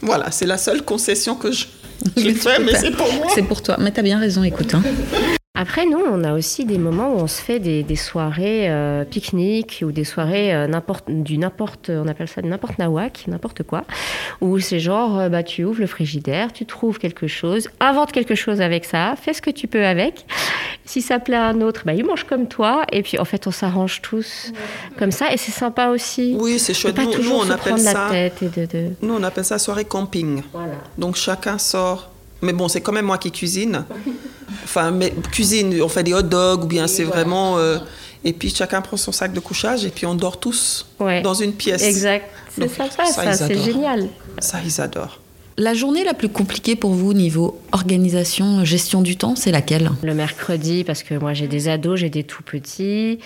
Voilà, 0.00 0.30
c'est 0.30 0.46
la 0.46 0.58
seule 0.58 0.84
concession 0.84 1.34
que 1.36 1.50
je, 1.52 1.66
fais, 2.34 2.58
mais 2.60 2.74
c'est 2.74 2.90
pour 2.90 3.12
moi. 3.12 3.26
C'est 3.34 3.42
pour 3.42 3.62
toi. 3.62 3.76
Mais 3.78 3.92
tu 3.92 4.00
as 4.00 4.02
bien 4.02 4.18
raison, 4.18 4.42
écoute. 4.42 4.74
Hein. 4.74 4.82
Après, 5.60 5.86
nous, 5.86 5.98
on 5.98 6.22
a 6.22 6.34
aussi 6.34 6.64
des 6.64 6.78
moments 6.78 7.14
où 7.14 7.16
on 7.16 7.26
se 7.26 7.42
fait 7.42 7.58
des, 7.58 7.96
soirées 7.96 8.70
euh, 8.70 9.04
pique-nique 9.04 9.82
ou 9.84 9.90
des 9.90 10.04
soirées 10.04 10.54
euh, 10.54 10.68
n'importe, 10.68 11.10
du 11.10 11.36
n'importe, 11.36 11.90
on 11.90 12.06
appelle 12.06 12.28
ça 12.28 12.42
n'importe 12.42 12.78
nawak, 12.78 13.24
n'importe 13.26 13.64
quoi, 13.64 13.82
où 14.40 14.60
c'est 14.60 14.78
genre, 14.78 15.18
euh, 15.18 15.28
bah, 15.28 15.42
tu 15.42 15.64
ouvres 15.64 15.80
le 15.80 15.88
frigidaire, 15.88 16.52
tu 16.52 16.64
trouves 16.64 17.00
quelque 17.00 17.26
chose, 17.26 17.70
invente 17.80 18.12
quelque 18.12 18.36
chose 18.36 18.60
avec 18.60 18.84
ça, 18.84 19.16
fais 19.20 19.32
ce 19.32 19.42
que 19.42 19.50
tu 19.50 19.66
peux 19.66 19.84
avec. 19.84 20.26
Si 20.84 21.02
ça 21.02 21.18
plaît 21.18 21.36
à 21.36 21.48
un 21.48 21.60
autre, 21.60 21.82
bah, 21.84 21.92
il 21.92 22.06
mange 22.06 22.22
comme 22.22 22.46
toi, 22.46 22.84
et 22.92 23.02
puis 23.02 23.18
en 23.18 23.24
fait, 23.24 23.48
on 23.48 23.50
s'arrange 23.50 24.00
tous 24.00 24.52
comme 24.96 25.10
ça, 25.10 25.32
et 25.32 25.36
c'est 25.38 25.50
sympa 25.50 25.88
aussi. 25.88 26.36
Oui, 26.38 26.60
c'est 26.60 26.72
chouette. 26.72 26.94
Pas 26.94 27.02
nous, 27.02 27.12
toujours 27.12 27.44
on 27.44 27.50
appelle 27.50 27.80
ça. 27.80 28.10
La 28.12 28.30
tête 28.30 28.42
et 28.44 28.66
de, 28.66 28.90
Nous, 29.02 29.12
on 29.12 29.24
appelle 29.24 29.44
ça 29.44 29.58
soirée 29.58 29.84
camping. 29.84 30.40
Voilà. 30.52 30.74
Donc 30.98 31.16
chacun 31.16 31.58
sort. 31.58 32.10
Mais 32.42 32.52
bon, 32.52 32.68
c'est 32.68 32.80
quand 32.80 32.92
même 32.92 33.06
moi 33.06 33.18
qui 33.18 33.32
cuisine. 33.32 33.84
Enfin, 34.64 34.90
mais 34.90 35.12
cuisine, 35.30 35.80
on 35.82 35.88
fait 35.88 36.02
des 36.02 36.14
hot 36.14 36.22
dogs 36.22 36.64
ou 36.64 36.66
bien 36.66 36.86
c'est 36.86 37.04
vraiment. 37.04 37.58
Euh, 37.58 37.78
et 38.24 38.32
puis 38.32 38.52
chacun 38.54 38.80
prend 38.80 38.96
son 38.96 39.12
sac 39.12 39.32
de 39.32 39.40
couchage 39.40 39.84
et 39.84 39.90
puis 39.90 40.06
on 40.06 40.14
dort 40.14 40.40
tous 40.40 40.86
dans 41.22 41.34
une 41.34 41.52
pièce. 41.52 41.82
Exact. 41.82 42.28
C'est 42.58 42.68
sympa, 42.68 43.06
ça, 43.06 43.32
c'est 43.32 43.62
génial. 43.62 44.08
Ça, 44.40 44.58
ils 44.64 44.80
adorent. 44.80 45.20
La 45.56 45.74
journée 45.74 46.04
la 46.04 46.14
plus 46.14 46.28
compliquée 46.28 46.76
pour 46.76 46.92
vous 46.92 47.10
au 47.10 47.14
niveau 47.14 47.60
organisation, 47.72 48.64
gestion 48.64 49.02
du 49.02 49.16
temps, 49.16 49.34
c'est 49.34 49.50
laquelle? 49.50 49.90
Le 50.02 50.14
mercredi, 50.14 50.84
parce 50.84 51.02
que 51.02 51.14
moi 51.14 51.34
j'ai 51.34 51.48
des 51.48 51.68
ados, 51.68 51.98
j'ai 51.98 52.10
des 52.10 52.22
tout 52.22 52.44
petits. 52.44 53.18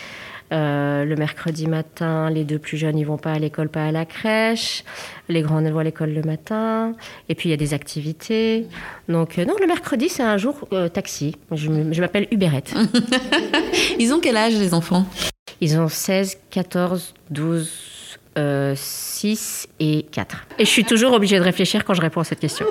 Euh, 0.52 1.04
le 1.06 1.16
mercredi 1.16 1.66
matin, 1.66 2.28
les 2.28 2.44
deux 2.44 2.58
plus 2.58 2.76
jeunes, 2.76 2.98
ils 2.98 3.06
vont 3.06 3.16
pas 3.16 3.32
à 3.32 3.38
l'école, 3.38 3.70
pas 3.70 3.86
à 3.86 3.92
la 3.92 4.04
crèche. 4.04 4.84
Les 5.28 5.40
grands, 5.40 5.64
elles 5.64 5.72
vont 5.72 5.78
à 5.78 5.84
l'école 5.84 6.12
le 6.12 6.22
matin. 6.22 6.94
Et 7.30 7.34
puis, 7.34 7.48
il 7.48 7.52
y 7.52 7.54
a 7.54 7.58
des 7.58 7.72
activités. 7.72 8.66
Donc, 9.08 9.38
euh, 9.38 9.46
non, 9.46 9.54
le 9.58 9.66
mercredi, 9.66 10.10
c'est 10.10 10.22
un 10.22 10.36
jour 10.36 10.68
euh, 10.72 10.88
taxi. 10.88 11.36
Je, 11.52 12.00
m'appelle 12.00 12.28
Uberette. 12.30 12.74
ils 13.98 14.12
ont 14.12 14.20
quel 14.20 14.36
âge, 14.36 14.54
les 14.54 14.74
enfants? 14.74 15.06
Ils 15.62 15.78
ont 15.78 15.88
16, 15.88 16.38
14, 16.50 17.14
12, 17.30 17.70
6 18.36 19.68
et 19.80 20.06
4. 20.10 20.46
Et 20.58 20.64
je 20.64 20.70
suis 20.70 20.84
toujours 20.84 21.12
obligée 21.12 21.38
de 21.38 21.44
réfléchir 21.44 21.84
quand 21.84 21.94
je 21.94 22.00
réponds 22.00 22.20
à 22.20 22.24
cette 22.24 22.40
question. 22.40 22.66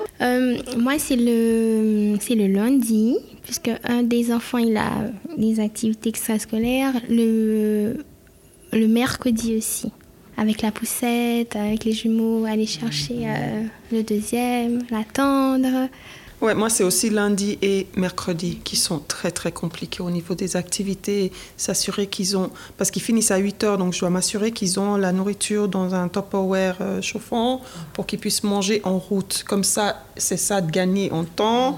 moi, 0.78 0.94
c'est 0.98 1.18
le, 1.18 2.18
c'est 2.20 2.36
le 2.36 2.48
lundi 2.48 3.18
puisque 3.44 3.72
un 3.84 4.04
des 4.04 4.32
enfants 4.32 4.60
il 4.60 4.78
a 4.78 4.92
des 5.38 5.60
activités 5.60 6.10
extrascolaires, 6.10 6.94
le, 7.10 7.98
le 8.72 8.88
mercredi 8.88 9.56
aussi, 9.58 9.92
avec 10.38 10.62
la 10.62 10.72
poussette, 10.72 11.56
avec 11.56 11.84
les 11.84 11.94
jumeaux, 11.94 12.46
aller 12.46 12.66
chercher 12.66 13.26
euh, 13.26 13.64
le 13.92 14.04
deuxième, 14.04 14.84
l'attendre. 14.90 15.90
Ouais, 16.42 16.56
moi 16.56 16.72
c'est 16.72 16.84
aussi 16.84 17.12
lundi 17.12 17.60
et 17.62 17.86
mercredi 17.96 18.60
qui 18.64 18.76
sont 18.76 18.98
très 18.98 19.30
très 19.30 19.52
compliqués 19.52 20.02
au 20.02 20.10
niveau 20.10 20.34
des 20.34 20.56
activités, 20.56 21.32
s'assurer 21.56 22.08
qu'ils 22.08 22.36
ont, 22.36 22.50
parce 22.78 22.90
qu'ils 22.90 23.04
finissent 23.04 23.30
à 23.30 23.38
8 23.38 23.64
heures, 23.64 23.78
donc 23.78 23.94
je 23.94 24.00
dois 24.00 24.10
m'assurer 24.10 24.52
qu'ils 24.52 24.80
ont 24.80 24.96
la 24.98 25.12
nourriture 25.12 25.68
dans 25.68 25.94
un 25.94 26.08
Tupperware 26.08 26.78
euh, 26.82 27.00
chauffant 27.00 27.62
pour 27.94 28.08
qu'ils 28.08 28.18
puissent 28.18 28.44
manger 28.44 28.82
en 28.84 28.98
route. 28.98 29.44
Comme 29.48 29.64
ça, 29.64 30.04
c'est 30.18 30.38
ça 30.38 30.62
de 30.62 30.72
gagner 30.72 31.12
en 31.12 31.26
temps. 31.26 31.78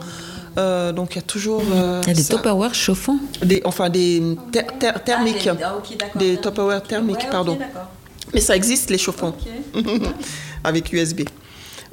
Euh, 0.57 0.93
donc 0.93 1.13
il 1.13 1.15
y 1.17 1.19
a 1.19 1.23
toujours. 1.23 1.61
il 2.03 2.07
y 2.07 2.11
a 2.11 2.13
des 2.13 2.23
Tupperware 2.23 2.73
chauffants? 2.73 3.19
Des, 3.43 3.61
Enfin, 3.65 3.89
des 3.89 4.37
thermiques. 5.03 5.47
Ah, 5.47 5.81
des, 6.15 6.39
ah, 6.41 6.79
thermiques, 6.79 7.29
pardon. 7.29 7.57
Mais 8.33 8.39
ça 8.39 8.55
existe, 8.55 8.89
les 8.89 8.97
chauffants. 8.97 9.35
Avec 10.63 10.93
USB. 10.93 11.23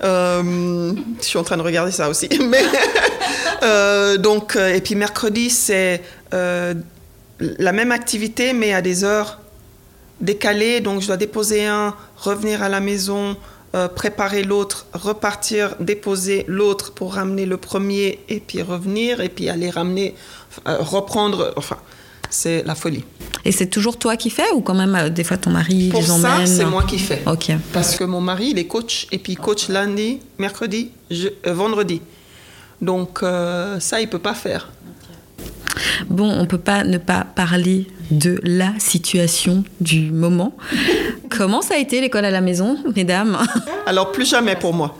Je 0.02 0.94
suis 1.20 1.38
en 1.38 1.44
train 1.44 1.56
de 1.56 1.62
regarder 1.62 1.92
ça 1.92 2.08
aussi. 2.08 2.28
Mais, 2.40 4.18
donc, 4.18 4.56
et 4.56 4.80
puis 4.80 4.94
mercredi, 4.94 5.50
c'est 5.50 6.02
la 6.30 7.72
même 7.72 7.92
activité, 7.92 8.52
mais 8.52 8.72
à 8.72 8.82
des 8.82 9.04
heures 9.04 9.40
décalées. 10.20 10.80
Donc, 10.80 11.00
je 11.00 11.06
dois 11.06 11.16
déposer 11.16 11.66
un, 11.66 11.94
revenir 12.16 12.62
à 12.62 12.68
la 12.68 12.80
maison, 12.80 13.36
euh, 13.74 13.88
préparer 13.88 14.42
l'autre, 14.42 14.86
repartir, 14.92 15.76
déposer 15.80 16.44
l'autre 16.48 16.92
pour 16.92 17.14
ramener 17.14 17.46
le 17.46 17.56
premier 17.56 18.20
et 18.28 18.40
puis 18.40 18.62
revenir 18.62 19.20
et 19.20 19.28
puis 19.28 19.48
aller 19.48 19.70
ramener, 19.70 20.14
euh, 20.66 20.76
reprendre. 20.80 21.54
C'est 22.30 22.62
la 22.64 22.74
folie. 22.74 23.04
Et 23.44 23.52
c'est 23.52 23.66
toujours 23.66 23.98
toi 23.98 24.16
qui 24.16 24.30
fais 24.30 24.50
ou 24.54 24.60
quand 24.60 24.74
même 24.74 24.94
euh, 24.94 25.08
des 25.08 25.24
fois 25.24 25.36
ton 25.36 25.50
mari 25.50 25.88
Pour 25.90 26.00
les 26.00 26.06
ça, 26.06 26.46
c'est 26.46 26.64
moi 26.64 26.84
qui 26.84 26.98
fais. 26.98 27.22
Ok. 27.26 27.52
Parce 27.72 27.96
que 27.96 28.04
mon 28.04 28.20
mari, 28.20 28.50
il 28.50 28.58
est 28.58 28.66
coach 28.66 29.06
et 29.12 29.18
puis 29.18 29.34
coach 29.34 29.68
lundi, 29.68 30.20
mercredi, 30.38 30.90
vendredi. 31.44 32.00
Donc 32.80 33.20
ça, 33.78 34.00
il 34.00 34.08
peut 34.08 34.18
pas 34.18 34.34
faire. 34.34 34.70
Bon, 36.08 36.30
on 36.30 36.46
peut 36.46 36.58
pas 36.58 36.84
ne 36.84 36.98
pas 36.98 37.24
parler 37.24 37.86
de 38.10 38.40
la 38.42 38.72
situation 38.78 39.64
du 39.80 40.10
moment. 40.10 40.56
Comment 41.30 41.62
ça 41.62 41.74
a 41.74 41.78
été 41.78 42.00
l'école 42.00 42.24
à 42.24 42.30
la 42.30 42.40
maison, 42.40 42.76
mesdames? 42.96 43.38
Alors, 43.86 44.12
plus 44.12 44.28
jamais 44.28 44.56
pour 44.56 44.74
moi. 44.74 44.96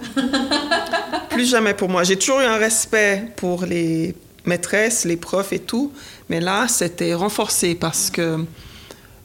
Plus 1.31 1.51
jamais 1.51 1.75
pour 1.75 1.89
moi. 1.89 2.05
J'ai 2.05 2.17
toujours 2.17 2.41
eu 2.41 2.45
un 2.45 2.57
respect 2.57 3.33
pour 3.37 3.65
les 3.65 4.15
maîtresses, 4.45 5.05
les 5.05 5.17
profs 5.17 5.53
et 5.53 5.59
tout, 5.59 5.93
mais 6.31 6.41
là, 6.41 6.67
c'était 6.69 7.13
renforcé 7.13 7.75
parce 7.75 8.09
que. 8.09 8.47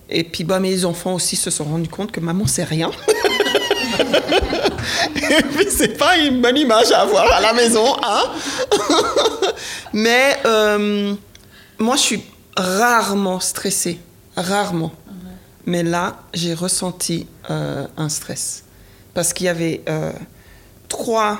Et 0.10 0.24
puis, 0.24 0.44
bah, 0.44 0.60
mes 0.60 0.86
enfants 0.86 1.14
aussi 1.14 1.36
se 1.36 1.50
sont 1.52 1.64
rendus 1.64 1.90
compte 1.90 2.12
que 2.12 2.20
maman, 2.20 2.46
c'est 2.48 2.64
rien. 2.64 2.92
et 5.16 5.44
puis, 5.56 5.68
c'est 5.70 5.98
pas 5.98 6.18
une 6.18 6.42
bonne 6.42 6.58
image 6.58 6.92
à 6.92 7.02
avoir 7.02 7.32
à 7.32 7.42
la 7.42 7.54
maison, 7.54 7.96
hein 8.04 8.24
Mais 9.94 10.38
euh, 10.46 11.14
moi, 11.80 11.96
je 11.96 12.02
suis 12.02 12.24
rarement 12.58 13.40
stressée, 13.40 14.00
rarement. 14.36 14.92
Mais 15.68 15.84
là, 15.84 16.18
j'ai 16.34 16.54
ressenti 16.54 17.28
euh, 17.50 17.88
un 17.98 18.10
stress. 18.10 18.64
Parce 19.14 19.34
qu'il 19.34 19.46
y 19.46 19.50
avait 19.50 19.82
euh, 19.90 20.12
trois 20.88 21.40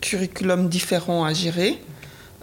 curriculums 0.00 0.68
différents 0.68 1.24
à 1.24 1.32
gérer. 1.32 1.78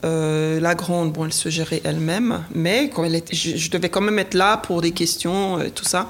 Euh, 0.03 0.59
la 0.59 0.75
grande, 0.75 1.13
bon, 1.13 1.25
elle 1.25 1.33
se 1.33 1.49
gérait 1.49 1.81
elle-même, 1.83 2.43
mais 2.53 2.89
je, 3.31 3.69
devais 3.69 3.89
quand 3.89 4.01
même 4.01 4.19
être 4.19 4.33
là 4.33 4.57
pour 4.57 4.81
des 4.81 4.91
questions 4.91 5.61
et 5.61 5.71
tout 5.71 5.85
ça. 5.85 6.09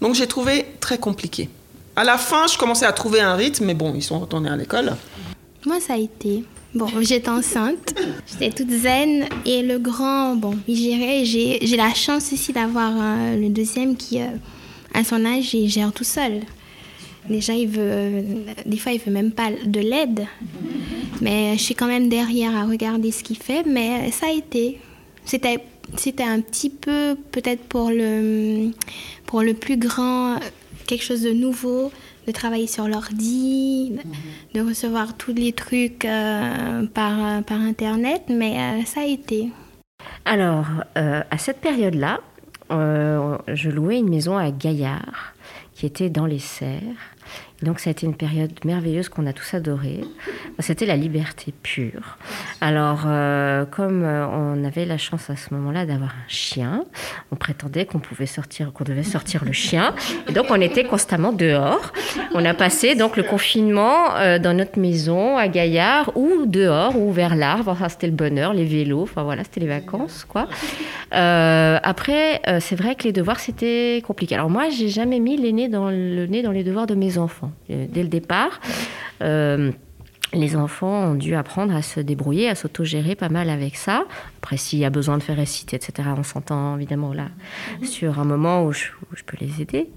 Donc 0.00 0.14
j'ai 0.14 0.26
trouvé 0.26 0.66
très 0.80 0.98
compliqué. 0.98 1.48
À 1.96 2.04
la 2.04 2.18
fin, 2.18 2.46
je 2.46 2.56
commençais 2.56 2.86
à 2.86 2.92
trouver 2.92 3.20
un 3.20 3.34
rythme, 3.34 3.66
mais 3.66 3.74
bon, 3.74 3.92
ils 3.94 4.02
sont 4.02 4.18
retournés 4.18 4.48
à 4.48 4.56
l'école. 4.56 4.96
Moi, 5.66 5.78
ça 5.80 5.94
a 5.94 5.98
été. 5.98 6.44
Bon, 6.74 6.88
j'étais 7.00 7.28
enceinte, 7.28 7.94
j'étais 8.26 8.50
toute 8.50 8.70
zen 8.70 9.26
et 9.46 9.62
le 9.62 9.78
grand, 9.78 10.34
bon, 10.34 10.58
il 10.66 10.76
gérait. 10.76 11.24
J'ai 11.24 11.76
la 11.76 11.94
chance 11.94 12.32
aussi 12.32 12.52
d'avoir 12.52 12.92
euh, 12.96 13.36
le 13.36 13.48
deuxième 13.48 13.96
qui, 13.96 14.20
euh, 14.20 14.26
à 14.92 15.04
son 15.04 15.24
âge, 15.24 15.54
il 15.54 15.68
gère 15.68 15.92
tout 15.92 16.02
seul. 16.02 16.40
Déjà, 17.28 17.54
il 17.54 17.68
veut, 17.68 18.22
des 18.66 18.76
fois, 18.76 18.92
il 18.92 19.00
veut 19.00 19.12
même 19.12 19.32
pas 19.32 19.50
de 19.50 19.80
l'aide, 19.80 20.26
mais 21.20 21.56
je 21.56 21.62
suis 21.62 21.74
quand 21.74 21.86
même 21.86 22.08
derrière 22.08 22.54
à 22.54 22.64
regarder 22.64 23.10
ce 23.10 23.22
qu'il 23.22 23.38
fait. 23.38 23.64
Mais 23.66 24.10
ça 24.10 24.26
a 24.26 24.32
été, 24.32 24.78
c'était, 25.24 25.58
c'était 25.96 26.24
un 26.24 26.40
petit 26.40 26.70
peu 26.70 27.16
peut-être 27.32 27.62
pour 27.62 27.90
le, 27.90 28.70
pour 29.26 29.42
le 29.42 29.54
plus 29.54 29.76
grand 29.78 30.38
quelque 30.86 31.02
chose 31.02 31.22
de 31.22 31.32
nouveau 31.32 31.90
de 32.26 32.32
travailler 32.32 32.66
sur 32.66 32.88
l'ordi, 32.88 33.98
de 34.54 34.60
recevoir 34.60 35.16
tous 35.16 35.34
les 35.34 35.52
trucs 35.52 36.04
euh, 36.04 36.86
par, 36.86 37.42
par 37.44 37.60
Internet, 37.60 38.22
mais 38.28 38.58
euh, 38.58 38.84
ça 38.84 39.00
a 39.02 39.04
été. 39.04 39.50
Alors, 40.24 40.66
euh, 40.96 41.22
à 41.30 41.38
cette 41.38 41.60
période-là, 41.60 42.20
je 42.70 43.68
louais 43.70 43.98
une 43.98 44.08
maison 44.08 44.36
à 44.36 44.50
Gaillard, 44.50 45.34
qui 45.74 45.86
était 45.86 46.10
dans 46.10 46.26
les 46.26 46.38
Serres. 46.38 46.80
Donc 47.62 47.78
ça 47.78 47.90
a 47.90 47.92
été 47.92 48.04
une 48.04 48.16
période 48.16 48.52
merveilleuse 48.64 49.08
qu'on 49.08 49.26
a 49.26 49.32
tous 49.32 49.54
adoré. 49.54 50.00
C'était 50.58 50.86
la 50.86 50.96
liberté 50.96 51.54
pure. 51.62 52.18
Alors 52.60 53.04
euh, 53.06 53.64
comme 53.64 54.02
euh, 54.04 54.26
on 54.26 54.64
avait 54.64 54.84
la 54.84 54.98
chance 54.98 55.30
à 55.30 55.36
ce 55.36 55.54
moment-là 55.54 55.86
d'avoir 55.86 56.10
un 56.10 56.28
chien, 56.28 56.84
on 57.30 57.36
prétendait 57.36 57.86
qu'on 57.86 58.00
pouvait 58.00 58.26
sortir, 58.26 58.72
qu'on 58.72 58.84
devait 58.84 59.04
sortir 59.04 59.44
le 59.44 59.52
chien. 59.52 59.94
Et 60.28 60.32
donc 60.32 60.46
on 60.50 60.60
était 60.60 60.84
constamment 60.84 61.32
dehors. 61.32 61.92
On 62.34 62.44
a 62.44 62.54
passé 62.54 62.96
donc 62.96 63.16
le 63.16 63.22
confinement 63.22 64.16
euh, 64.16 64.38
dans 64.38 64.52
notre 64.52 64.78
maison 64.78 65.36
à 65.36 65.46
Gaillard 65.46 66.16
ou 66.16 66.46
dehors 66.46 66.98
ou 66.98 67.12
vers 67.12 67.36
l'arbre. 67.36 67.70
Enfin, 67.70 67.88
c'était 67.88 68.08
le 68.08 68.14
bonheur, 68.14 68.52
les 68.52 68.64
vélos. 68.64 69.02
Enfin 69.02 69.22
voilà, 69.22 69.44
c'était 69.44 69.60
les 69.60 69.68
vacances 69.68 70.26
quoi. 70.28 70.48
après, 71.12 72.42
c'est 72.60 72.76
vrai 72.76 72.96
que 72.96 73.04
les 73.04 73.12
devoirs 73.12 73.38
c'était 73.38 74.02
compliqué. 74.04 74.34
Alors 74.34 74.50
moi, 74.50 74.68
j'ai 74.70 74.88
jamais 74.88 75.20
mis 75.20 75.36
le 75.36 75.50
nez 75.50 75.68
dans 75.68 75.88
les 75.88 76.64
devoirs 76.64 76.86
de 76.86 76.94
mes 76.94 77.16
enfants. 77.16 77.43
Dès 77.68 78.02
le 78.02 78.08
départ. 78.08 78.60
Euh, 79.22 79.70
les 80.34 80.56
enfants 80.56 81.10
ont 81.10 81.14
dû 81.14 81.34
apprendre 81.34 81.74
à 81.74 81.82
se 81.82 82.00
débrouiller, 82.00 82.48
à 82.48 82.54
s'autogérer 82.54 83.14
pas 83.14 83.28
mal 83.28 83.48
avec 83.48 83.76
ça. 83.76 84.04
Après, 84.38 84.56
s'il 84.56 84.78
y 84.78 84.84
a 84.84 84.90
besoin 84.90 85.16
de 85.16 85.22
faire 85.22 85.36
réciter, 85.36 85.76
etc., 85.76 86.08
on 86.18 86.22
s'entend 86.22 86.76
évidemment 86.76 87.14
là 87.14 87.28
sur 87.82 88.18
un 88.18 88.24
moment 88.24 88.64
où 88.64 88.72
je, 88.72 88.88
peux 89.24 89.36
les 89.40 89.62
aider. 89.62 89.88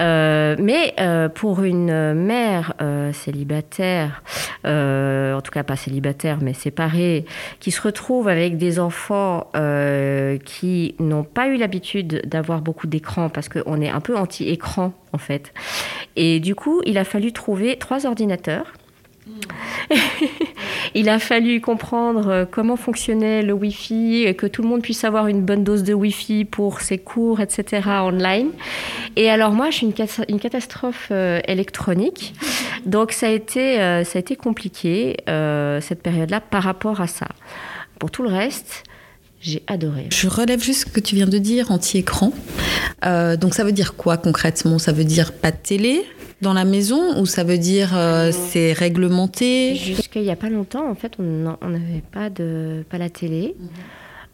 Euh, 0.00 0.54
mais 0.58 0.94
pour 1.34 1.62
une 1.64 2.14
mère 2.14 2.74
célibataire, 3.12 4.22
en 4.64 5.40
tout 5.42 5.50
cas 5.50 5.64
pas 5.64 5.76
célibataire, 5.76 6.38
mais 6.40 6.52
séparée, 6.52 7.24
qui 7.58 7.70
se 7.70 7.80
retrouve 7.80 8.28
avec 8.28 8.58
des 8.58 8.78
enfants 8.78 9.50
qui 10.44 10.94
n'ont 11.00 11.24
pas 11.24 11.48
eu 11.48 11.56
l'habitude 11.56 12.22
d'avoir 12.26 12.60
beaucoup 12.60 12.86
d'écran, 12.86 13.28
parce 13.28 13.48
qu'on 13.48 13.80
est 13.80 13.90
un 13.90 14.00
peu 14.00 14.16
anti-écran 14.16 14.92
en 15.12 15.18
fait. 15.18 15.52
Et 16.16 16.40
du 16.40 16.54
coup, 16.54 16.82
il 16.86 16.98
a 16.98 17.04
fallu 17.04 17.32
trouver 17.32 17.76
trois 17.76 18.06
ordinateurs. 18.06 18.72
il 20.94 21.08
a 21.08 21.18
fallu 21.18 21.60
comprendre 21.60 22.28
euh, 22.28 22.44
comment 22.50 22.76
fonctionnait 22.76 23.42
le 23.42 23.52
Wi-Fi, 23.52 24.24
et 24.26 24.34
que 24.34 24.46
tout 24.46 24.62
le 24.62 24.68
monde 24.68 24.82
puisse 24.82 25.04
avoir 25.04 25.26
une 25.26 25.42
bonne 25.42 25.64
dose 25.64 25.82
de 25.82 25.94
Wi-Fi 25.94 26.44
pour 26.44 26.80
ses 26.80 26.98
cours, 26.98 27.40
etc. 27.40 27.82
online. 28.02 28.50
Et 29.16 29.30
alors 29.30 29.52
moi, 29.52 29.70
je 29.70 29.76
suis 29.76 29.86
une, 29.86 30.40
catastrophe 30.40 31.08
euh, 31.10 31.40
électronique, 31.46 32.34
donc 32.86 33.12
ça 33.12 33.26
a 33.26 33.30
été, 33.30 33.80
euh, 33.80 34.04
ça 34.04 34.18
a 34.18 34.20
été 34.20 34.36
compliqué 34.36 35.16
cette 35.26 36.02
période-là 36.02 36.40
par 36.40 36.62
rapport 36.62 37.00
à 37.00 37.06
ça. 37.06 37.28
Pour 37.98 38.10
tout 38.10 38.22
le 38.22 38.30
reste, 38.30 38.84
j'ai 39.40 39.62
adoré. 39.66 40.06
Je 40.10 40.28
relève 40.28 40.62
juste 40.62 40.86
ce 40.86 40.92
que 40.92 41.00
tu 41.00 41.14
viens 41.14 41.26
de 41.26 41.38
dire, 41.38 41.70
anti-écran. 41.70 42.32
Donc 43.02 43.54
ça 43.54 43.64
veut 43.64 43.72
dire 43.72 43.96
quoi 43.96 44.16
concrètement? 44.16 44.78
Ça 44.78 44.92
veut 44.92 45.04
dire 45.04 45.32
pas 45.32 45.50
de 45.50 45.56
télé? 45.56 46.04
Dans 46.40 46.52
la 46.52 46.64
maison 46.64 47.20
ou 47.20 47.26
ça 47.26 47.44
veut 47.44 47.58
dire 47.58 47.96
euh, 47.96 48.32
c'est 48.32 48.72
réglementé? 48.72 49.74
Jusqu'il 49.74 50.22
n'y 50.22 50.30
a 50.30 50.36
pas 50.36 50.50
longtemps, 50.50 50.88
en 50.88 50.94
fait, 50.94 51.14
on 51.18 51.22
n'avait 51.22 52.04
pas, 52.12 52.30
de, 52.30 52.84
pas 52.88 52.98
la 52.98 53.10
télé. 53.10 53.56
Mhm. 53.58 53.68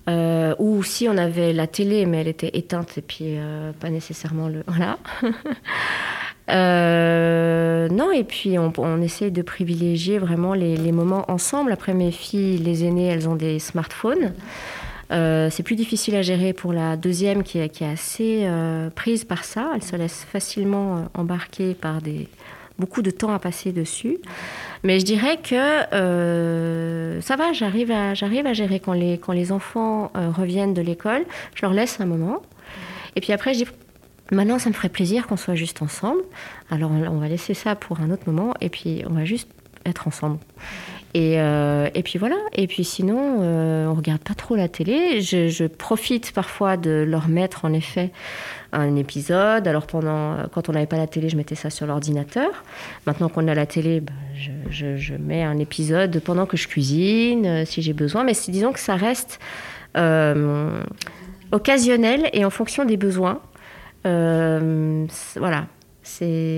Euh, 0.08 0.54
ou 0.60 0.84
si 0.84 1.08
on 1.08 1.18
avait 1.18 1.52
la 1.52 1.66
télé, 1.66 2.06
mais 2.06 2.18
elle 2.18 2.28
était 2.28 2.52
éteinte 2.54 2.96
et 2.96 3.02
puis 3.02 3.38
pas 3.80 3.90
nécessairement 3.90 4.48
le. 4.48 4.62
Voilà. 4.68 4.98
non, 7.88 8.12
et 8.12 8.22
puis 8.22 8.56
on, 8.56 8.72
on, 8.78 9.02
essaie 9.02 9.32
de 9.32 9.42
privilégier 9.42 10.18
vraiment 10.18 10.54
les, 10.54 10.76
les, 10.76 10.92
moments 10.92 11.28
ensemble. 11.28 11.72
Après, 11.72 11.92
mes 11.92 12.12
filles, 12.12 12.58
les 12.58 12.84
aînées, 12.84 13.08
elles 13.08 13.28
ont 13.28 13.34
des 13.34 13.58
smartphones. 13.58 14.32
Euh, 15.12 15.50
c'est 15.50 15.62
plus 15.62 15.76
difficile 15.76 16.16
à 16.16 16.22
gérer 16.22 16.52
pour 16.52 16.72
la 16.72 16.96
deuxième 16.96 17.42
qui 17.42 17.58
est, 17.58 17.82
assez 17.82 18.42
euh, 18.44 18.90
prise 18.90 19.24
par 19.24 19.44
ça. 19.44 19.70
Elle 19.74 19.82
se 19.82 19.96
laisse 19.96 20.24
facilement 20.24 20.96
euh, 20.96 21.00
embarquer 21.14 21.74
par 21.74 22.02
des, 22.02 22.28
beaucoup 22.78 23.02
de 23.02 23.10
temps 23.10 23.32
à 23.32 23.38
passer 23.38 23.72
dessus. 23.72 24.18
Mais 24.82 25.00
je 25.00 25.04
dirais 25.04 25.38
que 25.42 27.20
ça 27.20 27.36
va, 27.36 27.52
j'arrive 27.52 27.90
à, 27.90 28.14
gérer 28.14 28.80
quand 28.80 29.32
les 29.32 29.52
enfants 29.52 30.10
reviennent 30.14 30.74
de 30.74 30.82
l'école. 30.82 31.24
Je 31.54 31.62
leur 31.62 31.72
laisse 31.72 32.00
un 32.00 32.06
moment. 32.06 32.42
Et 33.16 33.20
puis 33.20 33.32
après, 33.32 33.54
je 33.54 33.64
dis, 33.64 33.70
maintenant, 34.30 34.58
ça 34.58 34.68
me 34.68 34.74
ferait 34.74 34.90
plaisir 34.90 35.26
qu'on 35.26 35.36
soit 35.36 35.54
juste 35.54 35.82
ensemble. 35.82 36.22
Alors, 36.70 36.90
on 36.90 37.18
va 37.18 37.28
laisser 37.28 37.54
ça 37.54 37.74
pour 37.74 38.00
un 38.00 38.10
autre 38.10 38.24
moment. 38.26 38.54
Et 38.60 38.68
puis, 38.68 39.02
on 39.08 39.14
va 39.14 39.24
juste 39.24 39.48
être 39.86 40.06
ensemble. 40.06 40.38
Et, 41.16 41.40
euh, 41.40 41.88
et, 41.94 42.02
puis 42.02 42.18
voilà. 42.18 42.36
Et 42.52 42.66
puis 42.66 42.84
sinon, 42.84 43.38
euh, 43.40 43.86
on 43.86 43.94
regarde 43.94 44.20
pas 44.20 44.34
trop 44.34 44.54
la 44.54 44.68
télé. 44.68 45.22
Je, 45.22 45.66
profite 45.66 46.32
parfois 46.32 46.76
de 46.76 47.06
leur 47.08 47.28
mettre 47.28 47.64
en 47.64 47.72
effet 47.72 48.10
un 48.72 48.96
épisode. 48.96 49.66
Alors 49.66 49.86
pendant, 49.86 50.36
quand 50.52 50.68
on 50.68 50.72
n'avait 50.72 50.84
pas 50.84 50.98
la 50.98 51.06
télé, 51.06 51.30
je 51.30 51.38
mettais 51.38 51.54
ça 51.54 51.70
sur 51.70 51.86
l'ordinateur. 51.86 52.50
Maintenant 53.06 53.30
qu'on 53.30 53.48
a 53.48 53.54
la 53.54 53.64
télé, 53.64 54.00
ben, 54.00 54.12
je, 54.68 55.14
mets 55.14 55.42
un 55.42 55.58
épisode 55.58 56.20
pendant 56.20 56.44
que 56.44 56.58
je 56.58 56.68
cuisine, 56.68 57.46
euh, 57.46 57.64
si 57.64 57.80
j'ai 57.80 57.94
besoin. 57.94 58.22
Mais 58.22 58.34
disons 58.48 58.72
que 58.72 58.80
ça 58.80 58.96
reste 58.96 59.40
euh, 59.96 60.82
occasionnel 61.50 62.28
et 62.34 62.44
en 62.44 62.50
fonction 62.50 62.84
des 62.84 62.98
besoins. 62.98 63.40
Euh, 64.04 65.06
voilà. 65.36 65.64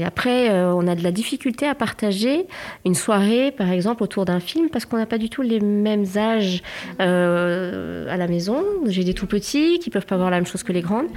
Après, 0.04 0.50
euh, 0.50 0.72
on 0.74 0.86
a 0.86 0.94
de 0.94 1.02
la 1.02 1.10
difficulté 1.10 1.66
à 1.66 1.74
partager 1.74 2.46
une 2.84 2.94
soirée, 2.94 3.50
par 3.50 3.70
exemple, 3.70 4.02
autour 4.02 4.24
d'un 4.24 4.40
film, 4.40 4.68
parce 4.68 4.84
qu'on 4.84 4.98
n'a 4.98 5.06
pas 5.06 5.18
du 5.18 5.30
tout 5.30 5.42
les 5.42 5.60
mêmes 5.60 6.04
âges 6.16 6.62
euh, 7.00 8.12
à 8.12 8.16
la 8.16 8.28
maison. 8.28 8.62
J'ai 8.86 9.04
des 9.04 9.14
tout 9.14 9.26
petits 9.26 9.78
qui 9.78 9.90
peuvent 9.90 10.06
pas 10.06 10.16
voir 10.16 10.30
la 10.30 10.36
même 10.36 10.46
chose 10.46 10.62
que 10.62 10.72
les 10.72 10.82
grandes. 10.82 11.08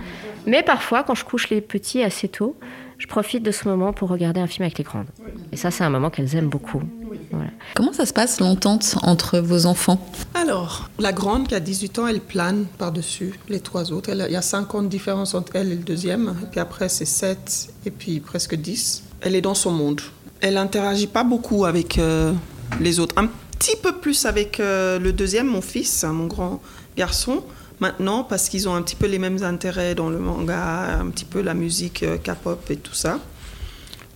Mais 0.48 0.64
parfois, 0.64 1.04
quand 1.04 1.16
je 1.16 1.26
couche 1.26 1.50
les 1.50 1.62
petits 1.62 2.04
assez 2.04 2.28
tôt, 2.28 2.56
je 3.02 3.08
profite 3.08 3.42
de 3.42 3.50
ce 3.50 3.68
moment 3.68 3.94
pour 3.94 4.10
regarder 4.10 4.40
un 4.40 4.46
film 4.46 4.62
avec 4.62 4.78
les 4.78 4.84
grandes. 4.84 5.08
Et 5.52 5.58
ça, 5.58 5.72
c'est 5.72 5.84
un 5.84 5.90
moment 5.90 6.12
qu'elles 6.12 6.36
aiment 6.36 6.50
beaucoup. 6.50 6.84
Voilà. 7.32 7.50
Comment 7.74 7.94
ça 7.94 8.06
se 8.06 8.14
passe 8.14 8.40
l'entente 8.40 8.96
entre 9.02 9.40
vos 9.40 9.66
enfants 9.66 10.00
Alors, 10.36 10.88
la 11.00 11.12
grande 11.12 11.48
qui 11.48 11.56
a 11.56 11.60
18 11.60 11.98
ans, 11.98 12.06
elle 12.08 12.20
plane 12.20 12.66
par-dessus 12.78 13.40
les 13.50 13.60
trois 13.60 13.92
autres. 13.92 14.12
Elle, 14.12 14.24
il 14.30 14.34
y 14.34 14.36
a 14.36 14.44
5 14.44 14.76
ans 14.76 14.84
de 14.84 14.88
différence 14.88 15.34
entre 15.34 15.56
elle 15.56 15.72
et 15.72 15.76
le 15.76 15.82
deuxième. 15.82 16.36
Et 16.44 16.46
puis 16.46 16.60
après, 16.60 16.90
c'est 16.90 17.06
7 17.06 17.74
et 17.88 17.90
puis 17.90 18.20
presque 18.20 18.54
10. 18.54 19.02
Elle 19.22 19.34
est 19.34 19.42
dans 19.42 19.56
son 19.56 19.72
monde. 19.72 20.02
Elle 20.40 20.54
n'interagit 20.54 21.08
pas 21.08 21.24
beaucoup 21.24 21.66
avec 21.66 21.98
euh, 21.98 22.32
les 22.80 23.00
autres. 23.00 23.16
Un 23.18 23.30
petit 23.58 23.78
peu 23.82 23.94
plus 23.94 24.28
avec 24.28 24.60
euh, 24.60 25.00
le 25.00 25.12
deuxième, 25.12 25.48
mon 25.48 25.62
fils, 25.62 26.04
mon 26.04 26.28
grand 26.28 26.62
garçon. 26.96 27.42
Maintenant, 27.82 28.24
parce 28.24 28.48
qu'ils 28.48 28.70
ont 28.70 28.76
un 28.76 28.84
petit 28.84 28.96
peu 28.96 29.08
les 29.08 29.18
mêmes 29.18 29.42
intérêts 29.42 29.96
dans 29.96 30.10
le 30.10 30.20
manga, 30.20 31.00
un 31.00 31.10
petit 31.10 31.26
peu 31.26 31.42
la 31.42 31.56
musique 31.56 32.04
euh, 32.04 32.18
K-pop 32.20 32.70
et 32.70 32.78
tout 32.78 32.94
ça. 32.94 33.20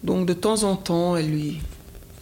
Donc 0.03 0.27
de 0.27 0.33
temps 0.33 0.63
en 0.63 0.75
temps, 0.75 1.17
elle 1.17 1.31
lui 1.31 1.61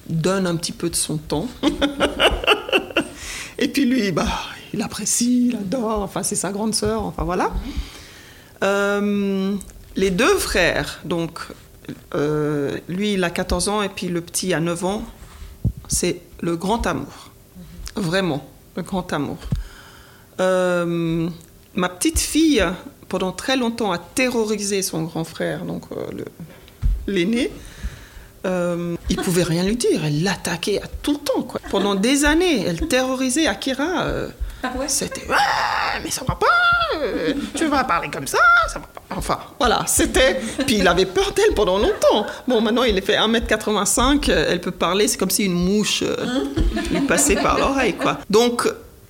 donne 0.08 0.48
un 0.48 0.56
petit 0.56 0.72
peu 0.72 0.90
de 0.90 0.96
son 0.96 1.18
temps. 1.18 1.50
et 3.60 3.68
puis 3.68 3.84
lui, 3.84 4.14
bah, 4.14 4.26
il 4.74 4.82
apprécie, 4.82 5.50
il 5.50 5.58
adore. 5.58 6.02
Enfin, 6.02 6.24
c'est 6.24 6.38
sa 6.38 6.54
grande 6.54 6.74
sœur. 6.74 7.04
Enfin 7.04 7.26
voilà. 7.26 7.52
Euh, 8.64 9.54
les 9.98 10.12
deux 10.12 10.38
frères, 10.38 11.02
donc 11.04 11.40
euh, 12.16 12.78
lui, 12.88 13.16
il 13.16 13.24
a 13.26 13.30
14 13.30 13.68
ans 13.68 13.82
et 13.82 13.90
puis 13.90 14.08
le 14.08 14.22
petit 14.22 14.54
a 14.54 14.62
9 14.62 14.86
ans. 14.86 15.04
C'est 15.90 16.22
le 16.40 16.56
grand 16.56 16.88
amour. 16.88 17.32
Vraiment, 17.98 18.48
le 18.78 18.84
grand 18.84 19.12
amour. 19.12 19.40
Euh, 20.44 21.30
ma 21.76 21.90
petite 21.90 22.20
fille, 22.20 22.64
pendant 23.10 23.32
très 23.32 23.58
longtemps, 23.58 23.92
a 23.92 23.98
terrorisé 23.98 24.82
son 24.82 25.04
grand 25.04 25.24
frère, 25.24 25.66
donc 25.66 25.84
euh, 25.92 26.24
l'aîné. 27.08 27.52
Euh, 28.46 28.96
il 29.10 29.16
pouvait 29.18 29.44
rien 29.44 29.64
lui 29.64 29.78
dire, 29.78 30.04
elle 30.04 30.22
l'attaquait 30.24 30.82
à 30.82 30.88
tout 31.02 31.14
le 31.14 31.20
temps. 31.20 31.44
Quoi. 31.44 31.62
Pendant 31.72 31.96
des 31.96 32.26
années, 32.26 32.66
elle 32.66 32.88
terrorisait 32.88 33.48
Akira. 33.48 34.06
Ah 34.66 34.72
ouais? 34.78 34.88
C'était 34.88 35.28
ouais, 35.28 35.36
mais 36.02 36.10
ça 36.10 36.24
va 36.26 36.36
pas, 36.36 36.48
euh, 37.02 37.34
tu 37.54 37.66
vas 37.66 37.84
parler 37.84 38.10
comme 38.10 38.28
ça, 38.28 38.40
ça 38.70 38.80
va 38.80 38.86
pas. 38.88 39.02
Enfin, 39.16 39.38
voilà, 39.60 39.84
c'était. 39.88 40.40
Puis 40.66 40.78
il 40.78 40.88
avait 40.88 41.06
peur 41.06 41.34
d'elle 41.34 41.54
pendant 41.54 41.78
longtemps. 41.78 42.26
Bon, 42.48 42.62
maintenant 42.62 42.84
il 42.84 42.98
est 42.98 43.06
fait 43.06 43.18
1m85, 43.18 44.32
elle 44.32 44.62
peut 44.62 44.72
parler, 44.72 45.10
c'est 45.10 45.18
comme 45.18 45.30
si 45.30 45.44
une 45.44 45.54
mouche 45.54 46.02
euh, 46.04 46.46
lui 46.92 47.02
passait 47.02 47.36
par 47.36 47.60
l'oreille, 47.60 47.96
quoi. 47.96 48.20
Donc, 48.30 48.68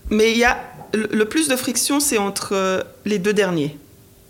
mais 0.10 0.32
il 0.32 0.40
y 0.40 0.44
a. 0.44 0.58
Le 0.94 1.26
plus 1.26 1.48
de 1.48 1.56
friction, 1.56 2.00
c'est 2.00 2.18
entre 2.18 2.86
les 3.06 3.20
deux 3.20 3.34
derniers. 3.34 3.78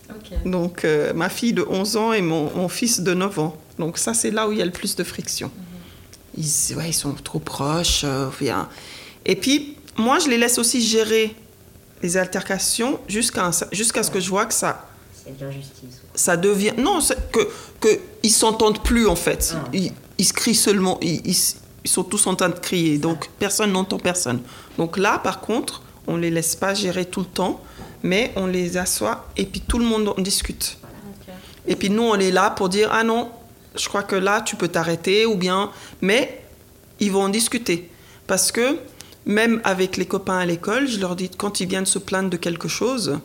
Okay. 0.10 0.49
Donc, 0.49 0.85
euh, 0.85 1.14
ma 1.14 1.30
fille 1.30 1.53
de 1.53 1.65
11 1.68 1.98
ans 1.98 2.14
et 2.14 2.22
mon, 2.22 2.52
mon, 2.56 2.68
fils 2.68 3.02
de 3.02 3.14
9 3.14 3.40
ans. 3.40 3.57
Donc, 3.80 3.98
ça, 3.98 4.14
c'est 4.14 4.31
là 4.31 4.48
où 4.48 4.52
il 4.52 4.60
y 4.60 4.61
a 4.61 4.65
le 4.65 4.72
plus 4.72 4.95
de 4.95 5.03
friction. 5.03 5.48
Mm 5.48 6.41
-hmm. 6.41 6.72
ils, 6.72 6.76
ouais, 6.76 6.90
ils 6.90 6.94
sont 6.94 7.14
trop 7.14 7.40
proches. 7.40 8.03
Euh. 8.03 8.30
Et 9.26 9.35
puis, 9.35 9.77
moi, 9.98 10.19
je 10.19 10.27
les 10.30 10.38
laisse 10.38 10.57
aussi 10.57 10.81
gérer 10.81 11.35
les 12.02 12.18
altercations 12.18 12.99
jusqu'à 13.07 13.52
jusqu'à 13.72 14.03
ce 14.03 14.11
que 14.11 14.19
je 14.19 14.30
vois 14.30 14.45
que 14.45 14.53
ça. 14.53 14.72
C'est 15.23 15.38
de 15.40 15.45
l'injustice. 15.45 16.02
Ça 16.15 16.35
devient. 16.38 16.73
Non, 16.77 16.99
que, 17.31 17.44
que 17.80 17.99
ils 18.23 18.35
s'entendent 18.44 18.84
plus, 18.84 19.07
en 19.07 19.15
fait. 19.15 19.41
Ah. 19.56 19.69
Ils, 19.73 19.91
ils, 20.18 20.26
se 20.26 20.34
crient 20.34 20.61
seulement. 20.68 20.98
Ils, 21.02 21.22
ils, 21.31 21.38
ils, 21.85 21.91
sont 21.98 22.03
tous 22.03 22.27
en 22.27 22.35
train 22.35 22.49
de 22.49 22.60
crier. 22.60 22.98
Donc, 22.98 23.19
personne 23.40 23.72
n'entend 23.72 23.99
personne. 23.99 24.40
Donc, 24.77 24.98
là, 24.98 25.14
par 25.30 25.40
contre, 25.40 25.81
on 26.07 26.17
les 26.17 26.30
laisse 26.30 26.55
pas 26.55 26.73
gérer 26.73 27.05
tout 27.05 27.21
le 27.21 27.25
temps, 27.25 27.61
mais 28.01 28.31
on 28.35 28.47
les 28.47 28.77
assoit 28.77 29.27
et 29.38 29.45
puis 29.45 29.61
tout 29.61 29.80
le 29.80 29.85
monde 29.85 30.09
en 30.09 30.21
discute. 30.21 30.77
Okay. 31.21 31.31
Et 31.67 31.75
puis 31.75 31.89
nous, 31.89 32.03
on 32.03 32.15
est 32.15 32.31
là 32.31 32.49
pour 32.49 32.69
dire 32.69 32.89
ah 32.91 33.03
non, 33.03 33.31
je 33.75 33.88
crois 33.88 34.03
que 34.03 34.15
là 34.15 34.41
tu 34.41 34.55
peux 34.55 34.67
t'arrêter 34.67 35.25
ou 35.25 35.35
bien, 35.35 35.71
mais 36.01 36.41
ils 36.99 37.11
vont 37.11 37.23
en 37.23 37.30
discuter 37.30 37.89
parce 38.27 38.51
que 38.51 38.77
même 39.25 39.61
avec 39.63 39.97
les 39.97 40.05
copains 40.05 40.38
à 40.38 40.45
l'école, 40.45 40.88
je 40.88 40.99
leur 40.99 41.15
dis 41.15 41.30
quand 41.30 41.59
ils 41.59 41.67
viennent 41.67 41.85
se 41.85 41.99
plaindre 41.99 42.30
de 42.30 42.38
quelque 42.38 42.67
chose. 42.67 43.19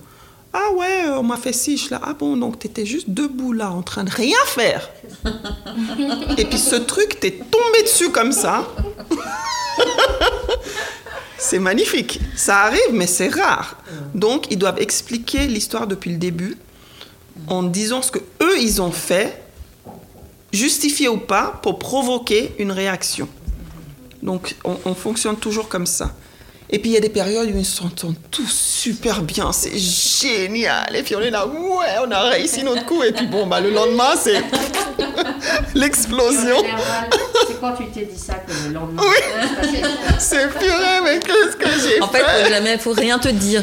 Ah 0.53 0.71
ouais, 0.77 1.05
on 1.11 1.23
m'a 1.23 1.37
fait 1.37 1.53
ci, 1.53 1.77
je 1.77 1.91
là. 1.91 2.01
Ah 2.03 2.15
bon, 2.15 2.37
donc 2.37 2.59
t'étais 2.59 2.87
juste 2.87 3.11
debout 3.11 3.53
là, 3.53 3.71
en 3.71 3.83
train 3.83 4.05
de 4.05 4.11
rien 4.11 4.39
faire. 4.47 4.89
et 6.39 6.45
puis 6.47 6.59
ce 6.59 6.77
truc, 6.77 7.21
t'es 7.21 7.33
tombé 7.33 7.83
dessus 7.83 8.11
comme 8.11 8.33
ça. 8.33 8.67
C'est 11.39 11.61
magnifique. 11.61 12.21
Ça 12.37 12.63
arrive, 12.63 12.93
mais 12.93 13.07
c'est 13.07 13.29
rare. 13.29 13.77
Donc, 14.15 14.51
ils 14.51 14.59
doivent 14.59 14.81
expliquer 14.81 15.47
l'histoire 15.47 15.87
depuis 15.87 16.11
le 16.11 16.19
début 16.19 16.57
en 17.47 17.63
disant 17.63 18.03
ce 18.03 18.11
que 18.11 18.19
eux 18.43 18.59
ils 18.61 18.83
ont 18.83 18.91
fait, 18.91 19.41
justifié 20.53 21.09
ou 21.09 21.19
pas, 21.19 21.61
pour 21.63 21.79
provoquer 21.79 22.55
une 22.59 22.73
réaction. 22.73 23.29
Donc, 24.23 24.57
on, 24.65 24.77
on 24.85 24.95
fonctionne 24.95 25.37
toujours 25.37 25.69
comme 25.69 25.87
ça. 25.87 26.13
Et 26.71 26.79
puis 26.79 26.91
il 26.91 26.95
y 26.95 26.97
a 26.99 27.01
des 27.01 27.09
périodes 27.09 27.51
où 27.51 27.57
ils 27.57 27.65
s'entendent 27.65 28.17
tous 28.31 28.51
super 28.51 29.23
bien, 29.23 29.53
c'est 29.53 29.79
génial. 29.79 30.95
Et 30.95 31.03
puis 31.03 31.17
on 31.17 31.21
est 31.21 31.31
là, 31.31 31.47
ouais, 31.47 31.87
on 32.07 32.11
a 32.11 32.21
réussi 32.25 32.63
notre 32.63 32.85
coup. 32.85 33.03
Et 33.03 33.13
puis 33.13 33.27
bon, 33.27 33.47
bah, 33.47 33.61
le 33.61 33.71
lendemain, 33.71 34.15
c'est 34.21 34.43
l'explosion. 35.75 36.57
C'est 37.47 37.59
quand 37.59 37.73
tu 37.73 37.87
t'es 37.87 38.05
dit 38.05 38.19
ça 38.19 38.35
que 38.35 38.53
le 38.67 38.75
lendemain. 38.75 39.03
Oui, 39.03 39.81
c'est 40.19 40.51
purée, 40.51 41.01
mais 41.05 41.19
qu'est-ce 41.21 41.57
que 41.57 41.89
j'ai 41.89 42.03
En 42.03 42.09
fait, 42.09 42.23
jamais, 42.51 42.77
faut 42.77 42.93
rien 42.93 43.19
te 43.19 43.29
dire. 43.29 43.63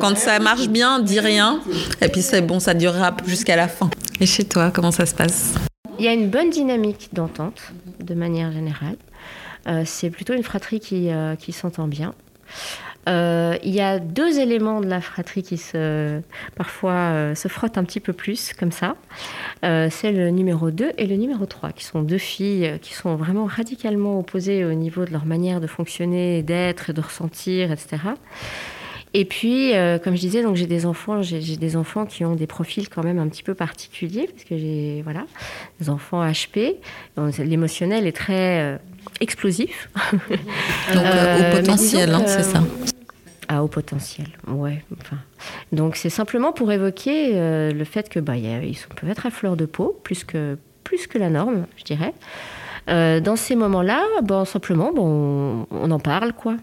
Quand 0.00 0.16
ça 0.16 0.38
marche 0.38 0.68
bien, 0.68 1.00
dis 1.00 1.20
rien. 1.20 1.60
Et 2.00 2.08
puis 2.08 2.22
c'est 2.22 2.40
bon, 2.40 2.60
ça 2.60 2.72
durera 2.72 3.14
jusqu'à 3.26 3.56
la 3.56 3.68
fin. 3.68 3.90
Et 4.20 4.26
chez 4.26 4.44
toi, 4.44 4.70
comment 4.72 4.90
ça 4.90 5.04
se 5.04 5.14
passe? 5.14 5.54
Il 5.98 6.04
y 6.04 6.08
a 6.08 6.12
une 6.12 6.30
bonne 6.30 6.48
dynamique 6.48 7.10
d'entente, 7.12 7.60
de 8.00 8.14
manière 8.14 8.52
générale. 8.52 8.96
Euh, 9.66 9.82
c'est 9.84 10.08
plutôt 10.08 10.32
une 10.32 10.42
fratrie 10.42 10.80
qui, 10.80 11.10
euh, 11.10 11.34
qui 11.36 11.52
s'entend 11.52 11.88
bien. 11.88 12.14
Euh, 13.08 13.56
il 13.62 13.74
y 13.74 13.80
a 13.80 13.98
deux 13.98 14.38
éléments 14.38 14.80
de 14.80 14.86
la 14.86 15.00
fratrie 15.00 15.42
qui 15.42 15.56
se, 15.56 16.20
parfois 16.56 16.92
euh, 16.92 17.34
se 17.34 17.48
frottent 17.48 17.78
un 17.78 17.84
petit 17.84 18.00
peu 18.00 18.12
plus, 18.12 18.52
comme 18.52 18.72
ça. 18.72 18.96
Euh, 19.64 19.88
c'est 19.90 20.12
le 20.12 20.30
numéro 20.30 20.70
2 20.70 20.92
et 20.98 21.06
le 21.06 21.16
numéro 21.16 21.46
3, 21.46 21.72
qui 21.72 21.84
sont 21.84 22.02
deux 22.02 22.18
filles 22.18 22.78
qui 22.82 22.92
sont 22.92 23.16
vraiment 23.16 23.46
radicalement 23.46 24.18
opposées 24.18 24.64
au 24.64 24.74
niveau 24.74 25.04
de 25.06 25.10
leur 25.10 25.24
manière 25.24 25.60
de 25.60 25.66
fonctionner, 25.66 26.42
d'être, 26.42 26.92
de 26.92 27.00
ressentir, 27.00 27.72
etc. 27.72 27.96
Et 29.14 29.24
puis, 29.24 29.74
euh, 29.74 29.98
comme 29.98 30.14
je 30.14 30.20
disais, 30.20 30.42
donc 30.42 30.56
j'ai 30.56 30.66
des 30.66 30.86
enfants, 30.86 31.22
j'ai 31.22 31.56
des 31.56 31.76
enfants 31.76 32.04
qui 32.06 32.24
ont 32.24 32.34
des 32.34 32.46
profils 32.46 32.88
quand 32.88 33.02
même 33.02 33.18
un 33.18 33.28
petit 33.28 33.42
peu 33.42 33.54
particuliers, 33.54 34.28
parce 34.30 34.44
que 34.44 34.58
j'ai 34.58 35.02
voilà, 35.02 35.24
des 35.80 35.88
enfants 35.88 36.24
HP. 36.24 36.76
L'émotionnel 37.38 38.06
est 38.06 38.16
très 38.16 38.60
euh, 38.60 38.76
explosif. 39.20 39.90
Donc 40.20 41.04
euh, 41.04 41.52
au 41.52 41.56
potentiel, 41.56 42.14
hein, 42.14 42.22
c'est 42.26 42.42
ça. 42.42 42.62
Ah, 43.50 43.64
au 43.64 43.68
potentiel, 43.68 44.26
ouais. 44.46 44.84
Enfin, 45.00 45.16
donc 45.72 45.96
c'est 45.96 46.10
simplement 46.10 46.52
pour 46.52 46.70
évoquer 46.70 47.32
le 47.32 47.84
fait 47.84 48.10
que 48.10 48.20
bah, 48.20 48.36
y 48.36 48.46
a, 48.46 48.62
ils 48.62 48.76
sont, 48.76 48.90
peuvent 48.94 49.08
être 49.08 49.24
à 49.24 49.30
fleur 49.30 49.56
de 49.56 49.64
peau, 49.64 49.98
plus 50.04 50.22
que 50.22 50.58
plus 50.84 51.06
que 51.06 51.16
la 51.16 51.30
norme, 51.30 51.64
je 51.78 51.84
dirais. 51.84 52.12
dans 52.86 53.36
ces 53.36 53.56
moments-là, 53.56 54.04
bon, 54.22 54.44
simplement, 54.44 54.92
bon, 54.92 55.66
on 55.70 55.90
en 55.90 55.98
parle, 55.98 56.34
quoi 56.34 56.56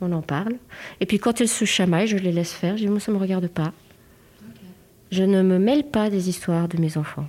on 0.00 0.12
en 0.12 0.22
parle. 0.22 0.54
Et 1.00 1.06
puis 1.06 1.18
quand 1.18 1.40
elles 1.40 1.48
se 1.48 1.64
chamaillent, 1.64 2.08
je 2.08 2.16
les 2.16 2.32
laisse 2.32 2.52
faire. 2.52 2.76
Je 2.76 2.84
dis, 2.84 2.88
moi, 2.88 3.00
ça 3.00 3.12
ne 3.12 3.16
me 3.16 3.22
regarde 3.22 3.48
pas. 3.48 3.72
Je 5.10 5.24
ne 5.24 5.42
me 5.42 5.58
mêle 5.58 5.84
pas 5.84 6.08
des 6.10 6.28
histoires 6.28 6.68
de 6.68 6.78
mes 6.78 6.96
enfants. 6.96 7.26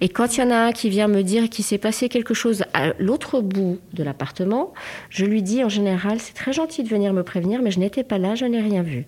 Et 0.00 0.08
quand 0.08 0.36
il 0.36 0.40
y 0.40 0.42
en 0.42 0.50
a 0.50 0.56
un 0.56 0.72
qui 0.72 0.88
vient 0.88 1.08
me 1.08 1.22
dire 1.22 1.48
qu'il 1.48 1.64
s'est 1.64 1.78
passé 1.78 2.08
quelque 2.08 2.34
chose 2.34 2.64
à 2.72 2.92
l'autre 2.98 3.40
bout 3.40 3.78
de 3.92 4.02
l'appartement, 4.02 4.72
je 5.10 5.24
lui 5.24 5.42
dis 5.42 5.64
en 5.64 5.68
général, 5.68 6.20
c'est 6.20 6.34
très 6.34 6.52
gentil 6.52 6.82
de 6.82 6.88
venir 6.88 7.12
me 7.12 7.22
prévenir, 7.22 7.62
mais 7.62 7.70
je 7.70 7.78
n'étais 7.78 8.04
pas 8.04 8.18
là, 8.18 8.34
je 8.34 8.44
n'ai 8.44 8.60
rien 8.60 8.82
vu. 8.82 9.06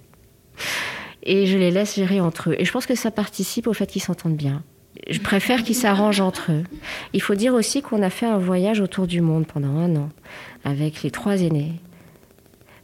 Et 1.22 1.46
je 1.46 1.58
les 1.58 1.70
laisse 1.70 1.96
gérer 1.96 2.20
entre 2.20 2.50
eux. 2.50 2.56
Et 2.58 2.64
je 2.64 2.72
pense 2.72 2.86
que 2.86 2.94
ça 2.94 3.10
participe 3.10 3.66
au 3.66 3.72
fait 3.72 3.86
qu'ils 3.86 4.02
s'entendent 4.02 4.36
bien. 4.36 4.62
Je 5.08 5.20
préfère 5.20 5.62
qu'ils 5.62 5.74
s'arrangent 5.74 6.20
entre 6.20 6.52
eux. 6.52 6.64
Il 7.12 7.22
faut 7.22 7.34
dire 7.34 7.54
aussi 7.54 7.82
qu'on 7.82 8.02
a 8.02 8.10
fait 8.10 8.26
un 8.26 8.38
voyage 8.38 8.80
autour 8.80 9.06
du 9.06 9.20
monde 9.20 9.46
pendant 9.46 9.76
un 9.76 9.94
an 9.96 10.08
avec 10.64 11.02
les 11.02 11.10
trois 11.10 11.40
aînés. 11.40 11.72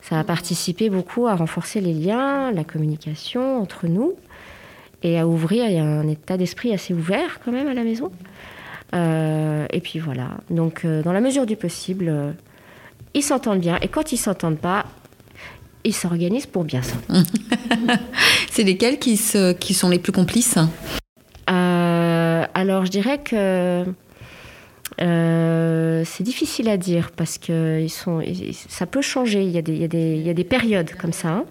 Ça 0.00 0.18
a 0.18 0.24
participé 0.24 0.90
beaucoup 0.90 1.26
à 1.26 1.34
renforcer 1.34 1.80
les 1.80 1.94
liens, 1.94 2.52
la 2.52 2.64
communication 2.64 3.60
entre 3.60 3.86
nous 3.86 4.14
et 5.02 5.18
à 5.18 5.26
ouvrir. 5.26 5.66
Il 5.66 5.74
y 5.74 5.78
a 5.78 5.84
un 5.84 6.08
état 6.08 6.36
d'esprit 6.36 6.72
assez 6.72 6.92
ouvert 6.92 7.40
quand 7.44 7.52
même 7.52 7.68
à 7.68 7.74
la 7.74 7.84
maison. 7.84 8.10
Euh, 8.94 9.66
et 9.70 9.80
puis 9.80 9.98
voilà. 9.98 10.38
Donc, 10.50 10.84
euh, 10.84 11.02
dans 11.02 11.12
la 11.12 11.20
mesure 11.20 11.46
du 11.46 11.56
possible, 11.56 12.06
euh, 12.08 12.32
ils 13.14 13.22
s'entendent 13.22 13.60
bien. 13.60 13.78
Et 13.82 13.88
quand 13.88 14.12
ils 14.12 14.18
s'entendent 14.18 14.58
pas, 14.58 14.86
ils 15.84 15.94
s'organisent 15.94 16.46
pour 16.46 16.64
bien 16.64 16.82
s'entendre. 16.82 17.26
C'est 18.50 18.62
lesquels 18.62 18.98
qui, 18.98 19.16
sont 19.16 19.88
les 19.88 19.98
plus 19.98 20.12
complices? 20.12 20.58
Alors, 22.54 22.84
je 22.84 22.90
dirais 22.90 23.18
que 23.18 23.84
c'est 24.98 26.22
difficile 26.22 26.68
à 26.68 26.76
dire 26.76 27.10
parce 27.16 27.38
que 27.38 27.80
ils 27.80 27.90
sont, 27.90 28.22
ça 28.68 28.86
peut 28.86 29.02
changer. 29.02 29.42
Il 29.42 29.50
y 29.50 29.58
a 29.58 29.62
des, 29.62 29.72
il 29.72 29.80
y 29.80 29.84
a 29.84 29.88
des, 29.88 30.16
il 30.16 30.26
y 30.26 30.30
a 30.30 30.34
des 30.34 30.44
périodes 30.44 30.92
comme 30.94 31.12
ça. 31.12 31.28
Hein. 31.28 31.44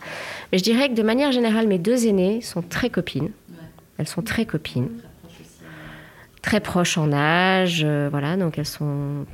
Mais 0.51 0.57
je 0.57 0.63
dirais 0.63 0.89
que 0.89 0.93
de 0.93 1.03
manière 1.03 1.31
générale, 1.31 1.67
mes 1.67 1.79
deux 1.79 2.07
aînées 2.07 2.41
sont 2.41 2.61
très 2.61 2.89
copines. 2.89 3.31
Elles 3.97 4.07
sont 4.07 4.21
très 4.21 4.45
copines 4.45 4.89
très 6.43 6.59
proches 6.59 6.99
en 6.99 7.11
âge, 7.11 7.81
euh, 7.83 8.09
voilà, 8.11 8.37
donc 8.37 8.59
elles 8.59 8.67
sont, 8.67 9.25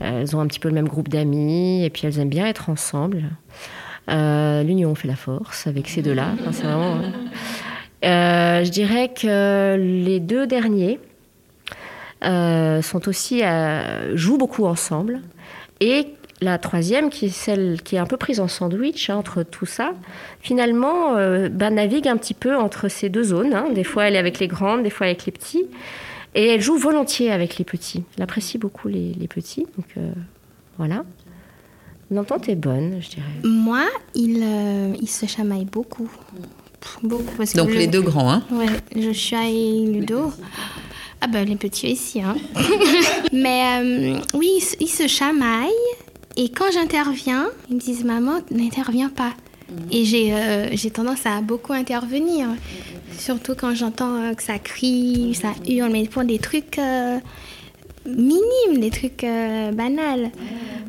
elles 0.00 0.34
ont 0.34 0.40
un 0.40 0.46
petit 0.46 0.60
peu 0.60 0.68
le 0.68 0.74
même 0.74 0.88
groupe 0.88 1.08
d'amis 1.08 1.84
et 1.84 1.90
puis 1.90 2.06
elles 2.06 2.18
aiment 2.18 2.30
bien 2.30 2.46
être 2.46 2.70
ensemble. 2.70 3.24
Euh, 4.08 4.62
l'union 4.62 4.94
fait 4.94 5.08
la 5.08 5.16
force 5.16 5.66
avec 5.66 5.88
ces 5.88 6.00
deux-là. 6.00 6.28
Hein. 6.64 7.02
Euh, 8.04 8.64
je 8.64 8.70
dirais 8.70 9.08
que 9.08 9.76
les 9.76 10.20
deux 10.20 10.46
derniers 10.46 11.00
sont 12.22 13.08
aussi 13.08 13.42
jouent 14.14 14.38
beaucoup 14.38 14.66
ensemble 14.66 15.20
et 15.80 16.08
la 16.42 16.58
troisième, 16.58 17.08
qui 17.08 17.26
est 17.26 17.30
celle 17.30 17.80
qui 17.82 17.96
est 17.96 17.98
un 17.98 18.06
peu 18.06 18.16
prise 18.16 18.40
en 18.40 18.48
sandwich 18.48 19.08
hein, 19.08 19.16
entre 19.16 19.42
tout 19.42 19.64
ça, 19.64 19.92
finalement 20.40 21.14
bah, 21.48 21.70
navigue 21.70 22.08
un 22.08 22.16
petit 22.16 22.34
peu 22.34 22.56
entre 22.56 22.88
ces 22.88 23.08
deux 23.08 23.24
zones. 23.24 23.54
Hein. 23.54 23.66
Des 23.72 23.84
fois, 23.84 24.08
elle 24.08 24.16
est 24.16 24.18
avec 24.18 24.38
les 24.38 24.48
grandes, 24.48 24.82
des 24.82 24.90
fois 24.90 25.06
avec 25.06 25.24
les 25.24 25.32
petits. 25.32 25.66
Et 26.36 26.48
elle 26.48 26.60
joue 26.60 26.76
volontiers 26.76 27.32
avec 27.32 27.56
les 27.56 27.64
petits. 27.64 28.04
Elle 28.16 28.22
apprécie 28.22 28.58
beaucoup 28.58 28.88
les, 28.88 29.14
petits. 29.26 29.66
Donc 29.76 29.86
euh, 29.96 30.12
voilà. 30.76 31.02
L'entente 32.10 32.48
est 32.50 32.56
bonne, 32.56 33.00
je 33.00 33.08
dirais. 33.08 33.26
Moi, 33.42 33.84
il, 34.14 34.42
euh, 34.44 34.94
il 35.00 35.08
se 35.08 35.24
chamaille 35.26 35.64
beaucoup. 35.64 36.10
Beaucoup 37.02 37.44
donc 37.54 37.70
les 37.74 37.86
deux 37.86 38.02
grands, 38.02 38.30
hein 38.30 38.42
Ouais, 38.50 38.66
Joshua 38.94 39.48
et 39.48 39.86
Ludo. 39.86 40.32
Ah 41.20 41.26
ben 41.26 41.48
les 41.48 41.56
petits 41.56 41.92
aussi, 41.92 42.20
hein. 42.20 42.36
Mais 43.32 43.80
euh, 43.80 44.18
oui, 44.34 44.62
ils, 44.80 44.88
se 44.88 45.06
chamaillent. 45.08 45.70
Et 46.36 46.50
quand 46.50 46.70
j'interviens, 46.72 47.48
ils 47.70 47.76
me 47.76 47.80
disent 47.80 48.04
Maman, 48.04 48.40
n'interviens 48.50 49.08
pas. 49.08 49.32
Et 49.90 50.04
j'ai 50.04 50.90
tendance 50.90 51.26
à 51.26 51.40
beaucoup 51.40 51.72
intervenir. 51.72 52.48
Surtout 53.18 53.54
quand 53.54 53.74
j'entends 53.74 54.14
euh, 54.16 54.34
que 54.34 54.42
ça 54.42 54.58
crie, 54.58 55.34
ça 55.34 55.54
hurle, 55.66 55.90
mais 55.90 56.06
pour 56.06 56.22
des 56.24 56.38
trucs 56.38 56.78
euh, 56.78 57.18
minimes, 58.08 58.80
des 58.80 58.90
trucs 58.90 59.24
euh, 59.24 59.72
banals. 59.72 60.30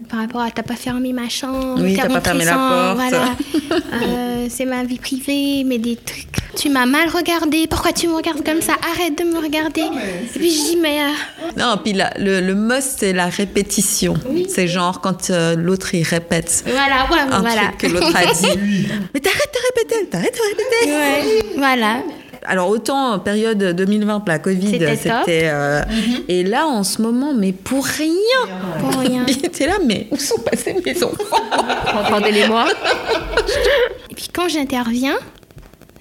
Par 0.10 0.20
rapport 0.20 0.40
à 0.40 0.50
t'as 0.52 0.64
pas 0.64 0.76
fermé 0.76 1.12
ma 1.12 1.28
chambre, 1.28 1.82
oui, 1.82 1.98
t'as 1.98 2.08
pas 2.08 2.22
fermé 2.22 2.46
la 2.46 2.54
porte. 2.54 2.96
Voilà. 2.96 3.36
c'est 4.50 4.64
ma 4.64 4.86
vie 4.86 5.00
privée, 5.00 5.66
mais 5.66 5.80
des 5.80 5.98
trucs. 5.98 6.28
Tu 6.56 6.70
m'as 6.70 6.86
mal 6.86 7.10
regardé, 7.10 7.68
pourquoi 7.68 7.92
tu 7.92 8.08
me 8.08 8.14
regardes 8.16 8.44
comme 8.44 8.62
ça? 8.62 8.74
Arrête 8.90 9.18
de 9.18 9.26
me 9.26 9.38
regarder. 9.38 9.82
Et 9.82 10.40
puis 10.40 10.50
je 10.50 10.62
dis, 10.72 10.78
mais. 10.82 11.00
Non, 11.58 11.76
puis 11.84 11.94
le, 11.94 12.40
le 12.40 12.56
must, 12.56 12.96
c'est 13.00 13.12
la 13.12 13.26
répétition. 13.28 14.14
C'est 14.48 14.70
genre 14.70 15.02
quand 15.02 15.30
l'autre 15.58 15.94
il 15.94 16.04
répète. 16.04 16.64
Voilà, 16.66 17.06
ouais, 17.12 17.34
un 17.34 17.42
voilà. 17.42 17.62
truc 17.68 17.78
que 17.78 17.88
l'autre 17.88 18.16
a 18.16 18.26
dit. 18.34 18.88
mais 19.14 19.20
t'arrêtes 19.20 19.54
de 19.54 19.80
répéter, 19.82 20.10
t'arrêtes 20.10 20.36
de 20.36 20.50
répéter. 20.50 20.92
Ouais, 20.94 21.44
voilà. 21.58 21.98
Alors 22.46 22.70
autant 22.70 23.20
période 23.20 23.58
2020, 23.76 24.24
la 24.28 24.40
Covid, 24.40 24.80
c'était. 24.96 25.50
Euh, 25.50 25.82
mhm. 25.86 26.24
Et 26.28 26.44
là, 26.44 26.68
en 26.68 26.84
ce 26.84 27.02
moment, 27.02 27.34
mais 27.34 27.52
pour 27.52 27.86
rien. 27.86 28.10
Pour 28.80 29.00
rien. 29.00 29.26
Il 29.28 29.38
était 29.46 29.68
là, 29.68 29.78
mais 29.86 30.08
où 30.12 30.18
sont 30.18 30.40
passés 30.42 30.76
mes 30.86 31.04
enfants? 31.04 31.44
Entendez-les-moi. 32.06 32.66
Et 34.10 34.16
puis 34.16 34.30
quand 34.34 34.48
j'interviens, 34.48 35.18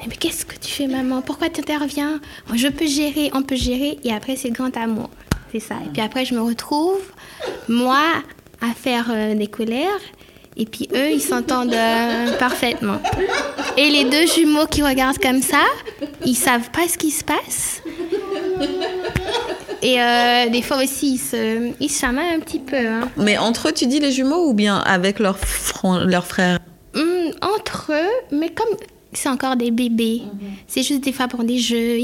mais 0.07 0.17
qu'est-ce 0.17 0.45
que 0.45 0.57
tu 0.57 0.71
fais, 0.71 0.87
maman? 0.87 1.23
Pourquoi 1.23 1.49
tu 1.49 1.61
interviens 1.61 2.21
Je 2.55 2.69
peux 2.69 2.87
gérer, 2.87 3.31
on 3.35 3.43
peut 3.43 3.57
gérer, 3.57 3.99
et 4.05 4.13
après 4.13 4.37
c'est 4.37 4.51
grand 4.51 4.77
amour. 4.77 5.11
C'est 5.53 5.61
ça. 5.61 5.77
Et 5.85 5.89
puis 5.93 6.03
après, 6.03 6.25
je 6.25 6.35
me 6.35 6.41
retrouve, 6.41 7.01
moi, 7.69 8.03
à 8.61 8.75
faire 8.75 9.07
euh, 9.11 9.35
des 9.35 9.47
colères, 9.47 10.01
et 10.57 10.65
puis 10.65 10.89
eux, 10.95 11.11
ils 11.11 11.21
s'entendent 11.21 11.75
euh, 11.75 12.33
parfaitement. 12.39 12.99
Et 13.77 13.91
les 13.91 14.05
deux 14.05 14.27
jumeaux 14.27 14.67
qui 14.67 14.83
regardent 14.83 15.19
comme 15.19 15.43
ça, 15.43 15.63
ils 16.25 16.35
savent 16.35 16.71
pas 16.71 16.89
ce 16.89 16.97
qui 16.97 17.11
se 17.11 17.23
passe. 17.25 17.83
Et 19.83 20.01
euh, 20.01 20.49
des 20.49 20.63
fois 20.63 20.79
aussi, 20.83 21.15
ils 21.15 21.19
se, 21.19 21.73
ils 21.79 21.91
se 21.91 22.01
chamaillent 22.01 22.35
un 22.35 22.41
petit 22.41 22.59
peu. 22.59 22.77
Hein. 22.77 23.11
Mais 23.17 23.37
entre 23.37 23.69
eux, 23.69 23.73
tu 23.73 23.87
dis 23.87 24.01
les 24.01 24.11
jumeaux 24.13 24.49
ou 24.49 24.55
bien 24.55 24.79
avec 24.79 25.19
leurs 25.19 25.39
leur 26.07 26.27
frères? 26.27 26.59
Hum, 26.95 27.31
Entre 27.43 27.93
eux, 27.93 28.37
mais 28.37 28.49
comme 28.49 28.77
c'est 29.17 29.29
encore 29.31 29.57
des 29.57 29.71
bébés. 29.71 30.23
C'est 30.67 30.83
juste 30.83 31.03
des 31.03 31.13
fois 31.13 31.27
pour 31.27 31.43
des 31.43 31.59
jeux. 31.59 31.97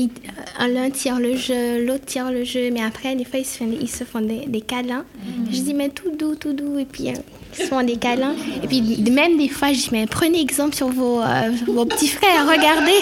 L'un 0.58 0.90
tire 0.90 1.20
le 1.20 1.36
jeu, 1.36 1.84
l'autre 1.84 2.06
tire 2.06 2.32
le 2.32 2.44
jeu, 2.44 2.70
mais 2.72 2.82
après, 2.82 3.14
des 3.14 3.24
fois, 3.24 3.38
ils 3.38 3.44
se 3.44 3.58
font 3.58 3.66
des, 3.66 3.78
ils 3.80 3.90
se 3.90 4.04
font 4.04 4.20
des, 4.20 4.60
câlins. 4.60 5.04
Je 5.50 5.60
dis, 5.60 5.74
mais 5.74 5.90
tout 5.90 6.10
doux, 6.16 6.34
tout 6.34 6.54
doux. 6.54 6.78
Et 6.78 6.86
puis, 6.86 7.08
euh, 7.08 7.14
ils 7.52 7.64
se 7.64 7.68
font 7.68 7.82
des 7.82 7.96
câlins. 7.96 8.34
Et 8.62 8.66
puis, 8.66 8.80
même 9.10 9.36
des 9.36 9.48
fois, 9.48 9.72
je 9.72 9.78
dis, 9.78 9.88
mais 9.92 10.06
prenez 10.06 10.40
exemple 10.40 10.74
sur 10.74 10.88
vos, 10.88 11.20
euh, 11.20 11.50
vos 11.66 11.84
petits 11.84 12.08
frères, 12.08 12.46
regardez. 12.46 12.98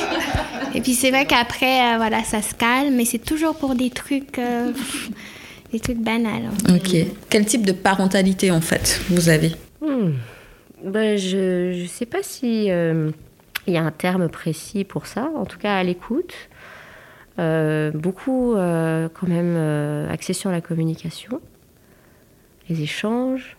Et 0.74 0.80
puis, 0.80 0.94
c'est 0.94 1.10
vrai 1.10 1.26
qu'après, 1.26 1.94
euh, 1.94 1.96
voilà, 1.98 2.24
ça 2.24 2.42
se 2.42 2.54
calme, 2.54 2.94
mais 2.94 3.04
c'est 3.04 3.24
toujours 3.24 3.54
pour 3.54 3.74
des 3.76 3.90
trucs. 3.90 4.40
des 5.72 5.78
trucs 5.78 5.98
banals. 5.98 6.50
Ok. 6.68 6.96
Quel 7.28 7.46
type 7.46 7.64
de 7.64 7.72
parentalité, 7.72 8.50
en 8.50 8.60
fait, 8.60 9.00
vous 9.08 9.28
avez? 9.28 9.52
Hmm. 9.80 10.14
ben, 10.84 11.16
Je 11.16 11.82
ne 11.82 11.86
sais 11.86 12.06
pas 12.06 12.24
si 12.24 12.70
il 13.70 13.74
y 13.74 13.78
a 13.78 13.82
un 13.82 13.90
terme 13.90 14.28
précis 14.28 14.84
pour 14.84 15.06
ça, 15.06 15.30
en 15.34 15.46
tout 15.46 15.58
cas 15.58 15.76
à 15.76 15.82
l'écoute. 15.82 16.34
Euh, 17.38 17.90
beaucoup 17.92 18.54
euh, 18.54 19.08
quand 19.14 19.26
même 19.26 19.54
euh, 19.56 20.12
axé 20.12 20.32
sur 20.32 20.50
la 20.50 20.60
communication, 20.60 21.40
les 22.68 22.82
échanges, 22.82 23.56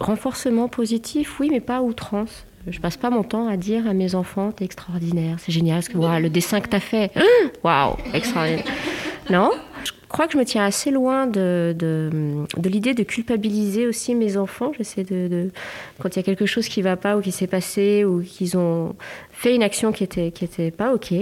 renforcement 0.00 0.68
positif, 0.68 1.40
oui, 1.40 1.48
mais 1.50 1.60
pas 1.60 1.82
outrance. 1.82 2.46
Je 2.68 2.78
passe 2.78 2.96
pas 2.96 3.10
mon 3.10 3.24
temps 3.24 3.48
à 3.48 3.56
dire 3.56 3.86
à 3.88 3.92
mes 3.92 4.14
enfants 4.14 4.52
t'es 4.52 4.64
extraordinaire, 4.64 5.38
c'est 5.40 5.52
génial, 5.52 5.82
ce 5.82 5.90
que 5.90 5.96
voilà, 5.96 6.20
le 6.20 6.30
dessin 6.30 6.60
que 6.60 6.68
t'as 6.68 6.80
fait, 6.80 7.10
waouh, 7.64 7.96
extraordinaire. 8.14 8.64
Non, 9.30 9.50
crois 10.12 10.26
que 10.26 10.34
je 10.34 10.38
me 10.38 10.44
tiens 10.44 10.64
assez 10.64 10.90
loin 10.90 11.26
de, 11.26 11.74
de, 11.76 12.68
l'idée 12.68 12.94
de 12.94 13.02
culpabiliser 13.02 13.86
aussi 13.86 14.14
mes 14.14 14.36
enfants. 14.36 14.72
J'essaie 14.76 15.04
de, 15.04 15.50
quand 15.98 16.14
il 16.14 16.18
y 16.18 16.20
a 16.20 16.22
quelque 16.22 16.46
chose 16.46 16.68
qui 16.68 16.80
ne 16.80 16.84
va 16.84 16.96
pas 16.96 17.16
ou 17.16 17.22
qui 17.22 17.32
s'est 17.32 17.46
passé 17.46 18.04
ou 18.04 18.20
qu'ils 18.20 18.56
ont 18.56 18.94
fait 19.32 19.54
une 19.54 19.62
action 19.62 19.90
qui 19.90 20.04
était 20.04 20.30
qui 20.30 20.44
était 20.44 20.70
pas 20.70 20.92
ok, 20.92 21.14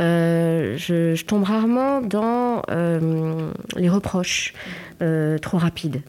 euh, 0.00 0.76
je, 0.76 1.22
tombe 1.24 1.44
rarement 1.44 2.00
dans 2.00 2.62
euh, 2.70 3.50
les 3.76 3.88
reproches 3.88 4.54
euh, 5.02 5.36
trop 5.38 5.58
rapides. 5.58 6.02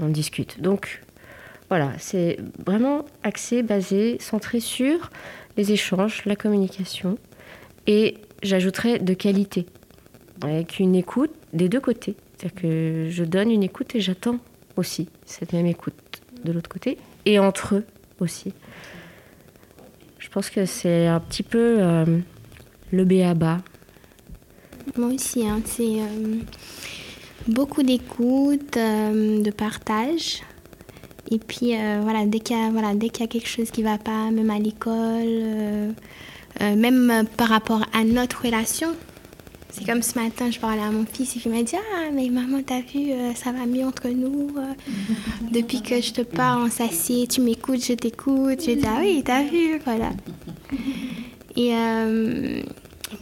On 0.00 0.06
discute. 0.06 0.60
Donc 0.60 1.02
voilà, 1.68 1.90
c'est 1.98 2.38
vraiment 2.64 3.04
axé, 3.24 3.62
basé, 3.62 4.18
centré 4.20 4.60
sur 4.60 5.10
les 5.56 5.72
échanges, 5.72 6.22
la 6.26 6.36
communication 6.36 7.18
et 7.86 8.18
j'ajouterais 8.42 9.00
de 9.00 9.14
qualité 9.14 9.66
avec 10.42 10.78
une 10.78 10.94
écoute 10.94 11.32
des 11.52 11.68
deux 11.68 11.80
côtés. 11.80 12.16
C'est-à-dire 12.36 12.62
que 12.62 13.08
je 13.10 13.24
donne 13.24 13.50
une 13.50 13.62
écoute 13.62 13.94
et 13.94 14.00
j'attends 14.00 14.38
aussi 14.76 15.08
cette 15.26 15.52
même 15.52 15.66
écoute 15.66 15.94
de 16.44 16.52
l'autre 16.52 16.70
côté 16.70 16.98
et 17.26 17.38
entre 17.38 17.76
eux 17.76 17.84
aussi. 18.20 18.52
Je 20.18 20.28
pense 20.28 20.50
que 20.50 20.64
c'est 20.64 21.06
un 21.06 21.20
petit 21.20 21.42
peu 21.42 21.76
euh, 21.80 22.04
le 22.92 23.04
béaba. 23.04 23.58
Moi 24.96 25.08
aussi, 25.08 25.46
hein, 25.46 25.60
c'est 25.64 25.82
euh, 25.82 26.36
beaucoup 27.48 27.82
d'écoute, 27.82 28.76
euh, 28.76 29.42
de 29.42 29.50
partage. 29.50 30.42
Et 31.32 31.38
puis 31.38 31.74
voilà, 32.02 32.26
dès 32.26 32.40
qu'il 32.40 32.56
y, 32.56 32.70
voilà, 32.70 32.92
y 32.92 33.06
a 33.06 33.26
quelque 33.26 33.46
chose 33.46 33.70
qui 33.70 33.82
ne 33.82 33.88
va 33.88 33.98
pas, 33.98 34.32
même 34.32 34.50
à 34.50 34.58
l'école, 34.58 35.94
même 36.60 37.24
par 37.36 37.48
rapport 37.48 37.84
à 37.92 38.02
notre 38.02 38.44
relation, 38.44 38.96
c'est 39.72 39.86
comme 39.86 40.02
ce 40.02 40.18
matin, 40.18 40.50
je 40.50 40.58
parlais 40.58 40.82
à 40.82 40.90
mon 40.90 41.06
fils 41.06 41.36
et 41.36 41.40
il 41.44 41.50
m'a 41.50 41.62
dit 41.62 41.76
Ah, 41.76 42.10
mais 42.12 42.28
maman, 42.28 42.60
t'as 42.64 42.80
vu, 42.80 43.12
euh, 43.12 43.34
ça 43.34 43.52
va 43.52 43.66
mieux 43.66 43.84
entre 43.84 44.08
nous. 44.08 44.48
Euh. 44.56 44.72
depuis 45.52 45.82
que 45.82 46.00
je 46.00 46.12
te 46.12 46.22
parle, 46.22 46.62
on 46.64 46.70
s'assied, 46.70 47.26
tu 47.26 47.40
m'écoutes, 47.40 47.84
je 47.84 47.92
t'écoute. 47.94 48.62
J'ai 48.64 48.76
dit 48.76 48.86
Ah 48.86 48.98
oui, 49.00 49.22
t'as 49.24 49.42
vu, 49.44 49.80
voilà. 49.84 50.10
Et 51.56 51.74
euh, 51.74 52.62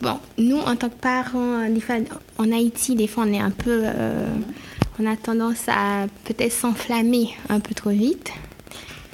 bon, 0.01 0.19
nous, 0.39 0.59
en 0.59 0.77
tant 0.77 0.89
que 0.89 0.95
parents, 0.95 1.67
en 2.39 2.53
Haïti, 2.53 2.95
des 2.95 3.07
fois, 3.07 3.25
on 3.27 3.33
est 3.33 3.41
un 3.41 3.51
peu. 3.51 3.83
Euh, 3.85 4.27
on 5.01 5.07
a 5.07 5.17
tendance 5.17 5.69
à 5.69 6.07
peut-être 6.25 6.53
s'enflammer 6.53 7.31
un 7.49 7.61
peu 7.61 7.75
trop 7.75 7.91
vite. 7.91 8.33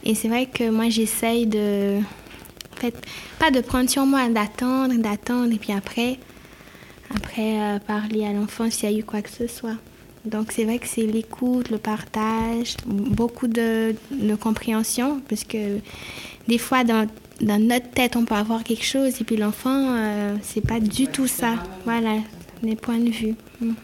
Et 0.04 0.14
c'est 0.14 0.28
vrai 0.28 0.46
que 0.46 0.70
moi, 0.70 0.88
j'essaye 0.88 1.46
de. 1.46 1.98
En 1.98 2.80
fait, 2.80 2.94
pas 3.38 3.50
de 3.50 3.60
prendre 3.60 3.88
sur 3.88 4.04
moi, 4.04 4.28
d'attendre, 4.28 4.94
d'attendre, 4.94 5.52
et 5.52 5.58
puis 5.58 5.72
après, 5.72 6.18
après 7.14 7.60
euh, 7.60 7.78
parler 7.78 8.24
à 8.24 8.32
l'enfant 8.32 8.70
s'il 8.70 8.90
y 8.90 8.94
a 8.94 8.98
eu 8.98 9.04
quoi 9.04 9.22
que 9.22 9.30
ce 9.30 9.46
soit. 9.46 9.76
Donc 10.24 10.52
c'est 10.52 10.64
vrai 10.64 10.78
que 10.78 10.86
c'est 10.86 11.02
l'écoute, 11.02 11.70
le 11.70 11.78
partage, 11.78 12.76
beaucoup 12.86 13.46
de, 13.46 13.94
de, 14.10 14.34
compréhension, 14.34 15.20
parce 15.28 15.44
que 15.44 15.80
des 16.48 16.58
fois 16.58 16.82
dans, 16.82 17.06
dans, 17.42 17.62
notre 17.62 17.90
tête 17.90 18.16
on 18.16 18.24
peut 18.24 18.34
avoir 18.34 18.64
quelque 18.64 18.84
chose 18.84 19.20
et 19.20 19.24
puis 19.24 19.36
l'enfant 19.36 19.86
euh, 19.90 20.34
c'est 20.42 20.62
pas 20.66 20.80
du 20.80 21.08
tout 21.08 21.26
ça. 21.26 21.56
Voilà, 21.84 22.16
les 22.62 22.76
points 22.76 22.98
de 22.98 23.10
vue. 23.10 23.34
Mhm. 23.60 23.74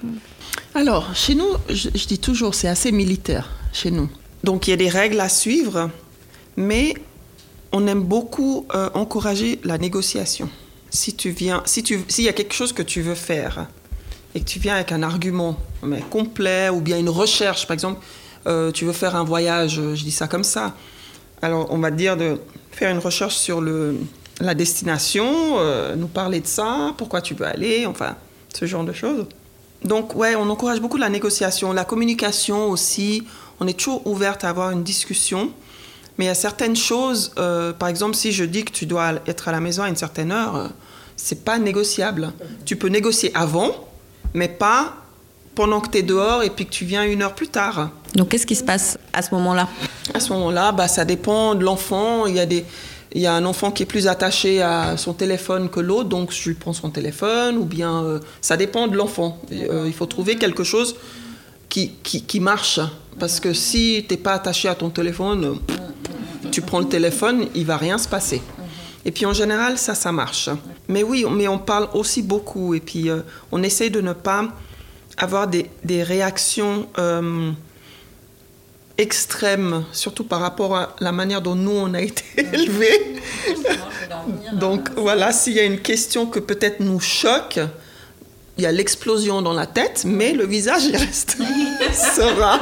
Alors 0.74 1.14
chez 1.14 1.34
nous, 1.34 1.50
je, 1.68 1.88
dis 1.90 2.18
toujours 2.18 2.54
c'est 2.54 2.68
assez 2.68 2.90
militaire 2.90 3.50
chez 3.74 3.90
nous. 3.90 4.08
Donc 4.42 4.66
il 4.66 4.70
y 4.70 4.74
a 4.74 4.78
des 4.78 4.88
règles 4.88 5.20
à 5.20 5.28
suivre, 5.28 5.90
mais 6.56 6.94
on 7.72 7.86
aime 7.86 8.02
beaucoup 8.02 8.66
euh, 8.74 8.88
encourager 8.94 9.60
la 9.62 9.76
négociation. 9.76 10.48
Si 10.90 11.14
tu 11.14 11.30
viens, 11.30 11.62
si 11.66 11.82
tu, 11.82 12.00
s'il 12.08 12.24
y 12.24 12.28
a 12.28 12.32
quelque 12.32 12.54
chose 12.54 12.72
que 12.72 12.82
tu 12.82 13.00
veux 13.00 13.14
faire 13.14 13.66
et 14.34 14.40
que 14.40 14.44
tu 14.44 14.58
viens 14.58 14.74
avec 14.74 14.92
un 14.92 15.02
argument 15.02 15.56
mais 15.82 16.00
complet 16.00 16.68
ou 16.68 16.80
bien 16.80 16.98
une 16.98 17.08
recherche, 17.08 17.66
par 17.66 17.74
exemple, 17.74 18.00
euh, 18.46 18.70
tu 18.72 18.84
veux 18.84 18.92
faire 18.92 19.16
un 19.16 19.24
voyage, 19.24 19.78
euh, 19.78 19.94
je 19.94 20.02
dis 20.02 20.10
ça 20.10 20.26
comme 20.26 20.44
ça. 20.44 20.74
Alors 21.42 21.68
on 21.70 21.78
va 21.78 21.90
dire 21.90 22.16
de 22.16 22.40
faire 22.72 22.90
une 22.90 22.98
recherche 22.98 23.36
sur 23.36 23.60
le, 23.60 23.98
la 24.40 24.54
destination, 24.54 25.58
euh, 25.58 25.94
nous 25.96 26.08
parler 26.08 26.40
de 26.40 26.46
ça, 26.46 26.94
pourquoi 26.96 27.20
tu 27.20 27.34
veux 27.34 27.46
aller, 27.46 27.86
enfin 27.86 28.16
ce 28.54 28.66
genre 28.66 28.84
de 28.84 28.92
choses. 28.92 29.26
Donc 29.84 30.14
ouais, 30.14 30.34
on 30.36 30.48
encourage 30.50 30.80
beaucoup 30.80 30.98
la 30.98 31.08
négociation, 31.08 31.72
la 31.72 31.84
communication 31.84 32.70
aussi. 32.70 33.22
On 33.60 33.66
est 33.66 33.78
toujours 33.78 34.06
ouverte 34.06 34.44
à 34.44 34.50
avoir 34.50 34.70
une 34.70 34.82
discussion. 34.82 35.52
Mais 36.20 36.26
il 36.26 36.28
y 36.28 36.32
a 36.32 36.34
certaines 36.34 36.76
choses, 36.76 37.32
par 37.78 37.88
exemple, 37.88 38.14
si 38.14 38.30
je 38.30 38.44
dis 38.44 38.62
que 38.62 38.72
tu 38.72 38.84
dois 38.84 39.14
être 39.26 39.48
à 39.48 39.52
la 39.52 39.60
maison 39.60 39.84
à 39.84 39.88
une 39.88 39.96
certaine 39.96 40.32
heure, 40.32 40.68
c'est 41.16 41.46
pas 41.46 41.58
négociable. 41.58 42.34
Tu 42.66 42.76
peux 42.76 42.88
négocier 42.88 43.30
avant, 43.34 43.88
mais 44.34 44.48
pas 44.48 44.96
pendant 45.54 45.80
que 45.80 45.88
tu 45.88 45.96
es 45.96 46.02
dehors 46.02 46.42
et 46.42 46.50
puis 46.50 46.66
que 46.66 46.70
tu 46.70 46.84
viens 46.84 47.04
une 47.04 47.22
heure 47.22 47.34
plus 47.34 47.48
tard. 47.48 47.88
Donc 48.16 48.28
qu'est-ce 48.28 48.44
qui 48.44 48.54
se 48.54 48.62
passe 48.62 48.98
à 49.14 49.22
ce 49.22 49.34
moment-là? 49.34 49.66
À 50.12 50.20
ce 50.20 50.30
moment-là, 50.34 50.72
bah, 50.72 50.88
ça 50.88 51.06
dépend 51.06 51.54
de 51.54 51.64
l'enfant. 51.64 52.26
Il 52.26 52.36
y, 52.36 52.40
a 52.40 52.44
des, 52.44 52.66
il 53.12 53.22
y 53.22 53.26
a 53.26 53.32
un 53.32 53.46
enfant 53.46 53.70
qui 53.70 53.84
est 53.84 53.86
plus 53.86 54.06
attaché 54.06 54.60
à 54.60 54.98
son 54.98 55.14
téléphone 55.14 55.70
que 55.70 55.80
l'autre, 55.80 56.10
donc 56.10 56.32
je 56.32 56.50
lui 56.50 56.54
prends 56.54 56.74
son 56.74 56.90
téléphone, 56.90 57.56
ou 57.56 57.64
bien 57.64 58.04
euh, 58.04 58.20
ça 58.42 58.58
dépend 58.58 58.88
de 58.88 58.96
l'enfant. 58.98 59.40
Euh, 59.52 59.84
il 59.86 59.94
faut 59.94 60.04
trouver 60.04 60.36
quelque 60.36 60.64
chose 60.64 60.96
qui, 61.70 61.92
qui, 62.02 62.24
qui 62.24 62.40
marche. 62.40 62.78
Parce 63.20 63.38
que 63.38 63.52
si 63.52 64.06
tu 64.08 64.14
n'es 64.14 64.20
pas 64.20 64.32
attaché 64.32 64.66
à 64.66 64.74
ton 64.74 64.88
téléphone, 64.88 65.60
tu 66.50 66.62
prends 66.62 66.80
le 66.80 66.88
téléphone, 66.88 67.46
il 67.54 67.66
va 67.66 67.76
rien 67.76 67.98
se 67.98 68.08
passer. 68.08 68.40
Et 69.04 69.12
puis 69.12 69.26
en 69.26 69.34
général, 69.34 69.76
ça, 69.76 69.94
ça 69.94 70.10
marche. 70.10 70.48
Mais 70.88 71.02
oui, 71.02 71.26
mais 71.30 71.46
on 71.46 71.58
parle 71.58 71.88
aussi 71.92 72.22
beaucoup. 72.22 72.74
Et 72.74 72.80
puis 72.80 73.10
euh, 73.10 73.20
on 73.52 73.62
essaie 73.62 73.90
de 73.90 74.00
ne 74.00 74.14
pas 74.14 74.48
avoir 75.18 75.48
des, 75.48 75.66
des 75.84 76.02
réactions 76.02 76.88
euh, 76.98 77.52
extrêmes, 78.96 79.84
surtout 79.92 80.24
par 80.24 80.40
rapport 80.40 80.74
à 80.74 80.96
la 81.00 81.12
manière 81.12 81.42
dont 81.42 81.54
nous, 81.54 81.72
on 81.72 81.92
a 81.92 82.00
été 82.00 82.24
élevés. 82.38 83.20
Donc 84.54 84.88
voilà, 84.96 85.32
s'il 85.32 85.52
y 85.52 85.60
a 85.60 85.64
une 85.64 85.80
question 85.80 86.24
que 86.24 86.38
peut-être 86.38 86.80
nous 86.80 87.00
choque, 87.00 87.60
il 88.60 88.64
y 88.64 88.66
a 88.66 88.72
l'explosion 88.72 89.40
dans 89.40 89.54
la 89.54 89.64
tête, 89.64 90.02
mais 90.04 90.32
le 90.32 90.44
visage, 90.44 90.84
il 90.84 90.94
reste 90.94 91.38
serein. 91.92 92.60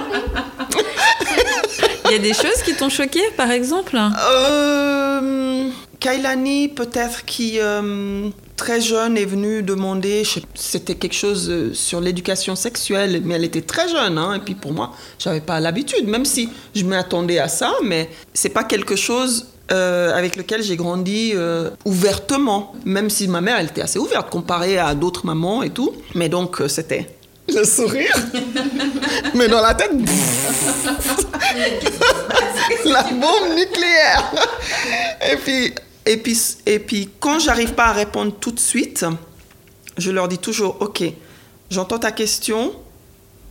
il 2.04 2.12
y 2.12 2.14
a 2.14 2.18
des 2.20 2.34
choses 2.34 2.62
qui 2.64 2.72
t'ont 2.74 2.88
choqué, 2.88 3.20
par 3.36 3.50
exemple? 3.50 3.98
Euh, 4.32 5.68
Kailani, 5.98 6.68
peut-être 6.68 7.24
qui, 7.24 7.58
euh, 7.58 8.30
très 8.54 8.80
jeune, 8.80 9.18
est 9.18 9.24
venue 9.24 9.64
demander, 9.64 10.22
c'était 10.54 10.94
quelque 10.94 11.16
chose 11.16 11.50
euh, 11.50 11.74
sur 11.74 12.00
l'éducation 12.00 12.54
sexuelle, 12.54 13.20
mais 13.24 13.34
elle 13.34 13.44
était 13.44 13.62
très 13.62 13.88
jeune, 13.88 14.18
hein, 14.18 14.34
et 14.34 14.38
puis 14.38 14.54
pour 14.54 14.72
moi, 14.72 14.92
j'avais 15.18 15.40
pas 15.40 15.58
l'habitude, 15.58 16.06
même 16.06 16.24
si 16.24 16.48
je 16.76 16.84
m'attendais 16.84 17.40
à 17.40 17.48
ça, 17.48 17.72
mais 17.82 18.08
c'est 18.34 18.50
pas 18.50 18.62
quelque 18.62 18.94
chose 18.94 19.48
euh, 19.70 20.12
avec 20.14 20.36
lequel 20.36 20.62
j'ai 20.62 20.76
grandi 20.76 21.34
ouvertement, 21.84 22.74
même 22.84 23.10
si 23.10 23.28
ma 23.28 23.40
mère, 23.40 23.58
elle 23.58 23.66
était 23.66 23.82
assez 23.82 23.98
ouverte 23.98 24.30
comparée 24.30 24.78
à 24.78 24.94
d'autres 24.94 25.26
mamans 25.26 25.62
et 25.62 25.70
tout, 25.70 25.94
mais 26.14 26.28
donc 26.28 26.62
c'était 26.68 27.06
le 27.48 27.64
sourire, 27.64 28.14
mais 29.34 29.48
dans 29.48 29.60
la 29.60 29.74
tête, 29.74 29.90
la 32.84 33.02
bombe 33.04 33.56
nucléaire. 33.56 34.32
Et 35.32 35.36
puis, 35.36 35.74
et 36.06 36.16
puis, 36.16 36.38
et 36.66 36.78
puis 36.78 37.08
quand 37.20 37.38
j'arrive 37.38 37.74
pas 37.74 37.86
à 37.86 37.92
répondre 37.92 38.32
tout 38.38 38.52
de 38.52 38.60
suite, 38.60 39.04
je 39.96 40.10
leur 40.10 40.28
dis 40.28 40.38
toujours, 40.38 40.76
OK, 40.80 41.02
j'entends 41.70 41.98
ta 41.98 42.12
question, 42.12 42.72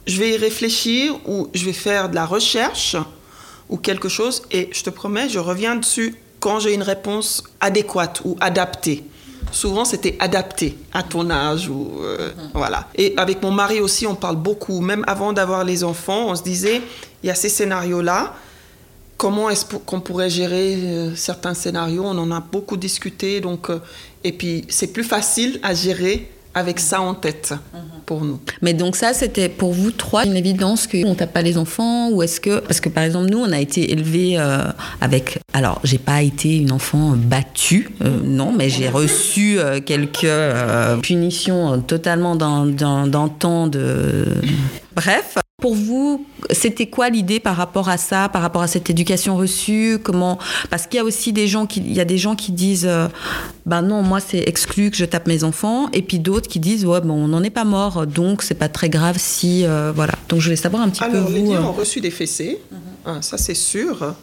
je 0.05 0.17
vais 0.17 0.31
y 0.31 0.37
réfléchir 0.37 1.19
ou 1.27 1.49
je 1.53 1.65
vais 1.65 1.73
faire 1.73 2.09
de 2.09 2.15
la 2.15 2.25
recherche 2.25 2.95
ou 3.69 3.77
quelque 3.77 4.09
chose 4.09 4.43
et 4.51 4.69
je 4.71 4.83
te 4.83 4.89
promets, 4.89 5.29
je 5.29 5.39
reviens 5.39 5.75
dessus 5.75 6.15
quand 6.39 6.59
j'ai 6.59 6.73
une 6.73 6.83
réponse 6.83 7.43
adéquate 7.59 8.21
ou 8.25 8.37
adaptée. 8.39 9.03
Souvent, 9.51 9.85
c'était 9.85 10.15
adapté 10.19 10.77
à 10.93 11.03
ton 11.03 11.29
âge 11.29 11.69
ou 11.69 11.99
euh, 12.01 12.29
mhm. 12.29 12.49
voilà. 12.53 12.89
Et 12.95 13.13
avec 13.17 13.41
mon 13.41 13.51
mari 13.51 13.79
aussi, 13.79 14.05
on 14.05 14.15
parle 14.15 14.35
beaucoup. 14.35 14.81
Même 14.81 15.03
avant 15.07 15.31
d'avoir 15.31 15.63
les 15.63 15.83
enfants, 15.83 16.27
on 16.27 16.35
se 16.35 16.43
disait, 16.43 16.81
il 17.23 17.27
y 17.27 17.29
a 17.29 17.35
ces 17.35 17.49
scénarios-là 17.49 18.35
comment 19.17 19.49
est-ce 19.49 19.65
qu'on 19.65 19.99
pourrait 19.99 20.29
gérer 20.29 20.75
euh, 20.75 21.15
certains 21.15 21.53
scénarios? 21.53 22.03
On 22.05 22.17
en 22.17 22.31
a 22.31 22.39
beaucoup 22.39 22.77
discuté, 22.77 23.41
donc 23.41 23.69
euh, 23.69 23.79
et 24.23 24.31
puis 24.31 24.65
c'est 24.69 24.93
plus 24.93 25.03
facile 25.03 25.59
à 25.63 25.73
gérer 25.73 26.31
avec 26.57 26.79
ça 26.79 27.01
en 27.01 27.13
tête 27.13 27.53
pour 28.05 28.23
nous. 28.23 28.39
Mais 28.61 28.73
donc 28.73 28.95
ça, 28.95 29.13
c'était 29.13 29.49
pour 29.49 29.73
vous 29.73 29.91
trois 29.91 30.25
une 30.25 30.35
évidence 30.35 30.87
qu'on 30.87 31.15
tape 31.15 31.33
pas 31.33 31.41
les 31.41 31.57
enfants 31.57 32.09
ou 32.09 32.23
est-ce 32.23 32.39
que 32.39 32.59
parce 32.59 32.79
que 32.79 32.89
par 32.89 33.03
exemple 33.03 33.29
nous, 33.29 33.39
on 33.39 33.51
a 33.51 33.59
été 33.59 33.91
élevés 33.91 34.37
euh, 34.37 34.63
avec 35.01 35.39
alors 35.53 35.79
j'ai 35.83 35.97
pas 35.97 36.21
été 36.21 36.57
une 36.57 36.71
enfant 36.71 37.13
battue, 37.15 37.89
non, 38.23 38.51
mais 38.51 38.69
j'ai 38.69 38.89
reçu 38.89 39.59
quelques 39.85 40.27
punitions 41.01 41.81
totalement 41.81 42.35
dans, 42.35 42.65
dans, 42.65 43.07
dans 43.07 43.27
de 43.67 44.25
bref. 44.95 45.37
Pour 45.59 45.73
vous, 45.73 46.23
c'était 46.51 46.85
quoi 46.85 47.09
l'idée 47.09 47.39
par 47.39 47.55
rapport 47.55 47.89
à 47.89 47.97
ça, 47.97 48.29
par 48.29 48.43
rapport 48.43 48.61
à 48.61 48.67
cette 48.67 48.91
éducation 48.91 49.35
reçue? 49.35 49.97
Comment? 50.03 50.37
Parce 50.69 50.85
qu'il 50.85 50.97
y 50.97 51.01
a 51.01 51.03
aussi 51.03 51.33
des 51.33 51.47
gens 51.47 51.65
qui, 51.65 51.79
il 51.79 51.93
y 51.93 51.99
a 51.99 52.05
des 52.05 52.19
gens 52.19 52.35
qui 52.35 52.51
disent, 52.51 52.85
euh, 52.85 53.07
ben 53.65 53.81
non, 53.81 54.03
moi 54.03 54.19
c'est 54.19 54.47
exclu 54.47 54.91
que 54.91 54.97
je 54.97 55.03
tape 55.03 55.25
mes 55.25 55.43
enfants, 55.43 55.89
et 55.93 56.03
puis 56.03 56.19
d'autres 56.19 56.47
qui 56.47 56.59
disent, 56.59 56.85
ouais, 56.85 57.01
bon, 57.01 57.15
on 57.15 57.29
n'en 57.29 57.41
est 57.41 57.49
pas 57.49 57.63
mort, 57.63 58.05
donc 58.05 58.43
c'est 58.43 58.53
pas 58.53 58.69
très 58.69 58.87
grave 58.87 59.15
si, 59.17 59.65
euh, 59.65 59.91
voilà. 59.95 60.13
Donc 60.29 60.41
je 60.41 60.45
voulais 60.45 60.57
savoir 60.57 60.83
un 60.83 60.89
petit 60.89 61.01
peu 61.03 61.17
vous. 61.17 61.33
Les 61.33 61.55
euh, 61.55 61.63
ont 61.63 61.71
reçu 61.71 62.01
des 62.01 62.11
fessées, 62.11 62.59
mhm. 62.71 62.79
ah, 63.07 63.17
ça 63.23 63.39
c'est 63.39 63.55
sûr. 63.55 64.13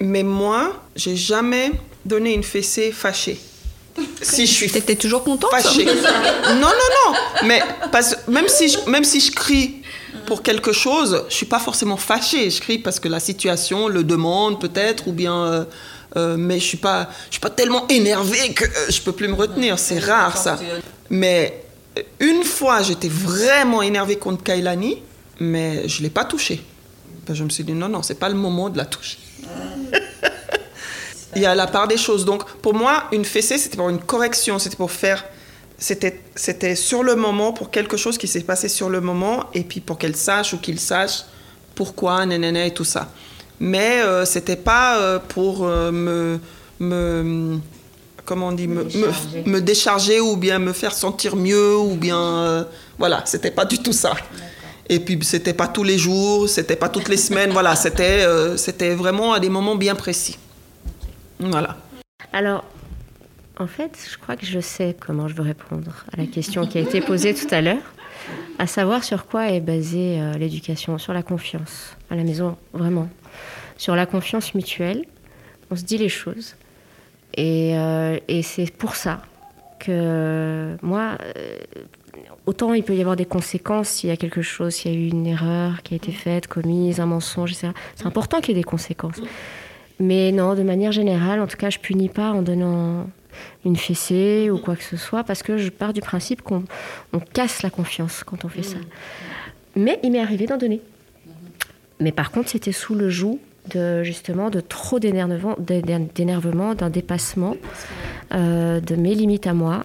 Mais 0.00 0.22
moi, 0.22 0.80
j'ai 0.94 1.16
jamais 1.16 1.72
donné 2.04 2.34
une 2.34 2.44
fessée 2.44 2.92
fâchée 2.92 3.40
si 4.22 4.46
je 4.46 4.52
suis. 4.52 4.70
T'étais 4.70 4.94
toujours 4.94 5.24
contente? 5.24 5.50
Fâchée. 5.50 5.84
non, 5.86 6.54
non, 6.54 6.68
non. 6.70 7.14
Mais 7.46 7.60
parce, 7.90 8.16
même 8.28 8.48
si 8.48 8.68
je, 8.68 8.78
même 8.88 9.04
si 9.04 9.18
je 9.18 9.32
crie 9.32 9.82
pour 10.26 10.42
quelque 10.42 10.72
chose, 10.72 11.24
je 11.28 11.34
suis 11.34 11.46
pas 11.46 11.58
forcément 11.58 11.96
fâchée. 11.96 12.50
Je 12.50 12.60
crie 12.60 12.78
parce 12.78 13.00
que 13.00 13.08
la 13.08 13.20
situation 13.20 13.88
le 13.88 14.04
demande 14.04 14.60
peut-être, 14.60 15.08
ou 15.08 15.12
bien. 15.12 15.44
Euh, 15.44 15.64
euh, 16.16 16.36
mais 16.36 16.60
je 16.60 16.64
suis 16.64 16.76
pas, 16.76 17.08
je 17.26 17.32
suis 17.32 17.40
pas 17.40 17.50
tellement 17.50 17.88
énervée 17.88 18.54
que 18.54 18.64
euh, 18.64 18.68
je 18.88 19.00
peux 19.02 19.12
plus 19.12 19.26
me 19.26 19.34
retenir. 19.34 19.78
C'est 19.78 19.98
rare 19.98 20.36
ça. 20.36 20.58
Mais 21.10 21.64
une 22.20 22.44
fois, 22.44 22.82
j'étais 22.82 23.08
vraiment 23.08 23.82
énervée 23.82 24.16
contre 24.16 24.42
Kailani, 24.44 25.02
mais 25.40 25.88
je 25.88 26.02
l'ai 26.02 26.10
pas 26.10 26.24
touchée. 26.24 26.62
Ben, 27.26 27.34
je 27.34 27.42
me 27.42 27.48
suis 27.48 27.64
dit 27.64 27.72
non, 27.72 27.88
non, 27.88 28.02
c'est 28.02 28.18
pas 28.18 28.28
le 28.28 28.36
moment 28.36 28.70
de 28.70 28.76
la 28.76 28.84
toucher. 28.84 29.18
Il 31.36 31.42
y 31.42 31.46
a 31.46 31.54
la 31.54 31.66
part 31.66 31.88
des 31.88 31.96
choses. 31.96 32.24
Donc, 32.24 32.48
pour 32.58 32.74
moi, 32.74 33.04
une 33.10 33.24
fessée, 33.24 33.58
c'était 33.58 33.76
pour 33.76 33.88
une 33.88 33.98
correction, 33.98 34.60
c'était 34.60 34.76
pour 34.76 34.92
faire 34.92 35.24
c'était 35.78 36.76
sur 36.76 37.02
le 37.02 37.16
moment 37.16 37.52
pour 37.52 37.70
quelque 37.70 37.96
chose 37.96 38.16
qui 38.16 38.28
s'est 38.28 38.40
passé 38.40 38.68
sur 38.68 38.88
le 38.88 39.00
moment 39.00 39.46
et 39.54 39.62
puis 39.64 39.80
pour 39.80 39.98
qu'elle 39.98 40.16
sache 40.16 40.54
ou 40.54 40.58
qu'il 40.58 40.80
sache 40.80 41.24
pourquoi 41.74 42.24
nanana 42.26 42.66
et 42.66 42.74
tout 42.74 42.84
ça. 42.84 43.10
Mais 43.60 44.00
euh, 44.02 44.24
c'était 44.24 44.56
pas 44.56 44.98
euh, 44.98 45.18
pour 45.18 45.64
euh, 45.64 45.90
me, 45.90 46.40
me 46.80 47.58
comment 48.24 48.48
on 48.48 48.52
dit 48.52 48.68
me, 48.68 48.84
décharger. 48.84 49.42
Me, 49.46 49.60
décharger 49.60 50.20
ou 50.20 50.36
bien 50.36 50.58
me 50.58 50.72
faire 50.72 50.92
sentir 50.92 51.36
mieux 51.36 51.76
ou 51.76 51.94
bien 51.94 52.18
euh, 52.18 52.64
voilà 52.98 53.22
c'était 53.24 53.50
pas 53.50 53.64
du 53.64 53.78
tout 53.78 53.92
ça. 53.92 54.14
Et 54.88 55.00
puis 55.00 55.18
c'était 55.22 55.54
pas 55.54 55.68
tous 55.68 55.84
les 55.84 55.98
jours 55.98 56.48
c'était 56.48 56.76
pas 56.76 56.88
toutes 56.88 57.08
les 57.08 57.16
semaines 57.16 57.52
voilà 57.52 57.74
c'était 57.74 58.26
c'était 58.56 58.94
vraiment 58.94 59.32
à 59.32 59.40
des 59.40 59.48
moments 59.48 59.76
bien 59.76 59.94
précis. 59.94 60.38
Voilà. 61.40 61.76
Alors 62.32 62.64
En 63.58 63.68
fait, 63.68 63.96
je 64.10 64.18
crois 64.18 64.36
que 64.36 64.44
je 64.44 64.58
sais 64.58 64.96
comment 64.98 65.28
je 65.28 65.34
veux 65.34 65.42
répondre 65.42 66.04
à 66.12 66.16
la 66.16 66.26
question 66.26 66.66
qui 66.66 66.78
a 66.78 66.80
été 66.80 67.00
posée 67.00 67.34
tout 67.34 67.46
à 67.52 67.60
l'heure, 67.60 67.94
à 68.58 68.66
savoir 68.66 69.04
sur 69.04 69.26
quoi 69.26 69.50
est 69.50 69.60
basée 69.60 70.20
euh, 70.20 70.32
l'éducation, 70.32 70.98
sur 70.98 71.12
la 71.12 71.22
confiance 71.22 71.96
à 72.10 72.16
la 72.16 72.24
maison, 72.24 72.56
vraiment. 72.72 73.08
Sur 73.76 73.94
la 73.94 74.06
confiance 74.06 74.54
mutuelle, 74.54 75.04
on 75.70 75.76
se 75.76 75.84
dit 75.84 75.98
les 75.98 76.08
choses. 76.08 76.56
Et, 77.36 77.76
euh, 77.78 78.18
c'est 78.42 78.72
pour 78.72 78.96
ça 78.96 79.22
que 79.78 80.76
moi, 80.82 81.16
euh, 81.20 81.56
autant 82.46 82.74
il 82.74 82.82
peut 82.82 82.96
y 82.96 83.00
avoir 83.00 83.14
des 83.14 83.24
conséquences 83.24 83.88
s'il 83.88 84.10
y 84.10 84.12
a 84.12 84.16
quelque 84.16 84.42
chose, 84.42 84.74
s'il 84.74 84.92
y 84.92 84.96
a 84.96 84.98
eu 84.98 85.08
une 85.10 85.26
erreur 85.28 85.82
qui 85.84 85.94
a 85.94 85.96
été 85.96 86.10
faite, 86.10 86.48
commise, 86.48 86.98
un 86.98 87.06
mensonge, 87.06 87.52
etc. 87.52 87.68
C'est 87.94 88.06
important 88.06 88.40
qu'il 88.40 88.56
y 88.56 88.58
ait 88.58 88.62
des 88.62 88.64
conséquences. 88.64 89.20
Mais 90.00 90.32
non, 90.32 90.56
de 90.56 90.64
manière 90.64 90.90
générale, 90.90 91.40
en 91.40 91.46
tout 91.46 91.56
cas, 91.56 91.70
je 91.70 91.78
punis 91.78 92.08
pas 92.08 92.32
en 92.32 92.42
donnant 92.42 93.06
une 93.64 93.76
fessée 93.76 94.50
ou 94.50 94.58
quoi 94.58 94.76
que 94.76 94.84
ce 94.84 94.96
soit, 94.96 95.24
parce 95.24 95.42
que 95.42 95.56
je 95.56 95.70
pars 95.70 95.92
du 95.92 96.00
principe 96.00 96.42
qu'on 96.42 96.64
on 97.12 97.20
casse 97.20 97.62
la 97.62 97.70
confiance 97.70 98.22
quand 98.24 98.44
on 98.44 98.48
fait 98.48 98.62
ça. 98.62 98.78
Mais 99.76 99.98
il 100.02 100.12
m'est 100.12 100.20
arrivé 100.20 100.46
d'en 100.46 100.56
donner. 100.56 100.80
Mais 102.00 102.12
par 102.12 102.30
contre, 102.30 102.50
c'était 102.50 102.72
sous 102.72 102.94
le 102.94 103.08
joug 103.08 103.38
de 103.70 104.02
justement 104.02 104.50
de 104.50 104.60
trop 104.60 104.98
d'énervement, 104.98 105.56
d'énervement, 105.58 106.74
d'un 106.74 106.90
dépassement 106.90 107.56
euh, 108.34 108.80
de 108.80 108.94
mes 108.94 109.14
limites 109.14 109.46
à 109.46 109.54
moi. 109.54 109.84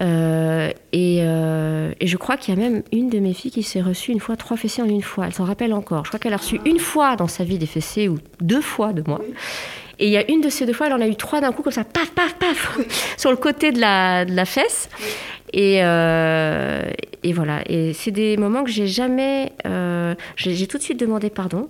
Euh, 0.00 0.70
et, 0.92 1.18
euh, 1.22 1.92
et, 2.00 2.06
je 2.06 2.16
crois 2.16 2.36
qu'il 2.36 2.54
y 2.54 2.58
a 2.58 2.60
même 2.60 2.82
une 2.92 3.08
de 3.08 3.18
mes 3.18 3.34
filles 3.34 3.50
qui 3.50 3.64
s'est 3.64 3.80
reçue 3.80 4.12
une 4.12 4.20
fois 4.20 4.36
trois 4.36 4.56
fessées 4.56 4.80
en 4.80 4.88
une 4.88 5.02
fois. 5.02 5.26
Elle 5.26 5.34
s'en 5.34 5.44
rappelle 5.44 5.72
encore. 5.72 6.04
Je 6.04 6.10
crois 6.10 6.20
qu'elle 6.20 6.34
a 6.34 6.38
reçu 6.38 6.60
une 6.64 6.78
fois 6.78 7.16
dans 7.16 7.26
sa 7.26 7.42
vie 7.42 7.58
des 7.58 7.66
fessées 7.66 8.08
ou 8.08 8.18
deux 8.40 8.60
fois 8.60 8.92
de 8.92 9.02
moi. 9.06 9.20
Et 9.98 10.06
il 10.06 10.12
y 10.12 10.16
a 10.16 10.30
une 10.30 10.40
de 10.40 10.48
ces 10.48 10.64
deux 10.64 10.72
fois, 10.72 10.86
elle 10.86 10.92
en 10.92 11.00
a 11.00 11.08
eu 11.08 11.16
trois 11.16 11.40
d'un 11.40 11.52
coup, 11.52 11.62
comme 11.62 11.72
ça, 11.72 11.84
paf, 11.84 12.10
paf, 12.12 12.34
paf, 12.34 12.78
sur 13.16 13.30
le 13.30 13.36
côté 13.36 13.72
de 13.72 13.80
la, 13.80 14.24
de 14.24 14.34
la 14.34 14.44
fesse. 14.44 14.88
Et, 15.52 15.80
euh, 15.82 16.90
et 17.22 17.32
voilà. 17.32 17.62
Et 17.68 17.92
c'est 17.92 18.10
des 18.10 18.36
moments 18.36 18.64
que 18.64 18.70
j'ai 18.70 18.86
jamais. 18.86 19.52
Euh, 19.66 20.14
j'ai 20.36 20.66
tout 20.66 20.78
de 20.78 20.82
suite 20.82 21.00
demandé 21.00 21.30
pardon. 21.30 21.68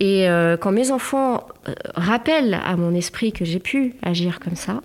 Et 0.00 0.28
euh, 0.28 0.56
quand 0.56 0.72
mes 0.72 0.90
enfants 0.90 1.46
rappellent 1.94 2.60
à 2.64 2.76
mon 2.76 2.94
esprit 2.94 3.32
que 3.32 3.44
j'ai 3.44 3.60
pu 3.60 3.94
agir 4.02 4.40
comme 4.40 4.56
ça, 4.56 4.80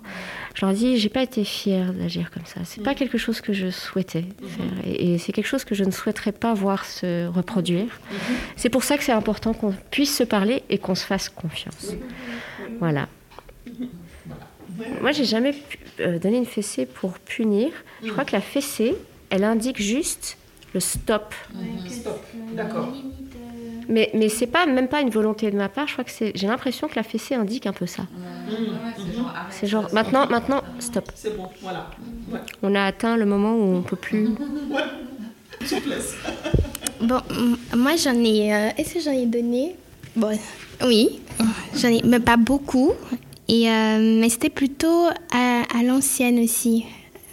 je 0.58 0.66
leur 0.66 0.74
dis 0.74 0.98
j'ai 0.98 1.10
pas 1.10 1.22
été 1.22 1.44
fière 1.44 1.94
d'agir 1.94 2.32
comme 2.32 2.46
ça. 2.46 2.62
C'est 2.64 2.82
pas 2.82 2.96
quelque 2.96 3.20
chose 3.20 3.42
que 3.42 3.54
je 3.54 3.70
souhaitais 3.70 4.26
faire. 4.42 4.66
Et, 4.88 5.14
et 5.14 5.18
c'est 5.20 5.32
quelque 5.32 5.46
chose 5.46 5.64
que 5.64 5.76
je 5.76 5.84
ne 5.84 5.92
souhaiterais 5.92 6.32
pas 6.32 6.56
voir 6.56 6.84
se 6.84 7.28
reproduire. 7.28 8.00
C'est 8.56 8.70
pour 8.70 8.84
ça 8.84 8.98
que 8.98 9.04
c'est 9.04 9.12
important 9.12 9.54
qu'on 9.54 9.72
puisse 9.92 10.18
se 10.18 10.24
parler 10.24 10.64
et 10.72 10.80
qu'on 10.80 10.96
se 10.96 11.06
fasse 11.06 11.30
confiance. 11.30 11.94
Voilà. 12.80 13.08
Moi, 15.00 15.12
j'ai 15.12 15.26
jamais 15.26 15.54
pu, 15.54 15.78
euh, 16.00 16.18
donné 16.18 16.38
une 16.38 16.46
fessée 16.46 16.88
pour 16.88 17.20
punir. 17.20 17.70
Je 18.04 18.10
crois 18.10 18.26
que 18.26 18.34
la 18.34 18.42
fessée, 18.42 18.96
elle 19.30 19.44
indique 19.44 19.80
juste 19.80 20.40
le 20.74 20.80
stop. 20.80 21.36
Stop. 21.88 22.26
D'accord. 22.54 22.94
Mais, 23.90 24.10
mais 24.14 24.28
c'est 24.30 24.48
pas 24.48 24.66
même 24.66 24.88
pas 24.88 25.02
une 25.02 25.10
volonté 25.10 25.50
de 25.50 25.56
ma 25.58 25.70
part. 25.70 25.88
Je 25.88 25.94
crois 25.94 26.04
que 26.04 26.12
c'est. 26.12 26.32
J'ai 26.36 26.48
l'impression 26.48 26.88
que 26.88 26.96
la 26.96 27.04
fessée 27.04 27.36
indique 27.36 27.66
un 27.68 27.74
peu 27.74 27.86
ça. 27.86 28.04
C'est 29.50 29.68
genre 29.68 29.88
maintenant, 29.94 30.28
maintenant, 30.28 30.62
stop. 30.80 31.10
C'est 31.16 31.36
bon, 31.38 31.48
voilà. 31.62 31.90
Ouais. 32.32 32.40
On 32.64 32.76
a 32.76 32.84
atteint 32.84 33.16
le 33.18 33.26
moment 33.26 33.54
où 33.56 33.76
on 33.78 33.82
peut 33.82 33.96
plus. 33.96 34.30
Souplesse. 35.66 36.16
Bon, 37.02 37.20
moi 37.76 37.96
j'en 37.96 38.14
ai. 38.24 38.54
euh, 38.54 38.70
Est-ce 38.78 38.96
que 38.96 39.00
j'en 39.00 39.12
ai 39.12 39.26
donné? 39.26 39.76
Bon, 40.16 40.38
oui, 40.86 41.20
j'en 41.76 41.90
ai, 41.90 42.02
mais 42.04 42.20
pas 42.20 42.38
beaucoup. 42.38 42.92
Et 43.48 43.70
euh, 43.70 44.20
mais 44.20 44.30
c'était 44.30 44.50
plutôt 44.50 45.06
à, 45.32 45.62
à 45.78 45.84
l'ancienne 45.84 46.40
aussi. 46.40 46.86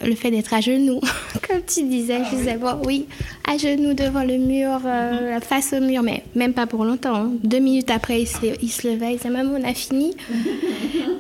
Le 0.05 0.15
fait 0.15 0.31
d'être 0.31 0.53
à 0.53 0.61
genoux, 0.61 1.01
comme 1.49 1.61
tu 1.67 1.83
disais, 1.85 2.19
je 2.31 2.37
disais, 2.37 2.57
bon, 2.57 2.81
oui, 2.85 3.07
à 3.49 3.57
genoux 3.57 3.95
devant 3.95 4.23
le 4.25 4.37
mur, 4.39 4.81
euh, 4.85 5.41
face 5.41 5.73
au 5.73 5.81
mur, 5.81 6.03
mais 6.03 6.25
même 6.35 6.53
pas 6.53 6.67
pour 6.67 6.85
longtemps. 6.85 7.15
hein. 7.15 7.31
Deux 7.43 7.59
minutes 7.61 7.91
après, 7.91 8.21
il 8.23 8.27
se, 8.27 8.39
il 8.61 8.71
se 8.71 8.87
levait, 8.89 9.13
il 9.13 9.17
disait, 9.17 9.31
maman, 9.31 9.59
on 9.59 9.65
a 9.67 9.73
fini. 9.73 10.15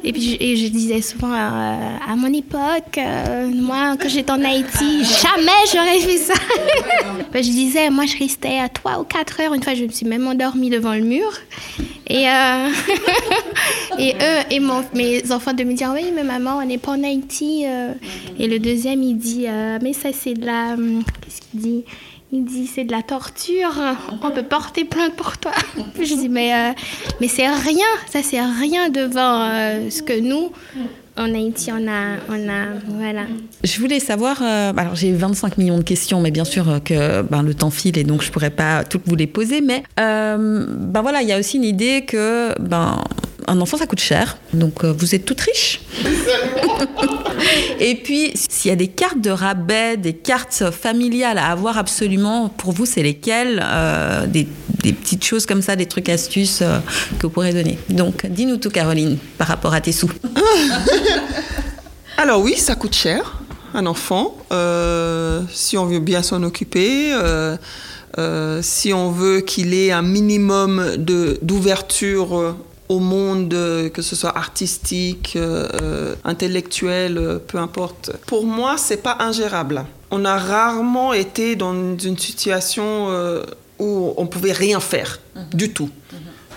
Et 0.03 0.13
puis 0.13 0.21
je, 0.33 0.37
et 0.45 0.57
je 0.57 0.67
disais 0.69 1.01
souvent, 1.01 1.33
euh, 1.33 1.37
à 2.07 2.15
mon 2.17 2.31
époque, 2.35 2.99
euh, 2.99 3.47
moi, 3.55 3.97
quand 3.99 4.09
j'étais 4.09 4.33
en 4.33 4.45
Haïti, 4.45 5.03
jamais 5.05 5.51
j'aurais 5.73 6.01
fait 6.01 6.19
ça. 6.19 6.35
Je 7.35 7.41
disais, 7.41 7.91
moi, 7.91 8.07
je 8.07 8.17
restais 8.17 8.61
à 8.61 8.69
3 8.69 9.01
ou 9.01 9.05
4 9.05 9.41
heures. 9.41 9.55
Une 9.55 9.63
fois, 9.63 9.75
je 9.75 9.83
me 9.85 9.89
suis 9.91 10.07
même 10.07 10.25
endormie 10.29 10.71
devant 10.71 10.95
le 10.95 11.01
mur. 11.01 11.27
Et, 12.09 12.27
et 13.99 14.13
eux, 14.15 14.41
et 14.53 14.61
mes 14.95 15.33
enfants 15.33 15.53
de 15.53 15.65
me 15.65 15.73
dire, 15.75 15.91
oui, 15.95 16.13
mais 16.15 16.23
maman, 16.23 16.59
on 16.63 16.65
n'est 16.65 16.79
pas 16.79 16.93
en 16.93 17.03
Haïti. 17.03 17.65
Et 18.39 18.47
le 18.47 18.61
deuxième, 18.65 19.03
il 19.03 19.17
dit, 19.17 19.45
euh, 19.47 19.79
mais 19.83 19.93
ça, 19.93 20.09
c'est 20.13 20.35
de 20.35 20.47
la. 20.47 20.73
hum, 20.75 21.03
Qu'est-ce 21.21 21.41
qu'il 21.43 21.61
dit? 21.61 21.85
Il 22.33 22.45
dit 22.45 22.67
c'est 22.67 22.83
de 22.83 22.91
la 22.91 23.03
torture, 23.03 23.81
on 24.21 24.31
peut 24.33 24.43
porter 24.43 24.85
plainte 24.85 25.15
pour 25.15 25.39
toi. 25.39 25.53
Je 25.97 26.17
dis 26.17 26.29
mais, 26.29 26.53
euh, 26.53 26.73
mais 27.21 27.29
c'est 27.29 27.47
rien, 27.47 27.87
ça 28.11 28.25
c'est 28.25 28.41
rien 28.41 28.89
devant 28.89 29.43
euh, 29.43 29.89
ce 29.89 30.03
que 30.03 30.19
nous, 30.19 30.51
en 31.17 31.33
Haïti, 31.33 31.71
on 31.71 31.87
a, 31.87 32.17
on 32.29 32.49
a, 32.49 32.65
voilà. 32.89 33.21
Je 33.63 33.79
voulais 33.79 34.01
savoir, 34.01 34.43
alors 34.43 34.97
j'ai 34.97 35.13
25 35.13 35.59
millions 35.59 35.79
de 35.79 35.85
questions, 35.85 36.21
mais 36.21 36.33
bien 36.33 36.45
sûr 36.45 36.81
que 36.85 37.23
ben, 37.23 37.45
le 37.45 37.55
temps 37.55 37.71
file 37.71 37.99
et 37.99 38.05
donc 38.05 38.21
je 38.23 38.33
pourrais 38.33 38.51
pas 38.51 38.83
toutes 38.83 39.07
vous 39.07 39.15
les 39.15 39.29
poser, 39.29 39.61
mais 39.61 39.85
ben 39.97 41.03
voilà, 41.03 41.23
il 41.23 41.29
y 41.29 41.33
a 41.33 41.39
aussi 41.39 41.59
une 41.59 41.65
idée 41.65 42.05
que 42.05 42.53
ben 42.61 43.05
un 43.47 43.61
enfant 43.61 43.77
ça 43.77 43.87
coûte 43.87 44.01
cher, 44.01 44.39
donc 44.53 44.85
euh, 44.85 44.93
vous 44.97 45.15
êtes 45.15 45.25
toutes 45.25 45.41
riches. 45.41 45.81
et 47.81 47.95
puis 47.97 48.33
s'il 48.35 48.71
y 48.71 48.73
a 48.73 48.77
des 48.77 48.89
cartes 48.89 49.21
de 49.21 49.31
rabais, 49.31 49.97
des 49.97 50.15
cartes 50.15 50.71
familiales 50.71 51.39
à 51.39 51.51
avoir 51.51 51.79
absolument, 51.79 52.49
pour 52.49 52.73
vous 52.73 52.87
c'est 52.87 53.03
lesquelles 53.03 53.63
Euh, 53.75 54.27
des, 54.27 54.47
des 54.83 54.93
petites 54.93 55.25
choses 55.25 55.47
comme 55.47 55.63
ça, 55.63 55.77
des 55.77 55.87
trucs 55.87 56.09
astuces 56.09 56.61
euh, 56.63 56.79
que 57.19 57.27
vous 57.27 57.31
pourrez 57.33 57.53
donner. 57.53 57.79
Donc 57.89 58.27
dis-nous 58.27 58.57
tout 58.57 58.71
Caroline 58.71 59.19
par 59.39 59.49
rapport 59.49 59.75
à 59.75 59.81
tes 59.81 59.93
sous. 59.93 60.11
Alors 62.17 62.41
oui, 62.41 62.57
ça 62.57 62.75
coûte 62.75 62.95
cher, 62.95 63.39
un 63.75 63.87
enfant, 63.87 64.37
euh, 64.53 65.43
si 65.53 65.77
on 65.77 65.87
veut 65.87 66.01
bien 66.01 66.23
s'en 66.23 66.43
occuper, 66.43 67.13
si 68.61 68.93
on 68.93 69.11
veut 69.11 69.41
qu'il 69.41 69.75
ait 69.75 69.91
un 69.91 70.03
minimum 70.03 70.97
d'ouverture 70.97 72.57
au 72.89 72.99
monde, 72.99 73.55
euh, 73.55 73.89
que 73.89 74.03
ce 74.03 74.15
soit 74.15 74.37
artistique, 74.37 75.35
euh, 75.37 75.69
euh, 75.83 76.15
intellectuel, 76.25 77.41
peu 77.47 77.59
importe. 77.59 78.13
Pour 78.27 78.45
moi, 78.47 78.77
c'est 78.77 79.03
pas 79.03 79.17
ingérable. 79.21 79.85
On 80.11 80.25
a 80.25 80.37
rarement 80.37 81.13
été 81.13 81.57
dans 81.57 81.75
une 81.99 82.19
situation 82.19 83.09
euh, 83.09 83.43
où 83.79 84.15
on 84.17 84.27
pouvait 84.27 84.53
rien 84.53 84.81
faire 84.81 85.19
du 85.53 85.73
tout. 85.73 85.91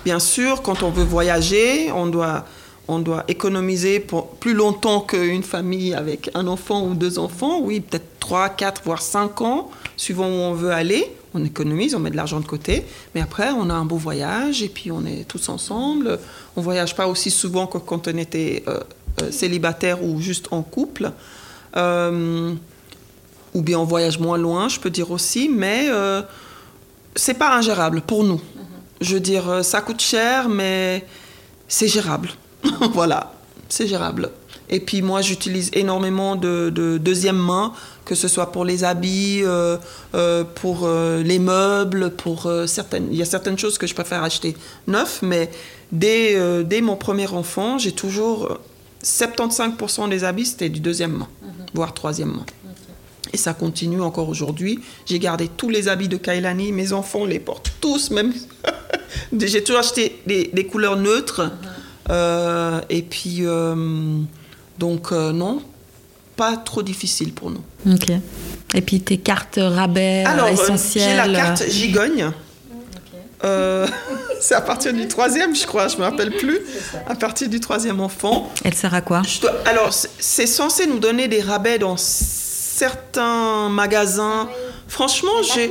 Bien 0.05 0.19
sûr, 0.19 0.61
quand 0.61 0.83
on 0.83 0.89
veut 0.91 1.03
voyager, 1.03 1.91
on 1.91 2.05
doit, 2.05 2.45
on 2.87 2.99
doit 2.99 3.23
économiser 3.27 3.99
pour 3.99 4.27
plus 4.35 4.53
longtemps 4.53 5.01
qu'une 5.01 5.43
famille 5.43 5.93
avec 5.93 6.29
un 6.33 6.47
enfant 6.47 6.85
ou 6.85 6.93
deux 6.93 7.19
enfants. 7.19 7.59
Oui, 7.61 7.79
peut-être 7.79 8.19
trois, 8.19 8.49
quatre, 8.49 8.81
voire 8.85 9.01
cinq 9.01 9.41
ans, 9.41 9.69
suivant 9.97 10.27
où 10.27 10.31
on 10.31 10.53
veut 10.53 10.71
aller. 10.71 11.11
On 11.33 11.43
économise, 11.43 11.93
on 11.95 11.99
met 11.99 12.11
de 12.11 12.15
l'argent 12.15 12.39
de 12.39 12.45
côté. 12.45 12.85
Mais 13.13 13.21
après, 13.21 13.49
on 13.49 13.69
a 13.69 13.73
un 13.73 13.83
beau 13.83 13.97
voyage 13.97 14.63
et 14.63 14.69
puis 14.69 14.91
on 14.91 15.05
est 15.05 15.27
tous 15.27 15.49
ensemble. 15.49 16.19
On 16.55 16.61
voyage 16.61 16.95
pas 16.95 17.07
aussi 17.07 17.31
souvent 17.31 17.67
que 17.67 17.79
quand 17.79 18.07
on 18.07 18.17
était 18.17 18.63
euh, 18.67 18.79
euh, 19.21 19.31
célibataire 19.31 20.03
ou 20.03 20.21
juste 20.21 20.47
en 20.51 20.61
couple. 20.61 21.11
Euh, 21.75 22.53
ou 23.53 23.61
bien 23.61 23.79
on 23.79 23.85
voyage 23.85 24.19
moins 24.19 24.37
loin, 24.37 24.69
je 24.69 24.79
peux 24.79 24.89
dire 24.89 25.11
aussi. 25.11 25.49
Mais 25.49 25.87
c'est 27.15 27.33
pas 27.33 27.57
ingérable 27.57 28.01
pour 28.01 28.23
nous. 28.23 28.39
Je 29.01 29.15
veux 29.15 29.19
dire, 29.19 29.63
ça 29.63 29.81
coûte 29.81 30.01
cher, 30.01 30.47
mais 30.47 31.05
c'est 31.67 31.87
gérable. 31.87 32.29
voilà, 32.93 33.33
c'est 33.67 33.87
gérable. 33.87 34.29
Et 34.69 34.79
puis 34.79 35.01
moi, 35.01 35.21
j'utilise 35.21 35.69
énormément 35.73 36.35
de, 36.35 36.69
de 36.69 36.97
deuxième 36.97 37.37
main, 37.37 37.73
que 38.05 38.15
ce 38.15 38.27
soit 38.27 38.51
pour 38.51 38.65
les 38.65 38.83
habits, 38.83 39.41
euh, 39.43 39.77
euh, 40.15 40.43
pour 40.43 40.81
euh, 40.83 41.23
les 41.23 41.39
meubles, 41.39 42.11
pour 42.11 42.51
certaines... 42.65 43.07
Il 43.11 43.17
y 43.17 43.21
a 43.21 43.25
certaines 43.25 43.57
choses 43.57 43.77
que 43.77 43.87
je 43.87 43.93
préfère 43.93 44.23
acheter 44.23 44.55
neuf, 44.87 45.19
mais 45.21 45.49
dès, 45.91 46.63
dès 46.63 46.81
mon 46.81 46.95
premier 46.95 47.27
enfant, 47.27 47.77
j'ai 47.77 47.93
toujours... 47.93 48.45
euh, 48.51 48.57
75% 49.03 50.09
des 50.09 50.23
habits, 50.23 50.45
c'était 50.47 50.69
du 50.69 50.79
deuxième 50.79 51.11
main, 51.13 51.27
voire 51.73 51.93
troisième 51.93 52.31
main. 52.31 52.45
Et 53.33 53.37
ça 53.37 53.53
continue 53.53 54.01
encore 54.01 54.27
aujourd'hui. 54.29 54.79
J'ai 55.05 55.19
gardé 55.19 55.47
tous 55.47 55.69
les 55.69 55.87
habits 55.87 56.07
de 56.07 56.17
Kailani. 56.17 56.71
Mes 56.71 56.93
enfants 56.93 57.25
les 57.25 57.39
portent 57.39 57.73
tous, 57.79 58.09
même. 58.09 58.33
J'ai 59.39 59.63
toujours 59.63 59.79
acheté 59.79 60.19
des, 60.25 60.49
des 60.51 60.65
couleurs 60.65 60.97
neutres. 60.97 61.51
Euh, 62.09 62.81
et 62.89 63.01
puis, 63.01 63.41
donc, 64.77 65.11
euh, 65.11 65.31
non, 65.31 65.61
pas 66.37 66.55
trop 66.55 66.83
difficile 66.83 67.33
pour 67.33 67.49
nous. 67.49 67.63
Ok. 67.91 68.11
Et 68.75 68.81
puis 68.81 69.01
tes 69.01 69.17
cartes 69.17 69.59
rabais 69.61 70.23
euh, 70.25 70.29
Alors, 70.29 70.47
euh, 70.47 70.51
essentielles. 70.51 71.21
j'ai 71.25 71.31
la 71.31 71.37
carte 71.39 71.69
gigogne. 71.69 72.31
Euh, 73.43 73.87
c'est 74.39 74.55
à 74.55 74.61
partir 74.61 74.93
du 74.93 75.07
troisième, 75.07 75.55
je 75.55 75.65
crois, 75.65 75.87
je 75.87 75.97
me 75.97 76.03
rappelle 76.03 76.31
plus. 76.31 76.59
À 77.07 77.15
partir 77.15 77.49
du 77.49 77.59
troisième 77.59 77.99
enfant. 77.99 78.51
Elle 78.63 78.73
sert 78.73 78.93
à 78.93 79.01
quoi? 79.01 79.21
Alors, 79.65 79.91
c'est 80.19 80.47
censé 80.47 80.87
nous 80.87 80.99
donner 80.99 81.27
des 81.27 81.41
rabais 81.41 81.79
dans 81.79 81.97
certains 81.97 83.69
magasins. 83.69 84.49
Franchement, 84.87 85.43
j'ai. 85.53 85.69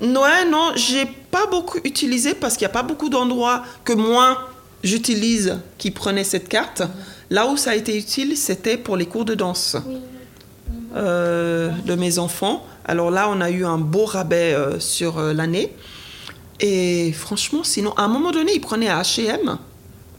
Ouais, 0.00 0.44
non, 0.50 0.72
j'ai 0.76 1.06
pas 1.30 1.46
beaucoup 1.46 1.78
utilisé 1.84 2.34
parce 2.34 2.56
qu'il 2.56 2.66
n'y 2.66 2.70
a 2.70 2.74
pas 2.74 2.82
beaucoup 2.82 3.08
d'endroits 3.08 3.62
que 3.84 3.92
moi 3.92 4.50
j'utilise 4.84 5.58
qui 5.78 5.90
prenaient 5.90 6.24
cette 6.24 6.48
carte. 6.48 6.82
Là 7.30 7.46
où 7.46 7.56
ça 7.56 7.70
a 7.70 7.74
été 7.74 7.96
utile, 7.96 8.36
c'était 8.36 8.76
pour 8.76 8.96
les 8.96 9.06
cours 9.06 9.24
de 9.24 9.34
danse 9.34 9.76
euh, 10.94 11.70
de 11.84 11.94
mes 11.94 12.18
enfants. 12.18 12.64
Alors 12.84 13.10
là, 13.10 13.28
on 13.28 13.40
a 13.40 13.50
eu 13.50 13.64
un 13.64 13.78
beau 13.78 14.04
rabais 14.04 14.54
euh, 14.54 14.78
sur 14.78 15.18
euh, 15.18 15.32
l'année. 15.32 15.72
Et 16.60 17.12
franchement, 17.12 17.64
sinon, 17.64 17.92
à 17.96 18.04
un 18.04 18.08
moment 18.08 18.30
donné, 18.30 18.52
ils 18.54 18.60
prenaient 18.60 18.88
à 18.88 19.02
HM 19.02 19.58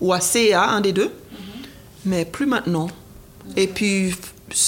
ou 0.01 0.13
à 0.13 0.19
CA, 0.19 0.65
un 0.65 0.81
des 0.81 0.91
deux, 0.91 1.11
mais 2.05 2.25
plus 2.25 2.45
maintenant. 2.45 2.89
Et 3.55 3.67
puis, 3.67 4.13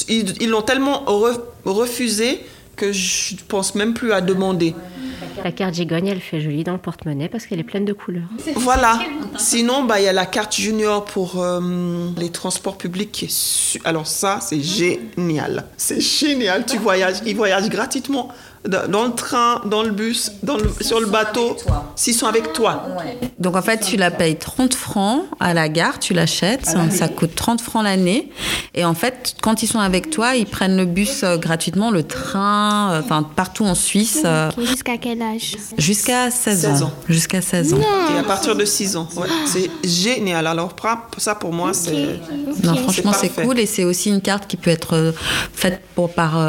ils 0.08 0.50
l'ont 0.50 0.62
tellement 0.62 1.04
refusé 1.66 2.42
que 2.80 2.94
je 2.94 3.36
pense 3.48 3.76
même 3.76 3.94
plus 3.94 4.14
à 4.14 4.22
demander. 4.22 4.74
La 5.44 5.52
carte 5.52 5.74
Gigogne, 5.76 6.08
elle 6.08 6.20
fait 6.20 6.42
jolie 6.42 6.64
dans 6.64 6.74
le 6.74 6.80
porte-monnaie 6.80 7.30
parce 7.30 7.46
qu'elle 7.46 7.60
est 7.60 7.64
pleine 7.64 7.86
de 7.86 7.94
couleurs. 7.94 8.28
Voilà. 8.56 9.00
Sinon, 9.38 9.84
bah, 9.84 10.00
il 10.00 10.06
y 10.06 10.08
a 10.08 10.14
la 10.14 10.26
carte 10.26 10.56
junior 10.56 11.06
pour 11.06 11.42
euh, 11.42 12.10
les 12.18 12.30
transports 12.30 12.78
publics. 12.78 13.26
Alors 13.86 14.08
ça, 14.08 14.40
c'est 14.42 14.62
génial. 14.62 15.66
C'est 15.78 16.02
génial. 16.02 16.66
Tu 16.66 16.78
voyages, 16.78 17.18
ils 17.26 17.36
voyagent 17.36 17.70
gratuitement 17.70 18.30
dans 18.68 19.06
le 19.06 19.14
train, 19.14 19.62
dans 19.66 19.84
le 19.84 19.92
bus, 19.92 20.34
dans 20.44 20.58
le, 20.58 20.70
sur 20.82 21.00
le 21.00 21.08
bateau, 21.08 21.56
s'ils 21.96 22.14
sont 22.14 22.28
avec 22.28 22.54
toi. 22.54 22.86
Donc 23.40 23.56
en 23.56 23.62
fait, 23.62 23.80
tu 23.80 23.96
la 23.96 24.12
payes 24.12 24.36
30 24.36 24.74
francs 24.74 25.24
à 25.40 25.54
la 25.54 25.70
gare, 25.70 26.00
tu 26.00 26.14
l'achètes, 26.14 26.66
ça, 26.66 27.08
coûte 27.08 27.36
30 27.36 27.62
francs 27.62 27.84
l'année. 27.84 28.30
Et 28.76 28.86
en 28.86 28.94
fait, 28.94 29.36
quand 29.42 29.64
ils 29.64 29.68
sont 29.68 29.80
avec 29.80 30.10
toi, 30.10 30.36
ils 30.36 30.46
prennent 30.46 30.78
le 30.78 30.86
bus 30.86 31.24
euh, 31.24 31.38
gratuitement, 31.38 31.92
le 31.92 32.04
train, 32.04 32.92
euh, 32.92 33.02
enfin 33.04 33.24
partout 33.24 33.66
en 33.66 33.76
Suisse. 33.76 34.22
Euh, 34.26 34.52
jusqu'à 34.60 34.98
quel 34.98 35.22
âge 35.22 35.56
Jusqu'à 35.78 36.30
16, 36.30 36.84
ans. 36.84 36.92
Jusqu'à 37.08 37.42
16 37.42 37.74
ans. 37.74 37.80
Et 38.14 38.20
à 38.20 38.24
partir 38.24 38.56
de 38.56 38.66
6 38.66 38.98
ans. 38.98 39.08
C'est 39.46 39.70
génial. 39.84 40.48
Alors 40.48 40.76
ça, 41.18 41.36
pour 41.36 41.54
moi, 41.54 41.74
c'est... 41.74 42.20
Non, 42.64 42.76
franchement, 42.76 43.12
c'est 43.14 43.30
cool. 43.30 43.60
Et 43.60 43.66
c'est 43.66 43.84
aussi 43.84 44.10
une 44.10 44.22
carte 44.22 44.48
qui 44.48 44.58
peut 44.58 44.70
être 44.70 45.14
faite 45.54 45.82
pour, 45.96 46.12
par 46.12 46.40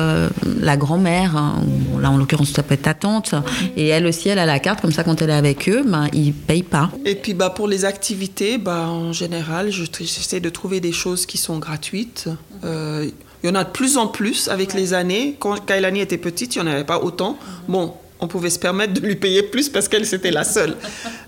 la 0.45 0.77
grand-mère. 0.77 1.37
Hein, 1.37 1.63
là 2.01 2.11
en 2.11 2.17
l'occurrence 2.17 2.51
ça 2.51 2.63
peut 2.63 2.75
être 2.75 2.83
ta 2.83 2.95
tante, 2.95 3.35
et 3.77 3.89
elle 3.89 4.07
aussi 4.07 4.29
elle 4.29 4.39
a 4.39 4.47
la 4.47 4.59
carte, 4.59 4.81
comme 4.81 4.93
ça 4.93 5.05
quand 5.05 5.21
elle 5.23 5.31
est 5.31 5.35
avec 5.35 5.69
eux, 5.69 5.83
ben, 5.87 6.09
ils 6.13 6.33
payent 6.33 6.63
pas. 6.63 6.91
Et 7.05 7.15
puis 7.15 7.35
bah, 7.35 7.51
pour 7.51 7.69
les 7.69 7.85
activités, 7.85 8.59
bah, 8.59 8.89
en 8.89 9.13
général 9.13 9.71
j'essaie 9.71 10.41
de 10.41 10.51
trouver 10.51 10.81
des 10.81 10.93
choses 10.93 11.27
qui 11.27 11.39
sont 11.39 11.59
gratuites. 11.59 12.29
Euh, 12.65 13.09
il 13.43 13.47
y 13.49 13.51
en 13.51 13.55
a 13.55 13.65
de 13.65 13.71
plus 13.71 13.97
en 13.97 14.07
plus 14.07 14.49
avec 14.49 14.75
les 14.75 14.93
années. 14.93 15.37
Quand 15.39 15.65
Kailani 15.65 16.01
était 16.01 16.19
petite, 16.19 16.57
il 16.57 16.63
n'y 16.63 16.69
en 16.69 16.73
avait 16.73 16.85
pas 16.85 16.99
autant. 16.99 17.39
Bon, 17.69 17.95
on 18.21 18.29
pouvait 18.29 18.51
se 18.51 18.59
permettre 18.59 18.93
de 18.93 19.01
lui 19.01 19.17
payer 19.17 19.43
plus 19.43 19.71
parce 19.71 19.89
qu'elle 19.89 20.05
c'était 20.05 20.31
la 20.31 20.45
seule. 20.45 20.77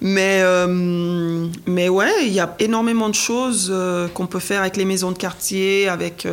Mais, 0.03 0.41
euh, 0.43 1.47
mais 1.67 1.89
ouais, 1.89 2.13
il 2.27 2.33
y 2.33 2.41
a 2.41 2.55
énormément 2.59 3.09
de 3.09 3.15
choses 3.15 3.71
euh, 3.73 4.09
qu'on 4.09 4.27
peut 4.27 4.41
faire 4.41 4.61
avec 4.61 4.77
les 4.77 4.85
maisons 4.85 5.11
de 5.11 5.17
quartier, 5.17 5.89
avec 5.89 6.29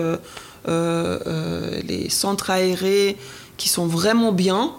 les 0.67 2.09
centres 2.09 2.49
aérés 2.49 3.15
qui 3.59 3.69
sont 3.69 3.85
vraiment 3.85 4.31
bien. 4.31 4.71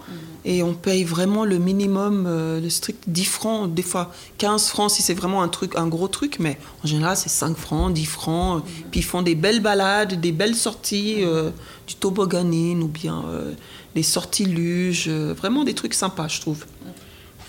Et 0.47 0.63
on 0.63 0.73
paye 0.73 1.05
vraiment 1.05 1.45
le 1.45 1.59
minimum, 1.59 2.25
euh, 2.27 2.61
le 2.61 2.71
strict 2.71 3.05
10 3.09 3.25
francs, 3.27 3.75
des 3.75 3.83
fois 3.83 4.11
15 4.39 4.69
francs 4.69 4.91
si 4.91 5.03
c'est 5.03 5.13
vraiment 5.13 5.43
un, 5.43 5.49
truc, 5.49 5.77
un 5.77 5.87
gros 5.87 6.09
truc, 6.09 6.39
mais 6.41 6.59
en 6.83 6.87
général 6.89 7.15
c'est 7.15 7.29
5 7.29 7.55
francs, 7.55 7.93
10 7.93 8.07
francs. 8.07 8.65
Puis 8.91 9.01
ils 9.01 9.05
font 9.05 9.21
des 9.21 9.35
belles 9.35 9.61
balades, 9.61 10.19
des 10.19 10.33
belles 10.33 10.55
sorties, 10.55 11.17
euh, 11.19 11.51
du 11.87 11.95
tobogganing 11.95 12.81
ou 12.81 12.89
bien 12.89 13.23
euh, 13.29 13.53
des 13.95 14.03
sorties 14.03 14.47
luge, 14.47 15.11
vraiment 15.11 15.63
des 15.63 15.75
trucs 15.75 15.93
sympas 15.93 16.29
je 16.29 16.41
trouve. 16.41 16.65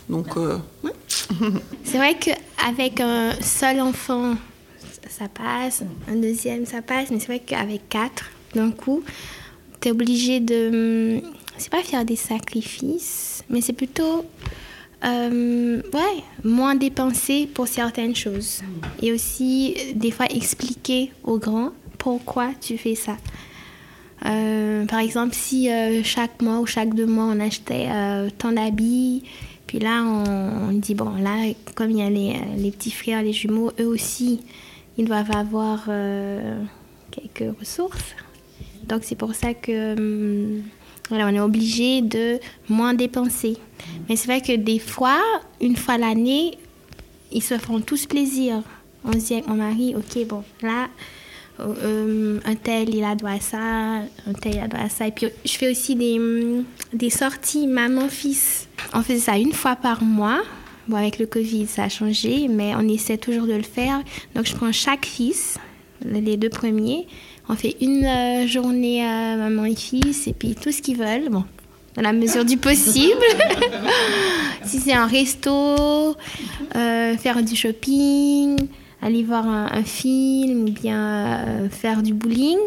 Donc, 0.09 0.35
ouais. 0.35 0.91
c'est 1.85 1.97
vrai 1.97 2.17
qu'avec 2.19 2.99
un 2.99 3.31
seul 3.41 3.79
enfant, 3.79 4.35
ça 5.09 5.29
passe, 5.29 5.83
un 6.09 6.15
deuxième, 6.15 6.65
ça 6.65 6.81
passe, 6.81 7.09
mais 7.09 7.19
c'est 7.19 7.27
vrai 7.27 7.39
qu'avec 7.39 7.87
quatre, 7.87 8.25
d'un 8.53 8.71
coup, 8.71 9.03
obligé 9.89 10.39
de. 10.39 11.21
C'est 11.57 11.71
pas 11.71 11.83
faire 11.83 12.05
des 12.05 12.15
sacrifices, 12.15 13.43
mais 13.49 13.61
c'est 13.61 13.73
plutôt. 13.73 14.25
Euh, 15.03 15.81
ouais, 15.93 16.23
moins 16.43 16.75
dépenser 16.75 17.49
pour 17.51 17.67
certaines 17.67 18.15
choses. 18.15 18.61
Et 19.01 19.11
aussi, 19.11 19.75
des 19.95 20.11
fois, 20.11 20.27
expliquer 20.27 21.11
aux 21.23 21.39
grands 21.39 21.71
pourquoi 21.97 22.51
tu 22.61 22.77
fais 22.77 22.93
ça. 22.93 23.17
Euh, 24.27 24.85
par 24.85 24.99
exemple, 24.99 25.33
si 25.33 25.71
euh, 25.71 26.03
chaque 26.03 26.39
mois 26.39 26.59
ou 26.59 26.67
chaque 26.67 26.93
deux 26.93 27.07
mois, 27.07 27.25
on 27.25 27.39
achetait 27.39 27.89
tant 28.37 28.51
d'habits, 28.51 29.23
puis 29.65 29.79
là, 29.79 30.03
on, 30.03 30.71
dit, 30.73 30.93
bon, 30.93 31.15
là, 31.15 31.51
comme 31.73 31.89
il 31.89 31.97
y 31.97 32.03
a 32.03 32.09
les, 32.09 32.35
les, 32.57 32.71
petits 32.71 32.91
frères, 32.91 33.23
les 33.23 33.33
jumeaux, 33.33 33.71
eux 33.79 33.87
aussi, 33.87 34.41
ils 34.99 35.05
doivent 35.05 35.35
avoir 35.35 35.85
quelques 37.09 37.57
ressources. 37.59 38.13
Donc 38.87 39.01
c'est 39.03 39.15
pour 39.15 39.35
ça 39.35 39.53
que 39.53 39.95
hum, 39.97 40.63
voilà, 41.09 41.27
on 41.27 41.35
est 41.35 41.41
obligé 41.41 42.01
de 42.01 42.39
moins 42.69 42.93
dépenser. 42.93 43.57
Mais 44.07 44.15
c'est 44.15 44.27
vrai 44.27 44.41
que 44.41 44.55
des 44.55 44.79
fois, 44.79 45.19
une 45.59 45.75
fois 45.75 45.97
l'année, 45.97 46.57
ils 47.31 47.43
se 47.43 47.57
font 47.57 47.81
tous 47.81 48.05
plaisir. 48.05 48.61
On 49.03 49.11
se 49.11 49.17
dit 49.17 49.33
avec 49.33 49.47
mon 49.47 49.55
mari, 49.55 49.93
ok, 49.95 50.25
bon, 50.27 50.43
là, 50.61 50.87
euh, 51.59 52.39
un 52.45 52.55
tel, 52.55 52.95
il 52.95 53.03
a 53.03 53.15
droit 53.15 53.31
à 53.31 53.39
ça, 53.39 53.57
un 53.57 54.33
tel, 54.41 54.55
il 54.55 54.59
a 54.59 54.67
droit 54.67 54.85
à 54.85 54.89
ça. 54.89 55.07
Et 55.07 55.11
puis, 55.11 55.27
je 55.43 55.51
fais 55.51 55.69
aussi 55.69 55.95
des, 55.95 56.17
hum, 56.17 56.63
des 56.93 57.09
sorties 57.09 57.67
maman-fils. 57.67 58.67
On 58.93 59.01
faisait 59.01 59.19
ça 59.19 59.37
une 59.37 59.53
fois 59.53 59.75
par 59.75 60.03
mois. 60.03 60.41
Bon, 60.87 60.95
avec 60.95 61.19
le 61.19 61.25
Covid, 61.25 61.67
ça 61.67 61.83
a 61.83 61.89
changé, 61.89 62.47
mais 62.47 62.73
on 62.75 62.87
essaie 62.87 63.17
toujours 63.17 63.47
de 63.47 63.53
le 63.53 63.63
faire. 63.63 64.01
Donc, 64.35 64.45
je 64.45 64.55
prends 64.55 64.71
chaque 64.71 65.05
fils, 65.05 65.57
les 66.05 66.37
deux 66.37 66.49
premiers, 66.49 67.05
on 67.49 67.55
fait 67.55 67.76
une 67.81 68.05
euh, 68.05 68.47
journée 68.47 69.05
à 69.05 69.35
maman 69.35 69.65
et 69.65 69.76
fils 69.76 70.27
et 70.27 70.34
puis 70.34 70.55
tout 70.55 70.72
ce 70.72 70.81
qu'ils 70.81 70.97
veulent. 70.97 71.30
Bon, 71.30 71.43
dans 71.95 72.01
la 72.01 72.13
mesure 72.13 72.45
du 72.45 72.57
possible. 72.57 73.22
si 74.63 74.80
c'est 74.80 74.93
un 74.93 75.07
resto, 75.07 76.15
euh, 76.76 77.18
faire 77.18 77.43
du 77.43 77.55
shopping, 77.55 78.57
aller 79.01 79.23
voir 79.23 79.47
un, 79.47 79.84
film 79.84 80.63
ou 80.63 80.72
bien 80.72 81.47
euh, 81.47 81.69
faire 81.69 82.03
du 82.03 82.13
bowling. 82.13 82.57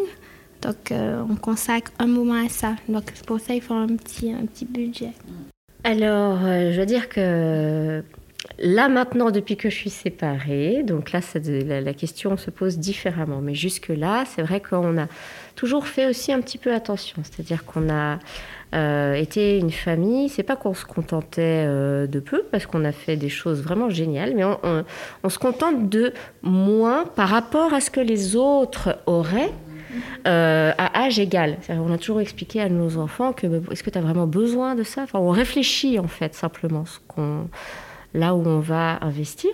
Donc, 0.61 0.91
on 0.91 1.35
consacre 1.35 1.91
un 1.99 2.07
moment 2.07 2.43
à 2.43 2.49
ça. 2.49 2.75
Donc, 2.89 3.11
pour 3.27 3.39
ça, 3.39 3.53
il 3.53 3.61
faut 3.61 3.75
un 3.75 3.87
petit, 3.87 4.31
un 4.31 4.45
petit 4.47 4.65
budget. 4.65 5.11
Alors, 5.83 6.39
je 6.41 6.79
veux 6.79 6.87
dire 6.87 7.07
que 7.07 8.03
Là 8.59 8.87
maintenant, 8.87 9.31
depuis 9.31 9.57
que 9.57 9.69
je 9.69 9.75
suis 9.75 9.89
séparée, 9.89 10.83
donc 10.83 11.11
là, 11.11 11.19
la, 11.81 11.93
question 11.93 12.37
se 12.37 12.49
pose 12.49 12.77
différemment. 12.77 13.41
Mais 13.41 13.53
jusque-là, 13.53 14.23
c'est 14.25 14.41
vrai 14.41 14.61
qu'on 14.61 14.97
a 14.97 15.07
toujours 15.55 15.87
fait 15.87 16.07
aussi 16.07 16.31
un 16.31 16.39
petit 16.41 16.57
peu 16.57 16.73
attention. 16.73 17.21
C'est-à-dire 17.23 17.65
qu'on 17.65 17.89
a 17.89 18.19
euh, 18.73 19.13
été 19.13 19.57
une 19.57 19.71
famille. 19.71 20.29
C'est 20.29 20.43
pas 20.43 20.55
qu'on 20.55 20.73
se 20.73 20.85
contentait 20.85 21.65
euh, 21.67 22.07
de 22.07 22.19
peu, 22.19 22.43
parce 22.49 22.65
qu'on 22.65 22.85
a 22.85 22.93
fait 22.93 23.17
des 23.17 23.29
choses 23.29 23.61
vraiment 23.61 23.89
géniales, 23.89 24.33
mais 24.35 24.45
on, 24.45 25.29
se 25.29 25.39
contente 25.39 25.89
de 25.89 26.13
moins 26.41 27.05
par 27.05 27.29
rapport 27.29 27.73
à 27.73 27.81
ce 27.81 27.89
que 27.89 28.01
les 28.01 28.35
autres 28.35 28.97
auraient. 29.05 29.51
Euh, 30.27 30.73
à 30.77 31.05
âge 31.05 31.19
égal. 31.19 31.57
On 31.69 31.89
a 31.93 31.97
toujours 31.97 32.19
expliqué 32.19 32.59
à 32.59 32.67
nos 32.67 32.97
enfants 32.97 33.31
que 33.31 33.47
bah, 33.47 33.65
est-ce 33.71 33.81
que 33.81 33.89
tu 33.89 33.97
as 33.97 34.01
vraiment 34.01 34.27
besoin 34.27 34.75
de 34.75 34.83
ça? 34.83 35.05
On 35.13 35.29
réfléchit 35.29 35.99
en 35.99 36.07
fait 36.07 36.35
simplement 36.35 36.83
ce 36.85 36.99
qu'on 37.07 37.47
là 38.15 38.33
où 38.33 38.43
on 38.45 38.59
va 38.59 38.97
investir. 39.01 39.51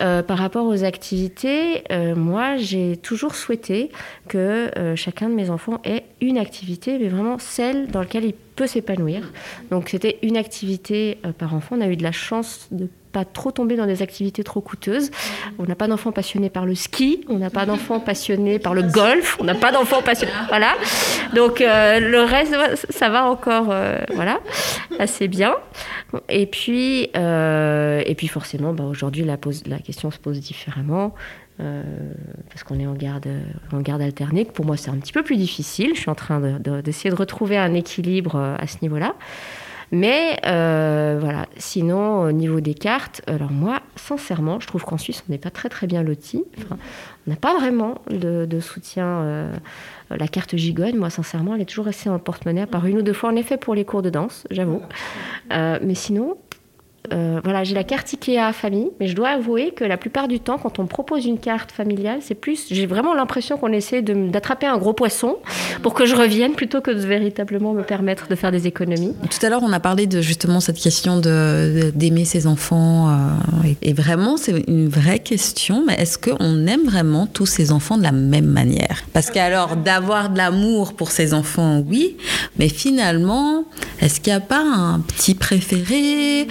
Euh, 0.00 0.22
par 0.22 0.38
rapport 0.38 0.66
aux 0.66 0.84
activités, 0.84 1.82
euh, 1.90 2.14
moi, 2.14 2.56
j'ai 2.56 2.96
toujours 2.96 3.34
souhaité 3.34 3.90
que 4.28 4.70
euh, 4.78 4.94
chacun 4.94 5.28
de 5.28 5.34
mes 5.34 5.50
enfants 5.50 5.80
ait 5.84 6.04
une 6.20 6.38
activité, 6.38 6.98
mais 6.98 7.08
vraiment 7.08 7.38
celle 7.38 7.88
dans 7.88 8.00
laquelle 8.00 8.24
il 8.24 8.34
peut 8.34 8.66
s'épanouir. 8.66 9.32
Donc, 9.70 9.88
c'était 9.88 10.18
une 10.22 10.36
activité 10.36 11.18
par 11.38 11.54
enfant. 11.54 11.76
On 11.78 11.80
a 11.80 11.88
eu 11.88 11.96
de 11.96 12.02
la 12.02 12.12
chance 12.12 12.68
de 12.70 12.88
trop 13.24 13.50
tomber 13.50 13.76
dans 13.76 13.86
des 13.86 14.02
activités 14.02 14.44
trop 14.44 14.60
coûteuses. 14.60 15.10
On 15.58 15.64
n'a 15.64 15.74
pas 15.74 15.86
d'enfants 15.86 16.12
passionnés 16.12 16.50
par 16.50 16.66
le 16.66 16.74
ski, 16.74 17.24
on 17.28 17.38
n'a 17.38 17.50
pas 17.50 17.66
d'enfants 17.66 18.00
passionnés 18.00 18.58
par 18.58 18.74
le 18.74 18.82
golf, 18.82 19.36
on 19.40 19.44
n'a 19.44 19.54
pas 19.54 19.72
d'enfants 19.72 20.02
passionnés. 20.02 20.32
Voilà. 20.48 20.74
Donc 21.34 21.60
euh, 21.60 22.00
le 22.00 22.20
reste, 22.22 22.54
ça 22.90 23.08
va 23.08 23.26
encore, 23.26 23.68
euh, 23.70 23.98
voilà, 24.14 24.40
assez 24.98 25.28
bien. 25.28 25.54
Et 26.28 26.46
puis, 26.46 27.10
euh, 27.16 28.02
et 28.06 28.14
puis 28.14 28.28
forcément, 28.28 28.72
bah, 28.72 28.84
aujourd'hui, 28.84 29.24
la, 29.24 29.36
la 29.66 29.78
question 29.78 30.10
se 30.10 30.18
pose 30.18 30.40
différemment. 30.40 31.14
parce 32.50 32.62
qu'on 32.64 32.78
est 32.78 32.86
en 32.86 32.94
garde, 32.94 33.28
en 33.72 33.80
garde 33.80 34.00
alternée, 34.00 34.44
pour 34.44 34.64
moi 34.64 34.76
c'est 34.76 34.90
un 34.90 34.96
petit 34.96 35.12
peu 35.12 35.22
plus 35.22 35.36
difficile. 35.36 35.90
Je 35.94 36.00
suis 36.00 36.10
en 36.10 36.14
train 36.14 36.40
d'essayer 36.40 37.10
de, 37.10 37.16
de, 37.16 37.20
retrouver 37.20 37.58
un 37.58 37.74
équilibre 37.74 38.36
à 38.36 38.66
ce 38.66 38.76
niveau-là. 38.82 39.14
Mais 39.90 40.38
euh, 40.46 41.18
voilà, 41.20 41.46
sinon, 41.56 42.20
au 42.22 42.32
niveau 42.32 42.60
des 42.60 42.74
cartes, 42.74 43.22
alors 43.26 43.50
moi, 43.50 43.80
sincèrement, 43.96 44.60
je 44.60 44.66
trouve 44.66 44.84
qu'en 44.84 44.98
Suisse, 44.98 45.24
on 45.28 45.32
n'est 45.32 45.38
pas 45.38 45.50
très 45.50 45.68
très 45.68 45.86
bien 45.86 46.02
loti. 46.02 46.44
On 46.70 47.30
n'a 47.30 47.36
pas 47.36 47.54
vraiment 47.58 48.02
de, 48.10 48.60
soutien. 48.60 49.06
Euh, 49.06 49.52
la 50.10 50.28
carte 50.28 50.56
gigogne, 50.56 50.96
moi, 50.96 51.10
sincèrement, 51.10 51.54
elle 51.54 51.62
est 51.62 51.66
toujours 51.66 51.86
restée 51.86 52.08
en 52.08 52.18
porte-monnaie, 52.18 52.62
à 52.62 52.66
part 52.66 52.86
une 52.86 52.98
ou 52.98 53.02
deux 53.02 53.12
fois, 53.12 53.30
en 53.30 53.36
effet, 53.36 53.56
pour 53.56 53.74
les 53.74 53.84
cours 53.84 54.02
de 54.02 54.10
danse, 54.10 54.46
j'avoue. 54.50 54.80
Euh, 55.52 55.78
mais 55.82 55.94
sinon, 55.94 56.36
euh, 57.12 57.40
voilà, 57.42 57.64
j'ai 57.64 57.74
la 57.74 57.84
carte 57.84 58.12
IKEA 58.12 58.52
famille, 58.52 58.90
mais 59.00 59.06
je 59.06 59.14
dois 59.14 59.30
avouer 59.30 59.70
que 59.70 59.84
la 59.84 59.96
plupart 59.96 60.28
du 60.28 60.40
temps, 60.40 60.58
quand 60.58 60.78
on 60.78 60.86
propose 60.86 61.26
une 61.26 61.38
carte 61.38 61.72
familiale, 61.72 62.18
c'est 62.20 62.34
plus, 62.34 62.66
j'ai 62.70 62.86
vraiment 62.86 63.14
l'impression 63.14 63.56
qu'on 63.56 63.72
essaie 63.72 64.02
d'attraper 64.02 64.66
un 64.66 64.78
gros 64.78 64.92
poisson 64.92 65.36
pour 65.82 65.94
que 65.94 66.06
je 66.06 66.14
revienne 66.14 66.52
plutôt 66.52 66.80
que 66.80 66.90
de 66.90 66.98
véritablement 66.98 67.72
me 67.72 67.82
permettre 67.82 68.28
de 68.28 68.34
faire 68.34 68.52
des 68.52 68.66
économies. 68.66 69.14
Tout 69.30 69.46
à 69.46 69.48
l'heure, 69.48 69.62
on 69.62 69.72
a 69.72 69.80
parlé 69.80 70.06
de 70.06 70.20
justement 70.20 70.60
cette 70.60 70.78
question 70.78 71.20
d'aimer 71.20 72.24
ses 72.24 72.46
enfants, 72.46 73.08
euh, 73.08 73.72
et, 73.82 73.92
vraiment, 73.92 74.36
c'est 74.36 74.64
une 74.68 74.88
vraie 74.88 75.18
question. 75.18 75.84
Mais 75.86 75.94
est-ce 75.94 76.18
qu'on 76.18 76.66
aime 76.66 76.84
vraiment 76.84 77.26
tous 77.26 77.46
ses 77.46 77.72
enfants 77.72 77.96
de 77.96 78.02
la 78.02 78.12
même 78.12 78.46
manière? 78.46 79.02
Parce 79.12 79.30
qu'alors, 79.30 79.76
d'avoir 79.76 80.30
de 80.30 80.38
l'amour 80.38 80.94
pour 80.94 81.10
ses 81.10 81.34
enfants, 81.34 81.82
oui, 81.86 82.16
mais 82.58 82.68
finalement, 82.68 83.64
est-ce 84.00 84.20
qu'il 84.20 84.32
n'y 84.32 84.36
a 84.36 84.40
pas 84.40 84.62
un 84.62 85.00
petit 85.00 85.34
préféré, 85.34 86.46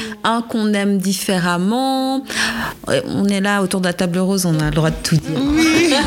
qu'on 0.47 0.73
aime 0.73 0.97
différemment. 0.97 2.23
On 2.87 3.25
est 3.25 3.41
là 3.41 3.61
autour 3.61 3.81
de 3.81 3.85
la 3.85 3.93
table 3.93 4.19
rose, 4.19 4.45
on 4.45 4.59
a 4.59 4.65
le 4.65 4.75
droit 4.75 4.89
de 4.89 4.95
tout 5.03 5.15
dire. 5.15 5.37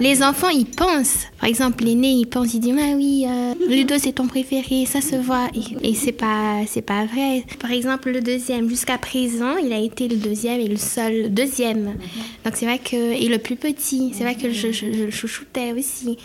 les 0.00 0.22
enfants, 0.22 0.48
ils 0.48 0.66
pensent. 0.66 1.26
Par 1.40 1.48
exemple, 1.48 1.84
l'aîné, 1.84 2.08
il 2.08 2.26
pense, 2.26 2.54
il 2.54 2.60
dit, 2.60 2.72
ah 2.78 2.94
oui, 2.96 3.26
euh, 3.28 3.54
Ludo, 3.68 3.96
c'est 3.98 4.12
ton 4.12 4.26
préféré, 4.26 4.86
ça 4.86 5.00
se 5.00 5.16
voit. 5.16 5.48
Et, 5.82 5.94
c'est 5.94 6.12
pas, 6.12 6.60
c'est 6.66 6.82
pas 6.82 7.06
vrai. 7.06 7.44
Par 7.58 7.70
exemple, 7.70 8.10
le 8.10 8.20
deuxième, 8.20 8.68
jusqu'à 8.68 8.98
présent, 8.98 9.56
il 9.56 9.72
a 9.72 9.78
été 9.78 10.08
le 10.08 10.16
deuxième 10.16 10.60
et 10.60 10.68
le 10.68 10.76
seul 10.76 11.32
deuxième. 11.32 11.96
Donc 12.44 12.54
c'est 12.54 12.66
vrai 12.66 12.78
que, 12.78 12.96
et 12.96 13.28
le 13.28 13.38
plus 13.38 13.56
petit, 13.56 14.12
c'est 14.14 14.24
vrai 14.24 14.34
que 14.34 14.52
je, 14.52 14.86
le 14.86 15.10
chouchoutais 15.10 15.72
aussi. 15.72 16.18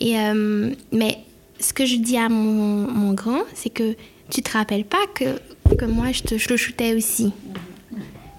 Et, 0.00 0.18
euh, 0.18 0.70
mais 0.90 1.18
ce 1.60 1.72
que 1.72 1.86
je 1.86 1.96
dis 1.96 2.16
à 2.16 2.28
mon, 2.28 2.90
mon 2.90 3.12
grand, 3.12 3.42
c'est 3.54 3.70
que 3.70 3.94
tu 4.30 4.42
te 4.42 4.52
rappelles 4.52 4.84
pas 4.84 5.04
que 5.14 5.24
que 5.76 5.84
moi, 5.84 6.12
je 6.12 6.22
te 6.22 6.38
chouchoutais 6.38 6.94
aussi. 6.94 7.32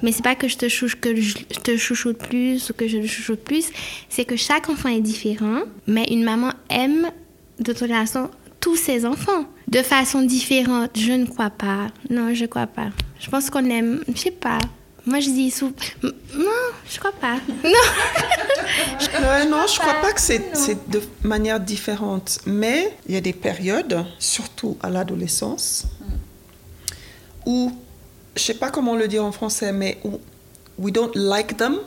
Mais 0.02 0.12
c'est 0.12 0.24
pas 0.24 0.36
que 0.36 0.48
je 0.48 0.58
te, 0.58 0.68
chouche, 0.68 1.00
que 1.00 1.16
je 1.16 1.36
te 1.64 1.78
chouchoute 1.78 2.18
plus 2.18 2.70
ou 2.70 2.74
que 2.74 2.88
je 2.88 2.98
le 2.98 3.08
chouchoute 3.08 3.40
plus, 3.40 3.70
c'est 4.10 4.26
que 4.26 4.36
chaque 4.36 4.70
enfant 4.70 4.90
est 4.90 5.00
différent, 5.00 5.62
mais 5.88 6.04
une 6.12 6.24
maman 6.24 6.52
aime 6.70 7.10
de 7.60 7.72
toute 7.72 7.88
façon 7.88 8.30
tous 8.60 8.76
ses 8.76 9.06
enfants 9.06 9.46
de 9.70 9.82
façon 9.82 10.22
différente. 10.22 10.92
Je 10.96 11.14
ne 11.14 11.26
crois 11.26 11.50
pas. 11.50 11.88
Non, 12.10 12.34
je 12.34 12.46
crois 12.46 12.68
pas. 12.68 12.90
Je 13.20 13.30
pense 13.30 13.50
qu'on 13.50 13.66
aime, 13.70 14.04
je 14.14 14.20
sais 14.20 14.32
pas. 14.32 14.60
Moi, 15.06 15.20
je 15.20 15.30
dis 15.30 15.52
souvent. 15.52 15.74
Non, 16.02 16.70
je 16.90 16.98
crois 16.98 17.12
pas. 17.12 17.36
Non. 17.64 17.72
non, 19.50 19.66
je 19.68 19.80
crois 19.80 19.96
pas 19.96 20.14
que 20.14 20.22
c'est 20.22 20.90
de 20.90 21.02
manière 21.24 21.60
différente. 21.60 22.40
Mais 22.46 22.94
il 23.08 23.14
y 23.14 23.18
a 23.18 23.22
des 23.22 23.34
périodes, 23.34 24.06
surtout 24.18 24.78
à 24.82 24.90
l'adolescence, 24.90 25.86
ou, 27.46 27.72
je 28.36 28.42
sais 28.42 28.54
pas 28.54 28.70
comment 28.70 28.96
le 28.96 29.08
dire 29.08 29.24
en 29.24 29.32
français, 29.32 29.72
mais 29.72 30.00
we 30.78 30.92
don't 30.92 31.16
like 31.16 31.58
them, 31.58 31.78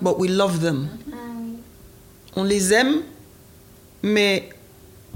but 0.00 0.14
we 0.18 0.28
love 0.30 0.60
them. 0.60 0.88
Ah 1.12 1.16
on 2.34 2.44
les 2.44 2.72
aime, 2.72 3.02
mais 4.02 4.48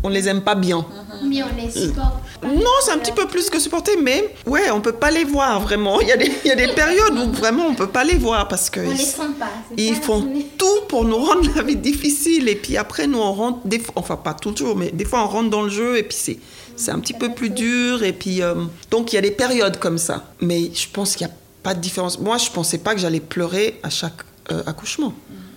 on 0.07 0.09
les 0.09 0.29
aime 0.29 0.43
pas 0.43 0.55
bien. 0.55 0.87
Mais 1.25 1.43
on 1.43 1.49
les 1.57 1.71
supporte. 1.71 2.15
Non, 2.43 2.71
c'est 2.85 2.93
un 2.93 2.99
petit 2.99 3.13
peu 3.13 3.27
plus 3.27 3.51
que 3.51 3.59
supporter, 3.59 3.97
mais 4.03 4.35
ouais, 4.47 4.71
on 4.71 4.81
peut 4.81 4.93
pas 4.93 5.11
les 5.11 5.25
voir 5.25 5.61
vraiment. 5.61 6.01
Il 6.01 6.09
y 6.09 6.13
a 6.13 6.17
des, 6.17 6.31
il 6.45 6.49
y 6.49 6.53
a 6.53 6.57
des 6.57 6.69
périodes 6.69 7.17
où 7.17 7.33
vraiment 7.33 7.67
on 7.67 7.75
peut 7.75 7.89
pas 7.89 8.05
les 8.05 8.17
voir 8.17 8.49
parce 8.49 8.71
que 8.71 8.81
on 8.81 8.91
ils, 8.91 8.97
les 8.97 9.05
sent 9.05 9.23
pas. 9.39 9.49
Ils 9.77 9.95
font 9.97 10.29
tout 10.59 10.83
pour 10.89 11.05
nous 11.05 11.17
rendre 11.17 11.49
la 11.57 11.63
vie 11.63 11.77
difficile 11.77 12.49
et 12.49 12.57
puis 12.57 12.77
après 12.77 13.07
nous 13.07 13.19
on 13.19 13.33
rentre, 13.33 13.67
des 13.67 13.83
enfin 13.97 14.17
pas 14.17 14.35
toujours, 14.35 14.77
mais 14.77 14.91
des 14.91 15.05
fois 15.05 15.25
on 15.25 15.29
rentre 15.29 15.51
dans 15.51 15.63
le 15.63 15.71
jeu 15.71 15.97
et 15.97 16.03
puis 16.03 16.17
c'est 16.19 16.39
c'est 16.77 16.91
un 16.91 17.01
petit 17.01 17.15
peu 17.15 17.33
plus 17.33 17.51
dur. 17.51 18.03
Et 18.03 18.13
puis, 18.13 18.43
euh, 18.43 18.55
donc, 18.91 19.13
il 19.13 19.17
y 19.17 19.19
a 19.19 19.23
des 19.23 19.31
périodes 19.31 19.79
comme 19.79 19.99
ça. 19.99 20.25
Mais 20.41 20.71
je 20.73 20.87
pense 20.93 21.17
qu'il 21.17 21.27
n'y 21.27 21.33
a 21.33 21.37
pas 21.63 21.75
de 21.75 21.81
différence. 21.81 22.21
Moi, 22.21 22.39
je 22.39 22.49
ne 22.49 22.55
pensais 22.55 22.79
pas 22.79 22.95
que 22.95 23.01
j'allais 23.01 23.21
pleurer 23.21 23.81
à 23.83 23.91
chaque 23.91 24.23
euh, 24.53 24.63
accouchement. 24.67 25.15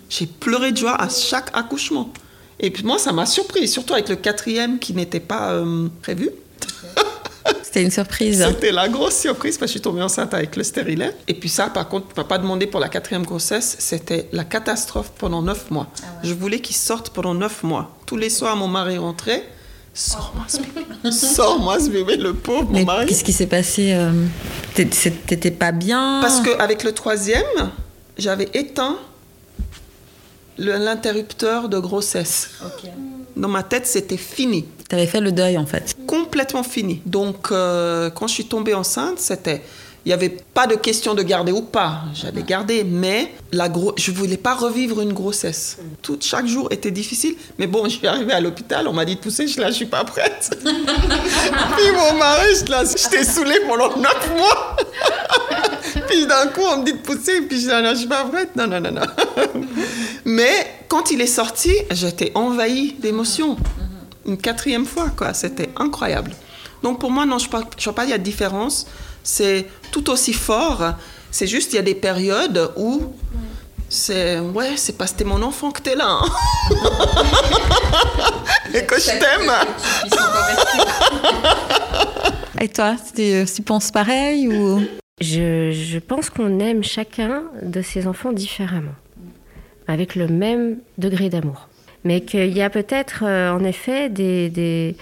J'ai 0.10 0.26
pleuré 0.26 0.72
de 0.72 0.78
joie 0.78 1.00
à 1.00 1.08
chaque 1.10 1.56
accouchement. 1.56 2.12
Et 2.60 2.72
puis, 2.72 2.84
moi, 2.84 2.98
ça 2.98 3.12
m'a 3.12 3.26
surpris, 3.26 3.68
surtout 3.68 3.94
avec 3.94 4.10
le 4.10 4.16
quatrième 4.16 4.80
qui 4.80 4.94
n'était 4.94 5.20
pas 5.20 5.52
euh, 5.54 5.88
prévu. 6.02 6.30
C'était 7.64 7.84
une 7.84 7.92
surprise. 7.92 8.46
C'était 8.46 8.72
la 8.72 8.90
grosse 8.90 9.16
surprise 9.16 9.58
parce 9.58 9.72
que 9.72 9.78
je 9.78 9.80
suis 9.80 9.82
tombée 9.82 10.02
enceinte 10.02 10.34
avec 10.34 10.56
le 10.56 10.64
stérilet. 10.64 11.16
Et 11.28 11.34
puis 11.34 11.50
ça, 11.50 11.68
par 11.68 11.88
contre, 11.88 12.08
on 12.18 12.22
ne 12.22 12.26
pas 12.26 12.38
demandé 12.38 12.68
pour 12.68 12.80
la 12.80 12.90
quatrième 12.90 13.24
grossesse. 13.24 13.78
C'était 13.80 14.28
la 14.32 14.44
catastrophe 14.44 15.12
pendant 15.18 15.42
neuf 15.42 15.72
mois. 15.72 15.88
Ah 16.02 16.08
je 16.24 16.34
voulais 16.34 16.60
qu'il 16.60 16.76
sorte 16.76 17.12
pendant 17.12 17.34
neuf 17.34 17.64
mois. 17.64 17.96
Tous 18.06 18.18
les 18.18 18.30
soirs, 18.30 18.56
mon 18.56 18.68
mari 18.68 18.98
rentrait. 18.98 19.48
Sors-moi 19.94 20.46
ce 20.48 20.58
bébé. 20.58 20.86
Sors-moi 21.12 21.80
ce 21.80 21.90
bébé, 21.90 22.18
le 22.18 22.34
pauvre, 22.34 22.70
mon 22.72 22.84
mari. 22.84 23.06
Qu'est-ce 23.06 23.24
qui 23.24 23.34
s'est 23.34 23.48
passé 23.48 23.94
euh, 23.94 24.12
T'étais 24.74 25.52
pas 25.52 25.72
bien? 25.72 26.20
Parce 26.22 26.42
qu'avec 26.42 26.84
le 26.84 26.92
troisième, 26.92 27.72
j'avais 28.18 28.50
éteint 28.54 28.98
l'interrupteur 30.60 31.70
de 31.70 31.80
grossesse. 31.80 32.50
Dans 33.36 33.48
ma 33.48 33.64
tête, 33.64 33.88
c'était 33.88 34.18
fini. 34.18 34.66
T'avais 34.90 35.08
fait 35.08 35.22
le 35.22 35.32
deuil, 35.32 35.58
en 35.58 35.66
fait. 35.66 35.96
Complètement 36.06 36.64
fini. 36.64 37.02
Donc, 37.06 37.52
euh, 37.52 38.10
quand 38.10 38.28
je 38.28 38.34
suis 38.34 38.46
tombée 38.46 38.74
enceinte, 38.74 39.20
c'était 39.20 39.62
il 40.06 40.10
n'y 40.10 40.14
avait 40.14 40.30
pas 40.30 40.66
de 40.66 40.76
question 40.76 41.14
de 41.14 41.22
garder 41.22 41.52
ou 41.52 41.62
pas. 41.62 42.04
J'avais 42.14 42.44
gardé, 42.44 42.86
mais 42.86 43.34
la 43.52 43.70
je 43.98 44.12
ne 44.12 44.16
voulais 44.16 44.38
pas 44.38 44.56
revivre 44.56 45.02
une 45.02 45.12
grossesse. 45.12 45.78
Tout, 46.02 46.18
chaque 46.22 46.48
jour 46.48 46.70
était 46.72 46.92
difficile. 46.92 47.36
Mais 47.58 47.68
bon, 47.68 47.84
je 47.84 47.98
suis 47.98 48.08
arrivée 48.08 48.32
à 48.32 48.40
l'hôpital, 48.40 48.88
on 48.88 48.94
m'a 48.94 49.04
dit 49.04 49.16
de 49.16 49.20
pousser, 49.20 49.48
je 49.48 49.62
ne 49.62 49.72
suis 49.72 49.86
pas 49.86 50.06
prête. 50.06 50.58
Puis 50.64 51.92
mon 51.92 52.18
mari, 52.18 52.48
je 52.56 53.10
t'ai 53.10 53.26
saoulée 53.26 53.60
pendant 53.68 53.96
neuf 53.98 54.32
mois. 54.38 54.78
puis 56.10 56.26
d'un 56.26 56.48
coup, 56.48 56.62
on 56.62 56.78
me 56.78 56.86
dit 56.86 56.94
de 56.94 56.98
pousser, 56.98 57.42
puis 57.42 57.62
je 57.62 57.70
ne 57.70 57.96
suis 57.96 58.08
pas 58.08 58.26
prête. 58.26 58.56
Non, 58.56 58.68
non, 58.68 58.82
non, 58.82 58.92
non. 58.92 59.06
mais 60.26 60.84
quand 60.88 61.12
il 61.12 61.22
est 61.22 61.28
sorti, 61.28 61.74
j'étais 61.92 62.32
envahie 62.36 62.94
d'émotions. 62.94 63.58
Une 64.26 64.38
quatrième 64.38 64.86
fois, 64.86 65.10
quoi. 65.16 65.34
C'était 65.34 65.70
incroyable. 65.78 66.32
Donc 66.84 67.00
pour 67.00 67.12
moi, 67.12 67.26
non, 67.26 67.38
je 67.38 67.48
ne 67.48 67.52
vois 67.52 67.94
pas, 67.94 68.06
il 68.06 68.10
y 68.10 68.14
a 68.14 68.18
de 68.18 68.24
différence 68.24 68.86
c'est 69.24 69.66
tout 69.92 70.10
aussi 70.10 70.34
fort. 70.34 70.94
C'est 71.32 71.48
juste, 71.48 71.74
il 71.74 71.76
y 71.76 71.80
a 71.80 71.84
des 71.84 71.96
périodes 71.96 72.72
où 72.76 73.14
c'est 73.88 74.40
ouais, 74.40 74.76
c'est 74.76 74.98
parce 74.98 75.12
que 75.12 75.20
t'es 75.20 75.24
mon 75.24 75.42
enfant 75.42 75.72
que 75.72 75.82
t'es 75.82 75.96
là. 75.96 76.08
Hein. 76.08 76.26
Et 78.74 78.86
que 78.86 79.00
je 79.00 79.06
t'aime. 79.06 79.52
Et 82.62 82.70
toi, 82.70 82.96
tu, 83.16 83.46
tu 83.46 83.62
penses 83.62 83.92
pareil 83.92 84.48
ou? 84.48 84.82
Je, 85.22 86.00
pense 86.00 86.30
qu'on 86.30 86.60
aime 86.60 86.84
chacun 86.84 87.44
de 87.62 87.82
ses 87.82 88.08
enfants 88.08 88.32
différemment, 88.32 88.96
avec 89.88 90.16
le 90.16 90.28
même 90.28 90.78
degré 90.98 91.30
d'amour. 91.30 91.68
Mais 92.04 92.22
qu'il 92.22 92.56
y 92.56 92.62
a 92.62 92.70
peut-être 92.70 93.24
euh, 93.26 93.52
en 93.52 93.64
effet 93.64 94.08
des, 94.10 94.50
des 94.50 94.96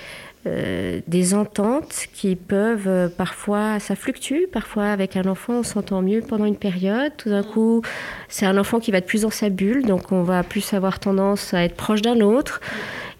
euh, 0.48 1.35
ententes 1.35 2.07
qui 2.14 2.35
peuvent 2.35 2.88
euh, 2.88 3.07
parfois, 3.07 3.80
ça 3.80 3.95
fluctue, 3.95 4.48
parfois 4.52 4.85
avec 4.85 5.15
un 5.15 5.26
enfant 5.26 5.53
on 5.60 5.64
s'entend 5.64 6.02
mieux 6.02 6.22
pendant 6.22 6.45
une 6.45 6.56
période, 6.56 7.11
tout 7.18 7.30
d'un 7.30 7.44
coup 7.44 7.81
c'est 8.30 8.45
un 8.45 8.57
enfant 8.57 8.80
qui 8.80 8.91
va 8.91 8.99
être 8.99 9.06
plus 9.06 9.23
dans 9.23 9.30
sa 9.30 9.49
bulle, 9.49 9.85
donc 9.85 10.11
on 10.11 10.23
va 10.23 10.44
plus 10.44 10.73
avoir 10.73 10.99
tendance 10.99 11.53
à 11.53 11.64
être 11.64 11.76
proche 11.76 12.02
d'un 12.02 12.22
autre, 12.22 12.61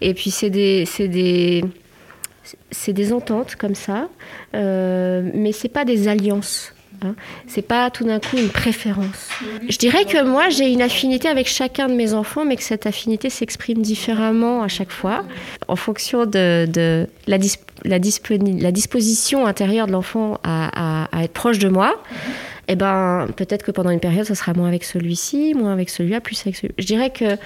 et 0.00 0.14
puis 0.14 0.30
c'est 0.30 0.50
des, 0.50 0.84
des, 0.98 1.64
des 2.88 3.12
ententes 3.12 3.56
comme 3.56 3.74
ça, 3.74 4.08
euh, 4.54 5.28
mais 5.34 5.52
c'est 5.52 5.68
pas 5.68 5.84
des 5.84 6.08
alliances. 6.08 6.74
Hein. 7.02 7.14
C'est 7.46 7.62
pas 7.62 7.90
tout 7.90 8.04
d'un 8.04 8.18
coup 8.18 8.36
une 8.36 8.48
préférence. 8.48 9.28
Je 9.68 9.76
dirais 9.78 10.04
que 10.04 10.22
moi 10.22 10.48
j'ai 10.48 10.72
une 10.72 10.82
affinité 10.82 11.28
avec 11.28 11.46
chacun 11.46 11.88
de 11.88 11.94
mes 11.94 12.14
enfants, 12.14 12.44
mais 12.44 12.56
que 12.56 12.62
cette 12.62 12.86
affinité 12.86 13.30
s'exprime 13.30 13.82
différemment 13.82 14.62
à 14.62 14.68
chaque 14.68 14.90
fois, 14.90 15.24
en 15.68 15.76
fonction 15.76 16.26
de, 16.26 17.06
la, 17.26 17.38
disposition 18.70 19.46
intérieure 19.46 19.86
de 19.86 19.92
l'enfant 19.92 20.38
à, 20.44 21.08
être 21.22 21.32
proche 21.32 21.58
de 21.58 21.68
moi. 21.68 22.02
Eh 22.70 22.76
ben 22.76 23.28
peut-être 23.34 23.64
que 23.64 23.70
pendant 23.70 23.88
une 23.88 24.00
période, 24.00 24.26
ça 24.26 24.34
sera 24.34 24.52
moins 24.52 24.68
avec 24.68 24.84
celui-ci, 24.84 25.54
moins 25.54 25.72
avec 25.72 25.88
celui-là, 25.88 26.20
plus 26.20 26.38
avec 26.42 26.54
celui. 26.54 26.74
Je 26.76 26.84
dirais 26.84 27.08
que 27.08 27.38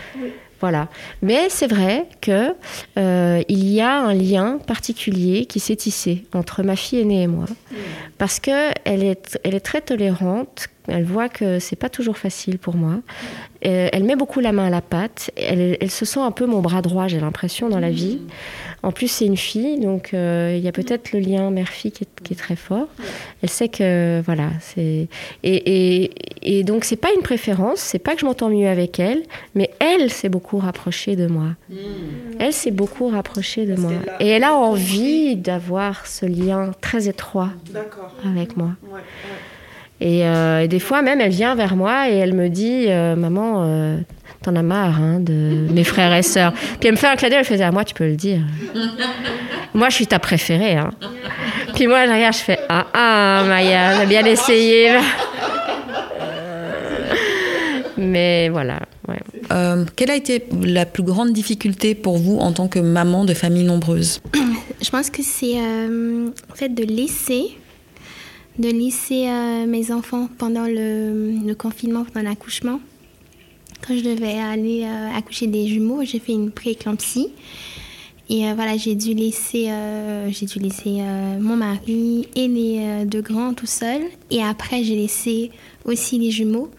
voilà. 0.62 0.88
Mais 1.20 1.48
c'est 1.50 1.66
vrai 1.66 2.06
que 2.20 2.54
euh, 2.96 3.42
il 3.48 3.68
y 3.68 3.80
a 3.80 3.98
un 3.98 4.14
lien 4.14 4.58
particulier 4.64 5.44
qui 5.44 5.60
s'est 5.60 5.76
tissé 5.76 6.24
entre 6.32 6.62
ma 6.62 6.76
fille 6.76 7.00
aînée 7.00 7.22
et 7.22 7.26
moi, 7.26 7.46
parce 8.16 8.38
que 8.38 8.70
elle 8.84 9.02
est, 9.02 9.38
elle 9.42 9.56
est 9.56 9.60
très 9.60 9.80
tolérante 9.80 10.68
Elle 10.88 11.04
voit 11.04 11.28
que 11.28 11.58
c'est 11.58 11.76
pas 11.76 11.88
toujours 11.88 12.18
facile 12.18 12.58
pour 12.58 12.74
moi. 12.74 12.96
Euh, 13.64 13.88
elle 13.92 14.02
met 14.02 14.16
beaucoup 14.16 14.40
la 14.40 14.50
main 14.52 14.66
à 14.66 14.70
la 14.70 14.80
pâte. 14.80 15.30
Elle, 15.36 15.76
elle 15.80 15.90
se 15.90 16.04
sent 16.04 16.18
un 16.20 16.32
peu 16.32 16.46
mon 16.46 16.60
bras 16.60 16.82
droit, 16.82 17.06
j'ai 17.06 17.20
l'impression, 17.20 17.68
dans 17.68 17.78
la 17.78 17.90
vie. 17.90 18.20
En 18.82 18.90
plus, 18.90 19.06
c'est 19.06 19.26
une 19.26 19.36
fille, 19.36 19.78
donc 19.78 20.12
euh, 20.12 20.54
il 20.56 20.62
y 20.62 20.66
a 20.66 20.72
peut-être 20.72 21.12
le 21.12 21.20
lien 21.20 21.50
mère-fille 21.50 21.92
qui, 21.92 22.04
est 22.04 22.36
très 22.36 22.56
fort. 22.56 22.88
Elle 23.42 23.48
sait 23.48 23.68
que, 23.68 24.20
voilà, 24.22 24.50
c'est. 24.60 25.06
Et, 25.44 25.54
et, 26.04 26.10
et, 26.42 26.64
donc, 26.64 26.84
c'est 26.84 26.96
pas 26.96 27.10
une 27.14 27.22
préférence, 27.22 27.78
c'est 27.78 28.00
pas 28.00 28.14
que 28.14 28.20
je 28.20 28.26
m'entends 28.26 28.48
mieux 28.48 28.68
avec 28.68 28.98
elle, 28.98 29.22
mais 29.54 29.70
elle 29.78 30.10
s'est 30.10 30.28
beaucoup 30.28 30.58
rapprochée 30.58 31.14
de 31.14 31.28
moi. 31.28 31.50
Hmm. 31.70 31.76
Elle 32.40 32.52
s'est 32.52 32.72
beaucoup 32.72 33.08
rapprochée 33.08 33.66
de 33.66 33.76
moi. 33.76 33.92
Et 34.18 34.26
elle 34.26 34.44
a 34.44 34.54
envie 34.54 35.36
d'avoir 35.36 36.06
ce 36.08 36.26
lien 36.26 36.72
très 36.80 37.08
étroit 37.08 37.50
avec 38.24 38.56
moi. 38.56 38.70
Euh, 40.02 40.60
et, 40.60 40.68
des 40.68 40.80
fois, 40.80 41.02
même, 41.02 41.20
elle 41.20 41.30
vient 41.30 41.54
vers 41.54 41.76
moi 41.76 42.10
et 42.10 42.16
elle 42.16 42.34
me 42.34 42.48
dit 42.48 42.86
euh, 42.88 43.14
Maman, 43.16 43.96
t'en 44.42 44.56
as 44.56 44.62
marre 44.62 45.00
hein, 45.00 45.20
de 45.20 45.68
mes 45.72 45.84
frères 45.84 46.12
et 46.14 46.22
sœurs. 46.22 46.52
Puis 46.52 46.88
elle 46.88 46.92
me 46.92 46.96
fait 46.96 47.06
un 47.06 47.16
cadeau, 47.16 47.36
elle 47.38 47.44
faisait 47.44 47.64
à 47.64 47.70
moi, 47.70 47.84
tu 47.84 47.94
peux 47.94 48.06
le 48.06 48.16
dire. 48.16 48.40
moi, 49.74 49.88
je 49.88 49.94
suis 49.94 50.06
ta 50.06 50.18
préférée. 50.18 50.76
Hein. 50.76 50.90
Puis 51.74 51.86
moi, 51.86 52.06
je 52.06 52.12
regarde, 52.12 52.34
je 52.34 52.40
fais 52.40 52.58
Ah, 52.68 52.86
ah, 52.92 53.44
Maya, 53.46 54.00
a 54.00 54.06
bien 54.06 54.24
essayé. 54.24 54.98
Mais 57.96 58.48
voilà. 58.48 58.80
Euh, 59.52 59.84
quelle 59.96 60.10
a 60.10 60.16
été 60.16 60.44
la 60.62 60.86
plus 60.86 61.02
grande 61.02 61.32
difficulté 61.32 61.94
pour 61.94 62.18
vous 62.18 62.38
en 62.38 62.52
tant 62.52 62.68
que 62.68 62.78
maman 62.78 63.24
de 63.24 63.34
famille 63.34 63.64
nombreuse? 63.64 64.20
Je 64.82 64.90
pense 64.90 65.10
que 65.10 65.22
c'est 65.22 65.58
euh, 65.58 66.28
en 66.50 66.54
fait 66.54 66.70
de 66.70 66.84
laisser, 66.84 67.56
de 68.58 68.68
laisser 68.68 69.28
euh, 69.28 69.66
mes 69.66 69.92
enfants 69.92 70.28
pendant 70.38 70.66
le, 70.66 71.54
confinement, 71.54 72.04
pendant 72.04 72.28
l'accouchement. 72.28 72.80
Quand 73.86 73.96
je 73.96 74.02
devais 74.02 74.38
aller 74.38 74.84
euh, 74.84 75.16
accoucher 75.16 75.46
des 75.46 75.66
jumeaux, 75.66 76.04
j'ai 76.04 76.18
fait 76.18 76.32
une 76.32 76.50
prééclampsie. 76.50 77.28
Et 78.28 78.46
euh, 78.46 78.54
voilà, 78.54 78.76
j'ai 78.76 78.94
dû 78.94 79.14
laisser, 79.14 79.70
j'ai 80.30 80.46
dû 80.46 80.58
laisser 80.58 81.02
mon 81.40 81.56
mari 81.56 82.28
et 82.36 82.48
les 82.48 83.04
deux 83.04 83.20
grands 83.20 83.52
tout 83.52 83.66
seuls. 83.66 84.04
Et 84.30 84.42
après, 84.42 84.84
j'ai 84.84 84.96
laissé 84.96 85.50
aussi 85.84 86.18
les 86.18 86.30
jumeaux. 86.30 86.70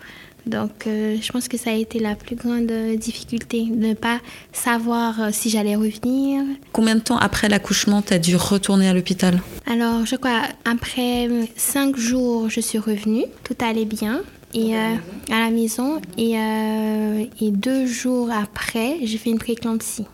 Donc, 0.45 0.85
je 0.85 1.31
pense 1.31 1.47
que 1.47 1.57
ça 1.57 1.69
a 1.69 1.73
été 1.73 1.99
la 1.99 2.15
plus 2.15 2.35
grande 2.35 2.71
difficulté, 2.97 3.65
de 3.65 3.87
ne 3.87 3.93
pas 3.93 4.19
savoir 4.51 5.33
si 5.33 5.49
j'allais 5.49 5.75
revenir. 5.75 6.43
Combien 6.73 6.95
de 6.95 7.01
temps 7.01 7.17
après 7.17 7.47
l'accouchement, 7.47 8.01
tu 8.01 8.13
as 8.13 8.19
dû 8.19 8.35
retourner 8.35 8.89
à 8.89 8.93
l'hôpital? 8.93 9.41
Alors, 9.65 10.05
je 10.05 10.15
crois, 10.17 10.41
après 10.65 11.29
cinq 11.55 11.95
jours, 11.95 12.49
je 12.49 12.59
suis 12.59 12.77
revenue. 12.77 13.25
Tout 13.43 13.55
allait 13.61 13.85
bien 13.85 14.21
et, 14.53 14.75
euh, 14.75 14.95
à 15.31 15.39
la 15.39 15.49
maison. 15.49 16.01
Et, 16.17 16.37
euh, 16.37 17.25
et, 17.41 17.51
deux 17.51 17.85
jours 17.85 18.29
après, 18.31 18.97
j'ai 19.03 19.17
fait 19.17 19.29
une 19.29 19.39
préclampsie. 19.39 20.05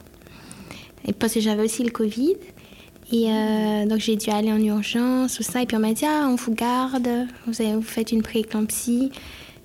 Et 1.08 1.14
parce 1.14 1.34
que 1.34 1.40
j'avais 1.40 1.64
aussi 1.64 1.84
le 1.84 1.92
Covid. 1.92 2.36
Et 3.12 3.26
euh, 3.28 3.88
donc 3.88 3.98
j'ai 4.00 4.16
dû 4.16 4.30
aller 4.30 4.52
en 4.52 4.62
urgence, 4.62 5.36
tout 5.36 5.44
ça. 5.44 5.62
Et 5.62 5.66
puis 5.66 5.76
on 5.76 5.80
m'a 5.80 5.94
dit, 5.94 6.06
ah, 6.06 6.28
on 6.30 6.36
vous 6.36 6.54
garde, 6.54 7.10
vous, 7.48 7.62
avez, 7.62 7.74
vous 7.74 7.82
faites 7.82 8.12
une 8.12 8.22
préclampsie. 8.22 9.12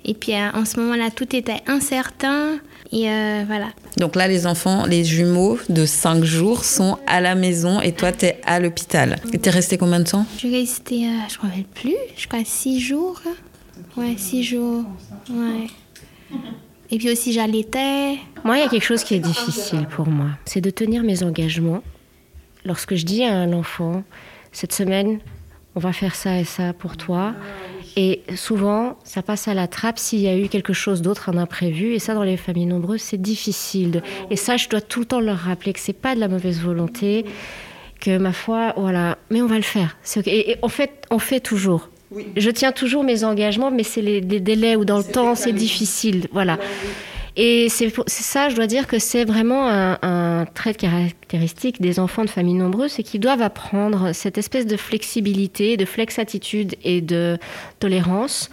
Et 0.05 0.15
puis 0.15 0.33
en 0.37 0.65
ce 0.65 0.79
moment-là, 0.81 1.11
tout 1.11 1.35
était 1.35 1.63
incertain. 1.67 2.59
Et 2.93 3.07
voilà. 3.47 3.69
Donc 3.97 4.17
là, 4.17 4.29
les 4.29 4.47
enfants, 4.47 4.87
les 4.87 5.05
jumeaux 5.05 5.59
de 5.69 5.87
5 5.87 6.25
jours 6.25 6.65
sont 6.65 6.99
à 7.07 7.21
la 7.21 7.35
maison 7.35 7.81
et 7.81 7.93
toi, 7.93 8.13
tu 8.13 8.27
es 8.27 8.41
à 8.45 8.61
l'hôpital. 8.61 9.17
Et 9.33 9.39
tu 9.39 9.49
es 9.49 9.53
resté 9.53 9.79
combien 9.79 10.01
de 10.01 10.09
temps? 10.09 10.27
Je 10.35 10.39
suis 10.41 10.57
restée, 10.57 11.01
je 11.01 11.39
ne 11.39 11.43
me 11.45 11.49
rappelle 11.49 11.65
plus, 11.75 11.97
je 12.17 12.29
crois 12.29 12.45
6 12.45 12.81
jours. 12.81 13.21
Ouais, 13.97 14.15
six 14.17 14.43
jours. 14.43 14.85
Ouais. 15.31 15.67
Et 16.91 16.99
puis 16.99 17.11
aussi, 17.11 17.33
j'allaitais. 17.33 18.17
Moi, 18.45 18.57
il 18.57 18.61
y 18.61 18.63
a 18.63 18.69
quelque 18.69 18.85
chose 18.85 19.05
qui 19.05 19.15
est 19.15 19.21
difficile 19.21 19.87
pour 19.87 20.09
moi. 20.09 20.31
C'est 20.45 20.61
de 20.61 20.71
tenir 20.71 21.03
mes 21.03 21.23
engagements. 21.23 21.83
Lorsque 22.65 22.95
je 22.95 23.05
dis 23.05 23.25
à 23.25 23.33
un 23.33 23.53
enfant, 23.53 24.03
cette 24.53 24.73
semaine, 24.73 25.19
on 25.75 25.81
va 25.81 25.93
faire 25.93 26.15
ça 26.15 26.39
et 26.39 26.45
ça 26.45 26.73
pour 26.73 26.97
toi. 26.97 27.35
Et 27.97 28.23
souvent, 28.35 28.99
ça 29.05 29.23
passe 29.23 29.47
à 29.47 29.55
la 29.55 29.69
trappe 29.69 29.99
s'il 29.99 30.21
y 30.21 30.27
a 30.27 30.37
eu 30.37 30.49
quelque 30.49 30.73
chose 30.73 31.01
d'autre, 31.01 31.29
un 31.29 31.37
imprévu. 31.37 31.95
Et 31.95 31.99
ça, 31.99 32.15
dans 32.15 32.25
les 32.25 32.37
familles 32.37 32.67
nombreuses, 32.67 33.03
c'est 33.03 33.21
difficile. 33.21 34.03
Et 34.31 34.37
ça, 34.37 34.57
je 34.57 34.69
dois 34.69 34.81
tout 34.81 35.01
le 35.01 35.07
temps 35.07 35.21
leur 35.21 35.39
rappeler 35.39 35.73
que 35.73 35.81
c'est 35.81 35.93
pas 35.93 36.15
de 36.15 36.21
la 36.21 36.29
mauvaise 36.29 36.61
volonté, 36.61 37.25
que 38.01 38.19
ma 38.19 38.33
foi, 38.33 38.75
voilà, 38.77 39.19
mais 39.31 39.43
on 39.43 39.47
va 39.47 39.57
le 39.57 39.63
faire. 39.63 39.97
Et, 40.27 40.57
en 40.63 40.69
fait, 40.69 40.91
on 41.11 41.19
fait 41.19 41.41
toujours. 41.41 41.89
Je 42.37 42.51
tiens 42.51 42.73
toujours 42.73 43.05
mes 43.05 43.25
engagements, 43.25 43.71
mais 43.71 43.83
c'est 43.83 44.03
les, 44.03 44.21
délais 44.21 44.77
ou 44.77 44.85
dans 44.85 44.99
le 44.99 45.05
temps, 45.05 45.35
c'est 45.35 45.53
difficile. 45.53 46.29
Voilà. 46.33 46.59
Et 47.37 47.69
c'est 47.69 47.93
ça, 48.07 48.49
je 48.49 48.55
dois 48.55 48.67
dire 48.67 48.87
que 48.87 48.99
c'est 48.99 49.25
vraiment 49.25 49.69
un, 49.69 50.47
trait 50.55 50.75
caractéristique 50.75 51.81
des 51.81 51.99
enfants 51.99 52.25
de 52.25 52.31
familles 52.31 52.55
nombreuses, 52.55 52.93
c'est 52.93 53.03
qu'ils 53.03 53.21
doivent 53.21 53.43
apprendre 53.43 54.13
cette 54.13 54.39
espèce 54.39 54.67
de 54.67 54.77
flexibilité, 54.77 55.77
de 55.77 55.85
flex-attitude 55.85 56.77
et 56.85 57.01
de 57.01 57.39
tolérance. 57.81 58.51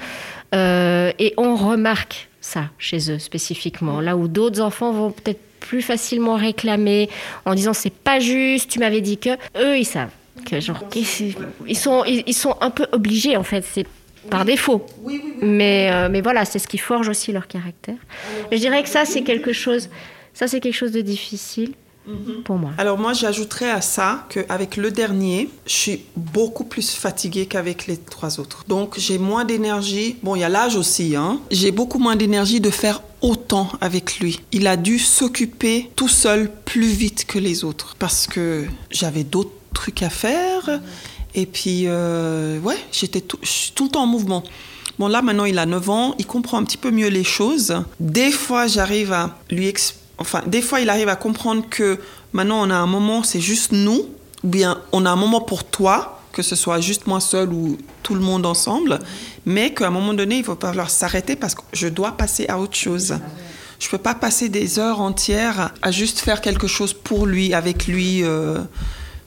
Euh, 0.56 1.12
et 1.20 1.34
on 1.38 1.56
remarque 1.56 2.30
ça 2.42 2.66
chez 2.80 3.12
eux 3.12 3.20
spécifiquement, 3.20 4.02
là 4.02 4.18
où 4.18 4.28
d'autres 4.28 4.62
enfants 4.62 4.92
vont 4.92 5.12
peut-être 5.12 5.40
plus 5.60 5.84
facilement 5.84 6.36
réclamer 6.36 7.08
en 7.46 7.54
disant 7.54 7.74
c'est 7.74 7.94
pas 7.94 8.20
juste, 8.20 8.72
tu 8.72 8.80
m'avais 8.80 9.02
dit 9.02 9.18
que, 9.18 9.30
eux 9.58 9.78
ils 9.78 9.86
savent 9.86 10.10
que 10.46 10.60
genre 10.60 10.84
ils 10.96 11.78
sont 11.78 12.04
ils, 12.06 12.34
sont 12.34 12.56
un 12.62 12.72
peu 12.72 12.88
obligés 12.94 13.38
en 13.38 13.44
fait 13.44 13.64
par 14.30 14.46
défaut 14.46 14.86
mais 15.42 15.90
euh, 15.92 16.10
mais 16.12 16.22
voilà 16.22 16.46
c'est 16.46 16.60
ce 16.60 16.68
qui 16.68 16.78
forge 16.78 17.10
aussi 17.10 17.32
leur 17.32 17.48
caractère 17.48 17.96
je 18.52 18.58
dirais 18.58 18.84
que 18.84 18.90
ça 18.90 19.06
c'est 19.06 19.24
quelque 19.24 19.54
chose 19.54 19.90
ça 20.34 20.48
c'est 20.48 20.60
quelque 20.60 20.76
chose 20.76 20.92
de 20.92 21.02
difficile 21.02 21.74
mhm. 22.08 22.44
pour 22.44 22.58
moi. 22.58 22.72
Alors 22.78 22.98
moi, 22.98 23.14
j'ajouterais 23.14 23.70
à 23.70 23.82
ça 23.82 24.26
qu'avec 24.30 24.78
le 24.78 24.92
dernier, 24.92 25.50
je 25.66 25.74
suis 25.74 26.06
beaucoup 26.16 26.64
plus 26.64 26.92
fatiguée 26.92 27.46
qu'avec 27.46 27.88
les 27.88 27.98
trois 27.98 28.40
autres. 28.40 28.64
Donc 28.68 28.96
j'ai 28.98 29.18
moins 29.18 29.46
d'énergie. 29.46 30.18
Bon, 30.24 30.36
il 30.36 30.40
y 30.40 30.44
a 30.44 30.50
l'âge 30.50 30.76
aussi. 30.76 31.16
Hein. 31.16 31.40
J'ai 31.52 31.72
beaucoup 31.72 32.00
moins 32.00 32.16
d'énergie 32.16 32.62
de 32.62 32.70
faire 32.70 33.02
autant 33.22 33.70
avec 33.82 34.20
lui. 34.20 34.40
Il 34.52 34.68
a 34.68 34.78
dû 34.78 35.00
s'occuper 35.00 35.92
tout 35.96 36.08
seul 36.08 36.50
plus 36.66 36.88
vite 36.88 37.26
que 37.26 37.40
les 37.40 37.64
autres 37.64 37.96
parce 38.00 38.28
que 38.28 38.66
j'avais 38.90 39.24
d'autres 39.24 39.52
trucs 39.74 40.04
à 40.04 40.10
faire. 40.10 40.82
Et 41.36 41.46
puis, 41.46 41.84
euh, 41.86 42.60
ouais, 42.60 42.78
j'étais 42.92 43.22
tout, 43.22 43.40
tout, 43.76 43.86
le 43.86 43.90
temps 43.90 44.04
en 44.04 44.08
mouvement. 44.08 44.44
Bon, 45.00 45.08
là, 45.08 45.22
maintenant, 45.22 45.46
il 45.46 45.58
a 45.58 45.66
9 45.66 45.90
ans, 45.90 46.16
il 46.20 46.26
comprend 46.26 46.58
un 46.58 46.64
petit 46.64 46.78
peu 46.78 46.92
mieux 46.92 47.08
les 47.08 47.24
choses. 47.24 47.84
Des 48.00 48.32
fois, 48.32 48.68
j'arrive 48.68 49.14
à 49.14 49.38
lui... 49.50 49.74
Enfin, 50.18 50.44
des 50.46 50.62
fois, 50.62 50.82
il 50.82 50.90
arrive 50.90 51.10
à 51.10 51.16
comprendre 51.16 51.64
que 51.70 52.00
maintenant, 52.34 52.62
on 52.62 52.70
a 52.70 52.76
un 52.76 52.86
moment, 52.86 53.24
c'est 53.24 53.40
juste 53.40 53.72
nous, 53.72 54.06
ou 54.44 54.48
bien 54.48 54.80
on 54.92 55.06
a 55.06 55.10
un 55.10 55.16
moment 55.16 55.42
pour 55.42 55.64
toi, 55.64 56.22
que 56.32 56.42
ce 56.42 56.56
soit 56.56 56.80
juste 56.80 57.08
moi 57.08 57.20
seul 57.20 57.52
ou 57.52 57.78
tout 58.04 58.14
le 58.14 58.22
monde 58.22 58.46
ensemble, 58.46 59.00
mais 59.46 59.74
qu'à 59.74 59.88
un 59.88 59.92
moment 59.92 60.14
donné, 60.14 60.38
il 60.38 60.44
faut 60.44 60.58
falloir 60.60 60.90
s'arrêter 60.90 61.36
parce 61.36 61.56
que 61.56 61.62
je 61.74 61.88
dois 61.88 62.12
passer 62.12 62.48
à 62.48 62.60
autre 62.60 62.76
chose. 62.76 63.16
Je 63.80 63.90
peux 63.90 63.98
pas 63.98 64.14
passer 64.14 64.50
des 64.50 64.78
heures 64.78 65.02
entières 65.02 65.72
à 65.82 65.92
juste 65.92 66.20
faire 66.20 66.42
quelque 66.42 66.68
chose 66.68 66.94
pour 66.94 67.26
lui, 67.26 67.54
avec 67.54 67.88
lui. 67.88 68.24
Euh, 68.24 68.60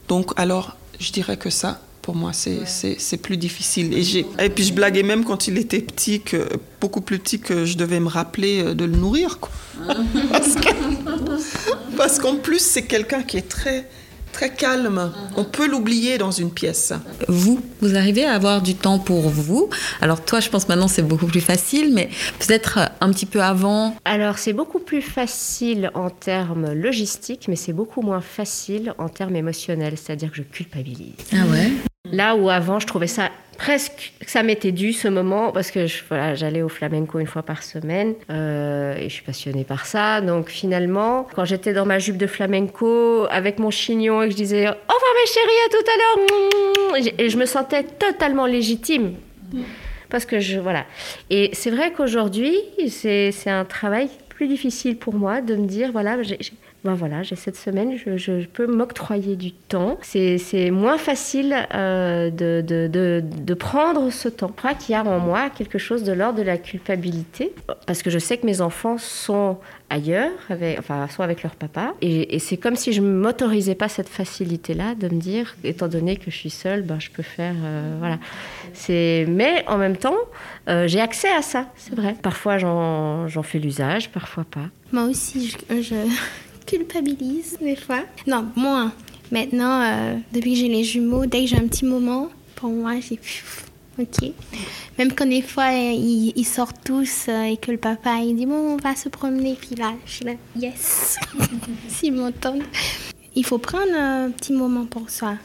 donc, 0.06 0.31
alors, 0.36 0.76
je 1.01 1.10
dirais 1.10 1.36
que 1.36 1.51
ça, 1.51 1.81
pour 2.05 2.14
moi, 2.14 2.32
c'est 2.35 3.16
plus 3.16 3.39
difficile. 3.39 3.94
Et, 3.94 4.26
et 4.44 4.51
puis, 4.51 4.62
je 4.62 4.74
blaguais 4.74 5.02
même 5.02 5.24
quand 5.24 5.48
il 5.48 5.56
était 5.56 5.81
petit, 5.81 6.20
que, 6.20 6.51
beaucoup 6.78 7.01
plus 7.01 7.18
petit, 7.18 7.40
que 7.40 7.64
je 7.64 7.78
devais 7.78 7.98
me 7.98 8.09
rappeler 8.09 8.62
euh, 8.62 8.74
de 8.74 8.85
le 8.85 8.94
nourrir. 8.94 9.39
Quoi. 9.40 9.51
parce 11.97 12.18
qu'en 12.18 12.36
plus, 12.36 12.59
c'est 12.59 12.82
quelqu'un 12.82 13.22
qui 13.22 13.39
est 13.39 13.48
très 13.48 13.89
très 14.35 14.52
calme. 14.52 15.12
On 15.36 15.44
peut 15.44 15.66
l'oublier 15.66 16.18
dans 16.18 16.32
une 16.32 16.51
pièce. 16.51 16.93
Vous, 17.28 17.60
vous 17.81 17.97
arrivez 17.97 18.24
à 18.24 18.35
avoir 18.35 18.62
du 18.62 18.74
temps 18.74 18.98
pour 18.98 19.31
vous. 19.31 19.70
Alors 20.02 20.22
toi, 20.24 20.40
je 20.40 20.51
pense 20.51 20.68
maintenant 20.68 20.89
c'est 20.89 21.02
beaucoup 21.02 21.26
plus 21.26 21.40
facile, 21.40 21.94
mais 21.94 22.10
peut-être 22.40 22.81
un 23.01 23.12
petit 23.12 23.26
peu 23.26 23.40
avant. 23.40 23.97
Alors 24.05 24.39
c'est 24.39 24.52
beaucoup 24.52 24.81
plus 24.81 25.02
facile 25.02 25.90
en 25.94 26.10
termes 26.10 26.72
logistiques, 26.72 27.47
mais 27.48 27.55
c'est 27.55 27.72
beaucoup 27.72 28.02
moins 28.02 28.20
facile 28.20 28.93
en 28.98 29.09
termes 29.09 29.36
émotionnels. 29.36 29.97
C'est-à-dire 29.97 30.32
que 30.32 30.39
je 30.39 30.43
culpabilise. 30.43 31.14
Ah 31.32 31.47
ouais? 31.47 31.70
Là 32.12 32.36
où 32.36 32.51
avant, 32.51 32.78
je 32.78 32.86
trouvais 32.86 33.06
ça 33.06 33.31
presque 33.56 34.12
ça 34.26 34.43
m'était 34.43 34.72
dû 34.72 34.93
ce 34.93 35.09
moment 35.09 35.52
parce 35.52 35.70
que 35.70 35.86
j'allais 36.35 36.60
au 36.60 36.68
flamenco 36.68 37.18
une 37.18 37.26
fois 37.26 37.43
par 37.43 37.62
semaine 37.62 38.14
euh, 38.31 38.97
et 38.97 39.05
je 39.05 39.14
suis 39.14 39.22
passionnée 39.22 39.64
par 39.64 39.86
ça. 39.86 40.20
Donc 40.20 40.48
finalement, 40.48 41.26
quand 41.35 41.44
j'étais 41.44 41.72
dans 41.72 41.86
ma 41.86 41.98
jupe 41.98 42.18
de 42.18 42.26
flamenco 42.26 43.26
avec 43.31 43.59
mon 43.59 43.70
chignon 43.70 44.22
et 44.22 44.26
que 44.26 44.32
je 44.32 44.36
disais 44.36 44.66
au 44.66 44.70
revoir 44.70 45.12
mes 45.22 45.32
chéris 45.32 45.48
à 45.64 45.70
tout 45.70 45.86
à 45.90 45.97
l'heure, 45.97 47.14
et 47.18 47.28
je 47.31 47.39
me 47.39 47.47
sentais 47.47 47.85
totalement 47.85 48.47
légitime 48.47 49.14
parce 50.10 50.26
que 50.26 50.40
je 50.40 50.59
voilà. 50.59 50.85
Et 51.31 51.51
c'est 51.55 51.70
vrai 51.70 51.93
qu'aujourd'hui, 51.93 52.56
c'est 52.89 53.32
un 53.47 53.64
travail 53.64 54.09
plus 54.28 54.47
difficile 54.47 54.98
pour 54.98 55.14
moi 55.14 55.40
de 55.40 55.56
me 55.56 55.66
dire 55.66 55.90
voilà, 55.93 56.18
ben 56.85 56.93
voilà, 56.93 57.23
j'ai 57.23 57.35
cette 57.35 57.56
semaine, 57.56 57.97
je, 57.97 58.44
peux 58.44 58.66
m'octroyer 58.66 59.36
du 59.36 59.52
temps. 59.52 59.97
C'est 60.02 60.70
moins 60.70 60.98
facile 60.98 61.56
euh, 61.74 62.31
de, 62.31 63.55
prendre 63.55 64.11
ce 64.11 64.28
temps. 64.28 64.52
Crois 64.55 64.74
qu'il 64.74 64.93
y 64.93 64.94
a 64.94 65.02
en 65.02 65.19
moi 65.19 65.48
quelque 65.48 65.78
chose 65.78 66.05
de 66.05 66.12
l'ordre 66.12 66.39
de 66.39 66.43
la 66.43 66.59
culpabilité, 66.59 67.55
parce 67.86 68.02
que 68.02 68.11
je 68.11 68.19
sais 68.19 68.36
que 68.36 68.44
mes 68.44 68.61
enfants 68.61 68.98
sont 68.98 69.56
ailleurs, 69.89 70.32
avec, 70.51 70.78
enfin, 70.78 71.06
soit 71.09 71.24
avec 71.24 71.43
leur 71.43 71.55
papa. 71.55 71.94
Et, 72.02 72.39
c'est 72.39 72.59
comme 72.59 72.77
si 72.77 72.93
je 72.93 73.01
ne 73.01 73.09
m'autorisais 73.09 73.74
pas 73.74 73.89
cette 73.89 74.11
facilité-là 74.11 74.94
de 74.94 75.09
me 75.09 75.19
dire, 75.19 75.56
étant 75.65 75.89
donné 75.89 76.16
que 76.16 76.31
je 76.31 76.36
suis 76.36 76.51
seule, 76.51 76.82
ben, 76.82 77.01
je 77.01 77.09
peux 77.11 77.23
faire. 77.23 77.55
Euh, 77.65 77.97
voilà. 77.98 78.19
Mais 79.27 79.65
en 79.69 79.78
même 79.78 79.97
temps, 79.97 80.19
euh, 80.69 80.86
j'ai 80.86 81.01
accès 81.01 81.32
à 81.32 81.40
ça, 81.40 81.66
c'est 81.77 81.94
vrai. 81.94 82.15
Parfois, 82.20 82.59
j'en 82.59 83.43
fais 83.43 83.59
l'usage, 83.59 84.11
parfois 84.11 84.44
pas. 84.44 84.69
Moi 84.93 85.05
aussi, 85.05 85.56
je 85.70 85.94
culpabilise 86.66 87.59
des 87.61 87.77
fois. 87.77 88.01
Non, 88.27 88.47
moins. 88.57 88.93
Maintenant, 89.31 89.82
euh, 89.82 90.16
depuis 90.32 90.53
que 90.53 90.59
j'ai 90.61 90.69
les 90.69 90.85
jumeaux, 90.85 91.27
dès 91.27 91.41
que 91.41 91.47
j'ai 91.47 91.57
un 91.57 91.66
petit 91.66 91.85
moment, 91.85 92.31
pour 92.57 92.70
moi, 92.70 92.95
j'ai 93.01 93.19
Ok. 93.97 94.32
Même 94.99 95.12
quand 95.12 95.27
des 95.27 95.43
fois 95.43 95.70
ils, 95.73 96.45
sortent 96.45 96.82
tous 96.85 97.27
euh, 97.28 97.45
et 97.45 97.57
que 97.57 97.70
le 97.70 97.78
papa 97.78 98.16
il 98.23 98.35
dit 98.35 98.45
bon 98.45 98.74
on 98.74 98.77
va 98.77 98.97
se 98.97 99.09
promener 99.09 99.55
puis 99.55 99.77
là 99.77 99.93
je 100.05 100.12
suis 100.12 100.24
là 100.24 100.32
yes 100.57 101.16
s'ils 101.89 102.12
m'entendent. 102.12 102.65
Il 103.36 103.45
faut 103.45 103.59
prendre 103.59 103.95
un 103.95 104.31
petit 104.31 104.53
moment 104.53 104.85
pour 104.85 105.11
soi 105.11 105.36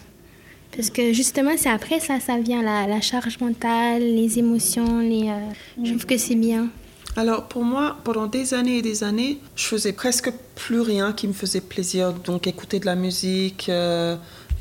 parce 0.76 0.90
que 0.90 1.14
justement 1.14 1.52
c'est 1.58 1.70
après 1.70 2.00
ça 2.00 2.20
ça 2.20 2.40
vient 2.40 2.64
la, 2.64 2.88
la 2.88 3.02
charge 3.02 3.40
mentale, 3.40 4.02
les 4.02 4.40
émotions, 4.40 5.00
les. 5.00 5.30
Euh, 5.30 5.84
je 5.84 5.92
trouve 5.92 6.08
que 6.08 6.18
c'est 6.18 6.36
bien. 6.36 6.70
Alors 7.16 7.48
pour 7.48 7.64
moi, 7.64 7.98
pendant 8.04 8.28
des 8.28 8.54
années 8.54 8.78
et 8.78 8.82
des 8.82 9.04
années, 9.04 9.40
je 9.56 9.66
faisais 9.66 9.94
presque 9.94 10.32
plus 10.56 10.82
rien 10.82 11.14
qui 11.14 11.28
me 11.28 11.34
faisait 11.34 11.62
plaisir. 11.62 12.14
Donc 12.14 12.48
écouter 12.48 12.80
de 12.80 12.86
la 12.86 12.96
musique, 12.96 13.68
euh, 13.70 14.16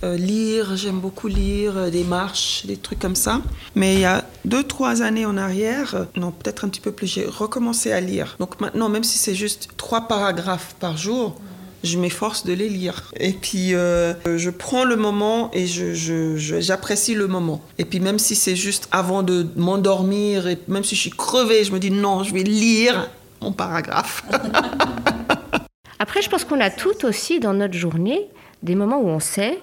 euh, 0.05 0.17
lire, 0.17 0.77
j'aime 0.77 1.01
beaucoup 1.01 1.29
lire, 1.29 1.77
euh, 1.77 1.91
des 1.91 2.05
marches, 2.05 2.65
des 2.67 2.77
trucs 2.77 3.01
comme 3.01 3.17
ça. 3.17 3.43
Mais 3.75 3.95
il 3.95 4.01
y 4.01 4.05
a 4.05 4.25
deux, 4.45 4.63
trois 4.63 5.03
années 5.03 5.27
en 5.27 5.37
arrière, 5.37 6.07
non, 6.17 6.31
peut-être 6.31 6.65
un 6.65 6.69
petit 6.69 6.81
peu 6.81 6.93
plus, 6.93 7.07
j'ai 7.07 7.27
recommencé 7.27 7.93
à 7.93 8.01
lire. 8.01 8.37
Donc 8.39 8.61
maintenant, 8.61 8.89
même 8.89 9.05
si 9.05 9.19
c'est 9.19 9.35
juste 9.35 9.69
trois 9.77 10.03
paragraphes 10.09 10.75
par 10.79 10.97
jour, 10.97 11.41
je 11.85 11.99
m'efforce 11.99 12.45
de 12.45 12.53
les 12.53 12.69
lire. 12.69 13.13
Et 13.19 13.33
puis, 13.33 13.71
je 13.71 14.51
prends 14.51 14.85
le 14.85 14.97
moment 14.97 15.51
et 15.53 15.67
j'apprécie 15.67 17.15
je, 17.15 17.19
le 17.19 17.27
moment. 17.27 17.63
Et 17.79 17.85
puis, 17.85 18.01
même 18.01 18.19
si 18.19 18.35
c'est 18.35 18.57
juste 18.57 18.89
avant 18.91 19.23
de 19.23 19.47
m'endormir, 19.57 20.49
et 20.49 20.59
même 20.69 20.85
si 20.85 20.95
je 20.95 21.01
suis 21.01 21.11
crevée, 21.11 21.65
je 21.65 21.73
me 21.73 21.79
dis 21.79 21.91
non, 21.91 22.23
je 22.23 22.35
vais 22.35 22.43
lire 22.43 23.11
mon 23.41 23.53
paragraphe. 23.53 24.25
Après, 25.99 26.23
je 26.23 26.31
pense 26.31 26.45
qu'on 26.45 26.61
a 26.61 26.71
tout 26.71 27.05
aussi 27.05 27.41
dans 27.41 27.55
notre 27.55 27.75
journée 27.75 28.29
des 28.63 28.75
moments 28.75 29.01
où 29.01 29.09
on 29.09 29.21
sait 29.21 29.59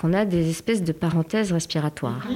qu'on 0.00 0.12
a 0.12 0.24
des 0.24 0.50
espèces 0.50 0.82
de 0.82 0.92
parenthèses 0.92 1.52
respiratoires. 1.52 2.26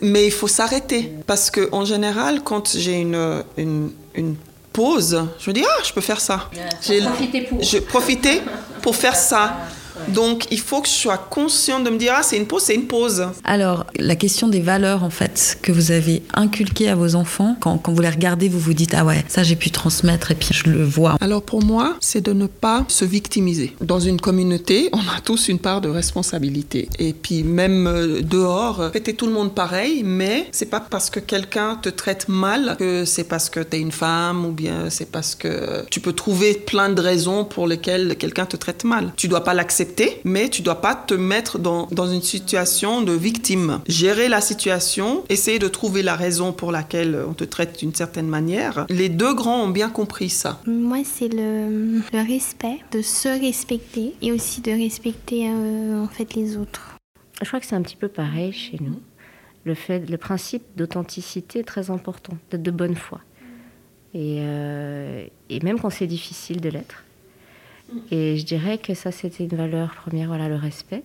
Mais 0.00 0.26
il 0.26 0.32
faut 0.32 0.48
s'arrêter 0.48 1.12
parce 1.26 1.50
que 1.50 1.68
en 1.72 1.84
général, 1.84 2.42
quand 2.42 2.76
j'ai 2.76 3.00
une, 3.00 3.42
une, 3.56 3.90
une, 4.14 4.36
pause, 4.72 5.26
je 5.38 5.50
me 5.50 5.54
dis 5.54 5.64
ah, 5.66 5.82
je 5.84 5.92
peux 5.92 6.00
faire 6.00 6.20
ça. 6.20 6.50
J'ai 6.80 7.00
profité 7.02 7.40
pour. 7.42 7.62
Je 7.62 7.78
profiter 7.78 8.42
pour 8.80 8.96
faire 8.96 9.16
ça. 9.16 9.56
Donc, 10.08 10.46
il 10.50 10.60
faut 10.60 10.80
que 10.80 10.88
je 10.88 10.92
sois 10.92 11.18
consciente 11.18 11.84
de 11.84 11.90
me 11.90 11.98
dire, 11.98 12.14
ah, 12.16 12.22
c'est 12.22 12.36
une 12.36 12.46
pause, 12.46 12.62
c'est 12.62 12.74
une 12.74 12.86
pause. 12.86 13.26
Alors, 13.44 13.86
la 13.98 14.16
question 14.16 14.48
des 14.48 14.60
valeurs, 14.60 15.04
en 15.04 15.10
fait, 15.10 15.58
que 15.62 15.72
vous 15.72 15.90
avez 15.90 16.22
inculquées 16.34 16.88
à 16.88 16.94
vos 16.94 17.14
enfants, 17.14 17.56
quand, 17.60 17.78
quand 17.78 17.92
vous 17.92 18.02
les 18.02 18.10
regardez, 18.10 18.48
vous 18.48 18.58
vous 18.58 18.74
dites, 18.74 18.94
ah 18.94 19.04
ouais, 19.04 19.24
ça 19.28 19.42
j'ai 19.42 19.56
pu 19.56 19.70
transmettre 19.70 20.30
et 20.30 20.34
puis 20.34 20.50
je 20.52 20.70
le 20.70 20.84
vois. 20.84 21.16
Alors, 21.20 21.42
pour 21.42 21.62
moi, 21.62 21.96
c'est 22.00 22.20
de 22.20 22.32
ne 22.32 22.46
pas 22.46 22.84
se 22.88 23.04
victimiser. 23.04 23.74
Dans 23.80 24.00
une 24.00 24.20
communauté, 24.20 24.88
on 24.92 24.98
a 24.98 25.20
tous 25.24 25.48
une 25.48 25.58
part 25.58 25.80
de 25.80 25.88
responsabilité. 25.88 26.88
Et 26.98 27.12
puis, 27.12 27.42
même 27.42 27.86
euh, 27.86 28.20
dehors, 28.22 28.90
fêter 28.92 29.14
tout 29.14 29.26
le 29.26 29.32
monde 29.32 29.54
pareil, 29.54 30.02
mais 30.04 30.48
c'est 30.52 30.70
pas 30.70 30.80
parce 30.80 31.10
que 31.10 31.20
quelqu'un 31.20 31.76
te 31.76 31.88
traite 31.88 32.28
mal 32.28 32.76
que 32.78 33.04
c'est 33.04 33.24
parce 33.24 33.50
que 33.50 33.60
tu 33.60 33.76
es 33.76 33.80
une 33.80 33.92
femme 33.92 34.44
ou 34.44 34.52
bien 34.52 34.90
c'est 34.90 35.10
parce 35.10 35.34
que 35.34 35.84
tu 35.90 36.00
peux 36.00 36.12
trouver 36.12 36.54
plein 36.54 36.88
de 36.88 37.00
raisons 37.00 37.44
pour 37.44 37.66
lesquelles 37.66 38.16
quelqu'un 38.16 38.46
te 38.46 38.56
traite 38.56 38.84
mal. 38.84 39.12
Tu 39.16 39.28
dois 39.28 39.44
pas 39.44 39.54
l'accepter 39.54 39.91
mais 40.24 40.48
tu 40.48 40.62
dois 40.62 40.80
pas 40.80 40.94
te 40.94 41.14
mettre 41.14 41.58
dans, 41.58 41.86
dans 41.90 42.06
une 42.06 42.22
situation 42.22 43.02
de 43.02 43.12
victime. 43.12 43.80
Gérer 43.86 44.28
la 44.28 44.40
situation, 44.40 45.24
essayer 45.28 45.58
de 45.58 45.68
trouver 45.68 46.02
la 46.02 46.16
raison 46.16 46.52
pour 46.52 46.72
laquelle 46.72 47.18
on 47.28 47.34
te 47.34 47.44
traite 47.44 47.78
d'une 47.78 47.94
certaine 47.94 48.28
manière. 48.28 48.86
Les 48.88 49.08
deux 49.08 49.34
grands 49.34 49.64
ont 49.64 49.68
bien 49.68 49.90
compris 49.90 50.28
ça. 50.28 50.60
Moi, 50.66 50.98
c'est 51.04 51.28
le, 51.28 52.00
le 52.12 52.26
respect, 52.26 52.78
de 52.92 53.02
se 53.02 53.28
respecter 53.28 54.14
et 54.22 54.32
aussi 54.32 54.60
de 54.60 54.70
respecter 54.70 55.48
euh, 55.48 56.02
en 56.02 56.08
fait 56.08 56.34
les 56.34 56.56
autres. 56.56 56.96
Je 57.40 57.46
crois 57.46 57.60
que 57.60 57.66
c'est 57.66 57.76
un 57.76 57.82
petit 57.82 57.96
peu 57.96 58.08
pareil 58.08 58.52
chez 58.52 58.78
nous. 58.80 59.00
Le, 59.64 59.74
fait, 59.74 60.08
le 60.08 60.16
principe 60.16 60.62
d'authenticité 60.76 61.60
est 61.60 61.64
très 61.64 61.90
important, 61.90 62.36
d'être 62.50 62.62
de 62.62 62.70
bonne 62.70 62.96
foi. 62.96 63.20
Et, 64.14 64.38
euh, 64.40 65.24
et 65.48 65.60
même 65.60 65.80
quand 65.80 65.90
c'est 65.90 66.06
difficile 66.06 66.60
de 66.60 66.68
l'être. 66.68 67.04
Et 68.10 68.36
je 68.36 68.44
dirais 68.44 68.78
que 68.78 68.94
ça, 68.94 69.12
c'était 69.12 69.44
une 69.44 69.56
valeur 69.56 69.94
première, 69.94 70.28
voilà, 70.28 70.48
le 70.48 70.56
respect, 70.56 71.02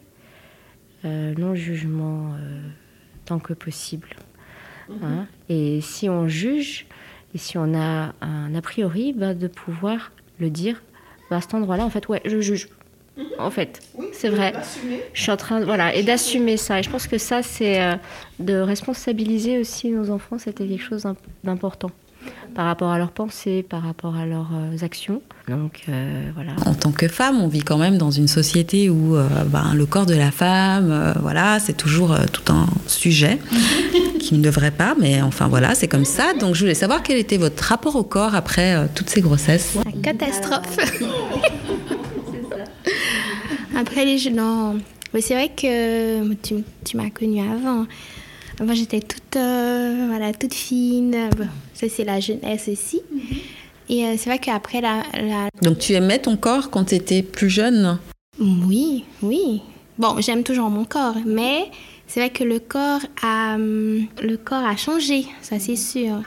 euh, 1.05 1.33
non-jugement 1.37 2.33
euh, 2.33 2.61
tant 3.25 3.39
que 3.39 3.53
possible. 3.53 4.09
Mhm. 4.89 4.97
Hein. 5.03 5.27
Et 5.49 5.81
si 5.81 6.09
on 6.09 6.27
juge, 6.27 6.85
et 7.35 7.37
si 7.37 7.57
on 7.57 7.73
a 7.73 8.13
un 8.21 8.55
a 8.55 8.61
priori, 8.61 9.13
bah, 9.13 9.33
de 9.33 9.47
pouvoir 9.47 10.11
le 10.39 10.49
dire, 10.49 10.81
bah, 11.29 11.37
à 11.37 11.41
cet 11.41 11.53
endroit-là, 11.53 11.85
en 11.85 11.89
fait, 11.89 12.07
ouais, 12.07 12.21
je 12.25 12.39
juge. 12.39 12.69
Mhm. 13.17 13.25
En 13.39 13.51
fait, 13.51 13.81
c'est 14.13 14.29
vrai. 14.29 14.53
Je 15.13 15.21
suis 15.21 15.31
en 15.31 15.37
train, 15.37 15.61
voilà, 15.61 15.93
et 15.95 16.03
d'assumer 16.03 16.57
ça. 16.57 16.79
Et 16.79 16.83
je 16.83 16.89
pense 16.89 17.07
que 17.07 17.17
ça, 17.17 17.41
c'est 17.41 17.81
euh, 17.81 17.95
de 18.39 18.55
responsabiliser 18.55 19.59
aussi 19.59 19.89
nos 19.89 20.09
enfants. 20.09 20.37
C'était 20.37 20.67
quelque 20.67 20.83
chose 20.83 21.05
d'important 21.43 21.91
par 22.57 22.65
rapport 22.65 22.89
à 22.89 22.97
leurs 22.97 23.11
pensées, 23.11 23.61
par 23.61 23.83
rapport 23.83 24.15
à 24.15 24.25
leurs 24.25 24.49
euh, 24.51 24.83
actions. 24.83 25.21
Donc 25.47 25.83
euh, 25.89 26.31
voilà. 26.33 26.53
En 26.65 26.73
tant 26.73 26.91
que 26.91 27.07
femme, 27.07 27.39
on 27.39 27.47
vit 27.47 27.61
quand 27.61 27.77
même 27.77 27.99
dans 27.99 28.09
une 28.09 28.27
société 28.27 28.89
où 28.89 29.15
euh, 29.15 29.27
ben, 29.45 29.75
le 29.75 29.85
corps 29.85 30.07
de 30.07 30.15
la 30.15 30.31
femme, 30.31 31.13
voilà, 31.21 31.59
c'est 31.59 31.77
toujours 31.77 32.17
tout 32.33 32.51
un 32.51 32.65
sujet 32.87 33.37
qui 34.19 34.33
ne 34.33 34.41
devrait 34.41 34.71
pas, 34.71 34.95
mais 34.99 35.21
enfin 35.21 35.47
voilà, 35.47 35.75
c'est 35.75 35.87
comme 35.87 36.03
ça. 36.03 36.33
Donc 36.33 36.55
je 36.55 36.61
voulais 36.61 36.73
savoir 36.73 37.03
quel 37.03 37.17
était 37.17 37.37
votre 37.37 37.63
rapport 37.63 37.95
au 37.95 38.03
corps 38.03 38.33
après 38.33 38.89
toutes 38.95 39.09
ces 39.09 39.21
grossesses. 39.21 39.77
La 39.85 39.91
catastrophe. 40.01 40.77
après 43.77 44.03
les 44.03 44.31
non, 44.31 44.79
c'est 45.19 45.35
vrai 45.35 45.49
que 45.49 46.33
tu, 46.33 46.63
tu 46.83 46.97
m'as 46.97 47.11
connue 47.11 47.41
avant. 47.41 47.85
Moi, 48.59 48.73
j'étais 48.73 49.01
toute, 49.01 49.35
voilà, 49.35 50.33
toute 50.33 50.55
fine. 50.55 51.29
Ça, 51.77 51.87
c'est 51.89 52.03
la 52.03 52.19
jeunesse 52.19 52.67
aussi. 52.67 53.01
Mhm. 53.11 53.21
Et 53.89 54.05
euh, 54.05 54.15
c'est 54.17 54.29
vrai 54.29 54.39
qu'après 54.39 54.81
la, 54.81 55.03
Donc, 55.61 55.77
tu 55.77 55.93
aimais 55.93 56.19
ton 56.19 56.35
corps 56.37 56.71
quand 56.71 56.85
tu 56.85 56.95
étais 56.95 57.21
plus 57.21 57.49
jeune? 57.49 57.99
Oui, 58.39 59.05
oui. 59.21 59.61
Bon, 59.99 60.19
j'aime 60.19 60.43
toujours 60.43 60.69
mon 60.69 60.85
corps, 60.85 61.17
mais 61.25 61.69
c'est 62.07 62.19
vrai 62.19 62.29
que 62.31 62.43
le 62.43 62.59
corps 62.59 63.01
a, 63.21 63.55
hum, 63.55 64.07
le 64.21 64.37
corps 64.37 64.65
a 64.65 64.75
changé, 64.75 65.25
ça 65.41 65.59
c'est 65.59 65.75
sûr. 65.75 66.21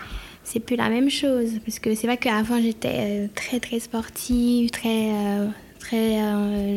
C'est 0.45 0.61
plus 0.61 0.77
la 0.77 0.89
même 0.89 1.11
chose. 1.11 1.59
Parce 1.65 1.79
que 1.79 1.95
c'est 1.95 2.07
vrai 2.07 2.17
qu'avant, 2.17 2.61
j'étais 2.61 2.97
euh, 2.99 3.27
très, 3.35 3.61
très 3.61 3.81
sportive, 3.81 4.71
très. 4.71 5.11
Euh, 5.11 5.47
très 5.81 6.21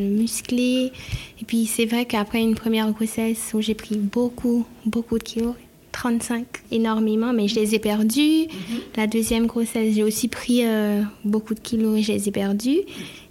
musclée. 0.09 0.93
Et 1.41 1.45
puis 1.45 1.65
c'est 1.65 1.85
vrai 1.85 2.05
qu'après 2.05 2.39
une 2.39 2.55
première 2.55 2.89
grossesse 2.93 3.51
où 3.53 3.61
j'ai 3.61 3.75
pris 3.75 3.97
beaucoup, 3.97 4.65
beaucoup 4.85 5.19
de 5.19 5.23
kilos, 5.23 5.55
35 5.93 6.45
énormément, 6.71 7.31
mais 7.31 7.47
je 7.47 7.55
les 7.55 7.75
ai 7.75 7.79
perdus. 7.79 8.47
Mhm. 8.47 8.79
La 8.97 9.07
deuxième 9.07 9.45
grossesse, 9.45 9.93
j'ai 9.93 10.03
aussi 10.03 10.27
pris 10.27 10.65
euh, 10.65 11.01
beaucoup 11.23 11.53
de 11.53 11.61
kilos 11.61 11.99
et 11.99 12.01
je 12.01 12.11
les 12.11 12.27
ai 12.27 12.31
perdus. 12.31 12.79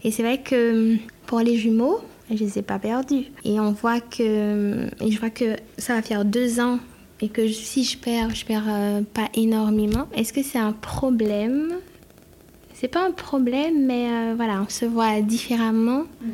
Et 0.04 0.10
c'est 0.10 0.22
vrai 0.22 0.38
que 0.38 0.96
pour 1.26 1.40
les 1.40 1.56
jumeaux, 1.56 2.00
je 2.30 2.36
les 2.36 2.58
ai 2.58 2.62
pas 2.62 2.78
perdus. 2.78 3.26
Et 3.44 3.60
on 3.60 3.72
voit 3.72 4.00
que, 4.00 4.86
et 5.00 5.10
je 5.10 5.20
vois 5.20 5.30
que 5.30 5.56
ça 5.76 5.94
va 5.94 6.02
faire 6.02 6.24
deux 6.24 6.60
ans 6.60 6.78
et 7.20 7.28
que 7.28 7.46
si 7.48 7.84
je 7.84 7.98
perds, 7.98 8.34
je 8.34 8.44
perds 8.44 8.64
euh, 8.68 9.02
pas 9.02 9.28
énormément. 9.34 10.08
Est-ce 10.14 10.32
que 10.32 10.42
c'est 10.42 10.58
un 10.58 10.72
problème? 10.72 11.74
C'est 12.74 12.88
pas 12.88 13.06
un 13.06 13.12
problème, 13.12 13.86
mais 13.86 14.08
euh, 14.10 14.34
voilà, 14.34 14.62
on 14.66 14.68
se 14.68 14.84
voit 14.84 15.20
différemment. 15.20 16.04
Mm. 16.20 16.30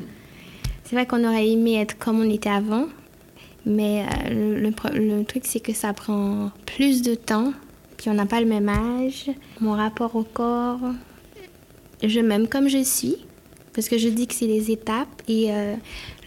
C'est 0.84 0.96
vrai 0.96 1.04
qu'on 1.04 1.22
aurait 1.24 1.48
aimé 1.48 1.78
être 1.78 1.98
comme 1.98 2.20
on 2.20 2.30
était 2.30 2.48
avant, 2.48 2.86
mais 3.68 4.04
euh, 4.30 4.58
le, 4.58 5.24
truc, 5.24 5.42
c'est 5.44 5.60
que 5.60 5.74
ça 5.74 5.92
prend 5.92 6.50
plus 6.64 7.02
de 7.02 7.14
temps, 7.14 7.52
puis 7.98 8.08
on 8.08 8.14
n'a 8.14 8.26
pas 8.26 8.40
le 8.40 8.46
même 8.46 8.68
âge. 8.68 9.30
Mon 9.60 9.72
rapport 9.72 10.16
au 10.16 10.24
corps, 10.24 10.80
je 12.02 12.20
m'aime 12.20 12.48
comme 12.48 12.68
je 12.68 12.82
suis, 12.82 13.16
parce 13.74 13.88
que 13.88 13.98
je 13.98 14.08
dis 14.08 14.26
que 14.26 14.34
c'est 14.34 14.46
les 14.46 14.70
étapes. 14.70 15.08
Et 15.28 15.52
euh, 15.52 15.74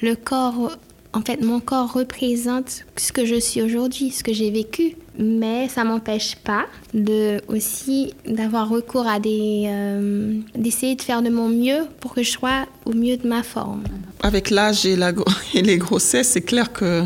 le 0.04 0.16
corps, 0.16 0.78
en 1.14 1.22
fait, 1.22 1.42
mon 1.42 1.60
corps 1.60 1.92
représente 1.92 2.86
ce 2.96 3.12
que 3.12 3.26
je 3.26 3.40
suis 3.40 3.62
aujourd'hui, 3.64 4.12
ce 4.12 4.24
que 4.24 4.34
j'ai 4.34 4.52
vécu. 4.52 4.96
mais 5.18 5.68
ça 5.68 5.84
m'empêche 5.84 6.36
pas 6.36 6.68
de 6.94 7.42
aussi 7.48 8.14
d'avoir 8.28 8.70
recours 8.70 9.08
à 9.08 9.20
des 9.20 9.66
euh, 9.68 10.40
d'essayer 10.56 10.96
de 10.96 11.02
faire 11.02 11.24
de 11.24 11.30
mon 11.30 11.50
mieux 11.50 11.88
pour 12.00 12.14
que 12.14 12.22
je 12.22 12.30
sois 12.30 12.66
au 12.86 12.94
mieux 12.94 13.18
de 13.18 13.28
ma 13.28 13.42
forme. 13.42 13.84
Avec 14.22 14.52
l'âge 14.52 14.86
et, 14.86 14.96
la, 14.96 15.12
et 15.56 15.64
les 15.64 15.78
grossesses, 15.78 16.30
c'est 16.30 16.42
clair 16.42 16.72
que 16.72 17.04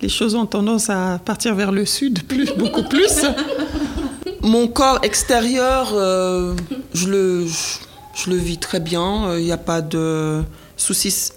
les 0.00 0.08
choses 0.08 0.34
ont 0.34 0.46
tendance 0.46 0.90
à 0.90 1.20
partir 1.24 1.54
vers 1.54 1.72
le 1.72 1.84
sud, 1.84 2.22
plus, 2.24 2.52
beaucoup 2.54 2.84
plus. 2.84 3.22
Mon 4.42 4.68
corps 4.68 5.00
extérieur, 5.02 5.90
euh, 5.92 6.54
je, 6.94 7.08
le, 7.08 7.46
je, 8.14 8.30
le 8.30 8.36
vis 8.36 8.58
très 8.58 8.80
bien. 8.80 9.36
Il 9.36 9.44
n'y 9.44 9.52
a 9.52 9.58
pas 9.58 9.80
de 9.80 10.42
soucis 10.76 11.32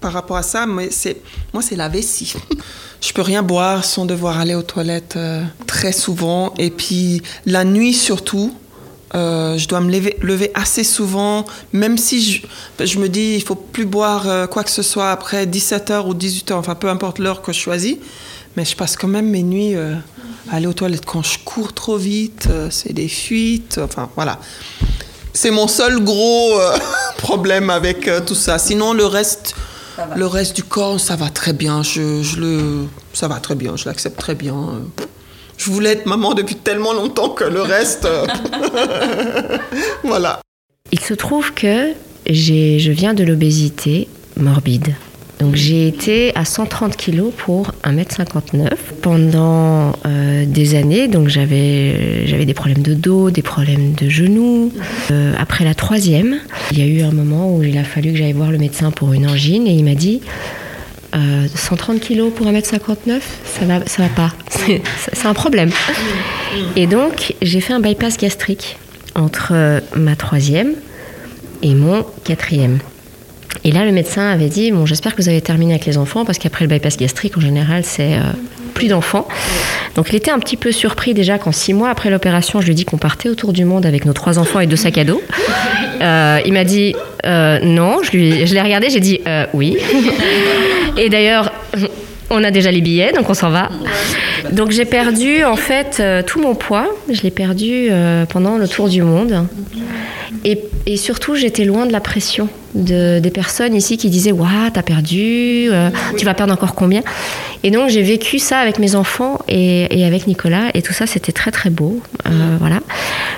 par 0.00 0.12
rapport 0.12 0.36
à 0.36 0.42
ça. 0.42 0.66
Mais 0.66 0.90
c'est, 0.90 1.22
moi, 1.52 1.62
c'est 1.62 1.76
la 1.76 1.88
vessie. 1.88 2.34
Je 3.00 3.12
peux 3.12 3.22
rien 3.22 3.42
boire 3.42 3.84
sans 3.84 4.06
devoir 4.06 4.38
aller 4.38 4.54
aux 4.54 4.62
toilettes 4.62 5.16
euh, 5.16 5.42
très 5.66 5.92
souvent. 5.92 6.54
Et 6.58 6.70
puis 6.70 7.22
la 7.44 7.64
nuit 7.64 7.92
surtout, 7.92 8.54
euh, 9.14 9.56
je 9.58 9.68
dois 9.68 9.80
me 9.80 9.90
lever, 9.90 10.16
lever, 10.20 10.50
assez 10.54 10.84
souvent, 10.84 11.44
même 11.72 11.98
si 11.98 12.22
je, 12.78 12.84
je, 12.84 12.98
me 12.98 13.08
dis 13.08 13.34
il 13.36 13.42
faut 13.42 13.54
plus 13.54 13.86
boire 13.86 14.48
quoi 14.48 14.64
que 14.64 14.70
ce 14.70 14.82
soit 14.82 15.10
après 15.10 15.46
17h 15.46 16.06
ou 16.06 16.14
18h, 16.14 16.54
enfin 16.54 16.74
peu 16.74 16.88
importe 16.88 17.18
l'heure 17.18 17.42
que 17.42 17.52
je 17.52 17.58
choisis. 17.58 17.96
Mais 18.56 18.64
je 18.64 18.76
passe 18.76 18.96
quand 18.96 19.08
même 19.08 19.30
mes 19.30 19.42
nuits 19.42 19.74
aller 20.50 20.66
aux 20.66 20.72
toilettes 20.72 21.06
quand 21.06 21.22
je 21.22 21.38
cours 21.44 21.72
trop 21.72 21.96
vite, 21.96 22.48
euh, 22.50 22.68
c'est 22.70 22.92
des 22.92 23.08
fuites, 23.08 23.80
enfin 23.82 24.10
voilà. 24.14 24.38
C'est 25.32 25.50
mon 25.50 25.66
seul 25.66 26.02
gros 26.02 26.58
euh, 26.60 26.76
problème 27.18 27.70
avec 27.70 28.06
euh, 28.08 28.20
tout 28.20 28.34
ça. 28.34 28.58
Sinon, 28.58 28.92
le 28.92 29.06
reste, 29.06 29.54
le 30.16 30.26
reste 30.26 30.54
du 30.54 30.62
corps, 30.62 31.00
ça 31.00 31.16
va 31.16 31.28
très 31.28 31.52
bien. 31.52 31.82
Je, 31.82 32.22
je 32.22 32.38
le, 32.38 32.86
ça 33.12 33.28
va 33.28 33.40
très 33.40 33.54
bien, 33.54 33.76
je 33.76 33.86
l'accepte 33.86 34.18
très 34.18 34.34
bien. 34.34 34.80
Je 35.56 35.70
voulais 35.70 35.90
être 35.90 36.06
maman 36.06 36.34
depuis 36.34 36.56
tellement 36.56 36.92
longtemps 36.92 37.30
que 37.30 37.44
le 37.44 37.62
reste, 37.62 38.06
voilà. 40.04 40.40
Il 40.92 41.00
se 41.00 41.14
trouve 41.14 41.54
que 41.54 41.92
je 42.28 42.90
viens 42.90 43.14
de 43.14 43.24
l'obésité 43.24 44.08
morbide. 44.36 44.94
Donc 45.40 45.56
j'ai 45.56 45.88
été 45.88 46.32
à 46.36 46.44
130 46.44 46.96
kg 46.96 47.30
pour 47.36 47.72
1m59 47.84 48.70
pendant 49.02 49.92
euh, 50.06 50.44
des 50.46 50.74
années. 50.74 51.08
Donc 51.08 51.28
j'avais 51.28 52.26
j'avais 52.26 52.46
des 52.46 52.54
problèmes 52.54 52.82
de 52.82 52.94
dos, 52.94 53.30
des 53.30 53.42
problèmes 53.42 53.94
de 53.94 54.08
genoux. 54.08 54.72
Euh, 55.10 55.34
après 55.38 55.64
la 55.64 55.74
troisième, 55.74 56.38
il 56.70 56.78
y 56.78 56.82
a 56.82 56.86
eu 56.86 57.02
un 57.02 57.12
moment 57.12 57.54
où 57.54 57.62
il 57.62 57.76
a 57.78 57.84
fallu 57.84 58.12
que 58.12 58.18
j'aille 58.18 58.32
voir 58.32 58.50
le 58.52 58.58
médecin 58.58 58.90
pour 58.90 59.12
une 59.12 59.26
angine 59.26 59.66
et 59.66 59.72
il 59.72 59.84
m'a 59.84 59.94
dit 59.94 60.20
130 61.14 61.96
euh, 61.96 61.98
kg 61.98 62.30
pour 62.30 62.46
1m59, 62.46 63.20
ça 63.44 63.64
va, 63.64 63.86
ça 63.86 64.02
va 64.02 64.08
pas. 64.08 64.32
C'est 65.12 65.26
un 65.26 65.34
problème. 65.34 65.70
Et 66.76 66.86
donc 66.86 67.34
j'ai 67.42 67.60
fait 67.60 67.72
un 67.72 67.80
bypass 67.80 68.16
gastrique 68.16 68.76
entre 69.14 69.80
ma 69.96 70.16
troisième 70.16 70.74
et 71.62 71.74
mon 71.74 72.04
quatrième. 72.24 72.78
Et 73.62 73.72
là, 73.72 73.84
le 73.84 73.92
médecin 73.92 74.28
avait 74.28 74.48
dit 74.48 74.72
Bon, 74.72 74.86
j'espère 74.86 75.14
que 75.14 75.22
vous 75.22 75.28
avez 75.28 75.40
terminé 75.40 75.72
avec 75.72 75.86
les 75.86 75.96
enfants, 75.96 76.24
parce 76.24 76.38
qu'après 76.38 76.64
le 76.64 76.68
bypass 76.68 76.96
gastrique, 76.96 77.36
en 77.36 77.40
général, 77.40 77.82
c'est 77.84 78.14
euh, 78.14 78.20
plus 78.74 78.88
d'enfants. 78.88 79.26
Donc, 79.94 80.10
il 80.10 80.16
était 80.16 80.30
un 80.30 80.38
petit 80.38 80.56
peu 80.56 80.72
surpris 80.72 81.14
déjà 81.14 81.38
quand 81.38 81.52
six 81.52 81.72
mois 81.72 81.88
après 81.88 82.10
l'opération, 82.10 82.60
je 82.60 82.66
lui 82.66 82.74
dis 82.74 82.84
qu'on 82.84 82.98
partait 82.98 83.28
autour 83.28 83.52
du 83.52 83.64
monde 83.64 83.86
avec 83.86 84.04
nos 84.04 84.12
trois 84.12 84.38
enfants 84.38 84.60
et 84.60 84.66
deux 84.66 84.76
sacs 84.76 84.98
à 84.98 85.04
dos. 85.04 85.22
Euh, 86.00 86.40
il 86.44 86.52
m'a 86.52 86.64
dit 86.64 86.94
euh, 87.24 87.58
Non. 87.62 88.02
Je, 88.02 88.12
lui, 88.12 88.46
je 88.46 88.54
l'ai 88.54 88.62
regardé, 88.62 88.90
j'ai 88.90 89.00
dit 89.00 89.20
Oui. 89.52 89.76
et 90.96 91.08
d'ailleurs, 91.08 91.52
on 92.30 92.42
a 92.42 92.50
déjà 92.50 92.70
les 92.70 92.80
billets, 92.80 93.12
donc 93.12 93.28
on 93.30 93.34
s'en 93.34 93.50
va. 93.50 93.68
Donc 94.52 94.70
j'ai 94.70 94.84
perdu 94.84 95.44
en 95.44 95.56
fait 95.56 96.02
tout 96.26 96.40
mon 96.40 96.54
poids. 96.54 96.86
Je 97.10 97.22
l'ai 97.22 97.30
perdu 97.30 97.90
pendant 98.28 98.58
le 98.58 98.68
tour 98.68 98.88
du 98.88 99.02
monde. 99.02 99.46
Et, 100.44 100.58
et 100.86 100.96
surtout, 100.96 101.36
j'étais 101.36 101.64
loin 101.64 101.86
de 101.86 101.92
la 101.92 102.00
pression 102.00 102.48
de, 102.74 103.20
des 103.20 103.30
personnes 103.30 103.74
ici 103.74 103.96
qui 103.96 104.10
disaient 104.10 104.32
Waouh, 104.32 104.70
t'as 104.72 104.82
perdu, 104.82 105.68
euh, 105.70 105.90
tu 106.16 106.24
vas 106.24 106.34
perdre 106.34 106.52
encore 106.52 106.74
combien? 106.74 107.02
Et 107.62 107.70
donc, 107.70 107.88
j'ai 107.88 108.02
vécu 108.02 108.38
ça 108.38 108.58
avec 108.58 108.78
mes 108.78 108.94
enfants 108.94 109.38
et, 109.48 109.98
et, 109.98 110.04
avec 110.04 110.26
Nicolas. 110.26 110.70
Et 110.74 110.82
tout 110.82 110.92
ça, 110.92 111.06
c'était 111.06 111.32
très, 111.32 111.50
très 111.50 111.70
beau. 111.70 112.00
Euh, 112.26 112.56
voilà. 112.58 112.80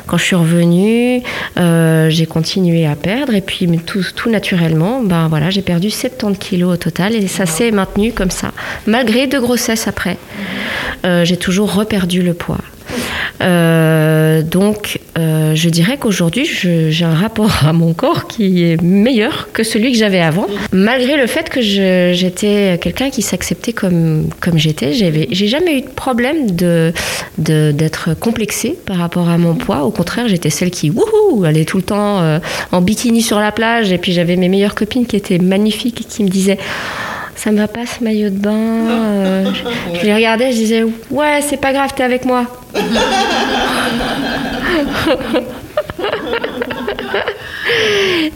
Quand 0.07 0.17
je 0.17 0.25
suis 0.25 0.37
revenue, 0.37 1.23
euh, 1.59 2.11
j'ai 2.11 2.27
continué 2.27 2.87
à 2.87 2.97
perdre. 2.97 3.35
Et 3.35 3.41
puis, 3.41 3.69
tout, 3.87 4.05
tout 4.15 4.29
naturellement, 4.29 5.01
ben, 5.03 5.29
voilà, 5.29 5.51
j'ai 5.51 5.63
perdu 5.63 5.91
70 5.91 6.39
kilos 6.39 6.75
au 6.75 6.77
total. 6.77 7.15
Et 7.15 7.29
ça 7.29 7.47
s'est 7.47 7.71
maintenu 7.71 8.13
comme 8.13 8.31
ça. 8.31 8.51
Malgré 8.87 9.29
deux 9.29 9.41
grossesses 9.41 9.87
après, 9.87 10.19
j'ai 11.05 11.37
toujours 11.37 11.73
reperdu 11.73 12.23
le 12.23 12.35
poids. 12.35 12.59
Euh, 13.43 14.43
donc, 14.43 15.01
euh, 15.19 15.55
je 15.55 15.69
dirais 15.69 15.99
qu'aujourd'hui, 15.99 16.47
j'ai 16.47 17.05
un 17.05 17.15
rapport 17.15 17.65
à 17.67 17.73
mon 17.73 17.93
corps 17.93 18.27
qui 18.27 18.65
est 18.65 18.81
meilleur 18.83 19.49
que 19.53 19.63
celui 19.63 19.93
que 19.93 19.99
j'avais 19.99 20.21
avant, 20.21 20.47
malgré 20.73 21.17
le 21.17 21.27
fait 21.27 21.49
que 21.49 21.61
j'étais 21.61 22.79
quelqu'un 22.81 23.11
qui 23.11 23.23
s'acceptait 23.23 23.73
comme, 23.73 24.29
comme 24.41 24.59
j'étais. 24.59 24.93
J'ai 24.93 25.49
jamais 25.49 25.79
eu 25.79 25.83
de 25.83 25.89
problème 25.89 26.51
de 26.51 26.93
d'être 27.39 28.15
complexée 28.19 28.79
par 28.87 28.97
rapport 28.97 29.29
à 29.29 29.39
mon 29.39 29.55
poids. 29.55 29.85
Au 29.85 29.91
contraire, 29.91 30.29
j'étais 30.29 30.51
celle 30.51 30.71
qui 30.71 30.91
wouhou, 30.91 31.45
allait 31.45 31.65
tout 31.65 31.77
le 31.77 31.83
temps 31.83 32.21
euh, 32.21 32.39
en 32.73 32.81
bikini 32.81 33.23
sur 33.23 33.39
la 33.39 33.53
plage. 33.53 33.93
Et 33.93 33.99
puis 33.99 34.13
j'avais 34.13 34.37
mes 34.37 34.49
meilleures 34.49 34.75
copines 34.75 35.07
qui 35.07 35.17
étaient 35.17 35.39
magnifiques 35.39 36.01
et 36.01 36.05
qui 36.05 36.25
me 36.25 36.29
disaient 36.29 36.59
ça 37.37 37.53
me 37.53 37.59
va 37.59 37.69
pas 37.69 37.87
ce 37.87 38.03
maillot 38.03 38.31
de 38.31 38.39
bain. 38.39 38.55
Euh, 38.55 39.45
je, 39.95 40.05
les 40.05 40.15
regardais, 40.15 40.53
je 40.53 40.57
disais 40.57 40.83
ouais, 41.11 41.41
c'est 41.47 41.59
pas 41.59 41.73
grave, 41.73 41.91
t'es 41.95 42.03
avec 42.03 42.25
moi. 42.25 42.47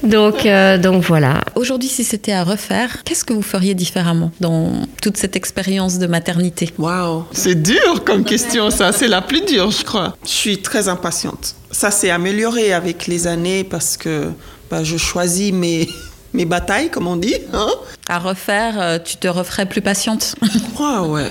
donc, 0.02 0.46
euh, 0.46 0.78
donc 0.78 1.02
voilà. 1.02 1.40
Aujourd'hui, 1.54 1.88
si 1.88 2.04
c'était 2.04 2.32
à 2.32 2.44
refaire, 2.44 3.02
qu'est-ce 3.04 3.24
que 3.24 3.32
vous 3.32 3.42
feriez 3.42 3.74
différemment 3.74 4.30
dans 4.40 4.72
toute 5.02 5.16
cette 5.16 5.34
expérience 5.36 5.98
de 5.98 6.06
maternité? 6.06 6.70
Waouh, 6.78 7.24
c'est 7.32 7.60
dur 7.60 8.04
comme 8.04 8.24
question, 8.24 8.70
ça. 8.70 8.92
C'est 8.92 9.08
la 9.08 9.22
plus 9.22 9.40
dure, 9.42 9.70
je 9.70 9.84
crois. 9.84 10.16
Je 10.24 10.30
suis 10.30 10.58
très 10.58 10.88
impatiente. 10.88 11.54
Ça 11.70 11.90
s'est 11.90 12.10
amélioré 12.10 12.72
avec 12.72 13.06
les 13.06 13.26
années 13.26 13.64
parce 13.64 13.96
que 13.96 14.30
bah, 14.70 14.84
je 14.84 14.96
choisis 14.96 15.52
mes 15.52 15.88
mes 16.34 16.44
batailles, 16.44 16.90
comme 16.90 17.06
on 17.06 17.16
dit. 17.16 17.34
Hein 17.52 17.68
à 18.08 18.18
refaire, 18.18 18.80
euh, 18.80 18.98
tu 18.98 19.16
te 19.18 19.28
referais 19.28 19.66
plus 19.66 19.82
patiente 19.82 20.34
Ouais, 20.80 21.08
ouais. 21.08 21.30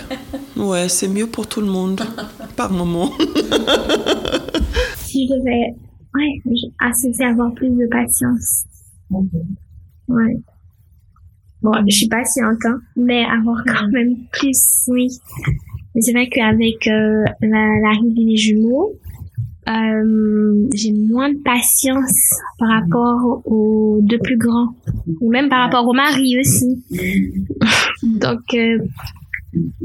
Ouais, 0.56 0.88
c'est 0.88 1.10
mieux 1.10 1.28
pour 1.28 1.48
tout 1.48 1.60
le 1.60 1.68
monde, 1.68 2.02
par 2.56 2.72
moment. 2.72 3.12
si 4.96 5.28
je 5.28 5.34
devais 5.34 5.76
ouais, 6.16 6.42
assez 6.80 7.12
avoir 7.22 7.54
plus 7.54 7.70
de 7.70 7.86
patience. 7.88 8.64
Ouais. 10.08 10.38
Bon, 11.62 11.72
je 11.86 11.94
suis 11.96 12.08
patiente, 12.08 12.66
hein, 12.66 12.80
mais 12.96 13.26
avoir 13.26 13.62
quand 13.66 13.90
même 13.90 14.16
plus, 14.32 14.86
oui. 14.88 15.10
Mais 15.94 16.02
c'est 16.02 16.14
vrai 16.14 16.30
qu'avec 16.30 16.88
euh, 16.88 17.26
l'arrivée 17.42 18.26
des 18.26 18.38
jumeaux, 18.38 18.94
euh, 19.68 20.68
j'ai 20.74 20.94
moins 20.94 21.30
de 21.30 21.38
patience 21.44 22.40
par 22.58 22.70
rapport 22.70 23.42
aux 23.46 24.00
deux 24.02 24.18
plus 24.20 24.38
grands, 24.38 24.74
ou 25.22 25.30
même 25.30 25.50
par 25.50 25.62
rapport 25.62 25.88
au 25.88 25.94
mari 25.94 26.40
aussi. 26.40 26.84
Donc, 28.04 28.42
euh, 28.54 28.80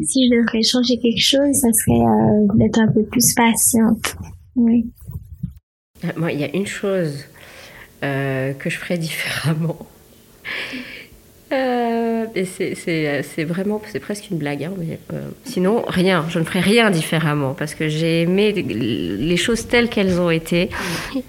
si 0.03 0.29
je 0.29 0.37
devrais 0.37 0.63
changer 0.63 0.99
quelque 0.99 1.21
chose, 1.21 1.55
ça 1.55 1.73
serait 1.73 2.01
euh, 2.01 2.47
d'être 2.55 2.79
un 2.79 2.91
peu 2.93 3.03
plus 3.05 3.35
patiente. 3.35 4.17
Oui. 4.57 4.87
Moi, 6.17 6.33
il 6.33 6.41
y 6.41 6.45
a 6.45 6.55
une 6.55 6.67
chose 6.67 7.25
que 8.03 8.69
je 8.69 8.77
ferais 8.77 8.99
différemment. 8.99 9.79
Euh, 11.55 12.27
c'est 12.45 13.45
vraiment, 13.45 13.81
c'est 13.91 14.01
presque 14.01 14.31
une 14.31 14.39
blague. 14.39 14.65
Hein, 14.65 14.73
euh, 15.13 15.29
sinon, 15.45 15.85
rien. 15.87 16.27
Je 16.29 16.39
ne 16.39 16.45
ferai 16.45 16.61
rien 16.61 16.91
différemment 16.91 17.55
parce 17.55 17.75
que 17.75 17.89
j'ai 17.89 18.23
aimé 18.23 18.53
les 18.53 19.37
choses 19.37 19.67
telles 19.69 19.89
qu'elles 19.89 20.21
ont 20.21 20.31
été 20.31 20.71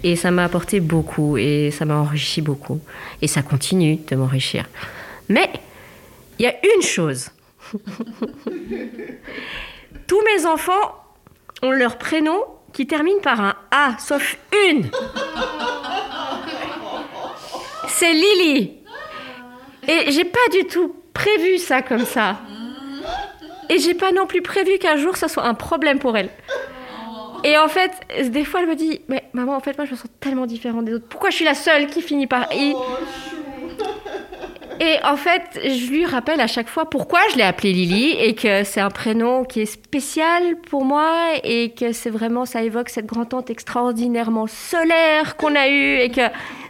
et 0.04 0.16
ça 0.16 0.32
m'a 0.32 0.46
apporté 0.46 0.80
beaucoup 0.80 1.38
et 1.38 1.72
ça 1.72 1.86
m'a 1.86 1.96
enrichi 1.96 2.42
beaucoup 2.42 2.80
et 3.22 3.28
ça 3.28 3.42
continue 3.42 4.00
de 4.08 4.16
m'enrichir. 4.16 4.66
Mais 5.30 5.50
il 6.40 6.46
y 6.46 6.48
a 6.48 6.56
une 6.76 6.82
chose. 6.82 7.30
Tous 10.08 10.22
mes 10.22 10.46
enfants 10.46 11.04
ont 11.62 11.72
leur 11.72 11.98
prénom 11.98 12.40
qui 12.74 12.88
termine 12.88 13.20
par 13.22 13.40
un 13.42 13.56
A, 13.72 13.98
sauf 14.00 14.38
une. 14.70 14.90
C'est 17.88 18.14
Lily. 18.14 18.85
Et 19.88 20.12
j'ai 20.12 20.26
pas 20.26 20.48
du 20.52 20.66
tout 20.66 20.96
prévu 21.14 21.58
ça 21.58 21.82
comme 21.82 22.06
ça. 22.06 22.38
Et 23.70 23.80
j'ai 23.80 23.94
pas 23.94 24.12
non 24.12 24.28
plus 24.28 24.42
prévu 24.42 24.78
qu'un 24.78 24.98
jour 24.98 25.18
ça 25.18 25.28
soit 25.28 25.46
un 25.46 25.54
problème 25.54 26.00
pour 26.00 26.18
elle. 26.18 26.30
Et 27.44 27.58
en 27.60 27.68
fait, 27.68 27.92
des 28.32 28.44
fois, 28.44 28.62
elle 28.62 28.68
me 28.68 28.76
dit 28.76 29.02
Mais 29.08 29.24
maman, 29.34 29.56
en 29.56 29.60
fait, 29.60 29.78
moi, 29.78 29.86
je 29.86 29.92
me 29.92 29.96
sens 29.96 30.10
tellement 30.20 30.48
différente 30.48 30.86
des 30.86 30.96
autres. 30.96 31.08
Pourquoi 31.08 31.30
je 31.30 31.36
suis 31.36 31.46
la 31.46 31.54
seule 31.54 31.88
qui 31.88 32.02
finit 32.02 32.26
par 32.26 32.52
I 32.52 32.74
Et 34.80 34.98
en 35.04 35.16
fait, 35.16 35.42
je 35.64 35.90
lui 35.90 36.06
rappelle 36.06 36.42
à 36.42 36.48
chaque 36.48 36.68
fois 36.68 36.90
pourquoi 36.90 37.20
je 37.32 37.38
l'ai 37.38 37.44
appelée 37.44 37.72
Lily 37.72 38.16
et 38.20 38.36
que 38.36 38.64
c'est 38.64 38.82
un 38.82 38.90
prénom 38.90 39.46
qui 39.46 39.62
est 39.62 39.66
spécial 39.66 40.58
pour 40.70 40.84
moi 40.84 41.34
et 41.44 41.72
que 41.72 41.92
c'est 41.92 42.10
vraiment, 42.10 42.46
ça 42.46 42.62
évoque 42.62 42.90
cette 42.90 43.06
grand-tante 43.06 43.50
extraordinairement 43.50 44.48
solaire 44.48 45.38
qu'on 45.38 45.56
a 45.56 45.70
eue 45.70 46.00
et 46.00 46.10
que 46.10 46.22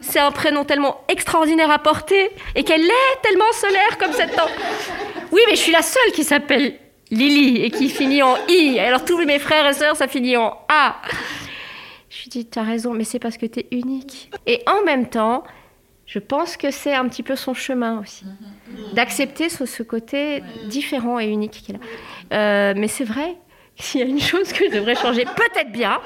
c'est 0.01 0.19
un 0.19 0.31
prénom 0.31 0.63
tellement 0.63 1.01
extraordinaire 1.07 1.71
à 1.71 1.79
porter 1.79 2.29
et 2.55 2.63
qu'elle 2.63 2.85
est 2.85 3.21
tellement 3.23 3.51
solaire 3.53 3.97
comme 3.97 4.13
cette 4.13 4.35
tante. 4.35 4.51
Oui, 5.31 5.41
mais 5.47 5.55
je 5.55 5.61
suis 5.61 5.71
la 5.71 5.81
seule 5.81 6.11
qui 6.13 6.23
s'appelle 6.23 6.75
Lily 7.11 7.63
et 7.63 7.71
qui 7.71 7.89
finit 7.89 8.21
en 8.21 8.35
I. 8.47 8.79
Alors 8.79 9.03
tous 9.03 9.17
mes 9.25 9.39
frères 9.39 9.67
et 9.67 9.73
sœurs, 9.73 9.95
ça 9.95 10.07
finit 10.07 10.37
en 10.37 10.57
A. 10.69 10.95
Je 12.09 12.23
lui 12.23 12.29
dis, 12.29 12.45
t'as 12.45 12.63
raison, 12.63 12.93
mais 12.93 13.03
c'est 13.03 13.19
parce 13.19 13.37
que 13.37 13.45
t'es 13.45 13.67
unique. 13.71 14.31
Et 14.45 14.61
en 14.67 14.83
même 14.85 15.07
temps, 15.07 15.43
je 16.05 16.19
pense 16.19 16.55
que 16.55 16.71
c'est 16.71 16.93
un 16.93 17.07
petit 17.07 17.23
peu 17.23 17.35
son 17.35 17.53
chemin 17.53 17.99
aussi. 17.99 18.25
D'accepter 18.93 19.49
ce, 19.49 19.65
ce 19.65 19.83
côté 19.83 20.43
différent 20.69 21.19
et 21.19 21.25
unique 21.25 21.51
qu'il 21.51 21.75
a. 21.75 21.79
Euh, 22.33 22.73
mais 22.77 22.87
c'est 22.87 23.03
vrai, 23.03 23.35
s'il 23.77 24.01
y 24.01 24.03
a 24.03 24.07
une 24.07 24.21
chose 24.21 24.53
que 24.53 24.65
je 24.69 24.75
devrais 24.75 24.95
changer, 24.95 25.25
peut-être 25.25 25.71
bien, 25.71 25.99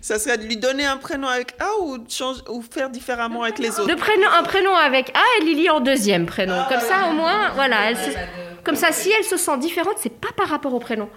Ça 0.00 0.18
serait 0.18 0.38
de 0.38 0.44
lui 0.44 0.56
donner 0.56 0.84
un 0.84 0.96
prénom 0.96 1.26
avec 1.28 1.54
A 1.60 1.66
ou, 1.82 1.98
de 1.98 2.10
change- 2.10 2.42
ou 2.48 2.62
faire 2.62 2.90
différemment 2.90 3.42
avec 3.42 3.58
les 3.58 3.70
autres 3.70 3.88
Le 3.88 3.96
prénom, 3.96 4.26
un 4.38 4.42
prénom 4.42 4.74
avec 4.74 5.10
A 5.10 5.20
et 5.40 5.44
Lily 5.44 5.68
en 5.70 5.80
deuxième 5.80 6.26
prénom. 6.26 6.56
Comme 6.68 6.80
ça, 6.80 7.08
au 7.10 7.12
moins, 7.14 7.50
voilà. 7.54 7.90
elle 7.90 7.96
se- 7.96 8.16
comme 8.64 8.76
ça, 8.76 8.92
si 8.92 9.10
elle 9.16 9.24
se 9.24 9.36
sent 9.36 9.56
différente, 9.58 9.94
c'est 10.02 10.12
pas 10.20 10.28
par 10.36 10.48
rapport 10.48 10.74
au 10.74 10.78
prénom. 10.78 11.08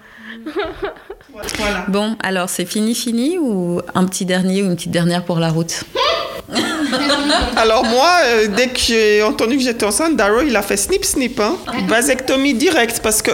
Voilà. 1.33 1.85
Bon, 1.87 2.17
alors 2.21 2.49
c'est 2.49 2.65
fini, 2.65 2.93
fini 2.95 3.37
ou 3.37 3.81
un 3.95 4.05
petit 4.05 4.25
dernier 4.25 4.63
ou 4.63 4.65
une 4.65 4.75
petite 4.75 4.91
dernière 4.91 5.23
pour 5.23 5.39
la 5.39 5.49
route? 5.49 5.83
Alors 7.55 7.85
moi, 7.85 8.09
euh, 8.25 8.47
dès 8.47 8.67
que 8.67 8.79
j'ai 8.79 9.23
entendu 9.23 9.57
que 9.57 9.63
j'étais 9.63 9.85
enceinte, 9.85 10.15
Darrow, 10.17 10.41
il 10.41 10.55
a 10.55 10.61
fait 10.61 10.75
snip 10.77 11.05
snip, 11.05 11.39
hein. 11.39 11.55
vasectomie 11.87 12.53
directe, 12.53 12.99
parce 13.01 13.21
que 13.21 13.31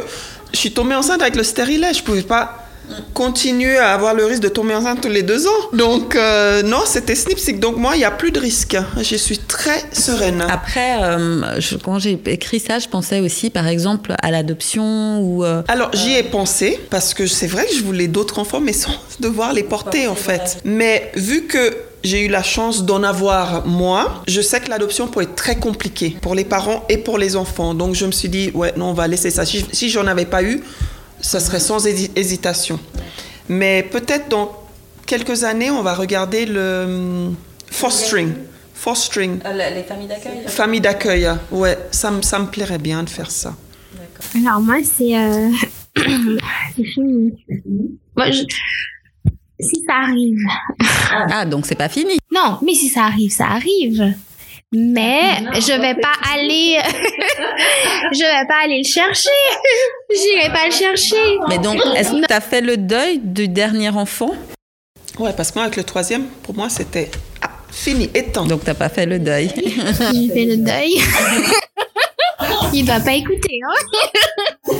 je 0.53 0.57
suis 0.60 0.72
tombée 0.74 0.94
enceinte 0.95 1.22
avec 1.22 1.36
le 1.36 1.44
stérilet, 1.44 1.94
je 1.94 2.03
pouvais 2.03 2.22
pas 2.22 2.66
continuer 3.14 3.77
à 3.77 3.93
avoir 3.93 4.14
le 4.14 4.26
risque 4.26 4.41
de 4.43 4.47
tomber 4.47 4.76
enceinte 4.76 5.01
tous 5.01 5.09
les 5.09 5.23
deux 5.23 5.47
ans. 5.47 5.61
Donc 5.73 6.15
euh, 6.15 6.61
non, 6.64 6.81
c'était 6.85 7.15
snip 7.15 7.39
snip. 7.39 7.59
Donc 7.59 7.77
moi, 7.77 7.95
il 7.95 7.99
n'y 7.99 8.05
a 8.05 8.11
plus 8.11 8.31
de 8.31 8.39
risque. 8.39 8.77
Je 9.01 9.15
suis 9.15 9.38
très 9.39 9.84
sereine. 9.91 10.43
Après, 10.49 11.01
euh, 11.03 11.59
je- 11.59 11.77
quand 11.77 11.99
j'ai 11.99 12.19
écrit 12.27 12.59
ça, 12.59 12.80
je 12.80 12.88
pensais 12.88 13.19
aussi, 13.19 13.49
par 13.49 13.68
exemple, 13.68 14.14
à 14.22 14.31
l'adoption 14.31 15.19
ou. 15.22 15.43
euh, 15.43 15.61
Alors 15.68 15.89
j'y 15.93 16.14
ai 16.14 16.23
pensé 16.23 16.80
parce 16.89 17.14
que 17.14 17.27
c'est 17.27 17.47
vrai 17.47 17.65
que 17.65 17.76
je 17.76 17.84
voulais 17.84 18.07
d'autres 18.07 18.39
enfants, 18.39 18.59
mais 18.61 18.73
sans 18.84 18.91
devoir 19.19 19.53
les 19.53 19.64
porter 19.64 20.07
en 20.07 20.15
fait. 20.15 20.57
Mais 20.64 21.11
vu 21.15 21.43
que 21.47 21.76
j'ai 22.03 22.26
eu 22.26 22.27
la 22.30 22.43
chance 22.43 22.85
d'en 22.85 23.03
avoir 23.03 23.65
moi, 23.65 24.23
je 24.27 24.39
sais 24.39 24.59
que 24.61 24.69
l'adoption 24.69 25.07
peut 25.07 25.22
être 25.23 25.35
très 25.35 25.55
compliquée 25.55 26.15
pour 26.22 26.35
les 26.35 26.45
parents 26.45 26.84
et 26.89 26.97
pour 26.97 27.18
les 27.18 27.35
enfants. 27.35 27.73
Donc 27.73 27.95
je 27.95 28.05
me 28.05 28.11
suis 28.11 28.30
dit 28.30 28.51
ouais 28.53 28.73
non 28.77 28.88
on 28.91 28.93
va 28.93 29.07
laisser 29.07 29.30
ça. 29.31 29.45
Si, 29.45 29.65
si 29.73 29.89
j'en 29.89 30.05
avais 30.07 30.26
pas 30.26 30.43
eu, 30.43 30.61
ça 31.22 31.39
serait 31.39 31.60
sans 31.60 31.85
hési- 31.85 32.11
hésitation. 32.15 32.80
Mais 33.49 33.84
peut-être 33.84 34.30
dans 34.30 34.52
quelques 35.06 35.44
années 35.44 35.72
on 35.72 35.81
va 35.84 35.94
regarder 35.94 36.45
le 36.45 36.84
hum, 36.85 37.35
fostering. 37.72 38.34
Fostering. 38.73 39.39
les 39.44 39.84
familles 39.84 40.07
d'accueil 40.07 40.44
Famille 40.48 40.81
d'accueil, 40.81 41.27
ouais, 41.52 41.77
ça, 41.91 42.11
me- 42.11 42.22
ça 42.22 42.38
me 42.39 42.45
plairait 42.45 42.77
bien 42.77 43.02
de 43.03 43.10
faire 43.10 43.31
ça. 43.31 43.56
Alors 44.35 44.60
moi, 44.61 44.76
c'est 44.84 45.18
euh, 45.18 45.49
c'est 46.76 46.84
fini. 46.84 47.34
Moi, 48.15 48.31
je- 48.31 48.44
Si 49.60 49.81
ça 49.88 49.95
arrive. 50.03 50.38
Ah, 51.31 51.44
donc 51.45 51.65
c'est 51.65 51.73
pas 51.76 51.89
fini. 51.89 52.19
Non, 52.31 52.60
mais 52.64 52.76
si 52.76 52.89
ça 52.89 53.06
arrive, 53.06 53.31
ça 53.31 53.48
arrive. 53.48 54.14
Mais 54.73 55.38
je 55.56 55.80
vais 55.80 55.95
pas 55.95 56.14
aller, 56.34 56.77
je 58.11 58.19
vais 58.19 58.48
pas 58.48 58.64
aller 58.65 58.80
le 58.80 58.84
chercher. 58.84 59.30
J'irai 60.10 60.52
pas 60.52 60.65
le 60.65 60.72
chercher. 60.72 61.38
Mais 61.48 61.57
donc, 61.57 61.80
est-ce 61.95 62.11
que 62.11 62.26
tu 62.26 62.34
as 62.34 62.41
fait 62.41 62.61
le 62.61 62.76
deuil 62.76 63.19
du 63.19 63.48
dernier 63.48 63.89
enfant? 63.89 64.31
Ouais, 65.19 65.31
parce 65.35 65.52
que 65.52 65.56
moi, 65.56 65.64
avec 65.64 65.77
le 65.77 65.84
troisième, 65.84 66.26
pour 66.44 66.53
moi, 66.56 66.68
c'était 66.69 67.10
ah, 67.41 67.49
fini, 67.72 68.10
éteint. 68.14 68.45
Donc, 68.45 68.65
t'as 68.65 68.73
pas 68.73 68.89
fait 68.89 69.06
le 69.06 69.19
deuil. 69.19 69.52
J'ai 69.56 70.34
fait 70.34 70.45
le 70.45 70.57
deuil. 70.57 71.02
Il 72.73 72.85
doit 72.85 72.99
pas 72.99 73.14
écouter, 73.14 73.60
hein 73.64 74.73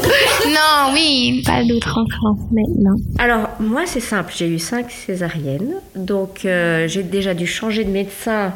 Non, 0.48 0.94
oui, 0.94 1.44
pas 1.46 1.64
d'autres 1.64 1.98
enfants 1.98 2.38
maintenant. 2.52 2.96
Alors, 3.18 3.50
moi, 3.60 3.84
c'est 3.86 4.00
simple. 4.00 4.34
J'ai 4.36 4.48
eu 4.48 4.60
cinq 4.60 4.92
césariennes. 4.92 5.76
Donc, 5.96 6.46
euh, 6.46 6.88
j'ai 6.88 7.04
déjà 7.04 7.34
dû 7.34 7.48
changer 7.48 7.84
de 7.84 7.90
médecin. 7.90 8.54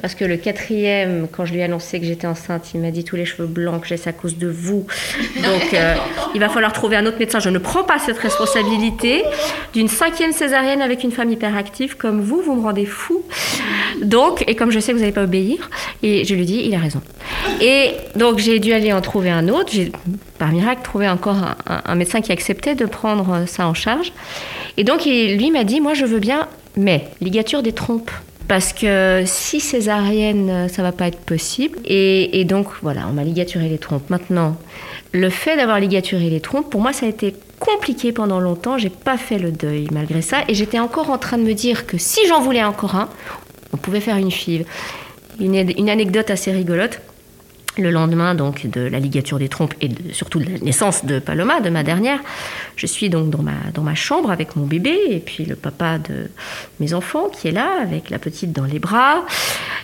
Parce 0.00 0.14
que 0.14 0.24
le 0.24 0.36
quatrième, 0.36 1.26
quand 1.30 1.44
je 1.44 1.52
lui 1.52 1.60
ai 1.60 1.64
annoncé 1.64 2.00
que 2.00 2.06
j'étais 2.06 2.26
enceinte, 2.26 2.72
il 2.74 2.80
m'a 2.80 2.90
dit 2.90 3.04
tous 3.04 3.16
les 3.16 3.24
cheveux 3.24 3.46
blancs 3.46 3.82
que 3.82 3.88
j'ai, 3.88 3.96
c'est 3.96 4.10
à 4.10 4.12
cause 4.12 4.38
de 4.38 4.48
vous. 4.48 4.86
Donc, 5.42 5.74
euh, 5.74 5.94
il 6.34 6.40
va 6.40 6.48
falloir 6.48 6.72
trouver 6.72 6.96
un 6.96 7.06
autre 7.06 7.18
médecin. 7.18 7.40
Je 7.40 7.50
ne 7.50 7.58
prends 7.58 7.84
pas 7.84 7.98
cette 7.98 8.18
responsabilité 8.18 9.24
d'une 9.72 9.88
cinquième 9.88 10.32
césarienne 10.32 10.82
avec 10.82 11.04
une 11.04 11.12
femme 11.12 11.30
hyperactive 11.30 11.96
comme 11.96 12.20
vous. 12.20 12.42
Vous 12.42 12.54
me 12.54 12.62
rendez 12.62 12.86
fou. 12.86 13.22
Donc, 14.02 14.44
et 14.46 14.54
comme 14.54 14.70
je 14.70 14.78
sais 14.78 14.92
que 14.92 14.96
vous 14.96 15.02
n'allez 15.02 15.12
pas 15.12 15.24
obéir, 15.24 15.70
et 16.02 16.24
je 16.24 16.34
lui 16.34 16.44
dis, 16.44 16.62
il 16.64 16.74
a 16.74 16.78
raison. 16.78 17.00
Et 17.60 17.92
donc, 18.16 18.38
j'ai 18.38 18.58
dû 18.58 18.72
aller 18.74 18.92
en 18.92 19.00
trouver 19.00 19.30
un 19.30 19.48
autre. 19.48 19.70
J'ai, 19.72 19.92
par 20.38 20.52
miracle, 20.52 20.82
trouvé 20.82 21.08
encore 21.08 21.36
un, 21.66 21.94
médecin 21.94 22.20
qui 22.20 22.32
acceptait 22.32 22.74
de 22.74 22.86
prendre 22.86 23.32
euh, 23.32 23.46
ça 23.46 23.66
en 23.66 23.74
charge. 23.74 24.12
Et 24.76 24.84
donc, 24.84 25.04
lui 25.04 25.50
m'a 25.50 25.64
dit, 25.64 25.80
moi, 25.80 25.94
je 25.94 26.04
veux 26.04 26.18
bien, 26.18 26.48
mais 26.76 27.08
ligature 27.20 27.62
des 27.62 27.72
trompes. 27.72 28.10
Parce 28.48 28.74
que 28.74 29.22
si 29.24 29.58
césarienne, 29.60 30.50
euh, 30.50 30.68
ça 30.68 30.82
va 30.82 30.92
pas 30.92 31.06
être 31.06 31.20
possible. 31.20 31.78
Et, 31.86 32.44
donc, 32.44 32.68
voilà, 32.82 33.06
on 33.08 33.12
m'a 33.12 33.24
ligaturé 33.24 33.68
les 33.68 33.78
trompes. 33.78 34.10
Maintenant, 34.10 34.56
le 35.12 35.30
fait 35.30 35.56
d'avoir 35.56 35.80
ligaturé 35.80 36.28
les 36.28 36.40
trompes, 36.40 36.68
pour 36.68 36.80
moi, 36.80 36.92
ça 36.92 37.06
a 37.06 37.08
été 37.08 37.34
compliqué 37.58 38.12
pendant 38.12 38.40
longtemps. 38.40 38.76
J'ai 38.76 38.90
pas 38.90 39.16
fait 39.16 39.38
le 39.38 39.50
deuil 39.50 39.86
malgré 39.92 40.20
ça. 40.20 40.38
Et 40.48 40.54
j'étais 40.54 40.78
encore 40.78 41.10
en 41.10 41.18
train 41.18 41.38
de 41.38 41.44
me 41.44 41.54
dire 41.54 41.86
que 41.86 41.96
si 41.96 42.20
j'en 42.28 42.40
voulais 42.40 42.64
encore 42.64 42.96
un, 42.96 43.08
on 43.72 43.76
pouvait 43.78 44.00
faire 44.00 44.16
une 44.16 44.30
FIV. 44.30 44.66
Une, 45.40 45.54
une 45.54 45.88
anecdote 45.88 46.30
assez 46.30 46.52
rigolote. 46.52 47.00
Le 47.76 47.90
lendemain 47.90 48.36
donc 48.36 48.66
de 48.68 48.80
la 48.82 49.00
ligature 49.00 49.38
des 49.38 49.48
trompes 49.48 49.74
et 49.80 49.88
surtout 50.12 50.38
de 50.38 50.44
la 50.44 50.58
naissance 50.58 51.04
de 51.04 51.18
Paloma, 51.18 51.60
de 51.60 51.70
ma 51.70 51.82
dernière, 51.82 52.20
je 52.76 52.86
suis 52.86 53.08
donc 53.08 53.30
dans 53.30 53.42
ma, 53.42 53.52
dans 53.72 53.82
ma 53.82 53.96
chambre 53.96 54.30
avec 54.30 54.54
mon 54.54 54.64
bébé 54.64 54.96
et 55.10 55.18
puis 55.18 55.44
le 55.44 55.56
papa 55.56 55.98
de 55.98 56.30
mes 56.78 56.94
enfants 56.94 57.28
qui 57.28 57.48
est 57.48 57.52
là 57.52 57.68
avec 57.82 58.10
la 58.10 58.20
petite 58.20 58.52
dans 58.52 58.64
les 58.64 58.78
bras. 58.78 59.24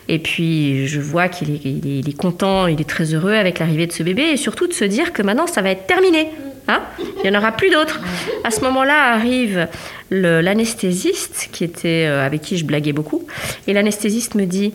Et 0.09 0.21
puis 0.21 0.87
je 0.87 1.01
vois 1.01 1.29
qu'il 1.29 1.51
est, 1.51 1.61
il 1.65 1.87
est, 1.87 1.99
il 1.99 2.09
est 2.09 2.17
content, 2.17 2.69
il 2.69 2.81
est 2.81 2.89
très 2.89 3.13
heureux 3.13 3.35
avec 3.35 3.59
l'arrivée 3.59 3.89
de 3.89 3.93
ce 3.93 4.05
bébé 4.05 4.23
et 4.23 4.37
surtout 4.37 4.69
de 4.69 4.73
se 4.73 4.85
dire 4.85 5.13
que 5.13 5.23
maintenant 5.23 5.49
ça 5.49 5.61
va 5.61 5.71
être 5.71 5.89
terminé. 5.89 6.29
Hein 6.69 6.83
il 7.25 7.29
n'y 7.29 7.37
en 7.37 7.41
aura 7.41 7.51
plus 7.53 7.71
d'autres. 7.71 8.01
À 8.45 8.53
ce 8.53 8.61
moment-là 8.61 9.15
arrive 9.15 9.67
l'anesthésiste 10.11 11.49
qui 11.51 11.65
était 11.65 12.07
euh, 12.07 12.25
avec 12.25 12.43
qui 12.43 12.57
je 12.57 12.65
blaguais 12.65 12.93
beaucoup 12.93 13.27
et 13.67 13.73
l'anesthésiste 13.73 14.35
me 14.35 14.45
dit 14.45 14.75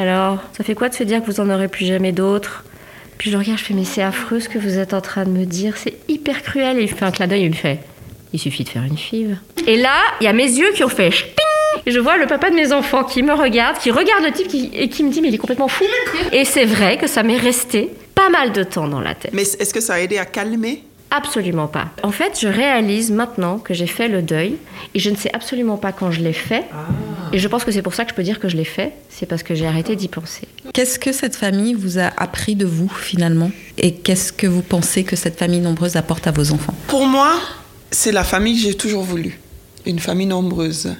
alors, 0.00 0.38
ça 0.56 0.64
fait 0.64 0.74
quoi 0.74 0.88
de 0.88 0.94
se 0.94 1.04
dire 1.04 1.20
que 1.20 1.26
vous 1.26 1.40
en 1.40 1.50
aurez 1.50 1.68
plus 1.68 1.84
jamais 1.84 2.12
d'autres? 2.12 2.64
Puis 3.18 3.30
je 3.30 3.36
regarde, 3.36 3.58
je 3.58 3.64
fais, 3.64 3.74
mais 3.74 3.84
c'est 3.84 4.02
affreux 4.02 4.40
ce 4.40 4.48
que 4.48 4.58
vous 4.58 4.78
êtes 4.78 4.94
en 4.94 5.02
train 5.02 5.24
de 5.24 5.30
me 5.30 5.44
dire, 5.44 5.76
c'est 5.76 5.94
hyper 6.08 6.42
cruel. 6.42 6.78
Et 6.78 6.82
il 6.82 6.88
fait 6.88 7.04
un 7.04 7.10
clin 7.10 7.26
d'œil, 7.26 7.42
il 7.42 7.50
me 7.50 7.54
fait, 7.54 7.80
il 8.32 8.38
suffit 8.38 8.64
de 8.64 8.70
faire 8.70 8.82
une 8.82 8.96
five. 8.96 9.36
Et 9.66 9.76
là, 9.76 9.98
il 10.20 10.24
y 10.24 10.28
a 10.28 10.32
mes 10.32 10.50
yeux 10.50 10.72
qui 10.72 10.84
ont 10.84 10.88
fait 10.88 11.12
et 11.86 11.92
je 11.92 12.00
vois 12.00 12.16
le 12.16 12.26
papa 12.26 12.50
de 12.50 12.54
mes 12.54 12.72
enfants 12.72 13.04
qui 13.04 13.22
me 13.22 13.32
regarde, 13.32 13.78
qui 13.78 13.90
regarde 13.90 14.24
le 14.24 14.32
type 14.32 14.48
et 14.74 14.88
qui 14.88 15.04
me 15.04 15.10
dit, 15.10 15.20
mais 15.20 15.28
il 15.28 15.34
est 15.34 15.38
complètement 15.38 15.68
fou. 15.68 15.84
Et 16.32 16.44
c'est 16.44 16.64
vrai 16.64 16.96
que 16.98 17.06
ça 17.06 17.22
m'est 17.22 17.36
resté 17.36 17.90
pas 18.14 18.28
mal 18.28 18.52
de 18.52 18.62
temps 18.64 18.88
dans 18.88 19.00
la 19.00 19.14
tête. 19.14 19.32
Mais 19.32 19.42
est-ce 19.42 19.72
que 19.72 19.80
ça 19.80 19.94
a 19.94 20.00
aidé 20.00 20.18
à 20.18 20.24
calmer 20.24 20.82
Absolument 21.10 21.66
pas. 21.66 21.88
En 22.04 22.12
fait, 22.12 22.38
je 22.40 22.46
réalise 22.46 23.10
maintenant 23.10 23.58
que 23.58 23.74
j'ai 23.74 23.88
fait 23.88 24.08
le 24.08 24.22
deuil 24.22 24.56
et 24.94 25.00
je 25.00 25.10
ne 25.10 25.16
sais 25.16 25.30
absolument 25.34 25.76
pas 25.76 25.90
quand 25.92 26.10
je 26.12 26.20
l'ai 26.20 26.32
fait. 26.32 26.64
Et 27.32 27.38
je 27.38 27.48
pense 27.48 27.64
que 27.64 27.72
c'est 27.72 27.82
pour 27.82 27.94
ça 27.94 28.04
que 28.04 28.10
je 28.10 28.14
peux 28.14 28.22
dire 28.22 28.38
que 28.38 28.48
je 28.48 28.56
l'ai 28.56 28.64
fait. 28.64 28.92
C'est 29.08 29.26
parce 29.26 29.42
que 29.42 29.54
j'ai 29.54 29.66
arrêté 29.66 29.96
d'y 29.96 30.08
penser. 30.08 30.46
Qu'est-ce 30.72 30.98
que 31.00 31.12
cette 31.12 31.34
famille 31.34 31.74
vous 31.74 31.98
a 31.98 32.12
appris 32.16 32.54
de 32.54 32.64
vous, 32.64 32.88
finalement? 32.88 33.50
Et 33.76 33.92
qu'est-ce 33.94 34.32
que 34.32 34.46
vous 34.46 34.62
pensez 34.62 35.02
que 35.02 35.16
cette 35.16 35.36
famille 35.38 35.60
nombreuse 35.60 35.96
apporte 35.96 36.26
à 36.28 36.30
vos 36.30 36.52
enfants? 36.52 36.74
Pour 36.86 37.06
moi, 37.06 37.32
c'est 37.90 38.12
la 38.12 38.24
famille 38.24 38.54
que 38.54 38.68
j'ai 38.68 38.74
toujours 38.74 39.02
voulu. 39.02 39.38
Une 39.86 39.98
famille 39.98 40.26
nombreuse. 40.26 40.94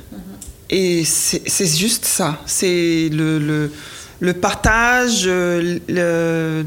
Et 0.71 1.05
c'est 1.05 1.43
c'est 1.49 1.67
juste 1.67 2.05
ça. 2.05 2.41
C'est 2.47 3.11
le, 3.13 3.39
le, 3.39 3.73
le 4.21 4.35
partage, 4.35 5.25
euh, 5.27 5.79
le, 5.89 6.67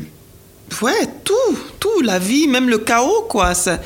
ouais, 0.81 1.07
tout, 1.23 1.57
tout, 1.79 2.01
la 2.01 2.19
vie, 2.19 2.47
même 2.47 2.69
le 2.69 2.79
chaos, 2.79 3.25
quoi. 3.29 3.53
Ça- 3.53 3.79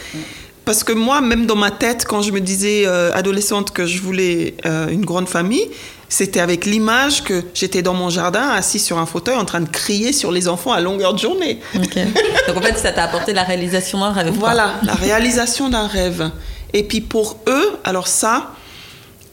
parce 0.66 0.84
que 0.84 0.92
moi, 0.92 1.22
même 1.22 1.46
dans 1.46 1.56
ma 1.56 1.72
tête, 1.72 2.06
quand 2.06 2.22
je 2.22 2.32
me 2.32 2.42
disais 2.42 2.84
euh, 2.86 3.12
adolescente 3.14 3.72
que 3.72 3.86
je 3.86 4.02
voulais 4.02 4.56
euh, 4.66 4.90
une 4.90 5.06
grande 5.06 5.30
famille, 5.30 5.66
c'était 6.10 6.42
avec 6.42 6.66
l'image 6.66 7.24
que 7.24 7.44
j'étais 7.54 7.82
dans 7.82 7.94
mon 7.94 8.10
jardin, 8.10 8.50
assis 8.50 8.80
sur 8.80 8.98
un 8.98 9.06
fauteuil, 9.06 9.36
en 9.36 9.46
train 9.46 9.62
de 9.62 9.70
crier 9.70 10.12
sur 10.12 10.32
les 10.32 10.48
enfants 10.50 10.74
à 10.74 10.82
longueur 10.82 11.14
de 11.14 11.20
journée. 11.20 11.60
Donc 11.74 12.58
en 12.58 12.62
fait, 12.62 12.78
ça 12.78 12.92
t'a 12.92 13.04
apporté 13.04 13.34
la 13.34 13.44
réalisation 13.44 14.00
d'un 14.00 14.12
rêve. 14.12 14.34
Voilà, 14.38 14.74
la 14.84 14.94
réalisation 14.94 15.70
d'un 15.70 15.88
rêve. 15.88 16.32
Et 16.74 16.84
puis 16.84 17.00
pour 17.02 17.38
eux, 17.48 17.78
alors 17.86 18.08
ça, 18.08 18.52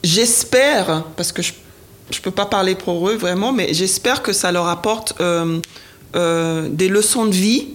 j'espère, 0.04 1.04
parce 1.16 1.32
que 1.32 1.42
je 1.42 1.52
ne 2.12 2.22
peux 2.22 2.30
pas 2.30 2.46
parler 2.46 2.74
pour 2.74 3.08
eux 3.08 3.16
vraiment, 3.16 3.52
mais 3.52 3.72
j'espère 3.74 4.22
que 4.22 4.32
ça 4.32 4.52
leur 4.52 4.68
apporte 4.68 5.14
euh, 5.20 5.58
euh, 6.14 6.68
des 6.68 6.88
leçons 6.88 7.26
de 7.26 7.32
vie, 7.32 7.66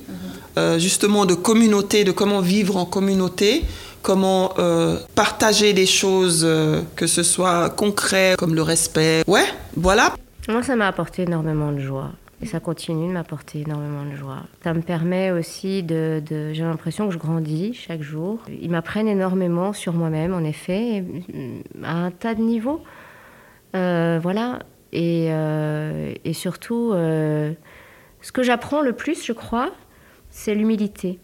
euh, 0.58 0.80
justement 0.80 1.26
de 1.26 1.34
communauté, 1.34 2.06
de 2.06 2.12
comment 2.12 2.40
vivre 2.40 2.78
en 2.78 2.86
communauté, 2.86 3.64
comment 4.02 4.54
euh, 4.60 4.98
partager 5.14 5.74
des 5.74 5.86
choses, 5.86 6.48
que 6.96 7.08
ce 7.08 7.24
soit 7.24 7.70
concret, 7.70 8.36
comme 8.38 8.56
le 8.56 8.62
respect. 8.62 9.24
Ouais, 9.28 9.46
voilà. 9.76 10.14
Moi, 10.48 10.64
ça 10.64 10.78
m'a 10.78 10.88
apporté 10.88 11.24
énormément 11.24 11.72
de 11.74 11.80
joie. 11.80 12.12
Et 12.42 12.46
ça 12.46 12.62
continue 12.62 13.10
de 13.10 13.14
m'apporter 13.14 13.60
énormément 13.60 14.06
de 14.10 14.16
joie. 14.16 14.44
Ça 14.64 14.74
me 14.74 14.82
permet 14.82 15.32
aussi 15.32 15.84
de... 15.84 16.24
J'ai 16.30 16.64
l'impression 16.64 17.08
que 17.08 17.14
je 17.14 17.20
grandis 17.20 17.74
chaque 17.74 18.02
jour. 18.02 18.40
Ils 18.62 18.70
m'apprennent 18.70 19.10
énormément 19.10 19.74
sur 19.74 19.92
moi-même, 19.92 20.34
en 20.34 20.46
effet, 20.46 21.04
et, 21.34 21.64
à 21.84 22.06
un 22.06 22.12
tas 22.12 22.36
de 22.36 22.42
niveaux. 22.42 22.82
Voilà. 23.74 24.60
Et, 24.94 25.30
surtout, 26.32 26.94
ce 28.22 28.32
que 28.32 28.44
j'apprends 28.44 28.82
le 28.82 28.94
plus, 28.94 29.26
je 29.26 29.34
crois, 29.34 29.72
c'est 30.30 30.54
l'humilité. 30.56 31.20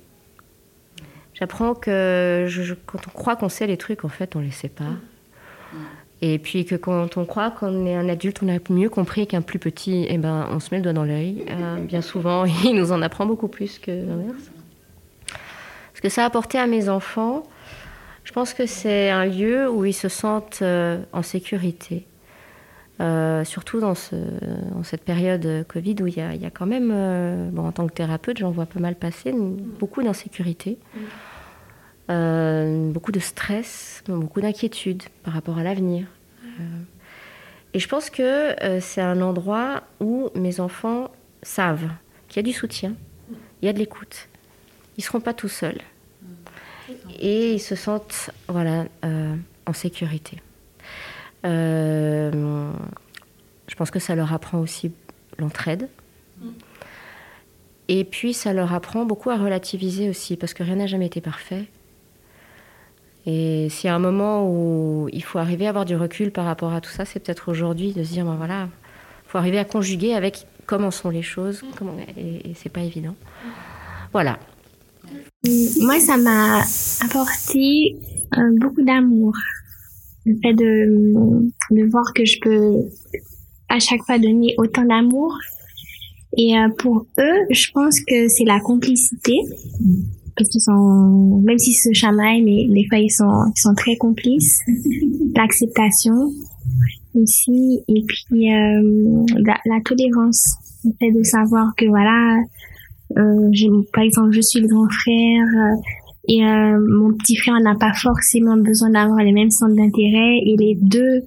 J'apprends 1.34 1.74
que 1.76 2.46
je- 2.48 2.64
je- 2.64 2.74
quand 2.86 3.00
on 3.08 3.12
croit 3.12 3.36
qu'on 3.36 3.50
sait 3.50 3.68
les 3.68 3.78
trucs, 3.78 4.06
en 4.06 4.10
fait, 4.10 4.36
on 4.36 4.40
ne 4.40 4.46
les 4.46 4.52
sait 4.52 4.70
pas. 4.70 4.84
Et 6.22 6.40
puis 6.40 6.64
que 6.66 6.76
quand 6.76 7.18
on 7.18 7.26
croit 7.26 7.52
qu'on 7.52 7.86
est 7.86 7.94
un 7.96 8.08
adulte, 8.08 8.40
on 8.42 8.48
a 8.48 8.58
mieux 8.70 8.90
compris 8.90 9.28
qu'un 9.28 9.42
plus 9.42 9.60
petit, 9.60 10.06
eh 10.10 10.18
ben, 10.18 10.48
on 10.50 10.62
se 10.62 10.70
met 10.72 10.78
le 10.78 10.84
doigt 10.84 10.94
dans 10.94 11.04
l'œil. 11.04 11.46
Euh, 11.50 11.76
bien 11.82 12.02
souvent, 12.02 12.46
il 12.64 12.74
nous 12.74 12.92
en 12.94 13.02
apprend 13.02 13.26
beaucoup 13.26 13.50
plus 13.50 13.78
que 13.80 13.92
l'inverse. 13.92 14.50
Ce 15.94 16.02
que 16.02 16.08
ça 16.10 16.24
a 16.24 16.26
apporté 16.26 16.58
à 16.58 16.68
mes 16.68 16.88
enfants, 16.88 17.44
je 18.24 18.32
pense 18.32 18.54
que 18.54 18.66
c'est 18.66 19.10
un 19.10 19.26
lieu 19.26 19.70
où 19.70 19.84
ils 19.86 19.94
se 19.94 20.08
sentent 20.08 20.60
euh, 20.62 21.00
en 21.12 21.22
sécurité. 21.22 22.06
Euh, 23.02 23.44
surtout 23.44 23.82
dans, 23.82 23.96
ce, 23.96 24.16
dans 24.74 24.84
cette 24.84 25.04
période 25.04 25.66
Covid 25.68 25.96
où 26.02 26.08
il 26.08 26.16
y 26.16 26.22
a, 26.22 26.34
il 26.34 26.42
y 26.42 26.46
a 26.46 26.50
quand 26.50 26.66
même, 26.66 26.92
euh, 26.94 27.50
bon, 27.52 27.68
en 27.68 27.72
tant 27.72 27.88
que 27.88 27.94
thérapeute, 27.94 28.38
j'en 28.38 28.52
vois 28.52 28.66
pas 28.66 28.80
mal 28.80 28.96
passer, 28.96 29.34
beaucoup 29.34 30.02
d'insécurité. 30.02 30.78
Euh, 32.10 32.92
beaucoup 32.92 33.12
de 33.12 33.20
stress, 33.20 34.04
beaucoup 34.08 34.40
d'inquiétude 34.40 35.04
par 35.24 35.34
rapport 35.34 35.58
à 35.58 35.64
l'avenir. 35.64 36.06
Euh, 36.44 36.64
et 37.74 37.80
je 37.80 37.88
pense 37.88 38.10
que 38.10 38.22
euh, 38.64 38.80
c'est 38.80 39.02
un 39.02 39.22
endroit 39.22 39.82
où 40.00 40.30
mes 40.36 40.60
enfants 40.60 41.12
savent 41.42 41.90
qu'il 42.30 42.38
y 42.38 42.40
a 42.40 42.44
du 42.44 42.54
soutien, 42.54 42.94
il 43.62 43.66
y 43.66 43.70
a 43.70 43.74
de 43.74 43.80
l'écoute. 43.80 44.30
Ils 44.98 45.02
ne 45.02 45.04
seront 45.04 45.20
pas 45.20 45.34
tout 45.34 45.50
seuls. 45.50 45.82
Et 47.20 47.54
ils 47.54 47.60
se 47.60 47.76
sentent 47.76 48.30
voilà, 48.48 48.86
euh, 49.04 49.36
en 49.66 49.74
sécurité. 49.74 50.42
Euh, 51.46 52.72
je 53.68 53.76
pense 53.76 53.92
que 53.92 54.00
ça 54.00 54.16
leur 54.16 54.34
apprend 54.34 54.60
aussi 54.60 54.92
l'entraide. 55.38 55.90
Et 57.88 58.04
puis 58.04 58.34
ça 58.34 58.52
leur 58.52 58.74
apprend 58.74 59.06
beaucoup 59.06 59.30
à 59.30 59.38
relativiser 59.38 60.10
aussi, 60.10 60.38
parce 60.38 60.54
que 60.54 60.64
rien 60.64 60.76
n'a 60.76 60.88
jamais 60.88 61.06
été 61.06 61.22
parfait. 61.22 61.66
Et 63.28 63.70
s'il 63.70 63.88
y 63.88 63.92
a 63.92 63.96
un 63.96 64.00
moment 64.00 64.48
où 64.50 65.08
il 65.14 65.24
faut 65.24 65.40
arriver 65.40 65.68
à 65.68 65.70
avoir 65.70 65.86
du 65.86 65.96
recul 65.96 66.32
par 66.32 66.46
rapport 66.46 66.74
à 66.74 66.82
tout 66.82 66.90
ça, 66.90 67.06
c'est 67.06 67.20
peut-être 67.20 67.50
aujourd'hui 67.50 67.94
de 67.94 68.04
se 68.04 68.12
dire, 68.12 68.26
ben 68.26 68.36
voilà, 68.36 68.70
il 69.26 69.30
faut 69.30 69.38
arriver 69.38 69.60
à 69.60 69.66
conjuguer 69.66 70.14
avec 70.14 70.48
comment 70.66 70.92
sont 70.92 71.10
les 71.10 71.22
choses, 71.22 71.64
comment, 71.78 71.96
et, 72.18 72.50
et 72.50 72.54
c'est 72.56 72.70
pas 72.70 72.82
évident. 72.82 73.16
Voilà. 74.12 74.40
Moi, 75.82 76.00
ça 76.00 76.18
m'a 76.18 76.62
apporté 77.04 77.98
euh, 78.36 78.56
beaucoup 78.60 78.84
d'amour. 78.84 79.34
Le 80.26 80.36
fait 80.42 80.54
de, 80.54 81.52
de 81.72 81.90
voir 81.90 82.14
que 82.14 82.26
je 82.26 82.40
peux 82.42 82.90
à 83.70 83.80
chaque 83.80 84.02
fois 84.04 84.18
donner 84.20 84.56
autant 84.58 84.86
d'amour. 84.86 85.36
Et 86.38 86.58
euh, 86.58 86.70
pour 86.78 87.06
eux, 87.18 87.38
je 87.50 87.72
pense 87.74 88.00
que 88.02 88.28
c'est 88.28 88.44
la 88.44 88.60
complicité. 88.60 89.34
Parce 90.38 90.50
qu'ils 90.50 90.62
sont, 90.62 91.42
même 91.46 91.58
s'ils 91.58 91.76
se 91.76 91.94
chamaillent, 91.94 92.42
mais 92.42 92.68
des 92.68 92.86
fois 92.90 92.98
ils 92.98 93.10
sont, 93.10 93.52
ils 93.56 93.62
sont 93.62 93.74
très 93.74 93.96
complices. 93.96 94.60
L'acceptation 95.36 96.32
aussi. 97.16 97.84
Et 97.88 98.04
puis, 98.04 98.54
euh, 98.54 99.26
la, 99.38 99.58
la 99.66 99.82
tolérance. 99.84 100.44
Le 100.84 100.92
fait 101.00 101.12
de 101.12 101.24
savoir 101.24 101.74
que 101.76 101.86
voilà, 101.86 102.38
euh, 103.18 103.82
par 103.94 104.04
exemple, 104.04 104.32
je 104.32 104.42
suis 104.42 104.60
le 104.60 104.68
grand 104.68 104.88
frère 104.90 105.48
euh, 105.48 105.76
et 106.28 106.44
euh, 106.44 106.80
mon 106.88 107.14
petit 107.14 107.36
frère 107.36 107.60
n'a 107.62 107.76
pas 107.76 107.94
forcément 107.94 108.58
besoin 108.58 108.90
d'avoir 108.90 109.20
les 109.20 109.32
mêmes 109.32 109.52
centres 109.52 109.76
d'intérêt 109.76 110.40
et 110.46 110.56
les 110.58 110.78
deux 110.82 111.24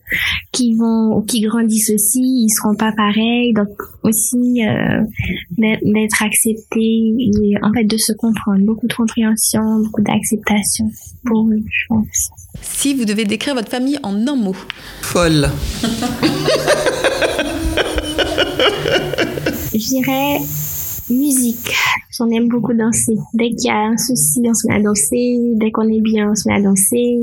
qui 0.52 0.74
vont 0.74 1.22
qui 1.22 1.40
grandissent 1.40 1.90
aussi, 1.90 2.20
ils 2.20 2.50
seront 2.50 2.74
pas 2.74 2.92
pareils. 2.92 3.52
Donc 3.52 3.68
aussi 4.02 4.66
euh, 4.66 5.02
d'être 5.56 5.84
d'être 5.84 6.22
accepté 6.22 6.80
et 6.80 7.54
en 7.62 7.72
fait 7.72 7.84
de 7.84 7.96
se 7.96 8.12
comprendre, 8.12 8.64
beaucoup 8.64 8.86
de 8.86 8.94
compréhension, 8.94 9.80
beaucoup 9.80 10.02
d'acceptation 10.02 10.90
pour 11.24 11.48
eux, 11.48 11.62
je 11.68 11.86
pense. 11.88 12.30
Si 12.60 12.94
vous 12.94 13.04
devez 13.04 13.24
décrire 13.24 13.54
votre 13.54 13.70
famille 13.70 13.98
en 14.02 14.26
un 14.26 14.36
mot, 14.36 14.56
Folle. 15.02 15.48
Je 19.74 19.88
dirais 19.88 20.38
musique. 21.10 21.74
J'en 22.16 22.28
aime 22.30 22.48
beaucoup 22.48 22.72
danser. 22.72 23.16
Dès 23.34 23.50
qu'il 23.50 23.68
y 23.68 23.70
a 23.70 23.78
un 23.78 23.96
souci, 23.96 24.40
on 24.44 24.54
se 24.54 24.66
met 24.66 24.74
à 24.74 24.82
danser. 24.82 25.38
Dès 25.54 25.70
qu'on 25.70 25.88
est 25.88 26.00
bien, 26.00 26.30
on 26.30 26.34
se 26.34 26.48
met 26.48 26.54
à 26.54 26.60
danser. 26.60 27.18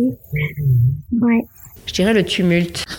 Ouais. 1.22 1.46
Je 1.86 1.94
dirais 1.94 2.14
le 2.14 2.24
tumulte. 2.24 2.86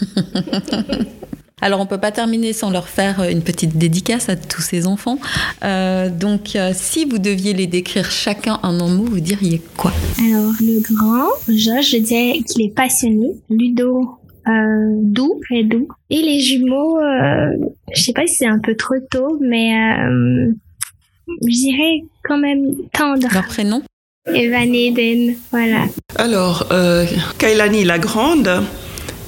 Alors, 1.62 1.80
on 1.80 1.86
peut 1.86 1.98
pas 1.98 2.12
terminer 2.12 2.52
sans 2.52 2.70
leur 2.70 2.86
faire 2.86 3.20
euh, 3.20 3.30
une 3.30 3.42
petite 3.42 3.78
dédicace 3.78 4.28
à 4.28 4.36
tous 4.36 4.60
ces 4.60 4.86
enfants. 4.86 5.18
Euh, 5.64 6.10
donc, 6.10 6.54
euh, 6.54 6.72
si 6.74 7.06
vous 7.06 7.18
deviez 7.18 7.54
les 7.54 7.66
décrire 7.66 8.10
chacun 8.10 8.60
en 8.62 8.78
un 8.78 8.94
mot, 8.94 9.04
vous 9.04 9.20
diriez 9.20 9.62
quoi? 9.76 9.90
Alors, 10.18 10.52
le 10.60 10.80
grand, 10.82 11.30
Josh, 11.48 11.92
je 11.92 11.96
dirais 11.96 12.40
qu'il 12.46 12.66
est 12.66 12.74
passionné. 12.74 13.28
Ludo, 13.48 14.18
euh, 14.48 15.00
doux, 15.02 15.40
très 15.48 15.64
doux. 15.64 15.88
Et 16.10 16.22
les 16.22 16.40
jumeaux, 16.40 17.00
euh, 17.00 17.56
je 17.92 18.02
sais 18.02 18.12
pas 18.12 18.26
si 18.26 18.36
c'est 18.36 18.46
un 18.46 18.60
peu 18.60 18.76
trop 18.76 18.94
tôt, 19.10 19.38
mais 19.40 19.74
euh, 19.74 20.52
je 21.28 21.46
dirais 21.48 22.04
quand 22.24 22.38
même 22.38 22.74
tendre. 22.92 23.26
Leur 23.32 23.44
prénom 23.46 23.82
Evan 24.26 24.74
Eden, 24.74 25.36
voilà. 25.52 25.84
Alors, 26.16 26.66
euh, 26.72 27.06
Kailani 27.38 27.84
la 27.84 27.98
grande, 28.00 28.50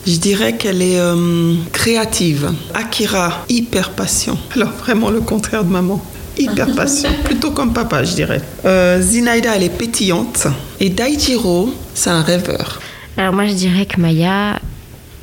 je 0.07 0.17
dirais 0.17 0.57
qu'elle 0.57 0.83
est 0.83 0.99
euh, 0.99 1.55
créative. 1.73 2.51
Akira, 2.75 3.45
hyper 3.49 3.91
patient. 3.91 4.37
Alors, 4.57 4.71
vraiment 4.73 5.11
le 5.11 5.21
contraire 5.21 5.65
de 5.65 5.71
maman. 5.71 6.03
Hyper 6.37 6.75
patient. 6.75 7.11
Plutôt 7.25 7.53
comme 7.53 7.73
papa, 7.73 8.03
je 8.05 8.15
dirais. 8.15 8.41
Euh, 8.65 9.01
Zinaida, 9.01 9.55
elle 9.57 9.63
est 9.65 9.77
pétillante. 9.77 10.47
Et 10.81 10.91
Daijiro, 10.91 11.73
c'est 11.95 12.11
un 12.11 12.23
rêveur. 12.23 12.81
Alors 13.17 13.35
moi 13.35 13.47
je 13.49 13.55
dirais 13.55 13.85
que 13.87 14.01
Maya 14.01 14.61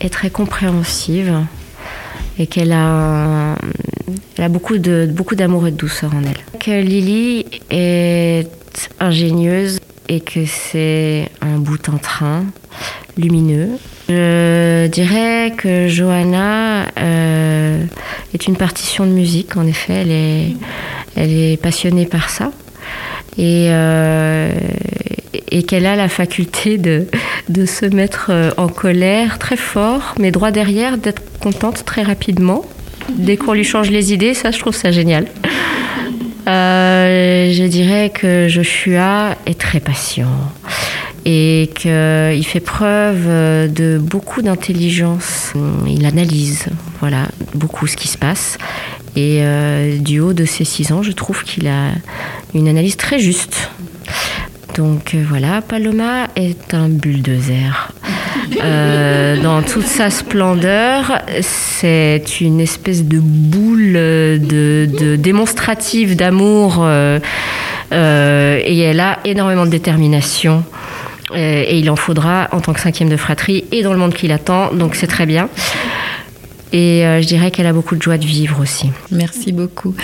est 0.01 0.09
très 0.09 0.29
compréhensive 0.29 1.33
et 2.37 2.45
qu'elle 2.47 2.73
a, 2.73 3.53
un- 3.53 3.55
elle 4.37 4.43
a 4.43 4.49
beaucoup 4.49 4.77
de 4.77 5.07
beaucoup 5.11 5.35
d'amour 5.35 5.67
et 5.67 5.71
de 5.71 5.77
douceur 5.77 6.11
en 6.13 6.23
elle. 6.23 6.59
Que 6.59 6.81
Lily 6.81 7.45
est 7.69 8.49
ingénieuse 8.99 9.79
et 10.09 10.19
que 10.19 10.45
c'est 10.45 11.29
un 11.41 11.57
bout 11.57 11.89
en 11.89 11.97
train 11.97 12.45
lumineux. 13.17 13.69
Je 14.09 14.87
dirais 14.87 15.53
que 15.57 15.87
Johanna 15.87 16.85
euh, 16.99 17.83
est 18.33 18.47
une 18.47 18.55
partition 18.55 19.05
de 19.05 19.11
musique. 19.11 19.57
En 19.57 19.65
effet, 19.65 19.93
elle 19.93 20.11
est, 20.11 20.55
elle 21.15 21.31
est 21.31 21.57
passionnée 21.57 22.05
par 22.05 22.29
ça 22.29 22.51
et, 23.37 23.67
euh, 23.69 24.51
et 25.49 25.63
qu'elle 25.63 25.85
a 25.85 25.95
la 25.95 26.09
faculté 26.09 26.77
de, 26.77 27.07
de 27.49 27.65
se 27.65 27.85
mettre 27.85 28.27
euh, 28.29 28.51
en 28.57 28.67
colère 28.67 29.39
très 29.39 29.57
fort, 29.57 30.15
mais 30.19 30.31
droit 30.31 30.51
derrière, 30.51 30.97
d'être 30.97 31.23
contente 31.39 31.83
très 31.85 32.03
rapidement. 32.03 32.65
Dès 33.09 33.37
qu'on 33.37 33.53
lui 33.53 33.63
change 33.63 33.89
les 33.91 34.13
idées, 34.13 34.33
ça, 34.33 34.51
je 34.51 34.59
trouve 34.59 34.75
ça 34.75 34.91
génial. 34.91 35.27
Euh, 36.47 37.51
je 37.51 37.63
dirais 37.63 38.11
que 38.13 38.47
Joshua 38.47 39.35
est 39.45 39.59
très 39.59 39.79
patient 39.79 40.29
et 41.25 41.71
qu'il 41.75 42.45
fait 42.45 42.59
preuve 42.59 43.25
de 43.71 43.97
beaucoup 43.97 44.43
d'intelligence. 44.43 45.53
Il 45.87 46.05
analyse, 46.05 46.67
voilà, 46.99 47.29
beaucoup 47.55 47.87
ce 47.87 47.95
qui 47.95 48.07
se 48.07 48.17
passe. 48.17 48.57
Et 49.15 49.39
euh, 49.41 49.97
du 49.97 50.19
haut 50.19 50.33
de 50.33 50.45
ses 50.45 50.65
six 50.65 50.91
ans, 50.91 51.01
je 51.01 51.11
trouve 51.11 51.43
qu'il 51.43 51.67
a 51.67 51.91
une 52.53 52.67
analyse 52.67 52.97
très 52.97 53.17
juste. 53.17 53.71
Donc 54.75 55.13
euh, 55.13 55.23
voilà, 55.27 55.61
Paloma 55.61 56.27
est 56.35 56.73
un 56.73 56.89
bulldozer. 56.89 57.93
Euh, 58.61 59.41
dans 59.41 59.61
toute 59.61 59.85
sa 59.85 60.09
splendeur, 60.09 61.21
c'est 61.41 62.41
une 62.41 62.59
espèce 62.59 63.05
de 63.05 63.19
boule 63.19 63.93
de, 63.93 64.87
de 64.99 65.15
démonstrative 65.15 66.15
d'amour 66.15 66.79
euh, 66.79 67.19
euh, 67.93 68.59
et 68.63 68.79
elle 68.79 68.99
a 68.99 69.19
énormément 69.23 69.65
de 69.65 69.71
détermination. 69.71 70.63
Euh, 71.31 71.63
et 71.67 71.79
il 71.79 71.89
en 71.89 71.95
faudra 71.95 72.49
en 72.51 72.59
tant 72.59 72.73
que 72.73 72.79
cinquième 72.79 73.09
de 73.09 73.17
fratrie 73.17 73.63
et 73.71 73.81
dans 73.81 73.93
le 73.93 73.99
monde 73.99 74.13
qui 74.13 74.27
l'attend, 74.27 74.73
donc 74.73 74.95
c'est 74.95 75.07
très 75.07 75.25
bien. 75.25 75.49
Et 76.73 77.05
euh, 77.05 77.21
je 77.21 77.27
dirais 77.27 77.51
qu'elle 77.51 77.67
a 77.67 77.73
beaucoup 77.73 77.95
de 77.95 78.01
joie 78.01 78.17
de 78.17 78.25
vivre 78.25 78.59
aussi. 78.61 78.91
Merci 79.11 79.53
beaucoup. 79.53 79.95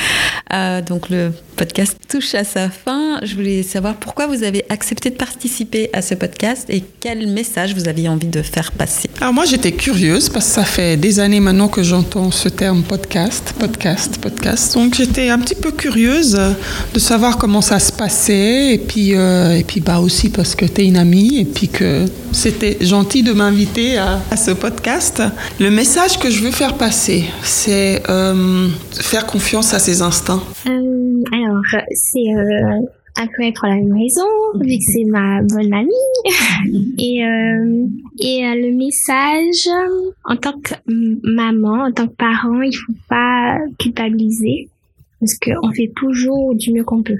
Euh, 0.53 0.81
donc 0.81 1.09
le 1.09 1.33
podcast 1.61 1.95
touche 2.09 2.33
à 2.33 2.43
sa 2.43 2.71
fin. 2.71 3.19
Je 3.21 3.35
voulais 3.35 3.61
savoir 3.61 3.93
pourquoi 3.93 4.25
vous 4.25 4.41
avez 4.41 4.65
accepté 4.69 5.11
de 5.11 5.15
participer 5.15 5.91
à 5.93 6.01
ce 6.01 6.15
podcast 6.15 6.65
et 6.69 6.83
quel 6.99 7.27
message 7.27 7.75
vous 7.75 7.87
aviez 7.87 8.09
envie 8.09 8.29
de 8.29 8.41
faire 8.41 8.71
passer. 8.71 9.11
Alors 9.19 9.31
moi 9.31 9.45
j'étais 9.45 9.71
curieuse 9.71 10.27
parce 10.27 10.47
que 10.47 10.53
ça 10.53 10.63
fait 10.63 10.97
des 10.97 11.19
années 11.19 11.39
maintenant 11.39 11.67
que 11.67 11.83
j'entends 11.83 12.31
ce 12.31 12.49
terme 12.49 12.81
podcast, 12.81 13.53
podcast, 13.59 14.17
podcast. 14.17 14.73
Donc 14.73 14.95
j'étais 14.95 15.29
un 15.29 15.37
petit 15.37 15.53
peu 15.53 15.71
curieuse 15.71 16.41
de 16.95 16.99
savoir 16.99 17.37
comment 17.37 17.61
ça 17.61 17.77
se 17.77 17.91
passait 17.91 18.73
et 18.73 18.79
puis 18.79 19.13
euh, 19.13 19.55
et 19.55 19.63
puis 19.63 19.81
bah 19.81 19.99
aussi 19.99 20.29
parce 20.29 20.55
que 20.55 20.65
tu 20.65 20.81
es 20.81 20.85
une 20.87 20.97
amie 20.97 21.41
et 21.41 21.45
puis 21.45 21.67
que 21.67 22.05
c'était 22.31 22.77
gentil 22.81 23.21
de 23.21 23.33
m'inviter 23.33 23.99
à, 23.99 24.19
à, 24.31 24.37
ce 24.37 24.51
podcast. 24.51 25.21
Le 25.59 25.69
message 25.69 26.17
que 26.17 26.31
je 26.31 26.41
veux 26.41 26.51
faire 26.51 26.75
passer, 26.75 27.25
c'est 27.43 28.01
euh, 28.09 28.67
faire 28.93 29.27
confiance 29.27 29.75
à 29.75 29.79
ses 29.79 30.01
instincts. 30.01 30.41
Euh, 30.65 30.71
alors, 31.33 31.50
c'est 31.93 32.33
euh, 32.35 32.81
un 33.17 33.27
peu 33.27 33.43
être 33.43 33.65
à 33.65 33.69
la 33.69 33.81
maison, 33.81 34.27
vu 34.55 34.77
que 34.77 34.83
c'est 34.83 35.05
ma 35.05 35.41
bonne 35.41 35.73
amie. 35.73 35.91
et 36.97 37.25
euh, 37.25 37.87
et 38.19 38.45
euh, 38.45 38.55
le 38.55 38.75
message, 38.75 39.67
en 40.25 40.35
tant 40.35 40.59
que 40.59 40.73
maman, 40.87 41.85
en 41.85 41.91
tant 41.91 42.07
que 42.07 42.15
parent, 42.15 42.61
il 42.61 42.73
faut 42.73 42.93
pas 43.09 43.57
culpabiliser, 43.79 44.69
parce 45.19 45.35
qu'on 45.35 45.71
fait 45.71 45.91
toujours 45.95 46.55
du 46.55 46.73
mieux 46.73 46.83
qu'on 46.83 47.03
peut. 47.03 47.17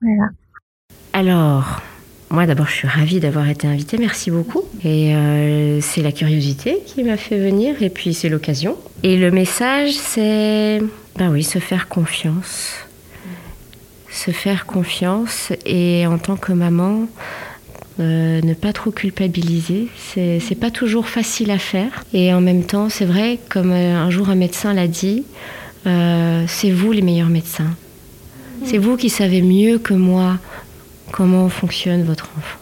Voilà. 0.00 0.30
Alors, 1.12 1.80
moi, 2.30 2.46
d'abord, 2.46 2.66
je 2.66 2.74
suis 2.74 2.88
ravie 2.88 3.20
d'avoir 3.20 3.48
été 3.48 3.66
invitée. 3.66 3.96
Merci 3.98 4.30
beaucoup. 4.30 4.62
Et 4.84 5.14
euh, 5.14 5.80
c'est 5.80 6.02
la 6.02 6.12
curiosité 6.12 6.78
qui 6.84 7.02
m'a 7.02 7.16
fait 7.16 7.38
venir, 7.38 7.82
et 7.82 7.90
puis 7.90 8.12
c'est 8.12 8.28
l'occasion. 8.28 8.76
Et 9.02 9.16
le 9.16 9.30
message, 9.30 9.92
c'est, 9.92 10.80
ben 11.16 11.30
oui, 11.30 11.42
se 11.42 11.58
faire 11.58 11.88
confiance. 11.88 12.87
Se 14.18 14.32
faire 14.32 14.66
confiance, 14.66 15.52
et 15.64 16.08
en 16.08 16.18
tant 16.18 16.34
que 16.34 16.52
maman, 16.52 17.06
euh, 18.00 18.40
ne 18.42 18.52
pas 18.54 18.72
trop 18.72 18.90
culpabiliser. 18.90 19.86
C'est, 19.96 20.40
c'est 20.40 20.56
pas 20.56 20.72
toujours 20.72 21.08
facile 21.08 21.52
à 21.52 21.58
faire. 21.58 22.04
Et 22.12 22.34
en 22.34 22.40
même 22.40 22.64
temps, 22.64 22.88
c'est 22.88 23.04
vrai, 23.04 23.38
comme 23.48 23.70
euh, 23.70 23.96
un 23.96 24.10
jour 24.10 24.28
un 24.28 24.34
médecin 24.34 24.74
l'a 24.74 24.88
dit, 24.88 25.24
euh, 25.86 26.44
c'est 26.48 26.72
vous 26.72 26.90
les 26.90 27.02
meilleurs 27.02 27.28
médecins. 27.28 27.76
C'est 28.64 28.78
vous 28.78 28.96
qui 28.96 29.08
savez 29.08 29.40
mieux 29.40 29.78
que 29.78 29.94
moi 29.94 30.38
comment 31.12 31.48
fonctionne 31.48 32.02
votre 32.02 32.28
enfant. 32.36 32.58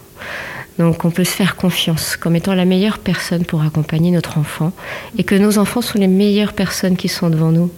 Donc 0.79 1.07
on 1.07 1.11
peut 1.11 1.25
se 1.25 1.33
faire 1.33 1.57
confiance 1.57 2.17
comme 2.17 2.37
étant 2.37 2.55
la 2.55 2.67
meilleure 2.67 2.99
personne 2.99 3.47
pour 3.47 3.63
accompagner 3.63 4.11
notre 4.11 4.37
enfant 4.37 4.73
et 5.17 5.25
que 5.25 5.35
nos 5.35 5.57
enfants 5.57 5.81
sont 5.81 5.99
les 5.99 6.07
meilleures 6.07 6.53
personnes 6.53 6.99
qui 6.99 7.09
sont 7.09 7.31
devant 7.31 7.51
nous 7.51 7.71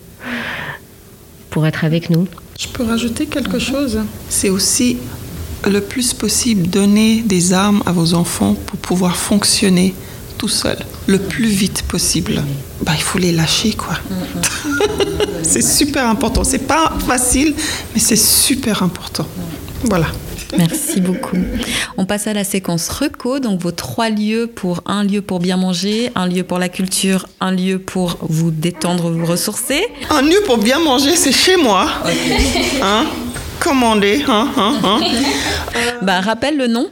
pour 1.50 1.66
être 1.66 1.84
avec 1.84 2.10
nous. 2.10 2.26
Je 2.58 2.68
peux 2.68 2.82
rajouter 2.82 3.26
quelque 3.26 3.58
chose? 3.58 4.00
C'est 4.28 4.50
aussi 4.50 4.98
le 5.68 5.80
plus 5.80 6.12
possible 6.12 6.68
donner 6.68 7.22
des 7.22 7.52
armes 7.52 7.82
à 7.86 7.92
vos 7.92 8.14
enfants 8.14 8.54
pour 8.54 8.78
pouvoir 8.78 9.16
fonctionner 9.16 9.94
tout 10.38 10.48
seul 10.48 10.78
le 11.06 11.18
plus 11.18 11.48
vite 11.48 11.82
possible. 11.82 12.42
Bah, 12.82 12.92
il 12.94 13.02
faut 13.02 13.18
les 13.18 13.32
lâcher 13.32 13.72
quoi. 13.72 13.94
c'est 15.42 15.62
super 15.62 16.08
important. 16.08 16.44
C'est 16.44 16.66
pas 16.66 16.92
facile, 17.06 17.54
mais 17.94 18.00
c'est 18.00 18.16
super 18.16 18.82
important. 18.82 19.26
Voilà. 19.84 20.06
Merci 20.56 21.00
beaucoup. 21.00 21.36
On 21.96 22.06
passe 22.06 22.26
à 22.26 22.32
la 22.32 22.44
séquence 22.44 22.88
reco, 22.88 23.38
donc 23.38 23.60
vos 23.60 23.72
trois 23.72 24.08
lieux 24.08 24.46
pour 24.46 24.82
un 24.86 25.04
lieu 25.04 25.20
pour 25.20 25.40
bien 25.40 25.56
manger, 25.56 26.10
un 26.14 26.26
lieu 26.26 26.42
pour 26.42 26.58
la 26.58 26.68
culture, 26.68 27.26
un 27.40 27.50
lieu 27.50 27.78
pour 27.78 28.18
vous 28.22 28.50
détendre, 28.50 29.10
vous 29.10 29.26
ressourcer. 29.26 29.84
Un 30.10 30.22
lieu 30.22 30.40
pour 30.46 30.58
bien 30.58 30.78
manger, 30.78 31.16
c'est 31.16 31.32
chez 31.32 31.56
moi. 31.56 31.88
Okay. 32.04 32.80
Hein? 32.82 33.06
Commandez. 33.60 34.24
Hein, 34.28 34.48
hein, 34.56 34.74
hein. 34.84 35.00
Bah, 36.02 36.20
rappelle 36.20 36.56
le 36.56 36.68
nom. 36.68 36.88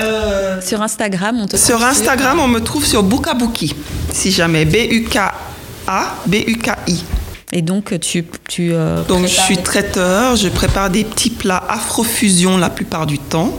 Euh, 0.00 0.60
sur 0.60 0.80
Instagram, 0.82 1.40
on 1.42 1.46
te 1.46 1.56
Sur 1.56 1.82
Instagram, 1.84 2.40
on 2.40 2.48
me 2.48 2.60
trouve 2.60 2.86
sur 2.86 3.02
Bukabuki. 3.02 3.74
Si 4.12 4.30
jamais. 4.30 4.64
B-U-K-A, 4.64 6.14
B-U-K-I. 6.26 7.04
Et 7.52 7.62
donc, 7.62 7.98
tu. 8.00 8.24
tu 8.48 8.70
euh, 8.72 9.02
donc, 9.04 9.22
je 9.26 9.40
suis 9.40 9.58
traiteur, 9.58 10.36
je 10.36 10.48
prépare 10.48 10.90
des 10.90 11.04
petits 11.04 11.30
plats 11.30 11.62
afro-fusion 11.68 12.58
la 12.58 12.70
plupart 12.70 13.06
du 13.06 13.18
temps. 13.18 13.52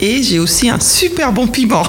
Et 0.00 0.22
j'ai 0.22 0.38
aussi 0.38 0.68
un 0.68 0.78
super 0.78 1.32
bon 1.32 1.46
piment 1.46 1.82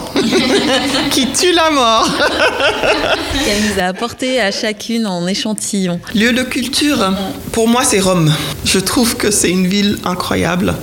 qui 1.12 1.28
tue 1.34 1.52
la 1.52 1.70
mort. 1.72 2.10
Qu'elle 3.46 3.64
nous 3.64 3.82
a 3.82 3.88
apporté 3.88 4.40
à 4.40 4.52
chacune 4.52 5.06
en 5.06 5.28
échantillon. 5.28 6.00
Lieu 6.16 6.32
de 6.32 6.44
culture, 6.44 7.12
pour 7.52 7.68
moi, 7.68 7.84
c'est 7.84 8.00
Rome. 8.00 8.34
Je 8.64 8.80
trouve 8.80 9.18
que 9.18 9.30
c'est 9.30 9.50
une 9.50 9.68
ville 9.68 9.98
incroyable. 10.06 10.74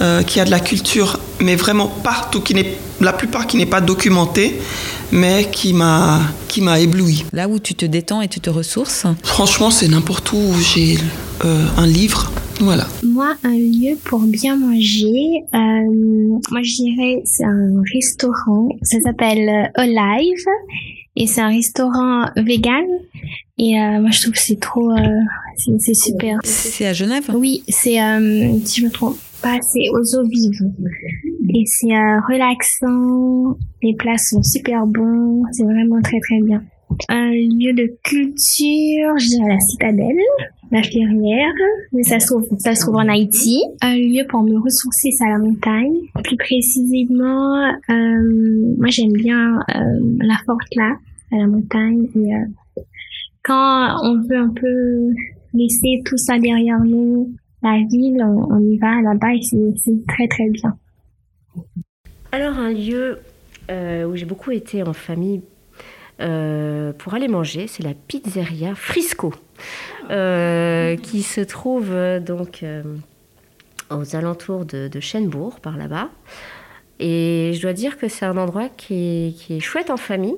Euh, 0.00 0.22
qui 0.22 0.38
a 0.38 0.44
de 0.44 0.50
la 0.50 0.60
culture, 0.60 1.18
mais 1.40 1.56
vraiment 1.56 1.88
partout, 1.88 2.40
qui 2.40 2.54
n'est 2.54 2.76
la 3.00 3.12
plupart 3.12 3.46
qui 3.46 3.56
n'est 3.56 3.66
pas 3.66 3.80
documentée, 3.80 4.56
mais 5.10 5.48
qui 5.50 5.72
m'a 5.72 6.20
qui 6.46 6.60
m'a 6.60 6.78
ébloui. 6.78 7.24
Là 7.32 7.48
où 7.48 7.58
tu 7.58 7.74
te 7.74 7.84
détends 7.84 8.20
et 8.20 8.28
tu 8.28 8.40
te 8.40 8.50
ressources 8.50 9.06
Franchement, 9.24 9.70
c'est 9.70 9.88
n'importe 9.88 10.32
où 10.32 10.54
j'ai 10.72 10.98
euh, 11.44 11.66
un 11.76 11.86
livre. 11.86 12.30
Voilà. 12.60 12.86
Moi, 13.02 13.34
un 13.44 13.56
lieu 13.56 13.96
pour 14.04 14.20
bien 14.20 14.56
manger, 14.56 15.44
euh, 15.54 15.58
moi 16.50 16.62
je 16.62 16.74
dirais 16.82 17.22
c'est 17.24 17.44
un 17.44 17.82
restaurant. 17.92 18.68
Ça 18.82 19.00
s'appelle 19.00 19.70
Alive 19.74 20.44
et 21.16 21.26
c'est 21.26 21.40
un 21.40 21.48
restaurant 21.48 22.26
vegan. 22.36 22.84
Et 23.58 23.78
euh, 23.78 24.00
moi 24.00 24.10
je 24.12 24.22
trouve 24.22 24.34
que 24.34 24.40
c'est 24.40 24.60
trop, 24.60 24.92
euh, 24.92 25.76
c'est 25.78 25.94
super. 25.94 26.38
C'est 26.44 26.86
à 26.86 26.92
Genève? 26.92 27.24
Oui, 27.34 27.64
c'est 27.68 28.00
euh, 28.00 28.52
si 28.64 28.80
je 28.80 28.86
me 28.86 28.90
trompe 28.90 29.16
pas, 29.42 29.58
c'est 29.62 29.88
aux 29.90 30.16
eaux 30.16 30.28
vives. 30.28 30.70
Et 31.54 31.64
c'est 31.66 31.94
euh, 31.94 32.20
relaxant, 32.28 33.56
les 33.82 33.94
plats 33.94 34.18
sont 34.18 34.42
super 34.42 34.86
bons, 34.86 35.44
c'est 35.52 35.64
vraiment 35.64 36.00
très 36.02 36.20
très 36.20 36.40
bien. 36.42 36.62
Un 37.08 37.30
lieu 37.30 37.72
de 37.74 37.96
culture, 38.02 39.18
je 39.18 39.28
dirais 39.28 39.48
la 39.48 39.60
citadelle, 39.60 40.16
la 40.70 40.82
ferrière, 40.82 41.52
mais 41.92 42.02
ça 42.02 42.20
se 42.20 42.26
trouve, 42.26 42.46
ça 42.58 42.74
se 42.74 42.82
trouve 42.82 42.96
en 42.96 43.08
Haïti. 43.08 43.62
Un 43.80 43.96
lieu 43.96 44.24
pour 44.28 44.42
me 44.42 44.58
ressourcer, 44.58 45.10
c'est 45.10 45.24
à 45.24 45.30
la 45.30 45.38
montagne. 45.38 45.94
Plus 46.24 46.36
précisément, 46.36 47.62
euh, 47.90 48.74
moi 48.78 48.88
j'aime 48.88 49.12
bien 49.12 49.58
euh, 49.74 50.00
la 50.20 50.36
forte 50.44 50.74
là, 50.76 50.96
à 51.32 51.36
la 51.36 51.46
montagne. 51.46 52.08
Et, 52.16 52.34
euh, 52.34 52.82
quand 53.42 53.96
on 54.02 54.20
veut 54.20 54.36
un 54.36 54.50
peu 54.50 55.14
laisser 55.54 56.02
tout 56.04 56.18
ça 56.18 56.38
derrière 56.38 56.80
nous, 56.84 57.32
la 57.62 57.78
ville, 57.90 58.22
on, 58.22 58.60
y 58.60 58.78
va 58.78 59.00
là-bas 59.02 59.34
et 59.34 59.42
c'est 59.42 60.06
très 60.06 60.28
très 60.28 60.48
bien. 60.50 60.76
Alors 62.30 62.58
un 62.58 62.72
lieu 62.72 63.18
euh, 63.70 64.04
où 64.04 64.16
j'ai 64.16 64.26
beaucoup 64.26 64.50
été 64.50 64.82
en 64.82 64.92
famille 64.92 65.42
euh, 66.20 66.92
pour 66.92 67.14
aller 67.14 67.28
manger, 67.28 67.66
c'est 67.66 67.82
la 67.82 67.94
pizzeria 67.94 68.74
Frisco, 68.74 69.32
euh, 70.10 70.96
qui 70.96 71.22
se 71.22 71.40
trouve 71.40 71.94
donc 72.20 72.64
aux 73.90 74.16
alentours 74.16 74.64
de, 74.64 74.88
de 74.88 75.58
par 75.60 75.76
là-bas. 75.76 76.10
Et 77.00 77.52
je 77.54 77.62
dois 77.62 77.72
dire 77.72 77.96
que 77.96 78.08
c'est 78.08 78.26
un 78.26 78.36
endroit 78.36 78.68
qui 78.68 79.36
qui 79.38 79.56
est, 79.56 79.60
chouette 79.60 79.90
en 79.90 79.96
famille 79.96 80.36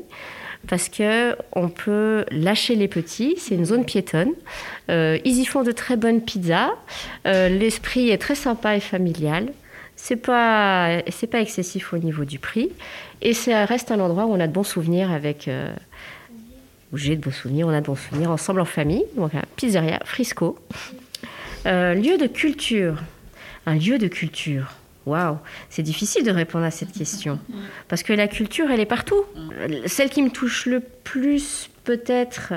parce 0.69 0.89
que 0.89 1.37
on 1.53 1.69
peut 1.69 2.25
lâcher 2.31 2.77
les 2.77 2.89
petits. 2.89 3.35
C'est 3.39 3.55
une 3.55 3.65
zone 3.65 3.85
piétonne. 3.85 4.31
Euh, 4.91 5.19
ils 5.25 5.39
y 5.39 5.45
font 5.45 5.63
de 5.63 5.73
très 5.73 5.97
bonnes 5.97 6.21
pizzas. 6.21 6.71
Euh, 7.27 7.49
L'esprit 7.49 8.11
est 8.11 8.19
très 8.19 8.35
sympa 8.35 8.77
et 8.77 8.81
familial. 8.81 9.53
C'est 9.97 10.17
pas 10.17 11.03
c'est 11.11 11.27
pas 11.27 11.41
excessif 11.41 11.93
au 11.93 11.99
niveau 11.99 12.25
du 12.25 12.39
prix 12.39 12.71
et 13.21 13.35
ça 13.35 13.67
reste 13.67 13.91
un 13.91 14.01
endroit 14.01 14.25
où 14.25 14.33
on 14.33 14.41
a 14.41 14.47
de 14.47 14.53
bons 14.53 14.65
souvenirs 14.65 15.11
avec 15.11 15.47
euh, 15.47 15.75
où 16.93 16.97
j'ai 16.97 17.17
de 17.17 17.21
bons 17.21 17.35
souvenirs, 17.35 17.67
on 17.67 17.71
a 17.71 17.81
de 17.81 17.87
bons 17.87 17.97
souvenirs 17.97 18.31
ensemble 18.31 18.61
en 18.61 18.65
famille. 18.65 19.05
Donc 19.17 19.35
la 19.35 19.43
pizzeria 19.57 20.01
Frisco. 20.05 20.59
Lieu 21.67 22.17
de 22.17 22.27
culture. 22.27 22.97
Un 23.67 23.75
lieu 23.75 23.99
de 23.99 24.09
culture. 24.09 24.80
Waouh, 25.07 25.39
c'est 25.71 25.83
difficile 25.83 26.25
de 26.25 26.31
répondre 26.31 26.65
à 26.65 26.71
cette 26.71 26.93
question 26.93 27.39
parce 27.89 28.03
que 28.03 28.13
la 28.13 28.29
culture, 28.29 28.71
elle 28.71 28.81
est 28.81 28.87
partout. 28.87 29.25
Celle 29.87 30.11
qui 30.11 30.23
me 30.23 30.31
touche 30.31 30.67
le 30.67 30.81
plus, 30.81 31.71
peut-être, 31.85 32.53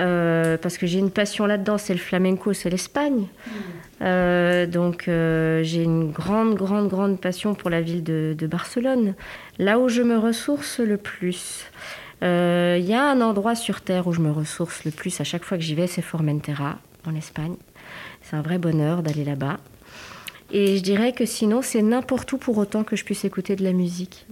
euh, 0.00 0.56
parce 0.56 0.78
que 0.78 0.86
j'ai 0.86 0.98
une 0.98 1.10
passion 1.10 1.46
là-dedans, 1.46 1.78
c'est 1.78 1.92
le 1.92 2.00
flamenco, 2.00 2.52
c'est 2.52 2.70
l'Espagne. 2.70 3.26
Euh, 4.02 4.66
donc 4.66 5.06
euh, 5.06 5.62
j'ai 5.62 5.82
une 5.82 6.10
grande, 6.10 6.54
grande, 6.54 6.88
grande 6.88 7.20
passion 7.20 7.54
pour 7.54 7.70
la 7.70 7.80
ville 7.80 8.02
de, 8.02 8.34
de 8.36 8.46
Barcelone, 8.46 9.14
là 9.58 9.78
où 9.78 9.88
je 9.88 10.02
me 10.02 10.18
ressource 10.18 10.80
le 10.80 10.96
plus. 10.96 11.66
Il 12.22 12.86
y 12.86 12.94
a 12.94 13.04
un 13.04 13.20
endroit 13.20 13.54
sur 13.54 13.82
Terre 13.82 14.06
où 14.06 14.14
je 14.14 14.20
me 14.20 14.30
ressource 14.30 14.86
le 14.86 14.90
plus 14.90 15.20
à 15.20 15.24
chaque 15.24 15.44
fois 15.44 15.58
que 15.58 15.62
j'y 15.62 15.74
vais, 15.74 15.86
c'est 15.86 16.00
Formentera, 16.00 16.78
en 17.06 17.14
Espagne. 17.14 17.56
C'est 18.22 18.34
un 18.34 18.40
vrai 18.40 18.56
bonheur 18.56 19.02
d'aller 19.02 19.24
là-bas. 19.24 19.58
Et 20.52 20.76
je 20.76 20.82
dirais 20.82 21.12
que 21.12 21.26
sinon, 21.26 21.62
c'est 21.62 21.82
n'importe 21.82 22.32
où 22.32 22.38
pour 22.38 22.58
autant 22.58 22.84
que 22.84 22.96
je 22.96 23.04
puisse 23.04 23.24
écouter 23.24 23.56
de 23.56 23.64
la 23.64 23.72
musique. 23.72 24.26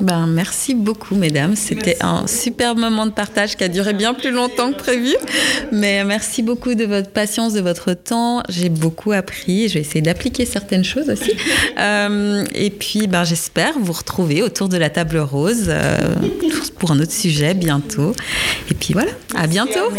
Ben, 0.00 0.26
merci 0.26 0.74
beaucoup, 0.74 1.14
mesdames. 1.14 1.56
C'était 1.56 1.96
un 2.00 2.26
super 2.26 2.74
moment 2.74 3.06
de 3.06 3.10
partage 3.10 3.56
qui 3.56 3.64
a 3.64 3.68
duré 3.68 3.92
bien 3.92 4.14
plus 4.14 4.30
longtemps 4.30 4.72
que 4.72 4.78
prévu. 4.78 5.14
Mais 5.72 6.04
merci 6.04 6.42
beaucoup 6.42 6.74
de 6.74 6.84
votre 6.84 7.10
patience, 7.10 7.52
de 7.52 7.60
votre 7.60 7.92
temps. 7.92 8.42
J'ai 8.48 8.68
beaucoup 8.68 9.12
appris. 9.12 9.68
Je 9.68 9.74
vais 9.74 9.80
essayer 9.80 10.00
d'appliquer 10.00 10.46
certaines 10.46 10.84
choses 10.84 11.10
aussi. 11.10 11.32
Euh, 11.78 12.44
et 12.54 12.70
puis, 12.70 13.06
ben, 13.06 13.22
j'espère 13.22 13.78
vous 13.78 13.92
retrouver 13.92 14.42
autour 14.42 14.68
de 14.68 14.76
la 14.76 14.90
table 14.90 15.18
rose 15.18 15.66
euh, 15.68 16.14
pour 16.78 16.90
un 16.90 16.98
autre 16.98 17.12
sujet 17.12 17.54
bientôt. 17.54 18.14
Et 18.70 18.74
puis 18.74 18.94
voilà, 18.94 19.12
à 19.36 19.46
bientôt. 19.46 19.90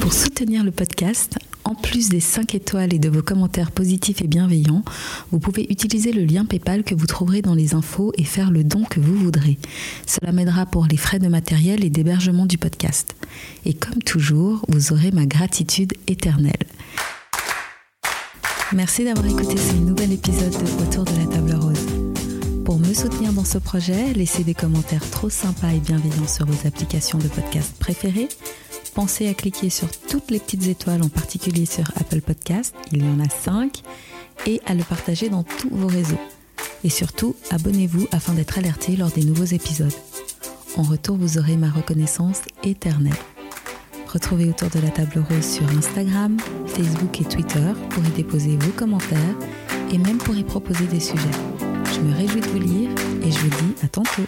Pour 0.00 0.12
soutenir 0.12 0.62
le 0.62 0.70
podcast, 0.70 1.38
en 1.64 1.74
plus 1.74 2.08
des 2.08 2.20
5 2.20 2.54
étoiles 2.54 2.94
et 2.94 2.98
de 2.98 3.08
vos 3.08 3.22
commentaires 3.22 3.70
positifs 3.70 4.20
et 4.22 4.26
bienveillants, 4.26 4.82
vous 5.30 5.38
pouvez 5.38 5.66
utiliser 5.70 6.12
le 6.12 6.24
lien 6.24 6.44
PayPal 6.44 6.84
que 6.84 6.94
vous 6.94 7.06
trouverez 7.06 7.42
dans 7.42 7.54
les 7.54 7.74
infos 7.74 8.12
et 8.18 8.24
faire 8.24 8.50
le 8.50 8.64
don 8.64 8.84
que 8.84 9.00
vous 9.00 9.14
voudrez. 9.14 9.58
Cela 10.06 10.32
m'aidera 10.32 10.66
pour 10.66 10.86
les 10.86 10.96
frais 10.96 11.18
de 11.18 11.28
matériel 11.28 11.84
et 11.84 11.90
d'hébergement 11.90 12.46
du 12.46 12.58
podcast. 12.58 13.14
Et 13.64 13.74
comme 13.74 14.02
toujours, 14.02 14.64
vous 14.68 14.92
aurez 14.92 15.10
ma 15.12 15.26
gratitude 15.26 15.92
éternelle. 16.06 16.52
Merci 18.72 19.04
d'avoir 19.04 19.26
écouté 19.26 19.56
ce 19.56 19.74
nouvel 19.74 20.12
épisode 20.12 20.52
de 20.52 20.82
Autour 20.82 21.04
de 21.04 21.16
la 21.18 21.26
table 21.26 21.54
rose. 21.54 21.86
Pour 22.64 22.78
me 22.78 22.94
soutenir 22.94 23.32
dans 23.32 23.44
ce 23.44 23.58
projet, 23.58 24.12
laissez 24.14 24.44
des 24.44 24.54
commentaires 24.54 25.08
trop 25.10 25.28
sympas 25.28 25.72
et 25.72 25.80
bienveillants 25.80 26.28
sur 26.28 26.46
vos 26.46 26.66
applications 26.66 27.18
de 27.18 27.28
podcast 27.28 27.74
préférées 27.78 28.28
pensez 28.94 29.28
à 29.28 29.34
cliquer 29.34 29.70
sur 29.70 29.88
toutes 29.90 30.30
les 30.30 30.38
petites 30.38 30.66
étoiles, 30.66 31.02
en 31.02 31.08
particulier 31.08 31.66
sur 31.66 31.90
Apple 31.96 32.20
Podcast, 32.20 32.74
il 32.92 33.04
y 33.04 33.08
en 33.08 33.20
a 33.20 33.28
5, 33.28 33.82
et 34.46 34.60
à 34.66 34.74
le 34.74 34.84
partager 34.84 35.28
dans 35.28 35.42
tous 35.42 35.70
vos 35.70 35.88
réseaux. 35.88 36.18
Et 36.84 36.90
surtout, 36.90 37.36
abonnez-vous 37.50 38.08
afin 38.12 38.34
d'être 38.34 38.58
alerté 38.58 38.96
lors 38.96 39.10
des 39.10 39.24
nouveaux 39.24 39.44
épisodes. 39.44 39.92
En 40.76 40.82
retour, 40.82 41.16
vous 41.16 41.38
aurez 41.38 41.56
ma 41.56 41.70
reconnaissance 41.70 42.40
éternelle. 42.64 43.12
Retrouvez 44.06 44.48
autour 44.48 44.68
de 44.68 44.80
la 44.80 44.90
table 44.90 45.24
rose 45.30 45.44
sur 45.44 45.68
Instagram, 45.70 46.36
Facebook 46.66 47.20
et 47.20 47.24
Twitter 47.24 47.72
pour 47.90 48.04
y 48.04 48.10
déposer 48.10 48.56
vos 48.56 48.72
commentaires 48.72 49.36
et 49.90 49.98
même 49.98 50.18
pour 50.18 50.34
y 50.34 50.44
proposer 50.44 50.84
des 50.86 51.00
sujets. 51.00 51.22
Je 51.94 52.00
me 52.00 52.14
réjouis 52.14 52.40
de 52.40 52.48
vous 52.48 52.60
lire 52.60 52.90
et 53.22 53.30
je 53.30 53.38
vous 53.38 53.48
dis 53.48 53.74
à 53.82 53.88
tantôt. 53.88 54.22